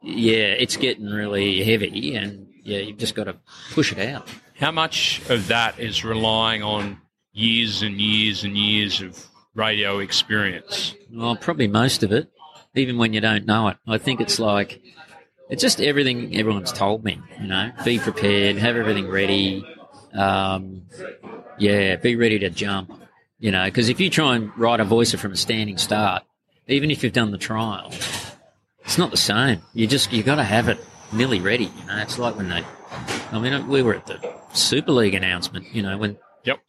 yeah, 0.02 0.54
it's 0.54 0.78
getting 0.78 1.08
really 1.08 1.64
heavy, 1.64 2.16
and 2.16 2.48
yeah, 2.64 2.80
you've 2.80 2.98
just 2.98 3.16
got 3.16 3.26
to 3.26 3.38
push 3.72 3.92
it 3.92 4.00
out. 4.00 4.30
How 4.60 4.72
much 4.72 5.22
of 5.30 5.48
that 5.48 5.80
is 5.80 6.04
relying 6.04 6.64
on 6.64 7.00
years 7.38 7.84
and 7.84 8.02
years 8.02 8.44
and 8.44 8.58
years 8.58 9.02
of 9.02 9.26
radio 9.54 10.00
experience? 10.00 10.96
Well, 11.12 11.36
probably 11.36 11.68
most 11.68 12.04
of 12.04 12.12
it, 12.12 12.32
even 12.76 12.98
when 12.98 13.14
you 13.14 13.22
don't 13.22 13.46
know 13.46 13.68
it. 13.70 13.78
I 13.88 13.98
think 13.98 14.20
it's 14.20 14.40
like 14.40 14.82
it's 15.50 15.62
just 15.62 15.80
everything 15.80 16.36
everyone's 16.36 16.74
told 16.74 17.04
me. 17.04 17.22
You 17.40 17.48
know, 17.48 17.72
be 17.86 18.00
prepared, 18.00 18.58
have 18.58 18.76
everything 18.76 19.08
ready. 19.08 19.66
Um, 20.14 20.84
yeah, 21.60 21.96
be 21.96 22.16
ready 22.16 22.40
to 22.40 22.50
jump. 22.50 22.92
You 23.40 23.52
know, 23.52 23.66
because 23.66 23.90
if 23.90 24.00
you 24.00 24.10
try 24.10 24.36
and 24.36 24.52
write 24.58 24.80
a 24.80 24.86
voicer 24.86 25.18
from 25.18 25.32
a 25.32 25.38
standing 25.38 25.78
start, 25.78 26.24
even 26.68 26.90
if 26.90 27.04
you've 27.04 27.14
done 27.14 27.30
the 27.30 27.38
trial, 27.38 27.92
it's 28.84 28.98
not 28.98 29.12
the 29.12 29.18
same. 29.18 29.62
You 29.76 29.86
just 29.86 30.12
you 30.12 30.24
got 30.24 30.36
to 30.36 30.44
have 30.44 30.70
it 30.70 30.80
nearly 31.14 31.40
ready. 31.40 31.66
You 31.66 31.86
know, 31.86 31.98
it's 32.00 32.18
like 32.18 32.36
when 32.36 32.50
they. 32.50 32.64
I 33.32 33.40
mean, 33.40 33.68
we 33.68 33.84
were 33.84 33.94
at 33.94 34.08
the 34.08 34.34
Super 34.54 34.92
League 34.92 35.14
announcement. 35.14 35.68
You 35.76 35.84
know, 35.84 35.98
when 35.98 36.18
Yep. 36.48 36.60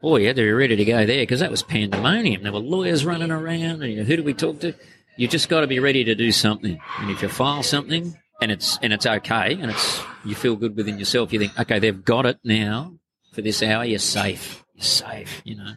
Boy, 0.00 0.18
you 0.18 0.26
had 0.26 0.36
to 0.36 0.42
be 0.42 0.52
ready 0.52 0.76
to 0.76 0.84
go 0.84 1.06
there 1.06 1.22
because 1.22 1.40
that 1.40 1.50
was 1.50 1.62
pandemonium. 1.62 2.42
There 2.42 2.52
were 2.52 2.60
lawyers 2.60 3.04
running 3.04 3.30
around, 3.30 3.82
and 3.82 3.92
you 3.92 3.96
know, 3.98 4.04
who 4.04 4.16
do 4.16 4.22
we 4.22 4.34
talk 4.34 4.60
to? 4.60 4.74
You 5.16 5.28
just 5.28 5.48
got 5.48 5.60
to 5.60 5.66
be 5.66 5.80
ready 5.80 6.04
to 6.04 6.14
do 6.14 6.32
something. 6.32 6.80
And 6.98 7.10
if 7.10 7.22
you 7.22 7.28
file 7.28 7.62
something 7.62 8.16
and 8.40 8.50
it's 8.50 8.78
and 8.82 8.92
it's 8.92 9.06
okay, 9.06 9.54
and 9.54 9.70
it's 9.70 10.00
you 10.24 10.34
feel 10.34 10.56
good 10.56 10.76
within 10.76 10.98
yourself, 10.98 11.32
you 11.32 11.38
think, 11.38 11.58
okay, 11.58 11.78
they've 11.78 12.04
got 12.04 12.26
it 12.26 12.38
now 12.44 12.94
for 13.32 13.42
this 13.42 13.62
hour. 13.62 13.84
You're 13.84 13.98
safe. 13.98 14.64
You're 14.74 14.84
safe. 14.84 15.42
You 15.44 15.56
know. 15.56 15.72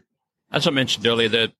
As 0.51 0.67
I 0.67 0.71
mentioned 0.71 1.05
earlier, 1.05 1.29
the 1.29 1.51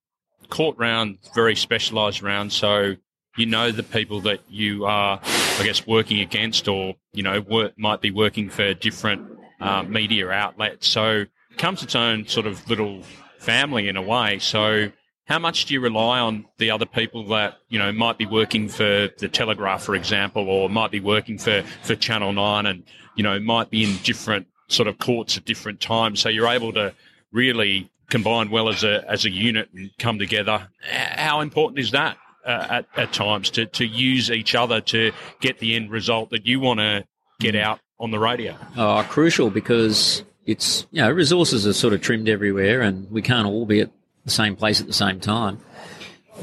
court 0.49 0.77
round 0.77 1.17
very 1.33 1.55
specialised 1.55 2.21
round, 2.21 2.53
so 2.53 2.95
you 3.37 3.45
know 3.45 3.71
the 3.71 3.83
people 3.83 4.21
that 4.21 4.41
you 4.49 4.85
are, 4.85 5.19
I 5.23 5.63
guess, 5.63 5.85
working 5.87 6.19
against, 6.19 6.67
or 6.67 6.95
you 7.11 7.23
know, 7.23 7.41
work, 7.41 7.73
might 7.77 8.01
be 8.01 8.11
working 8.11 8.49
for 8.49 8.73
different 8.73 9.27
uh, 9.59 9.83
media 9.83 10.29
outlets. 10.29 10.87
So 10.87 11.25
comes 11.57 11.83
its 11.83 11.95
own 11.95 12.27
sort 12.27 12.45
of 12.45 12.67
little 12.69 13.03
family 13.39 13.87
in 13.87 13.97
a 13.97 14.01
way. 14.01 14.39
So 14.39 14.91
how 15.25 15.39
much 15.39 15.65
do 15.65 15.73
you 15.73 15.79
rely 15.79 16.19
on 16.19 16.45
the 16.57 16.71
other 16.71 16.85
people 16.85 17.25
that 17.27 17.57
you 17.69 17.79
know 17.79 17.91
might 17.91 18.17
be 18.17 18.25
working 18.25 18.67
for 18.67 19.09
the 19.17 19.29
Telegraph, 19.29 19.83
for 19.83 19.95
example, 19.95 20.49
or 20.49 20.69
might 20.69 20.91
be 20.91 20.99
working 20.99 21.37
for 21.37 21.63
for 21.83 21.95
Channel 21.95 22.33
Nine, 22.33 22.65
and 22.65 22.83
you 23.15 23.23
know 23.23 23.39
might 23.39 23.69
be 23.69 23.83
in 23.83 23.97
different 24.03 24.47
sort 24.67 24.87
of 24.87 24.97
courts 24.99 25.37
at 25.37 25.45
different 25.45 25.79
times. 25.79 26.19
So 26.19 26.29
you're 26.29 26.47
able 26.47 26.73
to 26.73 26.93
really 27.31 27.89
combine 28.09 28.49
well 28.49 28.69
as 28.69 28.83
a 28.83 29.09
as 29.09 29.25
a 29.25 29.29
unit 29.29 29.69
and 29.73 29.91
come 29.97 30.19
together. 30.19 30.67
How 30.81 31.41
important 31.41 31.79
is 31.79 31.91
that 31.91 32.17
uh, 32.45 32.67
at 32.69 32.85
at 32.95 33.13
times 33.13 33.49
to 33.51 33.65
to 33.65 33.85
use 33.85 34.29
each 34.29 34.55
other 34.55 34.81
to 34.81 35.11
get 35.39 35.59
the 35.59 35.75
end 35.75 35.89
result 35.89 36.31
that 36.31 36.45
you 36.45 36.59
want 36.59 36.79
to 36.79 37.05
get 37.39 37.55
out 37.55 37.79
on 37.99 38.11
the 38.11 38.19
radio? 38.19 38.57
Oh, 38.75 39.05
crucial 39.09 39.49
because 39.49 40.23
it's 40.45 40.85
you 40.91 41.01
know 41.01 41.11
resources 41.11 41.65
are 41.65 41.73
sort 41.73 41.93
of 41.93 42.01
trimmed 42.01 42.29
everywhere, 42.29 42.81
and 42.81 43.09
we 43.11 43.21
can't 43.21 43.47
all 43.47 43.65
be 43.65 43.81
at 43.81 43.91
the 44.25 44.31
same 44.31 44.55
place 44.55 44.81
at 44.81 44.87
the 44.87 44.93
same 44.93 45.19
time. 45.19 45.59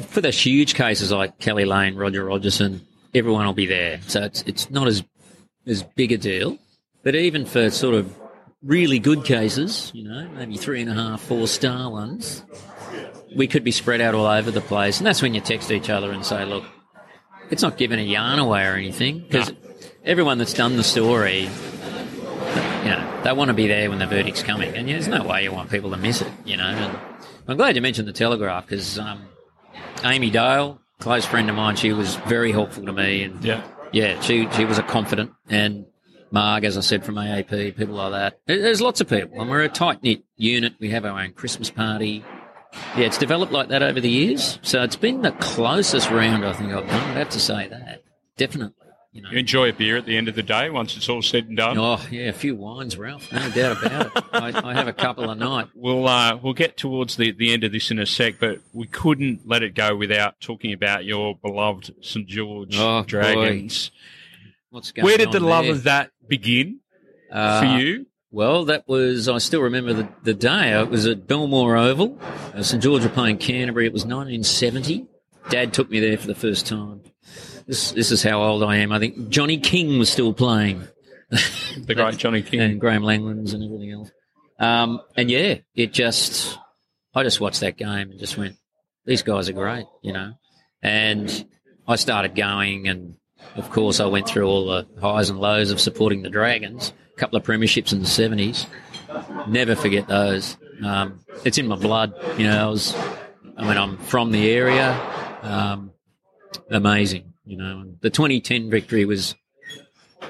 For 0.09 0.21
the 0.21 0.31
huge 0.31 0.75
cases 0.75 1.11
like 1.11 1.39
Keli 1.39 1.67
Lane, 1.67 1.97
Roger 1.97 2.25
Rogerson, 2.25 2.81
everyone 3.15 3.47
will 3.47 3.53
be 3.53 3.67
there, 3.67 4.01
so 4.07 4.23
it's 4.23 4.43
it's 4.43 4.71
not 4.71 4.87
as 4.87 5.03
as 5.67 5.83
big 5.83 6.13
a 6.13 6.19
deal. 6.19 6.59
But 7.03 7.15
even 7.15 7.47
for 7.47 7.71
sort 7.71 7.95
of 7.95 8.15
really 8.63 8.99
good 8.99 9.25
cases, 9.25 9.91
you 9.95 10.05
know, 10.05 10.29
maybe 10.35 10.57
three 10.57 10.83
and 10.83 10.91
a 10.91 10.95
half, 10.95 11.23
four 11.23 11.47
star 11.49 11.91
ones, 11.91 12.45
we 13.35 13.47
could 13.47 13.65
be 13.65 13.71
spread 13.71 14.01
out 14.01 14.15
all 14.15 14.27
over 14.27 14.51
the 14.51 14.61
place, 14.61 14.99
and 14.99 15.07
that's 15.07 15.23
when 15.23 15.35
you 15.35 15.41
text 15.41 15.71
each 15.71 15.89
other 15.89 16.13
and 16.13 16.25
say, 16.25 16.45
look, 16.45 16.65
it's 17.51 17.63
not 17.63 17.77
giving 17.77 17.99
a 17.99 18.03
yarn 18.03 18.39
away 18.39 18.67
or 18.67 18.75
anything 18.75 19.21
because 19.21 19.53
everyone 20.05 20.39
that's 20.39 20.55
done 20.55 20.77
the 20.77 20.85
story 20.85 21.49
you 22.85 22.91
know, 22.91 23.21
they 23.25 23.33
want 23.33 23.49
to 23.49 23.55
be 23.55 23.67
there 23.67 23.89
when 23.91 23.99
the 23.99 24.07
verdict's 24.07 24.43
coming, 24.43 24.75
and 24.75 24.89
there's 24.89 25.09
no 25.09 25.25
way 25.25 25.43
you 25.45 25.53
want 25.53 25.71
people 25.71 25.91
to 25.91 25.97
miss 25.97 26.21
it, 26.23 26.33
you 26.45 26.57
know. 26.57 26.65
And 26.65 26.99
I'm 27.49 27.57
glad 27.57 27.77
you 27.77 27.83
mentioned 27.83 28.09
the 28.09 28.13
Telegraph 28.13 28.67
because 28.67 28.99
um, 28.99 29.23
Amy 30.05 30.31
Dale, 30.31 30.81
close 30.99 31.25
friend 31.25 31.49
of 31.51 31.57
mine, 31.57 31.77
she 31.77 31.93
was 31.93 32.17
very 32.17 32.53
helpful 32.53 32.85
to 32.87 32.93
me, 32.93 33.23
and 33.25 33.45
Yeah. 33.45 33.63
yeah, 33.93 34.21
she 34.21 34.49
she 34.53 34.65
was 34.65 34.79
a 34.79 34.83
confident, 34.83 35.33
and 35.49 35.87
Marg, 36.31 36.65
as 36.65 36.79
I 36.79 36.81
said, 36.81 37.05
from 37.05 37.17
AAP, 37.17 37.77
people 37.77 37.97
like 37.97 38.13
that. 38.13 38.41
There's 38.47 38.81
lots 38.81 39.01
of 39.01 39.09
people, 39.09 39.41
and 39.41 39.51
we're 39.51 39.63
a 39.63 39.69
tight 39.69 40.03
knit 40.03 40.23
unit. 40.37 40.75
We 40.79 40.91
have 40.91 41.05
our 41.05 41.21
own 41.21 41.33
Christmas 41.33 41.71
party. 41.71 42.25
Yeah, 42.97 43.07
it's 43.07 43.19
developed 43.19 43.53
like 43.53 43.69
that 43.71 43.83
over 43.83 44.01
the 44.01 44.09
years, 44.09 44.61
so 44.63 44.83
it's 44.85 44.95
been 44.95 45.23
the 45.23 45.33
closest 45.33 46.09
round 46.11 46.45
I 46.45 46.53
think 46.53 46.73
I've 46.73 46.87
done. 46.87 47.11
I'd 47.11 47.17
have 47.17 47.31
to 47.31 47.41
say 47.41 47.67
that 47.69 48.05
definitely. 48.37 48.80
You 49.13 49.23
know. 49.23 49.31
You 49.31 49.39
enjoy 49.39 49.69
a 49.71 49.73
beer 49.73 49.97
at 49.97 50.07
the 50.07 50.17
end 50.17 50.29
of 50.29 50.37
the 50.37 50.43
day 50.43 50.71
once 50.71 50.97
it's 50.97 51.09
all 51.09 51.21
said 51.21 51.49
and 51.49 51.57
done. 51.57 51.77
Oh 51.77 52.01
yeah, 52.13 52.29
a 52.29 52.33
few 52.33 52.55
wines, 52.55 52.97
Ralph. 52.97 53.33
No 53.33 53.51
doubt 53.51 53.85
about 53.85 54.07
it. 54.17 54.25
I, 54.33 54.71
I 54.71 54.75
have 54.75 54.87
a 54.87 54.93
couple 54.93 55.29
a 55.31 55.35
night. 55.35 55.67
We'll 55.75 56.07
uh, 56.07 56.37
we'll 56.37 56.53
get 56.53 56.77
towards 56.77 57.17
the, 57.17 57.33
the 57.33 57.53
end 57.53 57.65
of 57.65 57.73
this 57.73 57.91
in 57.91 57.99
a 57.99 58.07
sec, 58.07 58.35
but 58.39 58.59
we 58.73 58.87
couldn't 58.87 59.49
let 59.49 59.65
it 59.65 59.75
go 59.75 59.97
without 59.97 60.39
talking 60.41 60.73
about 60.73 61.05
your 61.05 61.35
beloved 61.37 61.93
St 62.03 62.27
George 62.29 62.77
Oh, 62.79 63.03
Dragons. 63.03 63.91
What's 64.71 64.93
going 64.93 65.05
Where 65.05 65.19
did 65.19 65.33
the 65.33 65.41
love 65.41 65.65
there? 65.65 65.73
of 65.75 65.83
that 65.85 66.13
begin 66.29 66.79
Uh, 67.33 67.61
for 67.61 67.67
you? 67.81 68.07
Well, 68.31 68.67
that 68.67 68.87
was 68.87 69.29
I 69.29 69.39
still 69.39 69.63
remember 69.63 69.93
the, 69.93 70.09
the 70.23 70.35
day. 70.35 70.79
It 70.81 70.89
was 70.89 71.05
at 71.07 71.27
Belmore 71.27 71.77
Oval. 71.77 72.17
Uh, 72.55 72.63
St 72.63 72.81
George 72.81 73.03
were 73.03 73.09
playing 73.09 73.39
Canterbury. 73.39 73.87
It 73.87 73.93
was 73.93 74.05
1970. 74.05 75.07
Dad 75.49 75.73
took 75.73 75.91
me 75.91 75.99
there 75.99 76.17
for 76.17 76.29
the 76.29 76.35
first 76.37 76.65
time. 76.69 77.01
This 77.66 77.93
this 77.93 78.11
is 78.11 78.22
how 78.22 78.43
old 78.43 78.62
I 78.62 78.76
am. 78.76 78.93
I 78.93 78.99
think 78.99 79.28
Johnny 79.28 79.59
King 79.59 79.99
was 79.99 80.11
still 80.11 80.33
playing. 80.33 80.87
The 81.87 81.95
great 81.95 82.16
Johnny 82.18 82.43
King. 82.43 82.61
and 82.61 82.81
Graham 82.81 83.03
Langlands 83.03 83.55
and 83.55 83.62
everything 83.62 83.93
else. 83.93 84.11
Um, 84.59 85.01
and 85.16 85.31
yeah, 85.31 85.57
it 85.74 85.93
just, 85.93 86.59
I 87.14 87.22
just 87.22 87.41
watched 87.41 87.61
that 87.61 87.76
game 87.78 88.11
and 88.11 88.18
just 88.18 88.37
went, 88.37 88.57
these 89.07 89.22
guys 89.22 89.49
are 89.49 89.55
great, 89.55 89.87
you 90.03 90.12
know. 90.12 90.35
And 90.83 91.47
I 91.89 91.97
started 91.97 92.35
going, 92.35 92.89
and 92.89 93.14
of 93.57 93.70
course, 93.70 94.01
I 94.01 94.07
went 94.07 94.28
through 94.28 94.47
all 94.47 94.66
the 94.66 94.87
highs 95.01 95.31
and 95.31 95.39
lows 95.39 95.70
of 95.70 95.81
supporting 95.81 96.22
the 96.22 96.31
Dragons. 96.31 96.93
A 97.16 97.18
couple 97.18 97.39
of 97.39 97.45
premierships 97.45 97.93
in 97.93 98.01
the 98.01 98.07
seventies. 98.07 98.66
Never 99.49 99.74
forget 99.74 100.09
those. 100.09 100.57
Um, 100.85 101.20
it's 101.45 101.59
in 101.59 101.66
my 101.66 101.76
blood, 101.76 102.14
you 102.39 102.47
know. 102.47 102.68
I 102.68 102.70
was, 102.70 102.95
I 103.57 103.66
mean, 103.66 103.76
I'm 103.76 103.97
from 103.99 104.31
the 104.31 104.51
area. 104.51 104.93
Um, 105.43 105.89
amazing, 106.71 107.33
you 107.45 107.57
know. 107.57 107.81
And 107.81 107.99
the 108.01 108.11
2010 108.11 108.71
victory 108.71 109.05
was 109.05 109.35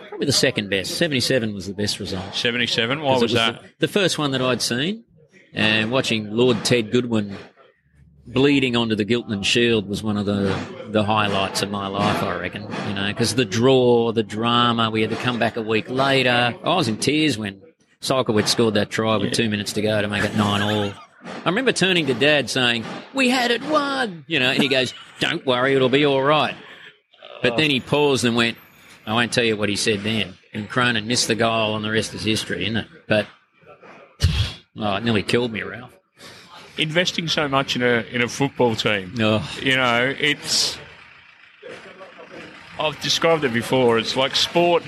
probably 0.09 0.27
the 0.27 0.33
second 0.33 0.71
best. 0.71 0.97
77 0.97 1.55
was 1.55 1.67
the 1.67 1.75
best 1.75 2.01
result. 2.01 2.35
77. 2.35 3.01
Why 3.01 3.17
it 3.17 3.23
was 3.23 3.33
that? 3.33 3.63
The, 3.63 3.69
the 3.87 3.89
first 3.89 4.19
one 4.19 4.33
that 4.33 4.43
I'd 4.43 4.63
seen, 4.63 5.05
and 5.53 5.91
watching 5.91 6.31
Lord 6.31 6.65
Ted 6.65 6.93
Goodwin 6.93 7.37
bleeding 8.27 8.77
onto 8.77 8.95
the 8.95 9.05
Giltinan 9.05 9.45
Shield 9.45 9.89
was 9.89 10.03
one 10.03 10.17
of 10.17 10.27
the 10.27 10.57
the 10.89 11.05
highlights 11.05 11.63
of 11.63 11.71
my 11.71 11.87
life, 11.87 12.23
I 12.23 12.39
reckon. 12.39 12.63
You 12.89 12.95
know, 12.95 13.09
because 13.09 13.35
the 13.35 13.45
draw, 13.45 14.13
the 14.13 14.23
drama, 14.23 14.91
we 14.91 15.01
had 15.01 15.11
to 15.11 15.17
come 15.17 15.39
back 15.39 15.57
a 15.57 15.63
week 15.63 15.91
later. 15.91 16.55
I 16.63 16.75
was 16.75 16.89
in 16.89 16.99
tears 16.99 17.39
when 17.39 17.61
Cyclewicz 18.01 18.49
scored 18.49 18.75
that 18.75 18.91
try 18.91 19.17
with 19.17 19.33
two 19.33 19.49
minutes 19.49 19.73
to 19.75 19.83
go 19.83 20.01
to 20.01 20.09
make 20.09 20.25
it 20.25 20.37
nine 20.37 20.63
all. 20.63 20.93
I 21.25 21.49
remember 21.49 21.73
turning 21.73 22.07
to 22.07 22.15
Dad 22.15 22.49
saying, 22.49 22.85
"We 23.13 23.29
had 23.29 23.51
it 23.51 23.63
won," 23.65 24.25
you 24.27 24.39
know, 24.41 24.51
and 24.51 24.63
he 24.63 24.69
goes, 24.69 24.95
"Don't 25.21 25.45
worry, 25.45 25.75
it'll 25.75 25.89
be 25.89 26.05
all 26.07 26.23
right." 26.23 26.55
But 27.43 27.57
then 27.57 27.71
he 27.71 27.81
paused 27.81 28.25
and 28.25 28.37
went, 28.37 28.57
"I 29.07 29.15
won't 29.15 29.33
tell 29.33 29.45
you 29.45 29.57
what 29.57 29.69
he 29.69 29.77
said 29.77 30.01
then." 30.01 30.35
And 30.53 30.69
Cronin 30.69 31.07
missed 31.07 31.29
the 31.29 31.35
goal, 31.35 31.77
and 31.77 31.85
the 31.85 31.91
rest 31.91 32.13
is 32.15 32.25
history, 32.25 32.65
isn't 32.65 32.77
it? 32.77 32.87
But 33.07 33.27
oh, 34.77 34.97
it 34.97 35.05
nearly 35.05 35.23
killed 35.23 35.53
me, 35.53 35.63
Ralph. 35.63 35.97
Investing 36.79 37.29
so 37.29 37.49
much 37.49 37.77
in 37.77 37.83
a 37.83 38.05
in 38.11 38.23
a 38.23 38.29
football 38.29 38.75
team, 38.75 39.15
Oh, 39.21 39.49
you 39.63 39.77
know, 39.77 40.15
it's. 40.19 40.79
I've 42.79 42.99
described 43.03 43.45
it 43.45 43.53
before. 43.53 43.99
It's 43.99 44.17
like 44.17 44.35
sport 44.35 44.83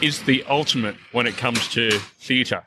is 0.00 0.22
the 0.22 0.44
ultimate 0.44 0.96
when 1.12 1.26
it 1.26 1.36
comes 1.36 1.68
to 1.68 1.90
theatre. 2.20 2.64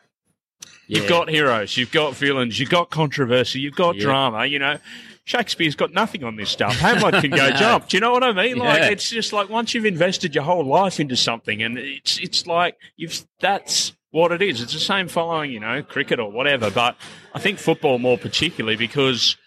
You've 0.92 1.04
yeah. 1.04 1.10
got 1.10 1.30
heroes, 1.30 1.78
you've 1.78 1.92
got 1.92 2.16
villains, 2.16 2.60
you've 2.60 2.70
got 2.70 2.90
controversy, 2.90 3.62
you've 3.62 3.76
got 3.76 3.96
Yeah. 3.96 4.02
drama. 4.04 4.46
You 4.46 4.60
know, 4.60 4.78
Shakespeare's 5.24 5.76
got 5.76 5.94
nothing 5.94 6.26
on 6.26 6.36
this 6.36 6.50
stuff. 6.50 6.76
Hamlet 6.80 7.22
can 7.22 7.32
go 7.32 7.38
No. 7.50 7.56
jump. 7.56 7.88
Do 7.88 7.96
you 7.96 8.02
know 8.02 8.12
what 8.12 8.26
I 8.26 8.34
mean? 8.34 8.58
Like 8.58 8.80
Yeah. 8.80 8.90
it's 8.90 9.10
just 9.10 9.32
like 9.32 9.48
once 9.50 9.74
you've 9.74 9.86
invested 9.86 10.36
your 10.36 10.44
whole 10.44 10.66
life 10.66 11.00
into 11.00 11.16
something, 11.16 11.64
and 11.64 11.78
it's 11.78 12.18
it's 12.20 12.46
like 12.46 12.76
you've 12.98 13.26
that's 13.40 13.94
what 14.10 14.34
it 14.34 14.42
is. 14.42 14.60
It's 14.62 14.74
the 14.74 14.80
same 14.80 15.08
following, 15.08 15.52
you 15.52 15.62
know, 15.62 15.82
cricket 15.82 16.20
or 16.20 16.30
whatever. 16.30 16.70
But 16.70 16.98
I 17.34 17.40
think 17.40 17.58
football 17.58 17.98
more 17.98 18.18
particularly 18.18 18.76
because 18.76 19.38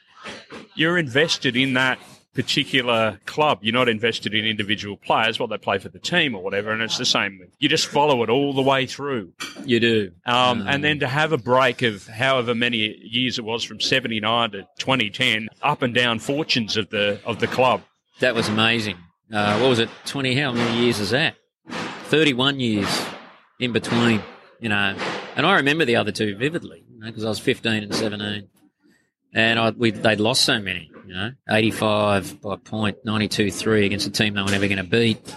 you're 0.74 0.96
invested 0.96 1.56
in 1.56 1.74
that 1.74 1.98
particular 2.34 3.20
club. 3.26 3.60
You're 3.62 3.72
not 3.74 3.88
invested 3.88 4.34
in 4.34 4.44
individual 4.44 4.96
players, 4.96 5.38
well, 5.38 5.48
they 5.48 5.56
play 5.58 5.78
for 5.78 5.88
the 5.88 5.98
team 5.98 6.34
or 6.34 6.42
whatever, 6.42 6.72
and 6.72 6.82
it's 6.82 6.98
the 6.98 7.04
same. 7.04 7.40
You 7.58 7.68
just 7.68 7.86
follow 7.86 8.22
it 8.22 8.30
all 8.30 8.52
the 8.52 8.62
way 8.62 8.86
through. 8.86 9.32
you 9.64 9.80
do. 9.80 10.10
Um, 10.26 10.66
and 10.66 10.82
then 10.82 10.98
to 11.00 11.06
have 11.06 11.32
a 11.32 11.38
break 11.38 11.82
of 11.82 12.06
however 12.06 12.54
many 12.54 12.78
years 12.78 13.38
it 13.38 13.44
was 13.44 13.64
from 13.64 13.80
79 13.80 14.50
to 14.50 14.62
2010, 14.78 15.48
up 15.62 15.82
and 15.82 15.94
down 15.94 16.18
fortunes 16.18 16.76
of 16.76 16.90
the 16.90 17.20
of 17.24 17.40
the 17.40 17.46
club. 17.46 17.82
That 18.20 18.34
was 18.34 18.48
amazing. 18.48 18.96
Uh, 19.32 19.58
what 19.58 19.68
was 19.68 19.78
it? 19.78 19.88
Twenty? 20.04 20.34
How 20.38 20.52
many 20.52 20.84
years 20.84 21.00
is 21.00 21.10
that? 21.10 21.34
Thirty-one 22.04 22.60
years 22.60 23.04
in 23.58 23.72
between. 23.72 24.22
You 24.60 24.68
know, 24.68 24.96
and 25.34 25.46
I 25.46 25.56
remember 25.56 25.84
the 25.84 25.96
other 25.96 26.12
two 26.12 26.36
vividly 26.36 26.84
because 27.00 27.24
I 27.24 27.28
was 27.28 27.38
fifteen 27.38 27.82
and 27.82 27.94
seventeen, 27.94 28.48
and 29.32 29.58
I, 29.58 29.70
we 29.70 29.90
they'd 29.90 30.20
lost 30.20 30.42
so 30.44 30.60
many. 30.60 30.90
You 31.06 31.14
know, 31.14 31.30
eighty-five 31.50 32.40
by 32.40 32.56
point, 32.56 32.98
ninety-two 33.04 33.50
three 33.50 33.86
against 33.86 34.06
a 34.06 34.10
team 34.10 34.34
they 34.34 34.42
were 34.42 34.50
never 34.50 34.66
going 34.68 34.78
to 34.78 34.84
beat. 34.84 35.34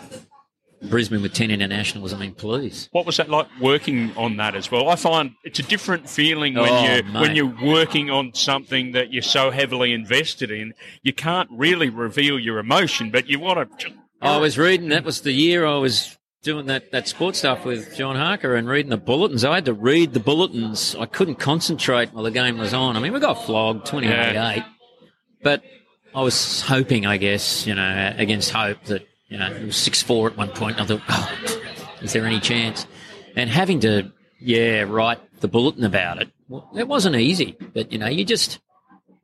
Brisbane 0.89 1.24
with 1.24 1.34
ten 1.34 1.49
internationals. 1.49 2.13
I 2.13 2.18
mean, 2.18 2.36
please. 2.36 2.88
What 2.91 3.05
was 3.07 3.18
that 3.18 3.30
like 3.30 3.47
working 3.59 4.11
on 4.15 4.38
that 4.38 4.55
as 4.55 4.70
well? 4.70 4.89
I 4.89 4.95
find 4.95 5.32
it's 5.43 5.57
a 5.57 5.63
different 5.63 6.07
feeling 6.07 6.53
when 6.53 6.70
Oh, 6.70 6.84
you 6.84 7.03
mate. 7.03 7.22
when 7.22 7.36
you're 7.36 7.55
working 7.63 8.11
on 8.11 8.34
something 8.36 8.91
that 8.91 9.11
you're 9.11 9.24
so 9.24 9.49
heavily 9.49 9.91
invested 9.91 10.51
in. 10.51 10.74
You 11.01 11.13
can't 11.13 11.49
really 11.51 11.89
reveal 11.89 12.38
your 12.38 12.59
emotion, 12.59 13.09
but 13.09 13.28
you 13.28 13.39
want 13.39 13.80
to. 13.80 13.91
I 14.22 14.38
was 14.38 14.57
reading. 14.57 14.89
That 14.89 15.03
was 15.03 15.22
the 15.22 15.32
year 15.32 15.65
I 15.65 15.78
was 15.78 16.15
doing 16.43 16.68
that, 16.68 16.91
that 16.91 17.07
sports 17.07 17.39
stuff 17.39 17.65
with 17.65 17.95
John 17.95 18.15
Harker 18.15 18.55
and 18.55 18.70
reading 18.70 18.91
the 18.91 18.97
bulletins. 18.97 19.43
I 19.43 19.55
had 19.55 19.65
to 19.65 19.74
read 19.74 20.13
the 20.13 20.20
bulletins. 20.20 20.95
I 20.95 21.07
couldn't 21.07 21.36
concentrate 21.39 22.13
while 22.13 22.24
the 22.24 22.32
game 22.32 22.57
was 22.59 22.74
on. 22.76 22.95
I 22.95 22.99
mean, 22.99 23.13
we 23.13 23.20
got 23.20 23.43
flogged 23.45 23.88
twenty 23.88 24.07
eight 24.07 24.38
eight, 24.38 24.63
but 25.44 25.64
I 26.16 26.22
was 26.22 26.62
hoping, 26.62 27.06
I 27.06 27.18
guess, 27.18 27.68
you 27.68 27.76
know, 27.76 28.14
against 28.18 28.52
hope 28.52 28.84
that 28.86 29.08
you 29.28 29.38
know 29.38 29.52
it 29.52 29.66
was 29.66 29.78
six 29.78 30.02
four 30.02 30.30
at 30.30 30.38
one 30.38 30.50
point. 30.50 30.80
And 30.80 30.84
I 30.84 30.98
thought, 30.98 31.02
oh, 31.10 31.62
is 32.02 32.14
there 32.14 32.26
any 32.26 32.40
chance? 32.40 32.88
And 33.36 33.50
having 33.50 33.82
to, 33.82 34.12
yeah, 34.40 34.82
write 34.82 35.20
the 35.42 35.48
bulletin 35.48 35.84
about 35.84 36.22
it. 36.22 36.30
Well, 36.50 36.70
it 36.76 36.88
wasn't 36.88 37.16
easy, 37.18 37.58
but 37.74 37.92
you 37.92 37.98
know, 37.98 38.08
you 38.08 38.26
just 38.26 38.60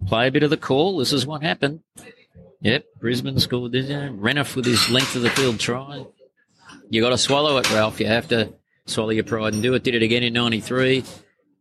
play 0.08 0.28
a 0.28 0.32
bit 0.32 0.44
of 0.44 0.50
the 0.50 0.58
call. 0.58 0.98
This 0.98 1.14
is 1.14 1.26
what 1.26 1.42
happened. 1.42 1.82
Yep, 2.62 2.86
Brisbane 3.00 3.40
scored 3.40 3.72
this. 3.72 3.90
Know, 3.90 4.16
with 4.56 4.66
his 4.66 4.90
length 4.90 5.16
of 5.16 5.22
the 5.22 5.30
field 5.30 5.60
try. 5.60 6.06
You 6.90 7.02
got 7.02 7.10
to 7.10 7.18
swallow 7.18 7.58
it, 7.58 7.70
Ralph. 7.72 8.00
You 8.00 8.08
have 8.08 8.28
to 8.30 8.54
swallow 8.86 9.10
your 9.10 9.24
pride 9.24 9.54
and 9.54 9.64
do 9.64 9.74
it. 9.74 9.84
Did 9.84 9.96
it 9.96 10.04
again 10.04 10.24
in 10.24 10.34
'93, 10.34 11.04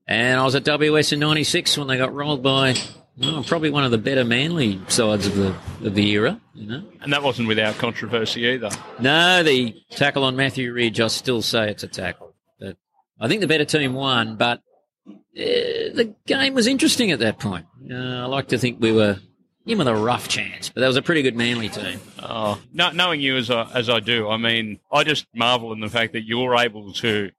and 0.07 0.39
I 0.39 0.45
was 0.45 0.55
at 0.55 0.65
WS 0.65 1.13
in 1.13 1.21
'96 1.21 1.79
when 1.79 1.89
they 1.89 1.97
got 1.97 2.13
rolled 2.13 2.43
by 2.43 2.75
well, 3.19 3.45
probably 3.45 3.71
one 3.71 3.85
of 3.85 3.91
the 3.91 3.99
better 3.99 4.25
Manly 4.25 4.81
sides 4.89 5.27
of 5.27 5.37
the 5.37 5.55
of 5.87 5.95
the 5.95 6.09
era. 6.11 6.41
You 6.55 6.67
know, 6.67 6.85
And 7.01 7.13
that 7.13 7.23
wasn't 7.23 7.49
without 7.49 7.77
controversy 7.79 8.43
either. 8.47 8.71
no, 9.01 9.43
the 9.43 9.75
tackle 9.91 10.25
on 10.25 10.37
Matthew 10.37 10.73
Ridge. 10.73 11.01
I 11.01 11.09
still 11.09 11.43
say 11.43 11.71
it's 11.71 11.83
a 11.83 11.89
tackle, 11.89 12.35
but 12.61 12.77
I 13.21 13.29
think 13.29 13.41
the 13.41 13.47
better 13.47 13.65
team 13.65 13.95
won. 13.95 14.37
But 14.37 14.61
uh, 15.07 15.13
the 15.35 16.15
game 16.27 16.55
was 16.55 16.67
interesting 16.67 17.11
at 17.11 17.19
that 17.21 17.39
point. 17.39 17.67
Uh, 17.91 17.95
I 17.95 18.25
like 18.27 18.49
to 18.49 18.59
think 18.59 18.81
we 18.81 18.93
were 18.93 19.19
in 19.67 19.79
with 19.79 19.89
a 19.89 19.95
rough 19.95 20.29
chance, 20.29 20.69
but 20.71 20.81
that 20.81 20.87
was 20.89 20.97
a 20.97 21.03
pretty 21.03 21.23
good 21.23 21.37
Manly 21.37 21.69
team. 21.69 22.01
Oh, 22.21 22.61
no, 22.73 22.91
knowing 22.91 23.21
you 23.21 23.37
as 23.37 23.51
I, 23.51 23.71
as 23.75 23.89
I 23.89 24.01
do, 24.01 24.29
I 24.29 24.37
mean, 24.37 24.81
I 24.93 25.05
just 25.05 25.27
marvel 25.35 25.73
in 25.73 25.81
the 25.81 25.89
fact 25.89 26.13
that 26.15 26.25
you're 26.25 26.57
able 26.57 26.93
to 26.95 27.31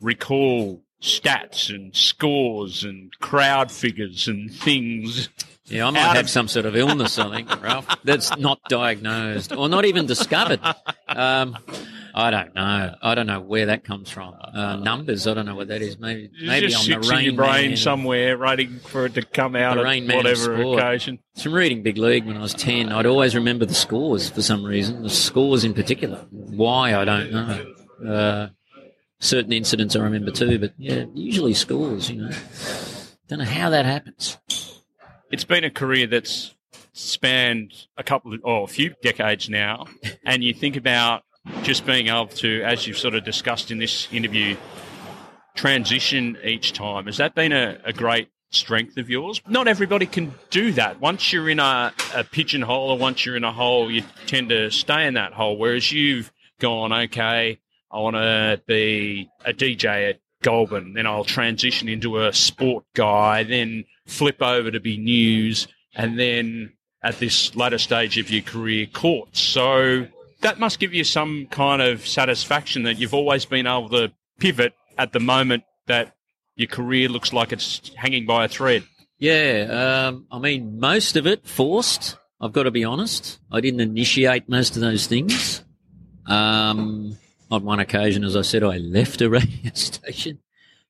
recall 0.00 0.82
stats 1.02 1.68
and 1.74 1.94
scores 1.94 2.84
and 2.84 3.12
crowd 3.20 3.70
figures 3.70 4.28
and 4.28 4.50
things. 4.52 5.28
Yeah, 5.66 5.86
I 5.86 5.90
might 5.90 6.00
have 6.00 6.24
of- 6.24 6.30
some 6.30 6.48
sort 6.48 6.64
of 6.66 6.76
illness, 6.76 7.18
I 7.18 7.34
think, 7.36 7.62
Ralph, 7.62 7.86
that's 8.04 8.36
not 8.36 8.60
diagnosed 8.68 9.52
or 9.52 9.68
not 9.68 9.84
even 9.84 10.06
discovered. 10.06 10.60
Um, 11.08 11.56
I 12.14 12.30
don't 12.30 12.54
know. 12.54 12.94
I 13.00 13.14
don't 13.14 13.26
know 13.26 13.40
where 13.40 13.66
that 13.66 13.84
comes 13.84 14.10
from. 14.10 14.34
Uh, 14.54 14.76
numbers, 14.76 15.26
I 15.26 15.32
don't 15.34 15.46
know 15.46 15.54
what 15.54 15.68
that 15.68 15.80
is. 15.80 15.98
Maybe, 15.98 16.24
It 16.24 16.30
maybe 16.46 16.66
just 16.68 16.82
I'm 16.90 17.00
the 17.00 17.04
sits 17.04 17.08
in 17.10 17.16
rain 17.16 17.24
your 17.24 17.34
brain 17.34 17.68
man. 17.70 17.76
somewhere, 17.78 18.36
waiting 18.38 18.80
for 18.80 19.06
it 19.06 19.14
to 19.14 19.22
come 19.22 19.56
out 19.56 19.78
at 19.78 19.84
rain 19.84 20.06
whatever 20.08 20.60
occasion. 20.60 21.20
From 21.42 21.54
reading 21.54 21.82
Big 21.82 21.96
League 21.96 22.26
when 22.26 22.36
I 22.36 22.42
was 22.42 22.52
10, 22.54 22.90
I'd 22.92 23.06
always 23.06 23.34
remember 23.34 23.64
the 23.64 23.74
scores 23.74 24.28
for 24.28 24.42
some 24.42 24.62
reason. 24.64 25.02
The 25.02 25.08
scores 25.10 25.64
in 25.64 25.72
particular. 25.72 26.26
Why, 26.30 26.94
I 26.94 27.04
don't 27.06 27.32
know. 27.32 27.74
Uh, 28.12 28.48
certain 29.22 29.52
incidents 29.52 29.96
I 29.96 30.00
remember 30.00 30.32
too, 30.32 30.58
but 30.58 30.74
yeah, 30.76 31.04
usually 31.14 31.54
scores, 31.54 32.10
you 32.10 32.22
know. 32.22 32.30
Don't 33.28 33.38
know 33.38 33.44
how 33.44 33.70
that 33.70 33.86
happens. 33.86 34.36
It's 35.30 35.44
been 35.44 35.64
a 35.64 35.70
career 35.70 36.06
that's 36.06 36.54
spanned 36.92 37.72
a 37.96 38.02
couple 38.02 38.34
of, 38.34 38.40
or 38.42 38.64
a 38.64 38.66
few 38.66 38.94
decades 39.02 39.48
now, 39.48 39.86
and 40.26 40.44
you 40.44 40.52
think 40.52 40.76
about 40.76 41.22
just 41.62 41.86
being 41.86 42.08
able 42.08 42.26
to, 42.26 42.62
as 42.62 42.86
you've 42.86 42.98
sort 42.98 43.14
of 43.14 43.24
discussed 43.24 43.70
in 43.70 43.78
this 43.78 44.08
interview, 44.12 44.56
transition 45.54 46.36
each 46.44 46.72
time. 46.72 47.06
Has 47.06 47.16
that 47.18 47.34
been 47.34 47.52
a, 47.52 47.78
a 47.84 47.92
great 47.92 48.28
strength 48.50 48.96
of 48.96 49.08
yours? 49.08 49.40
Not 49.48 49.68
everybody 49.68 50.06
can 50.06 50.34
do 50.50 50.72
that. 50.72 51.00
Once 51.00 51.32
you're 51.32 51.48
in 51.48 51.60
a, 51.60 51.92
a 52.14 52.24
pigeonhole 52.24 52.90
or 52.90 52.98
once 52.98 53.24
you're 53.24 53.36
in 53.36 53.44
a 53.44 53.52
hole, 53.52 53.90
you 53.90 54.02
tend 54.26 54.48
to 54.48 54.70
stay 54.70 55.06
in 55.06 55.14
that 55.14 55.32
hole. 55.32 55.56
Whereas 55.56 55.92
you've 55.92 56.32
gone, 56.58 56.92
okay, 56.92 57.58
I 57.92 57.98
want 57.98 58.16
to 58.16 58.60
be 58.66 59.28
a 59.44 59.52
DJ 59.52 60.10
at 60.10 60.20
Goulburn, 60.42 60.94
then 60.94 61.06
I'll 61.06 61.24
transition 61.24 61.88
into 61.88 62.20
a 62.20 62.32
sport 62.32 62.84
guy, 62.94 63.44
then 63.44 63.84
flip 64.06 64.42
over 64.42 64.70
to 64.70 64.80
be 64.80 64.98
news, 64.98 65.68
and 65.94 66.18
then 66.18 66.72
at 67.02 67.18
this 67.18 67.54
later 67.54 67.78
stage 67.78 68.18
of 68.18 68.30
your 68.30 68.42
career, 68.42 68.86
courts. 68.86 69.40
So 69.40 70.06
that 70.40 70.58
must 70.58 70.78
give 70.78 70.94
you 70.94 71.04
some 71.04 71.46
kind 71.50 71.82
of 71.82 72.06
satisfaction 72.06 72.84
that 72.84 72.98
you've 72.98 73.14
always 73.14 73.44
been 73.44 73.66
able 73.66 73.88
to 73.90 74.12
pivot 74.38 74.74
at 74.98 75.12
the 75.12 75.20
moment 75.20 75.64
that 75.86 76.14
your 76.56 76.68
career 76.68 77.08
looks 77.08 77.32
like 77.32 77.52
it's 77.52 77.90
hanging 77.96 78.26
by 78.26 78.44
a 78.44 78.48
thread. 78.48 78.84
Yeah, 79.18 80.08
um, 80.08 80.26
I 80.30 80.38
mean, 80.38 80.80
most 80.80 81.16
of 81.16 81.26
it 81.26 81.46
forced. 81.46 82.16
I've 82.40 82.52
got 82.52 82.64
to 82.64 82.72
be 82.72 82.84
honest. 82.84 83.38
I 83.50 83.60
didn't 83.60 83.80
initiate 83.80 84.48
most 84.48 84.74
of 84.74 84.82
those 84.82 85.06
things. 85.06 85.62
Um, 86.26 87.16
on 87.52 87.64
one 87.64 87.80
occasion, 87.80 88.24
as 88.24 88.34
I 88.34 88.40
said, 88.40 88.64
I 88.64 88.78
left 88.78 89.20
a 89.20 89.28
radio 89.30 89.72
station 89.74 90.38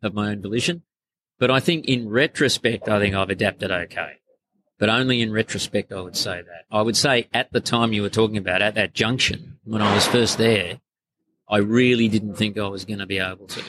of 0.01 0.14
my 0.14 0.30
own 0.30 0.40
volition. 0.40 0.82
But 1.40 1.51
I 1.51 1.59
think 1.59 1.86
in 1.86 2.09
retrospect, 2.09 2.89
I 2.89 3.01
think 3.01 3.16
I've 3.16 3.30
adapted 3.30 3.72
okay. 3.72 4.12
But 4.78 4.89
only 4.89 5.20
in 5.20 5.32
retrospect, 5.32 5.93
I 5.93 6.01
would 6.01 6.16
say 6.16 6.40
that. 6.40 6.64
I 6.70 6.82
would 6.82 6.97
say 6.97 7.28
at 7.34 7.52
the 7.52 7.60
time 7.60 7.93
you 7.93 8.02
were 8.02 8.09
talking 8.09 8.36
about, 8.36 8.62
at 8.62 8.76
that 8.76 8.94
junction, 8.94 9.59
when 9.64 9.82
I 9.82 9.93
was 9.93 10.06
first 10.06 10.39
there, 10.39 10.80
I 11.48 11.59
really 11.59 12.06
didn't 12.09 12.36
think 12.36 12.56
I 12.56 12.68
was 12.68 12.84
going 12.84 13.01
to 13.01 13.06
be 13.06 13.18
able 13.18 13.48
to. 13.48 13.62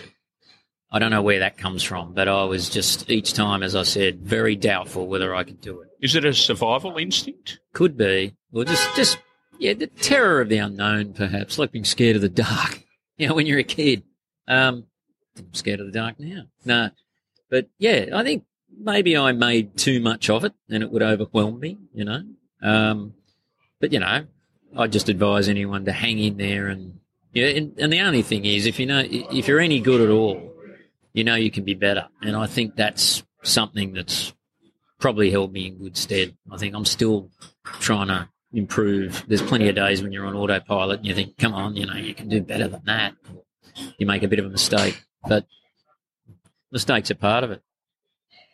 I 0.92 1.00
don't 1.00 1.10
know 1.10 1.24
where 1.24 1.40
that 1.40 1.58
comes 1.58 1.82
from, 1.82 2.14
but 2.14 2.28
I 2.28 2.44
was 2.44 2.70
just 2.70 3.10
each 3.10 3.34
time, 3.34 3.64
as 3.64 3.76
I 3.76 3.82
said, 3.82 4.20
very 4.20 4.56
doubtful 4.56 5.08
whether 5.08 5.34
I 5.34 5.44
could 5.44 5.62
do 5.62 5.82
it. 5.82 5.90
Is 6.00 6.16
it 6.16 6.26
a 6.26 6.34
survival 6.34 6.98
instinct? 6.98 7.60
Could 7.74 7.98
be, 7.98 8.36
or 8.52 8.66
just, 8.66 8.96
just 8.96 9.18
yeah, 9.58 9.74
the 9.74 9.88
terror 9.88 10.42
of 10.42 10.50
the 10.50 10.60
unknown, 10.60 11.14
perhaps, 11.14 11.58
like 11.58 11.72
being 11.72 11.86
scared 11.86 12.18
of 12.18 12.22
the 12.22 12.30
dark. 12.30 12.83
You 13.18 13.28
know, 13.28 13.36
when 13.36 13.46
you're 13.46 13.60
a 13.60 13.64
kid, 13.64 14.02
um, 14.48 14.86
I'm 15.38 15.54
scared 15.54 15.80
of 15.80 15.86
the 15.86 15.92
dark 15.92 16.20
now. 16.20 16.46
No, 16.66 16.90
but 17.48 17.68
yeah, 17.78 18.08
I 18.12 18.24
think 18.24 18.44
maybe 18.76 19.16
I 19.16 19.34
made 19.34 19.78
too 19.78 20.00
much 20.00 20.32
of 20.32 20.44
it 20.44 20.54
and 20.68 20.82
it 20.82 20.92
would 20.92 21.04
overwhelm 21.04 21.60
me, 21.60 21.78
you 21.94 22.06
know. 22.06 22.24
Um, 22.62 23.14
but 23.80 23.94
you 23.94 24.00
know, 24.00 24.26
I 24.76 24.88
just 24.88 25.10
advise 25.10 25.48
anyone 25.48 25.86
to 25.86 25.92
hang 25.92 26.18
in 26.18 26.38
there 26.38 26.68
and 26.68 27.00
yeah. 27.34 27.48
And, 27.48 27.78
and 27.78 27.92
the 27.92 28.02
only 28.02 28.22
thing 28.22 28.46
is, 28.46 28.66
if 28.66 28.80
you 28.80 28.86
know, 28.86 29.04
if 29.06 29.48
you're 29.48 29.60
any 29.60 29.80
good 29.80 30.02
at 30.02 30.10
all, 30.10 30.52
you 31.14 31.24
know 31.24 31.36
you 31.36 31.52
can 31.52 31.64
be 31.64 31.74
better. 31.74 32.08
And 32.22 32.36
I 32.36 32.48
think 32.48 32.76
that's 32.76 33.24
something 33.44 33.94
that's 33.94 34.34
probably 35.00 35.30
held 35.30 35.52
me 35.52 35.68
in 35.68 35.78
good 35.78 35.98
stead. 35.98 36.36
I 36.52 36.58
think 36.58 36.76
I'm 36.76 36.86
still 36.86 37.30
trying 37.64 38.08
to 38.08 38.30
improve. 38.54 39.26
There's 39.28 39.42
plenty 39.42 39.68
of 39.68 39.76
days 39.76 40.02
when 40.02 40.12
you're 40.12 40.26
on 40.26 40.36
autopilot 40.36 41.00
and 41.00 41.08
you 41.08 41.16
think, 41.16 41.38
come 41.38 41.54
on, 41.54 41.76
you 41.76 41.86
know, 41.86 41.96
you 41.96 42.14
can 42.14 42.30
do 42.30 42.42
better 42.42 42.68
than 42.68 42.84
that. 42.86 43.16
You 43.98 44.06
make 44.06 44.24
a 44.24 44.28
bit 44.28 44.40
of 44.40 44.46
a 44.46 44.50
mistake, 44.50 45.04
but 45.28 45.46
mistakes 46.72 47.10
are 47.12 47.16
part 47.16 47.44
of 47.44 47.52
it. 47.52 47.62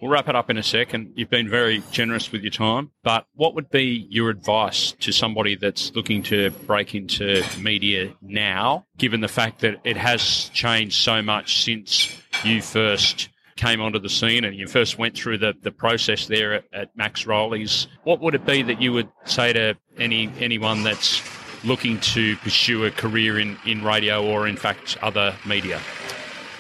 We'll 0.02 0.12
wrap 0.12 0.30
it 0.30 0.36
up 0.36 0.50
in 0.50 0.58
a 0.58 0.64
second. 0.64 1.12
You've 1.16 1.30
been 1.30 1.50
very 1.50 1.84
generous 1.92 2.32
with 2.32 2.42
your 2.42 2.52
time, 2.52 2.92
but 3.04 3.26
what 3.34 3.54
would 3.56 3.70
be 3.70 4.08
your 4.10 4.30
advice 4.30 4.94
to 5.02 5.12
somebody 5.12 5.56
that's 5.56 5.94
looking 5.94 6.24
to 6.24 6.52
break 6.66 6.96
into 6.96 7.44
media 7.60 8.14
now, 8.22 8.86
given 8.98 9.20
the 9.20 9.28
fact 9.28 9.60
that 9.60 9.82
it 9.84 9.98
has 9.98 10.50
changed 10.54 10.96
so 10.96 11.22
much 11.22 11.64
since 11.64 12.16
you 12.46 12.62
first 12.62 13.28
came 13.60 13.81
onto 13.81 13.99
the 13.99 14.10
scene 14.10 14.45
and 14.45 14.56
you 14.56 14.68
first 14.68 14.98
went 14.98 15.15
through 15.15 15.38
the, 15.38 15.53
the 15.61 15.72
process 15.72 16.27
there 16.27 16.53
at, 16.53 16.64
at 16.72 16.95
Max 16.95 17.26
Rowley's? 17.27 17.88
What 18.03 18.22
would 18.22 18.34
it 18.34 18.45
be 18.45 18.61
that 18.64 18.81
you 18.81 18.94
would 18.94 19.10
say 19.26 19.52
to 19.53 19.76
any 19.98 20.31
anyone 20.40 20.84
that's 20.84 21.22
looking 21.65 21.99
to 21.99 22.38
pursue 22.38 22.86
a 22.86 22.91
career 22.91 23.38
in, 23.38 23.57
in 23.65 23.84
radio 23.84 24.26
or, 24.26 24.48
in 24.48 24.56
fact, 24.56 24.98
other 25.02 25.36
media? 25.45 25.81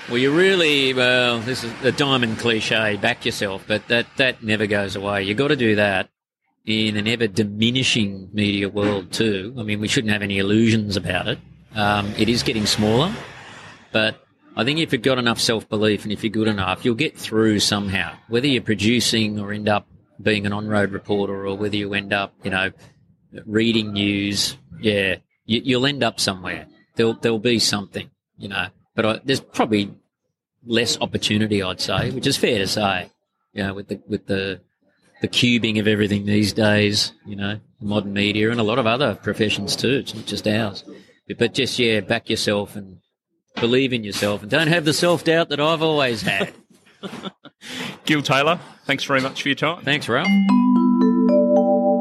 Well, 0.09 0.17
you 0.17 0.35
really, 0.35 0.93
well, 0.93 1.39
this 1.39 1.63
is 1.63 1.71
a 1.83 1.91
diamond 1.91 2.39
cliche, 2.39 2.97
back 2.97 3.25
yourself, 3.25 3.63
but 3.65 3.87
that, 3.87 4.07
that 4.17 4.43
never 4.43 4.67
goes 4.67 4.95
away. 4.95 5.23
You've 5.23 5.37
got 5.37 5.49
to 5.49 5.55
do 5.55 5.75
that 5.75 6.09
in 6.65 6.97
an 6.97 7.07
ever 7.07 7.27
diminishing 7.27 8.29
media 8.33 8.67
world, 8.67 9.13
too. 9.13 9.55
I 9.57 9.63
mean, 9.63 9.79
we 9.79 9.87
shouldn't 9.87 10.11
have 10.11 10.21
any 10.21 10.39
illusions 10.39 10.97
about 10.97 11.27
it. 11.27 11.39
Um, 11.75 12.11
it 12.17 12.27
is 12.27 12.43
getting 12.43 12.65
smaller, 12.65 13.13
but 13.91 14.25
I 14.55 14.63
think 14.63 14.79
if 14.79 14.91
you've 14.91 15.01
got 15.01 15.17
enough 15.17 15.39
self 15.39 15.69
belief 15.69 16.03
and 16.03 16.11
if 16.11 16.23
you're 16.23 16.31
good 16.31 16.47
enough, 16.47 16.83
you'll 16.83 16.95
get 16.95 17.17
through 17.17 17.59
somehow. 17.59 18.15
Whether 18.27 18.47
you're 18.47 18.61
producing 18.61 19.39
or 19.39 19.53
end 19.53 19.69
up 19.69 19.87
being 20.21 20.45
an 20.45 20.53
on 20.53 20.67
road 20.67 20.91
reporter 20.91 21.47
or 21.47 21.55
whether 21.55 21.75
you 21.75 21.93
end 21.93 22.13
up, 22.13 22.33
you 22.43 22.51
know, 22.51 22.71
reading 23.45 23.93
news, 23.93 24.57
yeah, 24.81 25.15
you, 25.45 25.77
will 25.77 25.85
end 25.85 26.03
up 26.03 26.19
somewhere. 26.19 26.67
There'll, 26.95 27.13
there'll 27.13 27.39
be 27.39 27.59
something, 27.59 28.09
you 28.37 28.49
know. 28.49 28.67
But 28.95 29.05
I, 29.05 29.19
there's 29.23 29.39
probably 29.39 29.93
less 30.65 30.99
opportunity, 30.99 31.63
I'd 31.63 31.79
say, 31.79 32.11
which 32.11 32.27
is 32.27 32.37
fair 32.37 32.59
to 32.59 32.67
say. 32.67 33.09
You 33.53 33.63
know, 33.63 33.73
with 33.73 33.87
the 33.87 34.01
with 34.07 34.27
the 34.27 34.61
the 35.21 35.27
cubing 35.27 35.79
of 35.79 35.87
everything 35.87 36.25
these 36.25 36.53
days, 36.53 37.13
you 37.25 37.35
know, 37.35 37.59
modern 37.81 38.13
media 38.13 38.51
and 38.51 38.59
a 38.59 38.63
lot 38.63 38.79
of 38.79 38.85
other 38.85 39.15
professions 39.15 39.75
too. 39.75 39.99
It's 39.99 40.13
not 40.13 40.25
just 40.25 40.47
ours. 40.47 40.83
But 41.37 41.53
just 41.53 41.77
yeah, 41.79 41.99
back 42.01 42.29
yourself 42.29 42.75
and 42.75 42.99
believe 43.55 43.93
in 43.93 44.03
yourself 44.03 44.41
and 44.41 44.51
don't 44.51 44.67
have 44.67 44.85
the 44.85 44.93
self 44.93 45.23
doubt 45.23 45.49
that 45.49 45.59
I've 45.59 45.81
always 45.81 46.21
had. 46.21 46.53
Gil 48.05 48.21
Taylor, 48.21 48.59
thanks 48.85 49.03
very 49.03 49.21
much 49.21 49.41
for 49.41 49.49
your 49.49 49.55
time. 49.55 49.83
Thanks, 49.83 50.09
Ralph. 50.09 50.27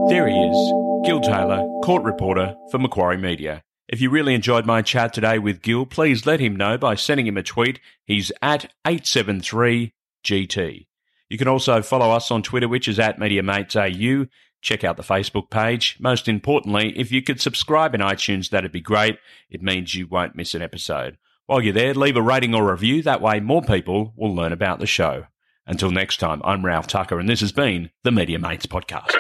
There 0.08 0.26
he 0.26 0.34
is, 0.34 1.06
Gil 1.06 1.20
Taylor, 1.20 1.64
court 1.82 2.02
reporter 2.02 2.54
for 2.70 2.78
Macquarie 2.78 3.18
Media. 3.18 3.62
If 3.88 4.00
you 4.00 4.10
really 4.10 4.34
enjoyed 4.34 4.66
my 4.66 4.82
chat 4.82 5.14
today 5.14 5.38
with 5.38 5.62
Gil, 5.62 5.86
please 5.86 6.26
let 6.26 6.40
him 6.40 6.56
know 6.56 6.76
by 6.76 6.94
sending 6.94 7.26
him 7.26 7.38
a 7.38 7.42
tweet. 7.42 7.80
He's 8.04 8.30
at 8.42 8.70
873GT. 8.86 10.86
You 11.30 11.38
can 11.38 11.48
also 11.48 11.82
follow 11.82 12.10
us 12.10 12.30
on 12.30 12.42
Twitter, 12.42 12.68
which 12.68 12.88
is 12.88 12.98
at 12.98 13.18
MediaMatesAU. 13.18 14.28
Check 14.60 14.84
out 14.84 14.96
the 14.96 15.02
Facebook 15.02 15.50
page. 15.50 15.96
Most 16.00 16.28
importantly, 16.28 16.98
if 16.98 17.12
you 17.12 17.22
could 17.22 17.40
subscribe 17.40 17.94
in 17.94 18.00
iTunes, 18.00 18.50
that'd 18.50 18.72
be 18.72 18.80
great. 18.80 19.18
It 19.50 19.62
means 19.62 19.94
you 19.94 20.06
won't 20.06 20.36
miss 20.36 20.54
an 20.54 20.62
episode. 20.62 21.16
While 21.48 21.62
you're 21.62 21.72
there, 21.72 21.94
leave 21.94 22.18
a 22.18 22.20
rating 22.20 22.54
or 22.54 22.70
review. 22.70 23.00
That 23.02 23.22
way, 23.22 23.40
more 23.40 23.62
people 23.62 24.12
will 24.18 24.34
learn 24.36 24.52
about 24.52 24.80
the 24.80 24.86
show. 24.86 25.28
Until 25.66 25.90
next 25.90 26.18
time, 26.18 26.42
I'm 26.44 26.62
Ralph 26.62 26.86
Tucker, 26.86 27.18
and 27.18 27.26
this 27.26 27.40
has 27.40 27.52
been 27.52 27.88
the 28.04 28.12
Media 28.12 28.38
Mates 28.38 28.66
Podcast. 28.66 29.14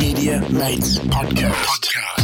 Media 0.00 0.40
Mates 0.50 0.98
Podcast. 0.98 2.17